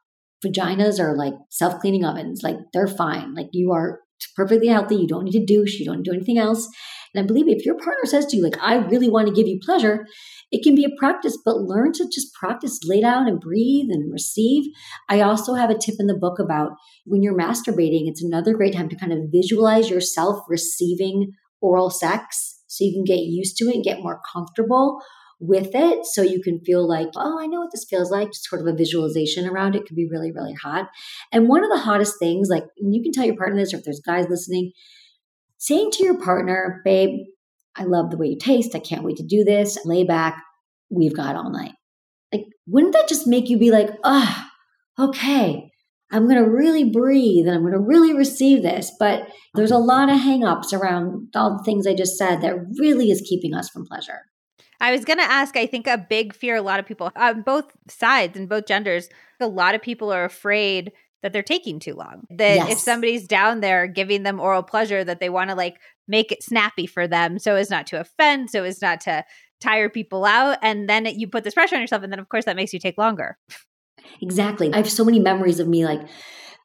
vaginas 0.46 1.00
are 1.00 1.16
like 1.16 1.34
self 1.50 1.80
cleaning 1.80 2.06
ovens, 2.06 2.42
like, 2.44 2.58
they're 2.74 2.88
fine. 2.88 3.34
Like, 3.34 3.50
you 3.54 3.72
are 3.72 4.02
perfectly 4.36 4.68
healthy. 4.68 4.96
You 4.96 5.08
don't 5.08 5.26
need 5.26 5.40
to 5.40 5.46
douche. 5.46 5.80
You 5.80 5.86
don't 5.86 6.04
do 6.04 6.14
anything 6.14 6.38
else. 6.38 6.68
And 7.14 7.24
I 7.24 7.28
believe 7.28 7.48
if 7.48 7.66
your 7.66 7.76
partner 7.76 8.06
says 8.06 8.26
to 8.28 8.38
you, 8.38 8.44
like, 8.44 8.58
I 8.62 8.76
really 8.76 9.10
want 9.10 9.28
to 9.28 9.34
give 9.34 9.48
you 9.48 9.60
pleasure, 9.62 10.06
it 10.52 10.64
can 10.64 10.76
be 10.76 10.86
a 10.86 11.00
practice, 11.00 11.38
but 11.44 11.58
learn 11.58 11.92
to 11.94 12.06
just 12.06 12.34
practice, 12.34 12.80
lay 12.86 13.02
down 13.02 13.28
and 13.28 13.40
breathe 13.40 13.90
and 13.90 14.12
receive. 14.12 14.66
I 15.10 15.22
also 15.22 15.56
have 15.56 15.70
a 15.70 15.78
tip 15.78 15.96
in 16.00 16.08
the 16.08 16.18
book 16.18 16.40
about 16.40 16.72
when 17.06 17.22
you're 17.22 17.38
masturbating, 17.38 18.08
it's 18.08 18.24
another 18.24 18.54
great 18.54 18.74
time 18.74 18.90
to 18.90 18.96
kind 18.96 19.12
of 19.12 19.30
visualize 19.32 19.90
yourself 19.90 20.40
receiving 20.48 21.34
oral 21.62 21.90
sex 21.90 22.60
so 22.68 22.86
you 22.86 22.94
can 22.94 23.04
get 23.04 23.24
used 23.24 23.58
to 23.58 23.66
it 23.66 23.76
and 23.76 23.84
get 23.84 24.02
more 24.02 24.22
comfortable 24.34 25.00
with 25.42 25.72
it 25.74 26.06
so 26.06 26.22
you 26.22 26.42
can 26.42 26.60
feel 26.60 26.88
like, 26.88 27.08
oh, 27.16 27.40
I 27.40 27.48
know 27.48 27.60
what 27.60 27.72
this 27.72 27.86
feels 27.90 28.12
like. 28.12 28.30
Just 28.30 28.48
sort 28.48 28.62
of 28.62 28.68
a 28.68 28.78
visualization 28.78 29.48
around 29.48 29.76
it 29.76 29.86
can 29.86 29.96
be 29.96 30.08
really, 30.10 30.32
really 30.32 30.54
hot. 30.54 30.90
And 31.32 31.50
one 31.50 31.64
of 31.64 31.72
the 31.72 31.80
hottest 31.80 32.20
things, 32.20 32.48
like 32.50 32.64
you 32.78 33.02
can 33.02 33.12
tell 33.12 33.26
your 33.26 33.36
partner 33.36 33.58
this, 33.58 33.74
or 33.74 33.78
if 33.78 33.84
there's 33.84 34.02
guys 34.06 34.28
listening, 34.30 34.72
saying 35.58 35.90
to 35.94 36.04
your 36.04 36.20
partner, 36.20 36.82
babe, 36.86 37.26
I 37.76 37.84
love 37.84 38.12
the 38.12 38.18
way 38.18 38.28
you 38.28 38.38
taste. 38.40 38.76
I 38.76 38.80
can't 38.80 39.04
wait 39.04 39.18
to 39.18 39.26
do 39.26 39.44
this. 39.44 39.80
Lay 39.86 40.04
back. 40.04 40.42
We've 40.90 41.16
got 41.16 41.36
all 41.36 41.52
night. 41.52 41.74
Like, 42.32 42.46
wouldn't 42.68 42.94
that 42.94 43.08
just 43.08 43.28
make 43.28 43.50
you 43.50 43.58
be 43.58 43.72
like, 43.72 43.90
oh, 44.04 44.46
okay, 45.00 45.70
I'm 46.12 46.28
going 46.28 46.44
to 46.44 46.50
really 46.50 46.90
breathe 46.90 47.48
and 47.48 47.56
I'm 47.56 47.62
going 47.62 47.74
to 47.74 47.80
really 47.80 48.14
receive 48.14 48.62
this. 48.62 48.92
But 49.00 49.28
there's 49.56 49.72
a 49.72 49.78
lot 49.78 50.10
of 50.10 50.18
hangups 50.18 50.74
around 50.74 51.30
all 51.36 51.58
the 51.58 51.64
things 51.64 51.88
I 51.88 51.94
just 51.94 52.18
said 52.18 52.42
that 52.42 52.56
really 52.78 53.10
is 53.10 53.26
keeping 53.28 53.54
us 53.54 53.70
from 53.70 53.86
pleasure. 53.86 54.20
I 54.82 54.92
was 54.92 55.06
going 55.06 55.20
to 55.20 55.24
ask, 55.24 55.56
I 55.56 55.68
think 55.68 55.88
a 55.88 55.98
big 55.98 56.34
fear 56.34 56.56
a 56.56 56.62
lot 56.62 56.80
of 56.80 56.88
people 56.88 57.12
on 57.16 57.44
both 57.44 57.72
sides 57.88 58.36
and 58.36 58.50
both 58.50 58.66
genders, 58.66 59.08
a 59.40 59.48
lot 59.48 59.76
of 59.76 59.82
people 59.82 60.12
are 60.12 60.26
afraid 60.26 60.92
that 61.22 61.34
they're 61.34 61.44
taking 61.44 61.80
too 61.80 61.94
long. 61.94 62.26
That 62.32 62.56
yes. 62.56 62.72
if 62.72 62.80
somebody's 62.80 63.28
down 63.28 63.60
there 63.60 63.86
giving 63.86 64.24
them 64.24 64.40
oral 64.40 64.64
pleasure, 64.64 65.04
that 65.04 65.20
they 65.20 65.30
want 65.30 65.52
to 65.52 65.56
like 65.56 65.80
make 66.08 66.32
it 66.32 66.44
snappy 66.44 66.88
for 66.88 67.08
them 67.08 67.38
so 67.38 67.56
as 67.56 67.70
not 67.70 67.86
to 67.88 68.00
offend, 68.00 68.50
so 68.50 68.64
as 68.64 68.82
not 68.82 69.02
to 69.02 69.24
tire 69.62 69.88
people 69.88 70.26
out. 70.26 70.58
And 70.64 70.90
then 70.90 71.06
you 71.06 71.28
put 71.28 71.44
this 71.44 71.54
pressure 71.54 71.76
on 71.76 71.82
yourself. 71.82 72.02
And 72.02 72.12
then, 72.12 72.20
of 72.20 72.28
course, 72.28 72.46
that 72.46 72.56
makes 72.56 72.74
you 72.74 72.80
take 72.80 72.98
longer. 72.98 73.38
Exactly. 74.20 74.74
I 74.74 74.78
have 74.78 74.90
so 74.90 75.06
many 75.06 75.20
memories 75.20 75.60
of 75.60 75.68
me 75.68 75.86
like 75.86 76.02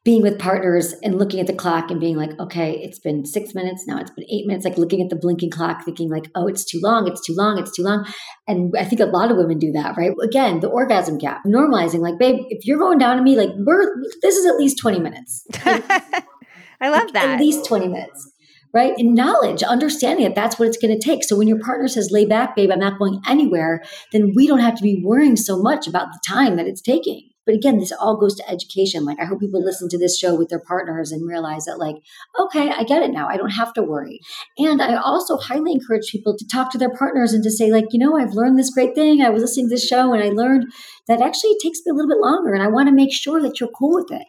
being 0.03 0.21
with 0.21 0.39
partners 0.39 0.93
and 1.03 1.17
looking 1.17 1.39
at 1.39 1.47
the 1.47 1.53
clock 1.53 1.91
and 1.91 1.99
being 1.99 2.15
like, 2.15 2.31
okay, 2.39 2.79
it's 2.81 2.99
been 2.99 3.25
six 3.25 3.53
minutes. 3.53 3.85
Now 3.85 3.99
it's 3.99 4.11
been 4.11 4.25
eight 4.29 4.47
minutes, 4.47 4.63
like 4.63 4.77
looking 4.77 5.01
at 5.01 5.09
the 5.09 5.15
blinking 5.15 5.51
clock, 5.51 5.83
thinking 5.83 6.09
like, 6.09 6.29
oh, 6.35 6.47
it's 6.47 6.63
too 6.63 6.79
long. 6.81 7.07
It's 7.07 7.25
too 7.25 7.33
long. 7.35 7.57
It's 7.57 7.75
too 7.75 7.83
long. 7.83 8.05
And 8.47 8.73
I 8.77 8.85
think 8.85 9.01
a 9.01 9.05
lot 9.05 9.31
of 9.31 9.37
women 9.37 9.59
do 9.59 9.71
that, 9.73 9.97
right? 9.97 10.11
Again, 10.23 10.61
the 10.61 10.69
orgasm 10.69 11.17
gap, 11.17 11.43
normalizing 11.45 11.99
like, 11.99 12.17
babe, 12.17 12.45
if 12.49 12.65
you're 12.65 12.79
going 12.79 12.99
down 12.99 13.17
to 13.17 13.23
me, 13.23 13.35
like 13.35 13.49
we're, 13.57 14.01
this 14.21 14.35
is 14.35 14.45
at 14.45 14.57
least 14.57 14.77
20 14.79 14.99
minutes. 14.99 15.45
I 15.65 16.89
love 16.89 17.11
that. 17.13 17.29
At 17.29 17.39
least 17.39 17.65
20 17.65 17.87
minutes 17.87 18.31
right? 18.73 18.93
And 18.97 19.15
knowledge, 19.15 19.63
understanding 19.63 20.25
that 20.25 20.35
that's 20.35 20.59
what 20.59 20.67
it's 20.67 20.77
going 20.77 20.93
to 20.93 21.03
take. 21.03 21.23
So 21.23 21.35
when 21.35 21.47
your 21.47 21.59
partner 21.59 21.87
says, 21.87 22.09
lay 22.11 22.25
back, 22.25 22.55
babe, 22.55 22.69
I'm 22.69 22.79
not 22.79 22.99
going 22.99 23.21
anywhere, 23.27 23.81
then 24.11 24.33
we 24.35 24.45
don't 24.45 24.59
have 24.59 24.75
to 24.75 24.83
be 24.83 25.01
worrying 25.03 25.35
so 25.35 25.57
much 25.57 25.87
about 25.87 26.09
the 26.11 26.19
time 26.27 26.57
that 26.57 26.67
it's 26.67 26.81
taking. 26.81 27.29
But 27.47 27.55
again, 27.55 27.79
this 27.79 27.93
all 27.93 28.17
goes 28.17 28.35
to 28.35 28.49
education. 28.49 29.05
Like 29.05 29.19
I 29.19 29.25
hope 29.25 29.39
people 29.39 29.63
listen 29.63 29.87
to 29.89 29.97
this 29.97 30.19
show 30.19 30.35
with 30.35 30.49
their 30.49 30.59
partners 30.59 31.13
and 31.13 31.27
realize 31.27 31.63
that 31.63 31.79
like, 31.79 31.95
okay, 32.37 32.69
I 32.69 32.83
get 32.83 33.01
it 33.01 33.11
now. 33.11 33.27
I 33.27 33.37
don't 33.37 33.51
have 33.51 33.73
to 33.75 33.81
worry. 33.81 34.19
And 34.57 34.81
I 34.81 34.97
also 34.97 35.37
highly 35.37 35.71
encourage 35.71 36.11
people 36.11 36.37
to 36.37 36.45
talk 36.45 36.71
to 36.71 36.77
their 36.77 36.93
partners 36.93 37.31
and 37.31 37.41
to 37.43 37.49
say 37.49 37.71
like, 37.71 37.85
you 37.91 37.99
know, 37.99 38.19
I've 38.19 38.33
learned 38.33 38.59
this 38.59 38.69
great 38.69 38.93
thing. 38.93 39.21
I 39.21 39.29
was 39.29 39.41
listening 39.41 39.69
to 39.69 39.75
this 39.75 39.87
show 39.87 40.13
and 40.13 40.21
I 40.21 40.27
learned 40.27 40.65
that 41.07 41.21
actually 41.21 41.51
it 41.51 41.63
takes 41.63 41.79
me 41.85 41.91
a 41.91 41.93
little 41.93 42.09
bit 42.09 42.21
longer 42.21 42.53
and 42.53 42.61
I 42.61 42.67
want 42.67 42.89
to 42.89 42.95
make 42.95 43.13
sure 43.13 43.41
that 43.41 43.61
you're 43.61 43.69
cool 43.69 43.95
with 43.95 44.11
it. 44.11 44.27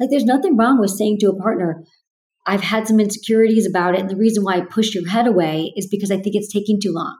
Like 0.00 0.10
there's 0.10 0.24
nothing 0.24 0.56
wrong 0.56 0.80
with 0.80 0.90
saying 0.90 1.18
to 1.20 1.30
a 1.30 1.40
partner, 1.40 1.84
I've 2.48 2.62
had 2.62 2.88
some 2.88 2.98
insecurities 2.98 3.66
about 3.66 3.94
it. 3.94 4.00
And 4.00 4.10
the 4.10 4.16
reason 4.16 4.42
why 4.42 4.56
I 4.56 4.60
pushed 4.62 4.94
your 4.94 5.08
head 5.08 5.28
away 5.28 5.72
is 5.76 5.88
because 5.88 6.10
I 6.10 6.16
think 6.16 6.34
it's 6.34 6.52
taking 6.52 6.80
too 6.80 6.92
long. 6.92 7.16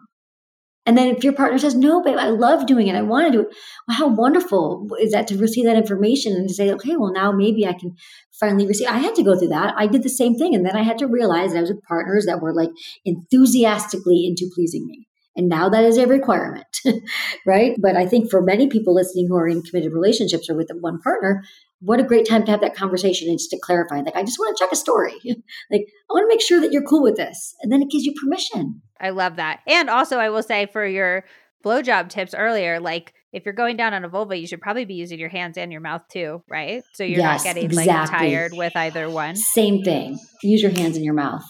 And 0.86 0.96
then 0.96 1.08
if 1.08 1.24
your 1.24 1.32
partner 1.32 1.58
says, 1.58 1.74
no, 1.74 2.00
babe, 2.00 2.16
I 2.16 2.28
love 2.28 2.66
doing 2.66 2.86
it. 2.86 2.94
I 2.94 3.02
want 3.02 3.26
to 3.26 3.32
do 3.32 3.40
it. 3.40 3.48
Well, 3.88 3.96
how 3.96 4.06
wonderful 4.06 4.88
is 5.00 5.10
that 5.10 5.26
to 5.28 5.36
receive 5.36 5.64
that 5.64 5.76
information 5.76 6.34
and 6.34 6.48
to 6.48 6.54
say, 6.54 6.70
okay, 6.72 6.96
well, 6.96 7.12
now 7.12 7.32
maybe 7.32 7.66
I 7.66 7.72
can 7.72 7.96
finally 8.38 8.66
receive. 8.66 8.86
I 8.88 8.98
had 8.98 9.16
to 9.16 9.24
go 9.24 9.36
through 9.36 9.48
that. 9.48 9.74
I 9.76 9.88
did 9.88 10.04
the 10.04 10.08
same 10.08 10.36
thing. 10.36 10.54
And 10.54 10.64
then 10.64 10.76
I 10.76 10.82
had 10.82 10.98
to 10.98 11.08
realize 11.08 11.52
that 11.52 11.58
I 11.58 11.62
was 11.62 11.72
with 11.72 11.82
partners 11.82 12.26
that 12.26 12.40
were 12.40 12.54
like 12.54 12.70
enthusiastically 13.04 14.26
into 14.26 14.48
pleasing 14.54 14.86
me. 14.86 15.08
And 15.36 15.48
now 15.48 15.68
that 15.68 15.84
is 15.84 15.98
a 15.98 16.06
requirement, 16.06 16.66
right? 17.46 17.76
But 17.78 17.94
I 17.94 18.06
think 18.06 18.30
for 18.30 18.40
many 18.40 18.68
people 18.68 18.94
listening 18.94 19.26
who 19.28 19.36
are 19.36 19.48
in 19.48 19.62
committed 19.62 19.92
relationships 19.92 20.48
or 20.48 20.56
with 20.56 20.70
one 20.80 20.98
partner, 21.00 21.42
what 21.80 22.00
a 22.00 22.04
great 22.04 22.26
time 22.26 22.44
to 22.44 22.50
have 22.50 22.60
that 22.62 22.74
conversation 22.74 23.28
and 23.28 23.38
just 23.38 23.50
to 23.50 23.58
clarify. 23.58 24.00
Like, 24.00 24.16
I 24.16 24.22
just 24.22 24.38
want 24.38 24.56
to 24.56 24.62
check 24.62 24.72
a 24.72 24.76
story. 24.76 25.14
like, 25.24 25.86
I 26.10 26.12
want 26.12 26.24
to 26.24 26.28
make 26.28 26.40
sure 26.40 26.60
that 26.60 26.72
you're 26.72 26.82
cool 26.82 27.02
with 27.02 27.16
this. 27.16 27.54
And 27.62 27.70
then 27.70 27.82
it 27.82 27.90
gives 27.90 28.04
you 28.04 28.14
permission. 28.14 28.82
I 29.00 29.10
love 29.10 29.36
that. 29.36 29.60
And 29.66 29.90
also, 29.90 30.18
I 30.18 30.30
will 30.30 30.42
say 30.42 30.66
for 30.66 30.86
your 30.86 31.24
blowjob 31.64 32.08
tips 32.08 32.34
earlier, 32.34 32.80
like, 32.80 33.12
if 33.32 33.44
you're 33.44 33.54
going 33.54 33.76
down 33.76 33.92
on 33.92 34.04
a 34.04 34.08
vulva, 34.08 34.38
you 34.38 34.46
should 34.46 34.62
probably 34.62 34.86
be 34.86 34.94
using 34.94 35.18
your 35.18 35.28
hands 35.28 35.58
and 35.58 35.70
your 35.70 35.82
mouth 35.82 36.02
too, 36.10 36.42
right? 36.48 36.82
So 36.94 37.04
you're 37.04 37.18
yes, 37.18 37.44
not 37.44 37.54
getting 37.54 37.66
exactly. 37.66 37.92
like 37.92 38.08
tired 38.08 38.52
with 38.54 38.74
either 38.74 39.10
one. 39.10 39.36
Same 39.36 39.82
thing. 39.82 40.18
Use 40.42 40.62
your 40.62 40.70
hands 40.70 40.96
and 40.96 41.04
your 41.04 41.12
mouth. 41.12 41.44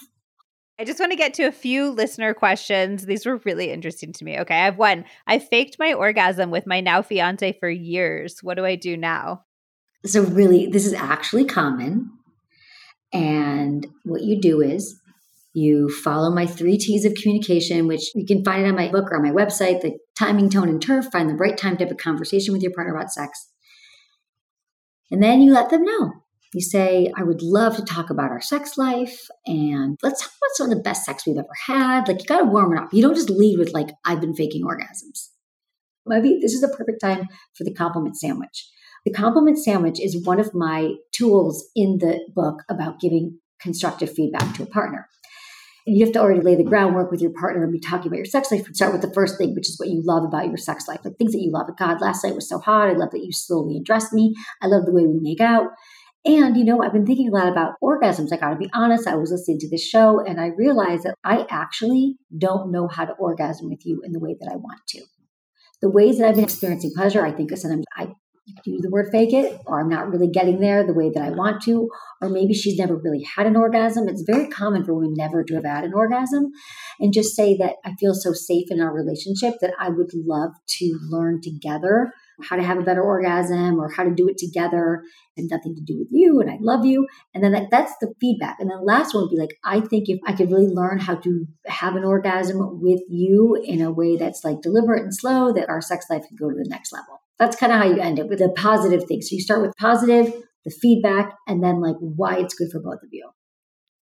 I 0.79 0.85
just 0.85 0.99
want 0.99 1.13
to 1.13 1.17
get 1.17 1.33
to 1.35 1.45
a 1.45 1.53
few 1.53 1.91
listener 1.91 2.35
questions. 2.35 3.07
These 3.07 3.25
were 3.25 3.41
really 3.45 3.71
interesting 3.71 4.13
to 4.15 4.25
me. 4.25 4.39
Okay, 4.41 4.55
I 4.55 4.65
have 4.65 4.77
one. 4.77 5.05
I 5.27 5.39
faked 5.39 5.77
my 5.79 5.93
orgasm 5.93 6.51
with 6.51 6.67
my 6.67 6.81
now 6.81 7.03
fiance 7.03 7.57
for 7.61 7.71
years. 7.71 8.41
What 8.43 8.57
do 8.57 8.65
I 8.65 8.75
do 8.75 8.97
now? 8.97 9.45
So, 10.07 10.23
really, 10.23 10.67
this 10.67 10.87
is 10.87 10.93
actually 10.93 11.45
common. 11.45 12.11
And 13.13 13.87
what 14.05 14.23
you 14.23 14.41
do 14.41 14.61
is 14.61 15.01
you 15.55 15.89
follow 15.89 16.31
my 16.31 16.47
three 16.47 16.77
T's 16.77 17.05
of 17.05 17.15
communication, 17.15 17.87
which 17.87 18.11
you 18.15 18.27
can 18.27 18.45
find 18.45 18.65
it 18.65 18.69
on 18.69 18.75
my 18.75 18.91
book 18.91 19.11
or 19.11 19.17
on 19.17 19.23
my 19.23 19.31
website 19.31 19.81
the 19.81 19.99
timing, 20.19 20.51
tone, 20.51 20.69
and 20.69 20.81
turf. 20.81 21.07
Find 21.13 21.29
the 21.29 21.35
right 21.35 21.57
time 21.57 21.77
to 21.79 21.85
have 21.85 21.93
a 21.93 21.97
conversation 21.97 22.53
with 22.53 22.63
your 22.63 22.73
partner 22.73 22.95
about 22.95 23.13
sex. 23.13 23.51
And 25.11 25.23
then 25.23 25.41
you 25.41 25.53
let 25.53 25.71
them 25.71 25.83
know 25.83 26.13
you 26.57 26.63
say, 26.63 27.13
I 27.15 27.23
would 27.23 27.43
love 27.43 27.77
to 27.77 27.85
talk 27.85 28.09
about 28.09 28.31
our 28.31 28.41
sex 28.41 28.79
life 28.79 29.29
and 29.45 29.99
let's 30.03 30.23
talk 30.23 30.31
about 30.31 30.55
some 30.55 30.71
of 30.71 30.77
the 30.77 30.83
best 30.83 31.05
sex 31.05 31.27
we've 31.27 31.37
ever 31.37 31.49
had. 31.67 32.09
Like, 32.09 32.23
you 32.23 32.27
got 32.27 32.39
to 32.39 32.45
warm 32.47 32.73
it 32.73 32.81
up. 32.81 32.95
You 32.95 33.03
don't 33.03 33.15
just 33.15 33.29
lead 33.29 33.59
with, 33.59 33.75
like, 33.75 33.91
I've 34.07 34.23
been 34.23 34.35
faking 34.35 34.65
orgasms. 34.65 35.29
Maybe 36.07 36.39
this 36.41 36.55
is 36.55 36.63
a 36.63 36.69
perfect 36.69 37.03
time 37.03 37.27
for 37.55 37.65
the 37.65 37.75
compliment 37.75 38.17
sandwich. 38.17 38.71
The 39.07 39.13
compliment 39.13 39.57
sandwich 39.57 40.01
is 40.01 40.27
one 40.27 40.41
of 40.41 40.53
my 40.53 40.95
tools 41.13 41.71
in 41.77 41.99
the 41.99 42.29
book 42.35 42.65
about 42.69 42.99
giving 42.99 43.39
constructive 43.61 44.13
feedback 44.13 44.57
to 44.57 44.65
a 44.65 44.67
partner. 44.67 45.07
And 45.87 45.97
you 45.97 46.05
have 46.05 46.13
to 46.15 46.19
already 46.19 46.41
lay 46.41 46.57
the 46.57 46.65
groundwork 46.65 47.13
with 47.13 47.21
your 47.21 47.31
partner 47.31 47.63
and 47.63 47.73
be 47.73 47.79
talking 47.79 48.09
about 48.09 48.17
your 48.17 48.25
sex 48.25 48.51
life. 48.51 48.67
Start 48.73 48.93
with 48.93 49.03
the 49.03 49.15
first 49.15 49.39
thing, 49.39 49.55
which 49.55 49.69
is 49.69 49.79
what 49.79 49.91
you 49.91 50.03
love 50.05 50.25
about 50.25 50.49
your 50.49 50.57
sex 50.57 50.89
life, 50.89 51.05
like 51.05 51.17
things 51.19 51.31
that 51.35 51.41
you 51.41 51.53
love. 51.53 51.69
God, 51.79 52.01
last 52.01 52.25
night 52.25 52.35
was 52.35 52.49
so 52.49 52.59
hot. 52.59 52.89
I 52.89 52.95
love 52.95 53.13
that 53.13 53.25
you 53.25 53.31
slowly 53.31 53.77
undressed 53.77 54.13
me. 54.13 54.35
I 54.61 54.67
love 54.67 54.87
the 54.87 54.93
way 54.93 55.07
we 55.07 55.21
make 55.23 55.41
out. 55.41 55.69
And, 56.25 56.57
you 56.57 56.65
know, 56.65 56.83
I've 56.83 56.93
been 56.93 57.07
thinking 57.07 57.29
a 57.29 57.33
lot 57.33 57.47
about 57.47 57.75
orgasms. 57.81 58.33
I 58.33 58.39
got 58.39 58.51
to 58.51 58.57
be 58.57 58.69
honest. 58.75 59.07
I 59.07 59.15
was 59.15 59.31
listening 59.31 59.61
to 59.61 59.71
this 59.71 59.87
show 59.87 60.19
and 60.19 60.41
I 60.41 60.49
realized 60.49 61.05
that 61.05 61.15
I 61.23 61.47
actually 61.49 62.17
don't 62.37 62.73
know 62.73 62.89
how 62.89 63.05
to 63.05 63.13
orgasm 63.13 63.71
with 63.71 63.87
you 63.87 64.03
in 64.05 64.11
the 64.11 64.19
way 64.19 64.35
that 64.41 64.51
I 64.53 64.57
want 64.57 64.81
to. 64.89 65.03
The 65.81 65.91
ways 65.91 66.19
that 66.19 66.27
I've 66.27 66.35
been 66.35 66.43
experiencing 66.43 66.91
pleasure, 66.97 67.25
I 67.25 67.31
think 67.31 67.57
sometimes 67.57 67.85
I 67.97 68.09
use 68.65 68.83
the 68.83 68.91
word 68.91 69.09
fake 69.11 69.33
it, 69.33 69.61
or 69.67 69.81
I'm 69.81 69.89
not 69.89 70.11
really 70.11 70.29
getting 70.29 70.61
there 70.61 70.87
the 70.87 70.95
way 70.95 71.11
that 71.11 71.23
I 71.23 71.31
want 71.31 71.63
to, 71.63 71.89
or 72.23 72.29
maybe 72.29 72.55
she's 72.55 72.79
never 72.79 72.97
really 72.97 73.25
had 73.25 73.47
an 73.47 73.57
orgasm. 73.57 74.09
It's 74.09 74.23
very 74.23 74.49
common 74.49 74.85
for 74.85 74.95
women 74.95 75.15
never 75.17 75.45
to 75.45 75.55
have 75.55 75.65
had 75.65 75.85
an 75.85 75.95
orgasm. 75.95 76.53
And 77.01 77.13
just 77.13 77.35
say 77.35 77.57
that 77.59 77.77
I 77.85 77.95
feel 77.99 78.15
so 78.15 78.33
safe 78.33 78.71
in 78.71 78.81
our 78.81 78.93
relationship 78.93 79.55
that 79.61 79.75
I 79.79 79.91
would 79.91 80.11
love 80.15 80.53
to 80.79 80.99
learn 81.11 81.41
together 81.43 82.13
how 82.43 82.57
to 82.57 82.63
have 82.63 82.79
a 82.79 82.83
better 82.83 83.03
orgasm 83.03 83.81
or 83.81 83.91
how 83.91 84.05
to 84.05 84.15
do 84.15 84.29
it 84.29 84.37
together 84.37 85.03
and 85.37 85.49
nothing 85.51 85.75
to 85.75 85.81
do 85.81 85.99
with 85.99 86.09
you 86.11 86.41
and 86.41 86.51
I 86.51 86.59
love 86.61 86.85
you. 86.85 87.07
And 87.35 87.43
then 87.43 87.53
that, 87.53 87.71
that's 87.71 87.95
the 88.01 88.13
feedback. 88.21 88.57
And 88.61 88.71
then 88.71 88.79
the 88.79 88.85
last 88.85 89.15
one 89.15 89.25
would 89.25 89.31
be 89.31 89.41
like, 89.41 89.57
I 89.65 89.81
think 89.81 90.09
if 90.09 90.21
I 90.27 90.33
could 90.33 90.51
really 90.51 90.69
learn 90.69 90.99
how 90.99 91.15
to 91.15 91.47
have 91.67 91.97
an 91.97 92.05
orgasm 92.05 92.81
with 92.81 93.01
you 93.09 93.59
in 93.65 93.81
a 93.81 93.91
way 93.91 94.17
that's 94.17 94.45
like 94.45 94.61
deliberate 94.61 95.03
and 95.03 95.15
slow, 95.15 95.53
that 95.53 95.69
our 95.69 95.81
sex 95.81 96.07
life 96.11 96.25
could 96.29 96.39
go 96.39 96.51
to 96.51 96.57
the 96.57 96.69
next 96.69 96.93
level. 96.93 97.23
That's 97.39 97.57
kind 97.57 97.73
of 97.73 97.79
how 97.79 97.87
you 97.87 98.01
end 98.01 98.19
it 98.19 98.29
with 98.29 98.41
a 98.41 98.49
positive 98.57 99.05
thing. 99.05 99.23
So 99.23 99.35
you 99.35 99.41
start 99.41 99.63
with 99.63 99.75
positive, 99.79 100.33
the 100.65 100.71
feedback, 100.71 101.35
and 101.47 101.63
then 101.63 101.81
like 101.81 101.97
why 102.01 102.39
it's 102.39 102.55
good 102.55 102.71
for 102.73 102.81
both 102.81 103.03
of 103.03 103.09
you. 103.13 103.29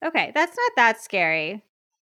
Okay, 0.06 0.32
that's 0.36 0.56
not 0.56 0.72
that 0.76 1.02
scary. 1.02 1.64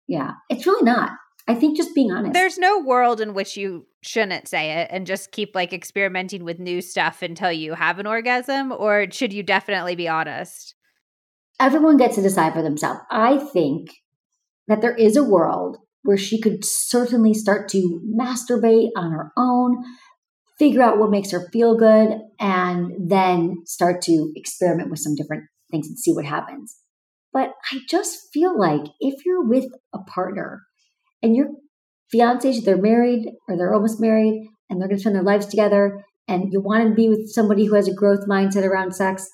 Yeah, 0.07 0.32
it's 0.49 0.65
really 0.65 0.84
not. 0.84 1.11
I 1.47 1.55
think 1.55 1.78
just 1.78 1.93
being 1.93 2.11
honest. 2.11 2.34
There's 2.34 2.57
no 2.57 2.80
world 2.80 3.21
in 3.21 3.34
which 3.34 3.55
you 3.55 3.86
shouldn't 4.01 4.47
say 4.47 4.71
it 4.82 4.88
and 4.91 5.05
just 5.05 5.32
keep 5.32 5.53
like 5.53 5.73
experimenting 5.73 6.43
with 6.43 6.59
new 6.59 6.82
stuff 6.82 7.21
until 7.21 7.51
you 7.51 7.76
have 7.76 7.99
an 7.99 8.07
orgasm, 8.07 8.71
or 8.71 9.05
should 9.11 9.32
you 9.32 9.43
definitely 9.43 9.95
be 9.95 10.07
honest? 10.07 10.76
Everyone 11.59 11.97
gets 11.97 12.15
to 12.15 12.21
decide 12.21 12.53
for 12.53 12.61
themselves. 12.61 12.99
I 13.09 13.38
think 13.38 13.89
that 14.67 14.82
there 14.82 14.95
is 14.95 15.15
a 15.15 15.23
world 15.23 15.78
where 16.03 16.17
she 16.17 16.39
could 16.39 16.63
certainly 16.63 17.34
start 17.34 17.69
to 17.69 18.01
masturbate 18.19 18.89
on 18.95 19.11
her 19.11 19.32
own, 19.38 19.84
figure 20.58 20.82
out 20.82 20.97
what 20.97 21.12
makes 21.12 21.32
her 21.32 21.49
feel 21.51 21.78
good, 21.78 22.20
and 22.39 23.10
then 23.10 23.64
start 23.66 24.01
to 24.03 24.32
experiment 24.36 24.89
with 24.89 24.99
some 24.99 25.16
different 25.16 25.45
things 25.72 25.88
and 25.88 25.99
see 25.99 26.14
what 26.14 26.26
happens. 26.26 26.78
But 27.34 27.51
I 27.72 27.80
just 27.89 28.30
feel 28.34 28.58
like 28.58 28.84
if 28.99 29.26
you're 29.26 29.43
with 29.43 29.66
a 29.93 29.99
partner 29.99 30.62
and 31.22 31.36
your 31.36 31.47
fiancés, 32.14 32.64
they're 32.64 32.78
married 32.78 33.28
or 33.49 33.58
they're 33.58 33.74
almost 33.74 33.99
married 33.99 34.47
and 34.70 34.80
they're 34.80 34.88
going 34.88 34.97
to 34.97 35.01
spend 35.01 35.16
their 35.16 35.24
lives 35.24 35.45
together 35.45 36.06
and 36.28 36.51
you 36.51 36.62
want 36.62 36.88
to 36.88 36.95
be 36.95 37.10
with 37.10 37.30
somebody 37.30 37.66
who 37.66 37.76
has 37.76 37.88
a 37.88 37.93
growth 37.93 38.28
mindset 38.28 38.64
around 38.64 38.95
sex, 38.95 39.28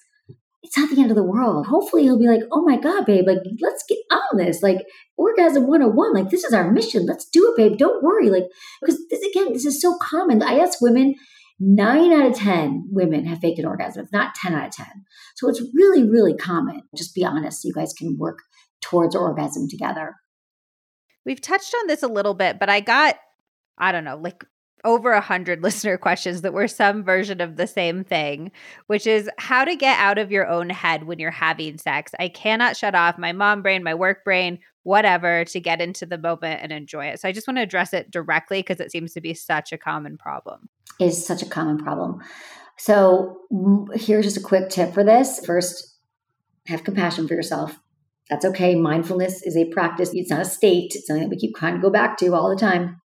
it's 0.63 0.77
not 0.77 0.89
the 0.89 1.01
end 1.01 1.09
of 1.09 1.17
the 1.17 1.23
world. 1.23 1.65
Hopefully 1.65 2.03
he'll 2.03 2.19
be 2.19 2.27
like, 2.27 2.43
oh 2.51 2.63
my 2.63 2.77
God, 2.77 3.05
babe, 3.05 3.25
like 3.25 3.39
let's 3.61 3.83
get 3.87 3.97
on 4.11 4.37
this. 4.37 4.61
Like 4.61 4.85
orgasm 5.17 5.67
101, 5.67 6.13
like 6.13 6.29
this 6.29 6.43
is 6.43 6.53
our 6.53 6.71
mission. 6.71 7.05
Let's 7.05 7.27
do 7.29 7.51
it, 7.51 7.57
babe. 7.57 7.77
Don't 7.77 8.03
worry. 8.03 8.29
Like, 8.29 8.45
because 8.81 8.99
this 9.09 9.23
again, 9.23 9.53
this 9.53 9.65
is 9.65 9.81
so 9.81 9.97
common. 10.01 10.43
I 10.43 10.59
ask 10.59 10.79
women, 10.79 11.15
nine 11.59 12.13
out 12.13 12.27
of 12.27 12.35
10 12.35 12.89
women 12.91 13.25
have 13.25 13.39
faked 13.39 13.59
an 13.59 13.65
orgasm, 13.65 14.03
if 14.05 14.11
not 14.11 14.35
10 14.35 14.53
out 14.53 14.67
of 14.67 14.73
10. 14.73 14.85
So 15.35 15.49
it's 15.49 15.61
really, 15.73 16.07
really 16.07 16.35
common. 16.35 16.83
Just 16.95 17.15
be 17.15 17.25
honest. 17.25 17.61
So 17.61 17.67
You 17.67 17.73
guys 17.73 17.93
can 17.93 18.17
work 18.19 18.39
towards 18.81 19.15
orgasm 19.15 19.67
together. 19.67 20.15
We've 21.25 21.41
touched 21.41 21.73
on 21.79 21.87
this 21.87 22.03
a 22.03 22.07
little 22.07 22.33
bit, 22.33 22.59
but 22.59 22.69
I 22.69 22.79
got, 22.79 23.15
I 23.77 23.91
don't 23.91 24.03
know, 24.03 24.17
like 24.17 24.43
over 24.83 25.11
a 25.11 25.21
hundred 25.21 25.63
listener 25.63 25.97
questions 25.97 26.41
that 26.41 26.53
were 26.53 26.67
some 26.67 27.03
version 27.03 27.41
of 27.41 27.55
the 27.55 27.67
same 27.67 28.03
thing, 28.03 28.51
which 28.87 29.07
is 29.07 29.29
how 29.37 29.65
to 29.65 29.75
get 29.75 29.99
out 29.99 30.17
of 30.17 30.31
your 30.31 30.47
own 30.47 30.69
head 30.69 31.03
when 31.03 31.19
you're 31.19 31.31
having 31.31 31.77
sex. 31.77 32.11
I 32.19 32.29
cannot 32.29 32.77
shut 32.77 32.95
off 32.95 33.17
my 33.17 33.31
mom 33.31 33.61
brain, 33.61 33.83
my 33.83 33.93
work 33.93 34.23
brain, 34.23 34.59
whatever, 34.83 35.45
to 35.45 35.59
get 35.59 35.81
into 35.81 36.05
the 36.05 36.17
moment 36.17 36.61
and 36.61 36.71
enjoy 36.71 37.05
it. 37.05 37.19
So 37.19 37.27
I 37.27 37.31
just 37.31 37.47
want 37.47 37.57
to 37.57 37.63
address 37.63 37.93
it 37.93 38.11
directly 38.11 38.59
because 38.59 38.79
it 38.79 38.91
seems 38.91 39.13
to 39.13 39.21
be 39.21 39.33
such 39.33 39.71
a 39.71 39.77
common 39.77 40.17
problem. 40.17 40.69
It 40.99 41.05
is 41.05 41.25
such 41.25 41.41
a 41.41 41.47
common 41.47 41.77
problem. 41.77 42.21
So 42.77 43.41
mm, 43.51 43.95
here's 43.95 44.25
just 44.25 44.37
a 44.37 44.41
quick 44.41 44.69
tip 44.69 44.93
for 44.93 45.03
this. 45.03 45.45
First, 45.45 45.97
have 46.67 46.83
compassion 46.83 47.27
for 47.27 47.33
yourself. 47.33 47.79
That's 48.29 48.45
okay. 48.45 48.75
Mindfulness 48.75 49.43
is 49.43 49.57
a 49.57 49.65
practice. 49.65 50.11
It's 50.13 50.29
not 50.29 50.41
a 50.41 50.45
state. 50.45 50.93
It's 50.95 51.07
something 51.07 51.23
that 51.23 51.29
we 51.29 51.37
keep 51.37 51.55
kind 51.55 51.75
of 51.75 51.81
go 51.81 51.89
back 51.89 52.17
to 52.17 52.33
all 52.33 52.49
the 52.49 52.55
time. 52.55 53.00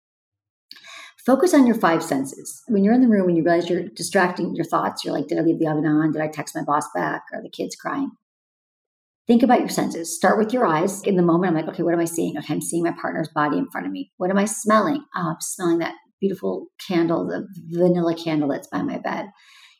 Focus 1.25 1.55
on 1.55 1.66
your 1.66 1.77
five 1.77 2.03
senses. 2.03 2.62
When 2.68 2.85
you're 2.85 2.93
in 2.93 3.01
the 3.01 3.09
room 3.09 3.29
and 3.29 3.37
you 3.37 3.43
realize 3.43 3.70
you're 3.70 3.89
distracting 3.89 4.55
your 4.55 4.66
thoughts, 4.66 5.05
you're 5.05 5.14
like, 5.14 5.27
did 5.27 5.39
I 5.39 5.41
leave 5.41 5.59
the 5.59 5.66
oven 5.66 5.87
on? 5.87 6.12
Did 6.12 6.20
I 6.20 6.29
text 6.29 6.55
my 6.55 6.62
boss 6.62 6.85
back? 6.95 7.22
Are 7.33 7.43
the 7.43 7.49
kids 7.49 7.75
crying? 7.77 8.11
Think 9.27 9.43
about 9.43 9.61
your 9.61 9.70
senses. 9.70 10.14
Start 10.14 10.39
with 10.39 10.53
your 10.53 10.66
eyes. 10.66 11.03
In 11.03 11.16
the 11.16 11.22
moment, 11.22 11.51
I'm 11.51 11.57
like, 11.57 11.72
okay, 11.72 11.83
what 11.83 11.95
am 11.95 12.01
I 12.01 12.05
seeing? 12.05 12.37
Okay, 12.37 12.53
I'm 12.53 12.61
seeing 12.61 12.83
my 12.83 12.95
partner's 13.01 13.31
body 13.35 13.57
in 13.57 13.70
front 13.70 13.87
of 13.87 13.93
me. 13.93 14.12
What 14.18 14.29
am 14.29 14.37
I 14.37 14.45
smelling? 14.45 15.03
Oh, 15.16 15.31
I'm 15.31 15.41
smelling 15.41 15.79
that 15.79 15.95
beautiful 16.20 16.66
candle, 16.87 17.27
the 17.27 17.49
vanilla 17.70 18.14
candle 18.14 18.51
that's 18.51 18.68
by 18.68 18.83
my 18.83 18.99
bed. 18.99 19.31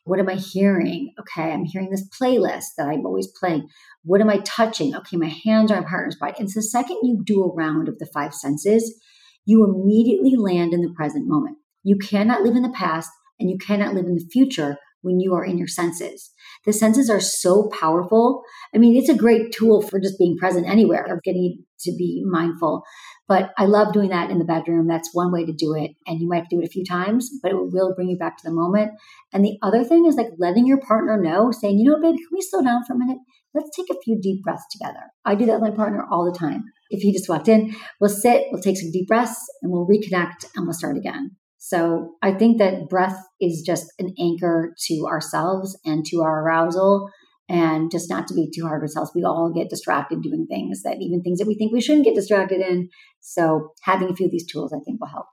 What 0.03 0.19
am 0.19 0.29
I 0.29 0.35
hearing? 0.35 1.13
Okay, 1.19 1.51
I'm 1.51 1.65
hearing 1.65 1.91
this 1.91 2.07
playlist 2.09 2.75
that 2.77 2.87
I'm 2.87 3.05
always 3.05 3.27
playing. 3.27 3.67
What 4.03 4.21
am 4.21 4.31
I 4.31 4.39
touching? 4.39 4.95
Okay, 4.95 5.17
my 5.17 5.31
hands 5.45 5.71
are 5.71 5.79
my 5.81 5.87
partner's 5.87 6.15
body. 6.15 6.33
And 6.39 6.49
so 6.49 6.59
the 6.59 6.63
second 6.63 6.97
you 7.03 7.21
do 7.23 7.43
a 7.43 7.53
round 7.53 7.87
of 7.87 7.99
the 7.99 8.07
five 8.07 8.33
senses, 8.33 8.99
you 9.45 9.63
immediately 9.63 10.35
land 10.35 10.73
in 10.73 10.81
the 10.81 10.93
present 10.93 11.27
moment. 11.27 11.57
You 11.83 11.97
cannot 11.97 12.41
live 12.41 12.55
in 12.55 12.63
the 12.63 12.69
past 12.69 13.09
and 13.39 13.49
you 13.49 13.57
cannot 13.57 13.93
live 13.93 14.05
in 14.05 14.15
the 14.15 14.27
future 14.31 14.77
when 15.01 15.19
you 15.19 15.35
are 15.35 15.45
in 15.45 15.57
your 15.57 15.67
senses. 15.67 16.31
The 16.65 16.73
senses 16.73 17.11
are 17.11 17.19
so 17.19 17.69
powerful. 17.79 18.41
I 18.73 18.79
mean, 18.79 18.97
it's 18.97 19.09
a 19.09 19.15
great 19.15 19.51
tool 19.51 19.83
for 19.83 19.99
just 19.99 20.17
being 20.17 20.35
present 20.35 20.67
anywhere 20.67 21.05
or 21.07 21.21
getting 21.23 21.63
to 21.81 21.91
be 21.95 22.23
mindful. 22.25 22.83
But 23.27 23.51
I 23.57 23.65
love 23.65 23.93
doing 23.93 24.09
that 24.09 24.31
in 24.31 24.39
the 24.39 24.45
bedroom. 24.45 24.87
That's 24.87 25.13
one 25.13 25.31
way 25.31 25.45
to 25.45 25.53
do 25.53 25.75
it. 25.75 25.91
And 26.07 26.19
you 26.19 26.27
might 26.27 26.37
have 26.37 26.49
to 26.49 26.55
do 26.55 26.61
it 26.61 26.67
a 26.67 26.71
few 26.71 26.83
times, 26.83 27.29
but 27.41 27.51
it 27.51 27.55
will 27.55 27.93
bring 27.95 28.09
you 28.09 28.17
back 28.17 28.37
to 28.37 28.43
the 28.43 28.53
moment. 28.53 28.91
And 29.31 29.45
the 29.45 29.57
other 29.61 29.83
thing 29.83 30.05
is 30.05 30.15
like 30.15 30.29
letting 30.39 30.65
your 30.65 30.79
partner 30.79 31.21
know, 31.21 31.51
saying, 31.51 31.77
you 31.77 31.85
know, 31.85 31.99
baby, 31.99 32.17
can 32.17 32.27
we 32.31 32.41
slow 32.41 32.63
down 32.63 32.83
for 32.83 32.93
a 32.93 32.97
minute? 32.97 33.19
Let's 33.55 33.75
take 33.75 33.87
a 33.89 34.01
few 34.03 34.19
deep 34.21 34.43
breaths 34.43 34.65
together. 34.71 34.99
I 35.23 35.35
do 35.35 35.45
that 35.45 35.61
with 35.61 35.69
my 35.69 35.75
partner 35.75 36.05
all 36.11 36.29
the 36.29 36.37
time. 36.37 36.65
If 36.89 37.01
he 37.01 37.13
just 37.13 37.29
walked 37.29 37.47
in, 37.47 37.73
we'll 38.01 38.09
sit, 38.09 38.47
we'll 38.51 38.61
take 38.61 38.77
some 38.77 38.91
deep 38.91 39.07
breaths, 39.07 39.39
and 39.61 39.71
we'll 39.71 39.87
reconnect 39.87 40.45
and 40.55 40.65
we'll 40.65 40.73
start 40.73 40.97
again. 40.97 41.31
So 41.57 42.15
I 42.21 42.33
think 42.33 42.59
that 42.59 42.89
breath 42.89 43.17
is 43.41 43.63
just 43.65 43.87
an 43.97 44.13
anchor 44.19 44.75
to 44.87 45.05
ourselves 45.07 45.75
and 45.83 46.05
to 46.07 46.21
our 46.21 46.43
arousal 46.43 47.09
and 47.49 47.89
just 47.91 48.09
not 48.09 48.27
to 48.27 48.33
be 48.33 48.51
too 48.53 48.63
hard 48.67 48.79
on 48.79 48.81
ourselves. 48.81 49.11
We 49.15 49.23
all 49.23 49.51
get 49.55 49.69
distracted 49.69 50.21
doing 50.21 50.45
things 50.47 50.83
that 50.83 50.97
even 50.99 51.23
things 51.23 51.39
that 51.39 51.47
we 51.47 51.55
think 51.55 51.71
we 51.71 51.81
shouldn't 51.81 52.05
get 52.05 52.15
distracted 52.15 52.61
in. 52.61 52.89
So 53.21 53.69
having 53.83 54.09
a 54.09 54.15
few 54.15 54.27
of 54.27 54.31
these 54.31 54.45
tools, 54.45 54.73
I 54.73 54.83
think, 54.85 54.99
will 54.99 55.07
help. 55.07 55.25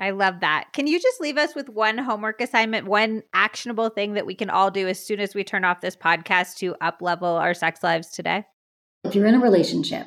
I 0.00 0.10
love 0.10 0.40
that. 0.40 0.68
Can 0.72 0.86
you 0.86 1.00
just 1.00 1.20
leave 1.20 1.36
us 1.36 1.54
with 1.54 1.68
one 1.68 1.98
homework 1.98 2.40
assignment, 2.40 2.86
one 2.86 3.22
actionable 3.34 3.90
thing 3.90 4.14
that 4.14 4.26
we 4.26 4.34
can 4.34 4.50
all 4.50 4.70
do 4.70 4.88
as 4.88 5.04
soon 5.04 5.20
as 5.20 5.34
we 5.34 5.44
turn 5.44 5.64
off 5.64 5.80
this 5.80 5.96
podcast 5.96 6.56
to 6.56 6.74
up 6.80 7.02
level 7.02 7.28
our 7.28 7.54
sex 7.54 7.82
lives 7.82 8.08
today? 8.08 8.44
If 9.04 9.14
you're 9.14 9.26
in 9.26 9.34
a 9.34 9.40
relationship, 9.40 10.06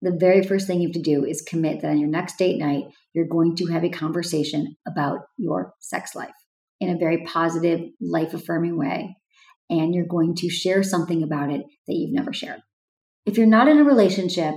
the 0.00 0.16
very 0.18 0.42
first 0.42 0.66
thing 0.66 0.80
you 0.80 0.88
have 0.88 0.94
to 0.94 1.02
do 1.02 1.24
is 1.24 1.42
commit 1.42 1.80
that 1.80 1.90
on 1.90 1.98
your 1.98 2.08
next 2.08 2.38
date 2.38 2.58
night, 2.58 2.86
you're 3.12 3.26
going 3.26 3.54
to 3.56 3.66
have 3.66 3.84
a 3.84 3.88
conversation 3.88 4.76
about 4.86 5.20
your 5.36 5.74
sex 5.80 6.14
life 6.14 6.30
in 6.80 6.90
a 6.90 6.98
very 6.98 7.24
positive, 7.24 7.80
life 8.00 8.34
affirming 8.34 8.76
way 8.76 9.16
and 9.72 9.94
you're 9.94 10.04
going 10.04 10.34
to 10.36 10.50
share 10.50 10.82
something 10.82 11.22
about 11.22 11.50
it 11.50 11.62
that 11.86 11.94
you've 11.94 12.12
never 12.12 12.32
shared. 12.32 12.60
If 13.24 13.38
you're 13.38 13.46
not 13.46 13.68
in 13.68 13.78
a 13.78 13.84
relationship, 13.84 14.54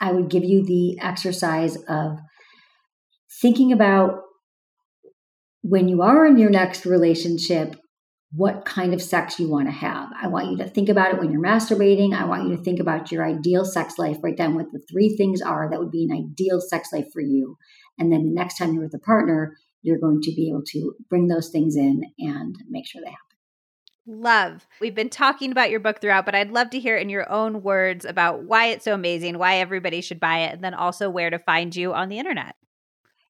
I 0.00 0.12
would 0.12 0.28
give 0.28 0.44
you 0.44 0.64
the 0.64 0.98
exercise 1.00 1.76
of 1.88 2.18
thinking 3.30 3.72
about 3.72 4.22
when 5.62 5.88
you 5.88 6.02
are 6.02 6.26
in 6.26 6.38
your 6.38 6.50
next 6.50 6.86
relationship, 6.86 7.76
what 8.32 8.64
kind 8.64 8.92
of 8.92 9.02
sex 9.02 9.38
you 9.40 9.48
want 9.48 9.66
to 9.66 9.72
have. 9.72 10.10
I 10.20 10.28
want 10.28 10.50
you 10.50 10.58
to 10.58 10.68
think 10.68 10.88
about 10.88 11.12
it 11.12 11.18
when 11.18 11.32
you're 11.32 11.42
masturbating. 11.42 12.12
I 12.12 12.24
want 12.24 12.48
you 12.48 12.56
to 12.56 12.62
think 12.62 12.80
about 12.80 13.10
your 13.10 13.24
ideal 13.24 13.64
sex 13.64 13.98
life, 13.98 14.18
write 14.22 14.36
down 14.36 14.54
what 14.54 14.70
the 14.72 14.82
three 14.90 15.16
things 15.16 15.40
are 15.40 15.68
that 15.70 15.78
would 15.78 15.90
be 15.90 16.04
an 16.04 16.16
ideal 16.16 16.60
sex 16.60 16.90
life 16.92 17.06
for 17.12 17.20
you. 17.20 17.56
And 17.98 18.12
then 18.12 18.24
the 18.24 18.32
next 18.32 18.58
time 18.58 18.74
you're 18.74 18.82
with 18.82 18.94
a 18.94 18.98
partner, 18.98 19.56
you're 19.82 19.98
going 19.98 20.20
to 20.22 20.34
be 20.34 20.50
able 20.50 20.64
to 20.72 20.94
bring 21.08 21.28
those 21.28 21.48
things 21.48 21.76
in 21.76 22.02
and 22.18 22.56
make 22.68 22.86
sure 22.86 23.00
they 23.00 23.10
happen. 23.10 23.22
Love. 24.08 24.66
We've 24.80 24.94
been 24.94 25.08
talking 25.08 25.50
about 25.50 25.70
your 25.70 25.80
book 25.80 26.00
throughout, 26.00 26.26
but 26.26 26.34
I'd 26.34 26.52
love 26.52 26.70
to 26.70 26.80
hear 26.80 26.96
in 26.96 27.08
your 27.08 27.30
own 27.30 27.62
words 27.62 28.04
about 28.04 28.44
why 28.44 28.66
it's 28.66 28.84
so 28.84 28.94
amazing, 28.94 29.38
why 29.38 29.56
everybody 29.56 30.00
should 30.00 30.20
buy 30.20 30.40
it, 30.40 30.52
and 30.52 30.62
then 30.62 30.74
also 30.74 31.10
where 31.10 31.30
to 31.30 31.40
find 31.40 31.74
you 31.74 31.92
on 31.92 32.08
the 32.08 32.18
internet. 32.18 32.54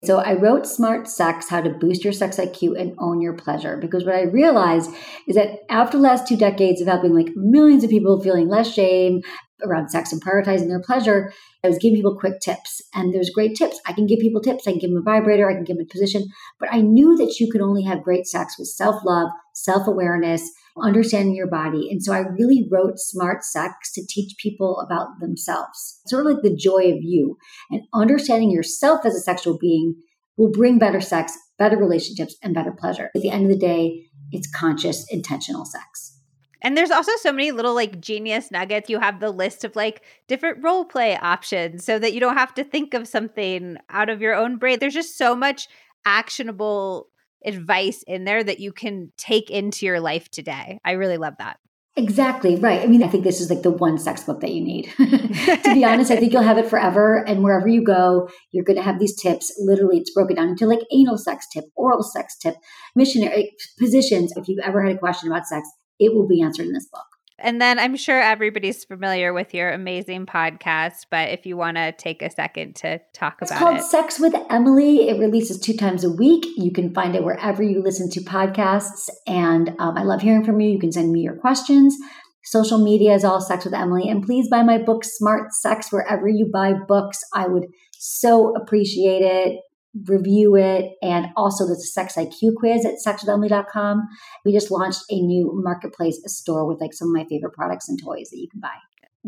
So 0.07 0.19
I 0.19 0.35
wrote 0.35 0.69
Smart 0.69 1.09
Sex, 1.09 1.49
How 1.49 1.61
to 1.61 1.71
Boost 1.71 2.05
Your 2.05 2.13
Sex 2.13 2.37
IQ 2.37 2.81
and 2.81 2.95
Own 2.99 3.21
Your 3.21 3.33
Pleasure. 3.33 3.77
Because 3.77 4.05
what 4.05 4.15
I 4.15 4.23
realized 4.23 4.93
is 5.27 5.35
that 5.35 5.61
after 5.69 5.97
the 5.97 6.03
last 6.05 6.29
two 6.29 6.37
decades 6.37 6.81
of 6.81 6.87
helping 6.87 7.13
like 7.13 7.35
millions 7.35 7.83
of 7.83 7.91
people 7.91 8.21
feeling 8.21 8.49
less 8.49 8.73
shame 8.73 9.23
around 9.63 9.91
sex 9.91 10.13
and 10.13 10.23
prioritizing 10.23 10.69
their 10.69 10.83
pleasure, 10.83 11.33
I 11.65 11.69
was 11.69 11.79
giving 11.79 11.97
people 11.97 12.19
quick 12.19 12.41
tips. 12.41 12.83
And 12.95 13.15
there's 13.15 13.31
great 13.31 13.57
tips. 13.57 13.81
I 13.87 13.93
can 13.93 14.07
give 14.07 14.19
people 14.19 14.41
tips. 14.41 14.67
I 14.67 14.73
can 14.73 14.81
give 14.81 14.91
them 14.91 14.99
a 14.99 15.03
vibrator. 15.03 15.49
I 15.49 15.55
can 15.55 15.65
give 15.65 15.77
them 15.77 15.87
a 15.87 15.93
position. 15.93 16.27
But 16.61 16.73
I 16.73 16.81
knew 16.81 17.17
that 17.17 17.37
you 17.41 17.51
could 17.51 17.61
only 17.61 17.85
have 17.85 18.03
great 18.03 18.27
sex 18.27 18.57
with 18.59 18.69
self-love, 18.69 19.31
self-awareness, 19.55 20.51
understanding 20.83 21.35
your 21.35 21.49
body. 21.49 21.89
And 21.91 22.03
so 22.03 22.13
I 22.13 22.19
really 22.19 22.69
wrote 22.71 22.99
Smart 22.99 23.43
Sex 23.45 23.93
to 23.95 24.07
teach 24.07 24.37
people 24.39 24.79
about 24.81 25.09
themselves, 25.21 26.01
sort 26.07 26.27
of 26.27 26.33
like 26.33 26.43
the 26.43 26.55
joy 26.55 26.93
of 26.93 26.99
you. 27.01 27.39
And 27.71 27.83
understanding 27.95 28.51
yourself 28.51 29.07
as 29.07 29.15
a 29.15 29.21
sexual 29.21 29.57
being 29.59 29.95
will 30.37 30.51
bring 30.51 30.79
better 30.79 31.01
sex, 31.01 31.33
better 31.59 31.79
relationships, 31.79 32.37
and 32.43 32.55
better 32.55 32.73
pleasure. 32.73 33.11
At 33.15 33.23
the 33.23 33.31
end 33.31 33.45
of 33.45 33.51
the 33.51 33.59
day, 33.59 34.05
it's 34.33 34.51
conscious, 34.51 35.07
intentional 35.11 35.65
sex. 35.65 36.16
And 36.63 36.77
there's 36.77 36.91
also 36.91 37.13
so 37.17 37.33
many 37.33 37.53
little 37.53 37.75
like 37.75 38.01
genius 38.01 38.51
nuggets. 38.51 38.91
You 38.91 38.99
have 39.01 39.21
the 39.21 39.31
list 39.31 39.65
of 39.65 39.77
like 39.77 40.03
different 40.27 40.63
role 40.63 40.85
play 40.85 41.17
options 41.17 41.85
so 41.85 41.99
that 41.99 42.13
you 42.13 42.21
don't 42.21 42.37
have 42.37 42.55
to 42.55 42.65
think 42.65 42.95
of 42.95 43.09
something 43.09 43.77
out 43.91 44.09
of 44.09 44.21
your 44.21 44.35
own 44.35 44.57
brain. 44.57 44.79
There's 44.79 44.95
just 44.95 45.19
so 45.19 45.35
much 45.35 45.69
actionable 46.05 47.09
advice 47.45 48.03
in 48.07 48.25
there 48.25 48.43
that 48.43 48.61
you 48.61 48.73
can 48.73 49.13
take 49.17 49.51
into 49.51 49.87
your 49.87 50.01
life 50.01 50.31
today. 50.31 50.79
I 50.85 50.93
really 50.93 51.19
love 51.19 51.35
that. 51.39 51.59
Exactly 51.99 52.57
right. 52.57 52.83
I 52.83 52.87
mean, 52.87 53.03
I 53.03 53.09
think 53.09 53.25
this 53.25 53.41
is 53.41 53.49
like 53.49 53.63
the 53.63 53.71
one 53.71 53.97
sex 53.97 54.23
book 54.23 54.41
that 54.41 54.53
you 54.53 54.63
need. 54.63 54.93
to 54.99 55.71
be 55.73 55.83
honest, 55.87 56.11
I 56.11 56.17
think 56.17 56.31
you'll 56.31 56.43
have 56.43 56.59
it 56.59 56.69
forever. 56.69 57.25
And 57.27 57.43
wherever 57.43 57.67
you 57.67 57.83
go, 57.83 58.29
you're 58.53 58.65
going 58.65 58.77
to 58.77 58.83
have 58.83 58.99
these 58.99 59.17
tips. 59.17 59.55
Literally, 59.59 59.97
it's 59.97 60.13
broken 60.13 60.37
down 60.37 60.51
into 60.51 60.67
like 60.67 60.81
anal 60.93 61.17
sex 61.17 61.47
tip, 61.51 61.65
oral 61.75 62.03
sex 62.03 62.37
tip, 62.37 62.57
missionary 62.95 63.55
positions. 63.79 64.35
If 64.37 64.47
you've 64.47 64.63
ever 64.63 64.85
had 64.85 64.95
a 64.95 64.99
question 64.99 65.31
about 65.31 65.47
sex, 65.47 65.67
it 65.99 66.15
will 66.15 66.27
be 66.27 66.43
answered 66.43 66.67
in 66.67 66.73
this 66.73 66.87
book. 66.87 67.05
And 67.39 67.61
then 67.61 67.79
I'm 67.79 67.97
sure 67.97 68.19
everybody's 68.19 68.85
familiar 68.85 69.35
with 69.35 69.53
your 69.53 69.71
amazing 69.71 70.25
podcast, 70.25 71.07
but 71.11 71.29
if 71.29 71.45
you 71.45 71.57
want 71.57 71.77
to 71.77 71.93
take 71.93 72.23
a 72.23 72.31
second 72.31 72.77
to 72.77 72.99
talk 73.13 73.39
it's 73.43 73.51
about 73.51 73.75
it. 73.75 73.77
It's 73.77 73.91
called 73.91 74.05
Sex 74.05 74.19
with 74.19 74.35
Emily. 74.49 75.11
It 75.11 75.19
releases 75.19 75.61
two 75.61 75.75
times 75.75 76.03
a 76.03 76.11
week. 76.11 76.47
You 76.57 76.73
can 76.73 76.95
find 76.95 77.15
it 77.15 77.25
wherever 77.25 77.63
you 77.63 77.83
listen 77.83 78.09
to 78.13 78.21
podcasts. 78.21 79.11
And 79.27 79.71
um, 79.79 79.99
I 79.99 80.03
love 80.05 80.23
hearing 80.23 80.45
from 80.45 80.61
you. 80.61 80.71
You 80.71 80.79
can 80.79 80.93
send 80.93 81.13
me 81.13 81.21
your 81.21 81.37
questions. 81.37 81.95
Social 82.43 82.83
media 82.83 83.13
is 83.13 83.25
all 83.25 83.43
Sex 83.43 83.67
with 83.67 83.75
Emily. 83.75 84.09
And 84.09 84.25
please 84.25 84.49
buy 84.49 84.63
my 84.63 84.79
book, 84.79 85.05
Smart 85.05 85.53
Sex, 85.53 85.93
wherever 85.93 86.29
you 86.29 86.49
buy 86.51 86.73
books. 86.89 87.19
I 87.35 87.49
would 87.49 87.67
so 87.99 88.55
appreciate 88.57 89.21
it 89.21 89.59
review 90.05 90.57
it. 90.57 90.93
And 91.03 91.29
also 91.37 91.67
there's 91.67 91.83
a 91.83 91.87
sex 91.87 92.15
IQ 92.15 92.55
quiz 92.57 92.85
at 92.85 92.95
sexwithemily.com. 93.05 94.03
We 94.45 94.53
just 94.53 94.71
launched 94.71 95.05
a 95.11 95.21
new 95.21 95.51
marketplace 95.55 96.21
a 96.25 96.29
store 96.29 96.67
with 96.67 96.81
like 96.81 96.93
some 96.93 97.09
of 97.09 97.15
my 97.15 97.25
favorite 97.25 97.55
products 97.55 97.89
and 97.89 98.01
toys 98.01 98.29
that 98.31 98.39
you 98.39 98.49
can 98.51 98.61
buy. 98.61 98.75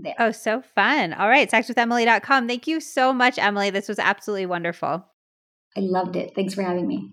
There. 0.00 0.14
Oh, 0.20 0.30
so 0.30 0.62
fun. 0.62 1.12
All 1.12 1.28
right, 1.28 1.50
sexwithemily.com. 1.50 2.46
Thank 2.46 2.68
you 2.68 2.78
so 2.80 3.12
much, 3.12 3.36
Emily. 3.36 3.70
This 3.70 3.88
was 3.88 3.98
absolutely 3.98 4.46
wonderful. 4.46 5.04
I 5.76 5.80
loved 5.80 6.14
it. 6.14 6.36
Thanks 6.36 6.54
for 6.54 6.62
having 6.62 6.86
me. 6.86 7.12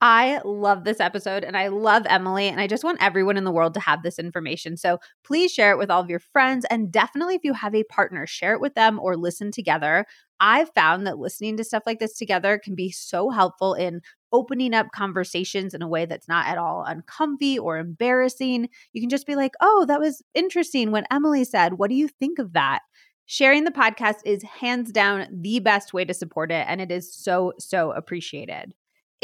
I 0.00 0.42
love 0.44 0.84
this 0.84 1.00
episode 1.00 1.44
and 1.44 1.56
I 1.56 1.68
love 1.68 2.04
Emily, 2.06 2.48
and 2.48 2.60
I 2.60 2.66
just 2.66 2.84
want 2.84 3.02
everyone 3.02 3.38
in 3.38 3.44
the 3.44 3.50
world 3.50 3.72
to 3.72 3.80
have 3.80 4.02
this 4.02 4.18
information. 4.18 4.76
So 4.76 4.98
please 5.24 5.50
share 5.50 5.70
it 5.70 5.78
with 5.78 5.90
all 5.90 6.02
of 6.02 6.10
your 6.10 6.18
friends. 6.18 6.66
And 6.68 6.92
definitely, 6.92 7.36
if 7.36 7.40
you 7.42 7.54
have 7.54 7.74
a 7.74 7.84
partner, 7.84 8.26
share 8.26 8.52
it 8.52 8.60
with 8.60 8.74
them 8.74 9.00
or 9.00 9.16
listen 9.16 9.50
together. 9.50 10.04
I've 10.40 10.70
found 10.74 11.06
that 11.06 11.18
listening 11.18 11.56
to 11.56 11.64
stuff 11.64 11.84
like 11.86 12.00
this 12.00 12.16
together 12.16 12.60
can 12.62 12.74
be 12.74 12.90
so 12.90 13.30
helpful 13.30 13.74
in 13.74 14.00
opening 14.32 14.74
up 14.74 14.88
conversations 14.94 15.74
in 15.74 15.82
a 15.82 15.88
way 15.88 16.06
that's 16.06 16.28
not 16.28 16.46
at 16.46 16.58
all 16.58 16.84
uncomfy 16.86 17.58
or 17.58 17.78
embarrassing. 17.78 18.68
You 18.92 19.00
can 19.00 19.10
just 19.10 19.26
be 19.26 19.36
like, 19.36 19.52
oh, 19.60 19.84
that 19.86 20.00
was 20.00 20.22
interesting 20.34 20.90
when 20.90 21.06
Emily 21.10 21.44
said, 21.44 21.74
What 21.74 21.88
do 21.88 21.96
you 21.96 22.08
think 22.08 22.38
of 22.38 22.52
that? 22.54 22.80
Sharing 23.26 23.64
the 23.64 23.70
podcast 23.70 24.16
is 24.26 24.42
hands 24.42 24.92
down 24.92 25.26
the 25.32 25.60
best 25.60 25.94
way 25.94 26.04
to 26.04 26.12
support 26.12 26.52
it, 26.52 26.66
and 26.68 26.80
it 26.80 26.90
is 26.90 27.14
so, 27.14 27.52
so 27.58 27.92
appreciated. 27.92 28.74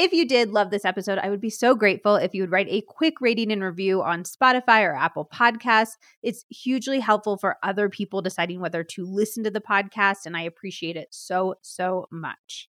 If 0.03 0.14
you 0.14 0.26
did 0.26 0.48
love 0.48 0.70
this 0.70 0.86
episode, 0.86 1.18
I 1.18 1.28
would 1.28 1.42
be 1.42 1.51
so 1.51 1.74
grateful 1.74 2.16
if 2.16 2.32
you 2.32 2.42
would 2.42 2.51
write 2.51 2.68
a 2.70 2.80
quick 2.80 3.20
rating 3.20 3.53
and 3.53 3.62
review 3.62 4.03
on 4.03 4.22
Spotify 4.22 4.82
or 4.82 4.94
Apple 4.94 5.28
Podcasts. 5.30 5.98
It's 6.22 6.46
hugely 6.48 7.01
helpful 7.01 7.36
for 7.36 7.59
other 7.62 7.90
people 7.90 8.22
deciding 8.22 8.61
whether 8.61 8.82
to 8.82 9.05
listen 9.05 9.44
to 9.44 9.51
the 9.51 9.61
podcast, 9.61 10.24
and 10.24 10.38
I 10.38 10.40
appreciate 10.40 10.96
it 10.96 11.09
so, 11.11 11.57
so 11.61 12.07
much. 12.11 12.70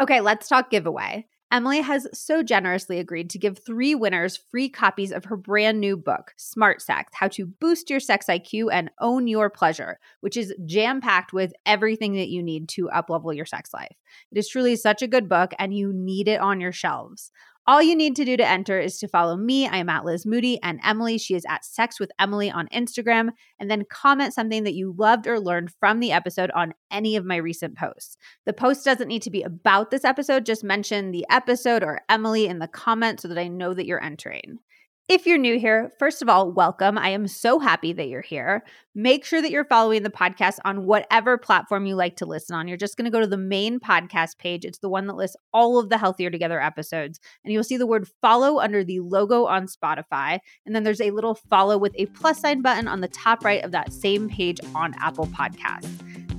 Okay, 0.00 0.22
let's 0.22 0.48
talk 0.48 0.70
giveaway. 0.70 1.26
Emily 1.52 1.82
has 1.82 2.08
so 2.14 2.42
generously 2.42 2.98
agreed 2.98 3.28
to 3.28 3.38
give 3.38 3.58
three 3.58 3.94
winners 3.94 4.38
free 4.50 4.70
copies 4.70 5.12
of 5.12 5.26
her 5.26 5.36
brand 5.36 5.78
new 5.80 5.98
book, 5.98 6.32
Smart 6.38 6.80
Sex 6.80 7.12
How 7.12 7.28
to 7.28 7.44
Boost 7.44 7.90
Your 7.90 8.00
Sex 8.00 8.24
IQ 8.26 8.72
and 8.72 8.90
Own 8.98 9.26
Your 9.26 9.50
Pleasure, 9.50 9.98
which 10.20 10.38
is 10.38 10.54
jam 10.64 11.02
packed 11.02 11.34
with 11.34 11.52
everything 11.66 12.14
that 12.14 12.30
you 12.30 12.42
need 12.42 12.70
to 12.70 12.88
uplevel 12.88 13.36
your 13.36 13.44
sex 13.44 13.74
life. 13.74 13.94
It 14.30 14.38
is 14.38 14.48
truly 14.48 14.76
such 14.76 15.02
a 15.02 15.06
good 15.06 15.28
book, 15.28 15.52
and 15.58 15.76
you 15.76 15.92
need 15.92 16.26
it 16.26 16.40
on 16.40 16.58
your 16.58 16.72
shelves. 16.72 17.30
All 17.64 17.80
you 17.80 17.94
need 17.94 18.16
to 18.16 18.24
do 18.24 18.36
to 18.36 18.48
enter 18.48 18.80
is 18.80 18.98
to 18.98 19.06
follow 19.06 19.36
me. 19.36 19.68
I 19.68 19.76
am 19.76 19.88
at 19.88 20.04
Liz 20.04 20.26
Moody 20.26 20.60
and 20.64 20.80
Emily. 20.82 21.16
She 21.16 21.36
is 21.36 21.44
at 21.48 21.64
Sex 21.64 22.00
with 22.00 22.10
Emily 22.18 22.50
on 22.50 22.66
Instagram. 22.74 23.30
And 23.60 23.70
then 23.70 23.84
comment 23.88 24.34
something 24.34 24.64
that 24.64 24.74
you 24.74 24.96
loved 24.98 25.28
or 25.28 25.38
learned 25.38 25.72
from 25.78 26.00
the 26.00 26.10
episode 26.10 26.50
on 26.56 26.74
any 26.90 27.14
of 27.14 27.24
my 27.24 27.36
recent 27.36 27.76
posts. 27.76 28.16
The 28.46 28.52
post 28.52 28.84
doesn't 28.84 29.06
need 29.06 29.22
to 29.22 29.30
be 29.30 29.42
about 29.42 29.92
this 29.92 30.04
episode, 30.04 30.44
just 30.44 30.64
mention 30.64 31.12
the 31.12 31.24
episode 31.30 31.84
or 31.84 32.00
Emily 32.08 32.46
in 32.46 32.58
the 32.58 32.66
comments 32.66 33.22
so 33.22 33.28
that 33.28 33.38
I 33.38 33.46
know 33.46 33.74
that 33.74 33.86
you're 33.86 34.02
entering. 34.02 34.58
If 35.08 35.26
you're 35.26 35.36
new 35.36 35.58
here, 35.58 35.90
first 35.98 36.22
of 36.22 36.28
all, 36.28 36.52
welcome. 36.52 36.96
I 36.96 37.08
am 37.08 37.26
so 37.26 37.58
happy 37.58 37.92
that 37.92 38.08
you're 38.08 38.22
here. 38.22 38.62
Make 38.94 39.24
sure 39.24 39.42
that 39.42 39.50
you're 39.50 39.64
following 39.64 40.04
the 40.04 40.10
podcast 40.10 40.58
on 40.64 40.86
whatever 40.86 41.36
platform 41.36 41.86
you 41.86 41.96
like 41.96 42.16
to 42.18 42.24
listen 42.24 42.54
on. 42.54 42.68
You're 42.68 42.76
just 42.76 42.96
going 42.96 43.06
to 43.06 43.10
go 43.10 43.20
to 43.20 43.26
the 43.26 43.36
main 43.36 43.80
podcast 43.80 44.38
page. 44.38 44.64
It's 44.64 44.78
the 44.78 44.88
one 44.88 45.08
that 45.08 45.16
lists 45.16 45.36
all 45.52 45.80
of 45.80 45.88
the 45.88 45.98
Healthier 45.98 46.30
Together 46.30 46.60
episodes. 46.60 47.18
And 47.44 47.52
you'll 47.52 47.64
see 47.64 47.76
the 47.76 47.86
word 47.86 48.08
follow 48.20 48.60
under 48.60 48.84
the 48.84 49.00
logo 49.00 49.44
on 49.44 49.66
Spotify. 49.66 50.38
And 50.64 50.74
then 50.74 50.84
there's 50.84 51.00
a 51.00 51.10
little 51.10 51.34
follow 51.34 51.76
with 51.78 51.94
a 51.96 52.06
plus 52.06 52.38
sign 52.38 52.62
button 52.62 52.86
on 52.86 53.00
the 53.00 53.08
top 53.08 53.44
right 53.44 53.64
of 53.64 53.72
that 53.72 53.92
same 53.92 54.28
page 54.28 54.60
on 54.72 54.94
Apple 55.00 55.26
Podcasts. 55.26 55.90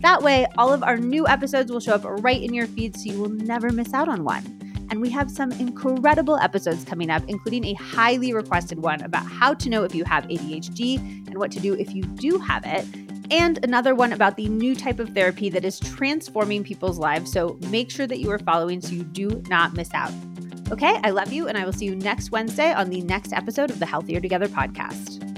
That 0.02 0.24
way, 0.24 0.48
all 0.58 0.72
of 0.72 0.84
our 0.84 0.98
new 0.98 1.28
episodes 1.28 1.70
will 1.70 1.82
show 1.82 1.96
up 1.96 2.06
right 2.06 2.42
in 2.42 2.54
your 2.54 2.68
feed 2.68 2.96
so 2.96 3.12
you 3.12 3.22
will 3.22 3.30
never 3.30 3.72
miss 3.72 3.94
out 3.94 4.08
on 4.08 4.24
one. 4.24 4.73
And 4.94 5.02
we 5.02 5.10
have 5.10 5.32
some 5.32 5.52
incredible 5.54 6.38
episodes 6.38 6.86
coming 6.86 7.10
up, 7.10 7.24
including 7.28 7.66
a 7.66 7.74
highly 7.74 8.32
requested 8.32 8.84
one 8.84 9.02
about 9.02 9.26
how 9.26 9.56
to 9.56 9.68
know 9.68 9.84
if 9.84 9.96
you 9.96 10.04
have 10.04 10.24
ADHD 10.26 10.98
and 11.28 11.40
what 11.40 11.52
to 11.54 11.60
do 11.60 11.74
if 11.74 11.96
you 11.96 12.04
do 12.04 12.38
have 12.38 12.62
it, 12.64 12.86
and 13.32 13.58
another 13.66 13.96
one 13.96 14.14
about 14.14 14.38
the 14.38 14.48
new 14.50 14.76
type 14.76 15.00
of 15.00 15.10
therapy 15.10 15.50
that 15.50 15.66
is 15.66 15.80
transforming 15.80 16.64
people's 16.64 17.00
lives. 17.00 17.32
So 17.32 17.58
make 17.72 17.90
sure 17.90 18.06
that 18.06 18.20
you 18.20 18.30
are 18.30 18.38
following 18.38 18.82
so 18.82 18.92
you 18.92 19.02
do 19.02 19.42
not 19.50 19.74
miss 19.74 19.92
out. 19.96 20.12
Okay, 20.70 21.00
I 21.04 21.10
love 21.10 21.34
you, 21.34 21.48
and 21.48 21.58
I 21.58 21.66
will 21.66 21.74
see 21.74 21.86
you 21.86 21.96
next 21.96 22.30
Wednesday 22.30 22.72
on 22.72 22.92
the 22.92 23.02
next 23.02 23.34
episode 23.34 23.72
of 23.72 23.80
the 23.80 23.88
Healthier 23.88 24.22
Together 24.22 24.48
podcast. 24.48 25.33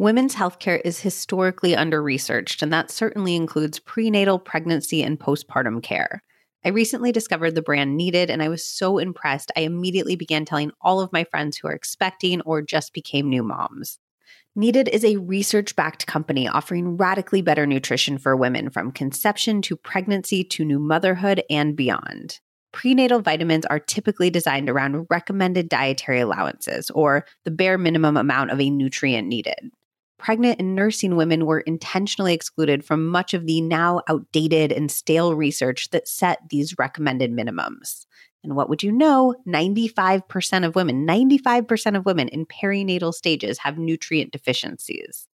Women's 0.00 0.34
healthcare 0.34 0.80
is 0.82 1.00
historically 1.00 1.76
under 1.76 2.02
researched, 2.02 2.62
and 2.62 2.72
that 2.72 2.90
certainly 2.90 3.36
includes 3.36 3.78
prenatal, 3.78 4.38
pregnancy, 4.38 5.02
and 5.02 5.20
postpartum 5.20 5.82
care. 5.82 6.22
I 6.64 6.70
recently 6.70 7.12
discovered 7.12 7.54
the 7.54 7.60
brand 7.60 7.98
Needed, 7.98 8.30
and 8.30 8.42
I 8.42 8.48
was 8.48 8.64
so 8.64 8.96
impressed. 8.96 9.52
I 9.58 9.60
immediately 9.60 10.16
began 10.16 10.46
telling 10.46 10.72
all 10.80 11.02
of 11.02 11.12
my 11.12 11.24
friends 11.24 11.58
who 11.58 11.68
are 11.68 11.74
expecting 11.74 12.40
or 12.46 12.62
just 12.62 12.94
became 12.94 13.28
new 13.28 13.42
moms. 13.42 13.98
Needed 14.56 14.88
is 14.88 15.04
a 15.04 15.18
research 15.18 15.76
backed 15.76 16.06
company 16.06 16.48
offering 16.48 16.96
radically 16.96 17.42
better 17.42 17.66
nutrition 17.66 18.16
for 18.16 18.34
women 18.34 18.70
from 18.70 18.92
conception 18.92 19.60
to 19.60 19.76
pregnancy 19.76 20.42
to 20.44 20.64
new 20.64 20.78
motherhood 20.78 21.42
and 21.50 21.76
beyond. 21.76 22.40
Prenatal 22.72 23.20
vitamins 23.20 23.66
are 23.66 23.78
typically 23.78 24.30
designed 24.30 24.70
around 24.70 25.08
recommended 25.10 25.68
dietary 25.68 26.20
allowances, 26.20 26.88
or 26.88 27.26
the 27.44 27.50
bare 27.50 27.76
minimum 27.76 28.16
amount 28.16 28.50
of 28.50 28.58
a 28.58 28.70
nutrient 28.70 29.28
needed 29.28 29.70
pregnant 30.20 30.60
and 30.60 30.74
nursing 30.74 31.16
women 31.16 31.46
were 31.46 31.60
intentionally 31.60 32.34
excluded 32.34 32.84
from 32.84 33.08
much 33.08 33.32
of 33.32 33.46
the 33.46 33.60
now 33.60 34.02
outdated 34.06 34.70
and 34.70 34.90
stale 34.90 35.34
research 35.34 35.90
that 35.90 36.06
set 36.06 36.38
these 36.50 36.78
recommended 36.78 37.32
minimums. 37.32 38.04
And 38.44 38.54
what 38.54 38.68
would 38.68 38.82
you 38.82 38.92
know? 38.92 39.34
95% 39.48 40.66
of 40.66 40.74
women, 40.74 41.06
95% 41.06 41.96
of 41.96 42.06
women 42.06 42.28
in 42.28 42.46
perinatal 42.46 43.14
stages 43.14 43.58
have 43.58 43.78
nutrient 43.78 44.32
deficiencies. 44.32 45.26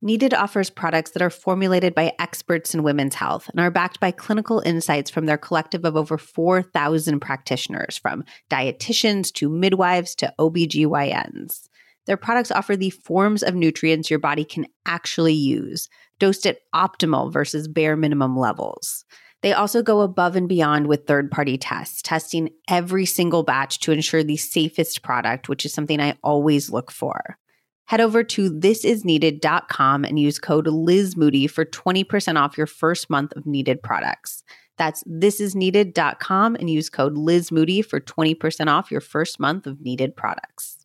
Needed 0.00 0.32
offers 0.32 0.70
products 0.70 1.10
that 1.10 1.22
are 1.22 1.30
formulated 1.30 1.92
by 1.92 2.12
experts 2.20 2.72
in 2.72 2.84
women's 2.84 3.16
health 3.16 3.48
and 3.48 3.58
are 3.58 3.70
backed 3.70 3.98
by 3.98 4.12
clinical 4.12 4.60
insights 4.60 5.10
from 5.10 5.26
their 5.26 5.36
collective 5.36 5.84
of 5.84 5.96
over 5.96 6.16
4,000 6.16 7.18
practitioners, 7.18 7.98
from 7.98 8.22
dietitians 8.48 9.32
to 9.32 9.48
midwives 9.48 10.14
to 10.16 10.32
OBGYNs. 10.38 11.67
Their 12.08 12.16
products 12.16 12.50
offer 12.50 12.74
the 12.74 12.88
forms 12.88 13.42
of 13.42 13.54
nutrients 13.54 14.08
your 14.08 14.18
body 14.18 14.42
can 14.42 14.66
actually 14.86 15.34
use, 15.34 15.90
dosed 16.18 16.46
at 16.46 16.60
optimal 16.74 17.30
versus 17.30 17.68
bare 17.68 17.96
minimum 17.96 18.34
levels. 18.34 19.04
They 19.42 19.52
also 19.52 19.82
go 19.82 20.00
above 20.00 20.34
and 20.34 20.48
beyond 20.48 20.86
with 20.86 21.06
third 21.06 21.30
party 21.30 21.58
tests, 21.58 22.00
testing 22.00 22.48
every 22.66 23.04
single 23.04 23.42
batch 23.42 23.78
to 23.80 23.92
ensure 23.92 24.24
the 24.24 24.38
safest 24.38 25.02
product, 25.02 25.50
which 25.50 25.66
is 25.66 25.74
something 25.74 26.00
I 26.00 26.16
always 26.24 26.70
look 26.70 26.90
for. 26.90 27.36
Head 27.84 28.00
over 28.00 28.24
to 28.24 28.50
thisisneeded.com 28.50 30.04
and 30.04 30.18
use 30.18 30.38
code 30.38 30.66
LizMoody 30.66 31.48
for 31.48 31.66
20% 31.66 32.36
off 32.36 32.56
your 32.56 32.66
first 32.66 33.10
month 33.10 33.32
of 33.36 33.44
needed 33.44 33.82
products. 33.82 34.42
That's 34.78 35.04
thisisneeded.com 35.04 36.54
and 36.54 36.70
use 36.70 36.88
code 36.88 37.16
LizMoody 37.16 37.84
for 37.84 38.00
20% 38.00 38.66
off 38.68 38.90
your 38.90 39.02
first 39.02 39.38
month 39.38 39.66
of 39.66 39.82
needed 39.82 40.16
products. 40.16 40.77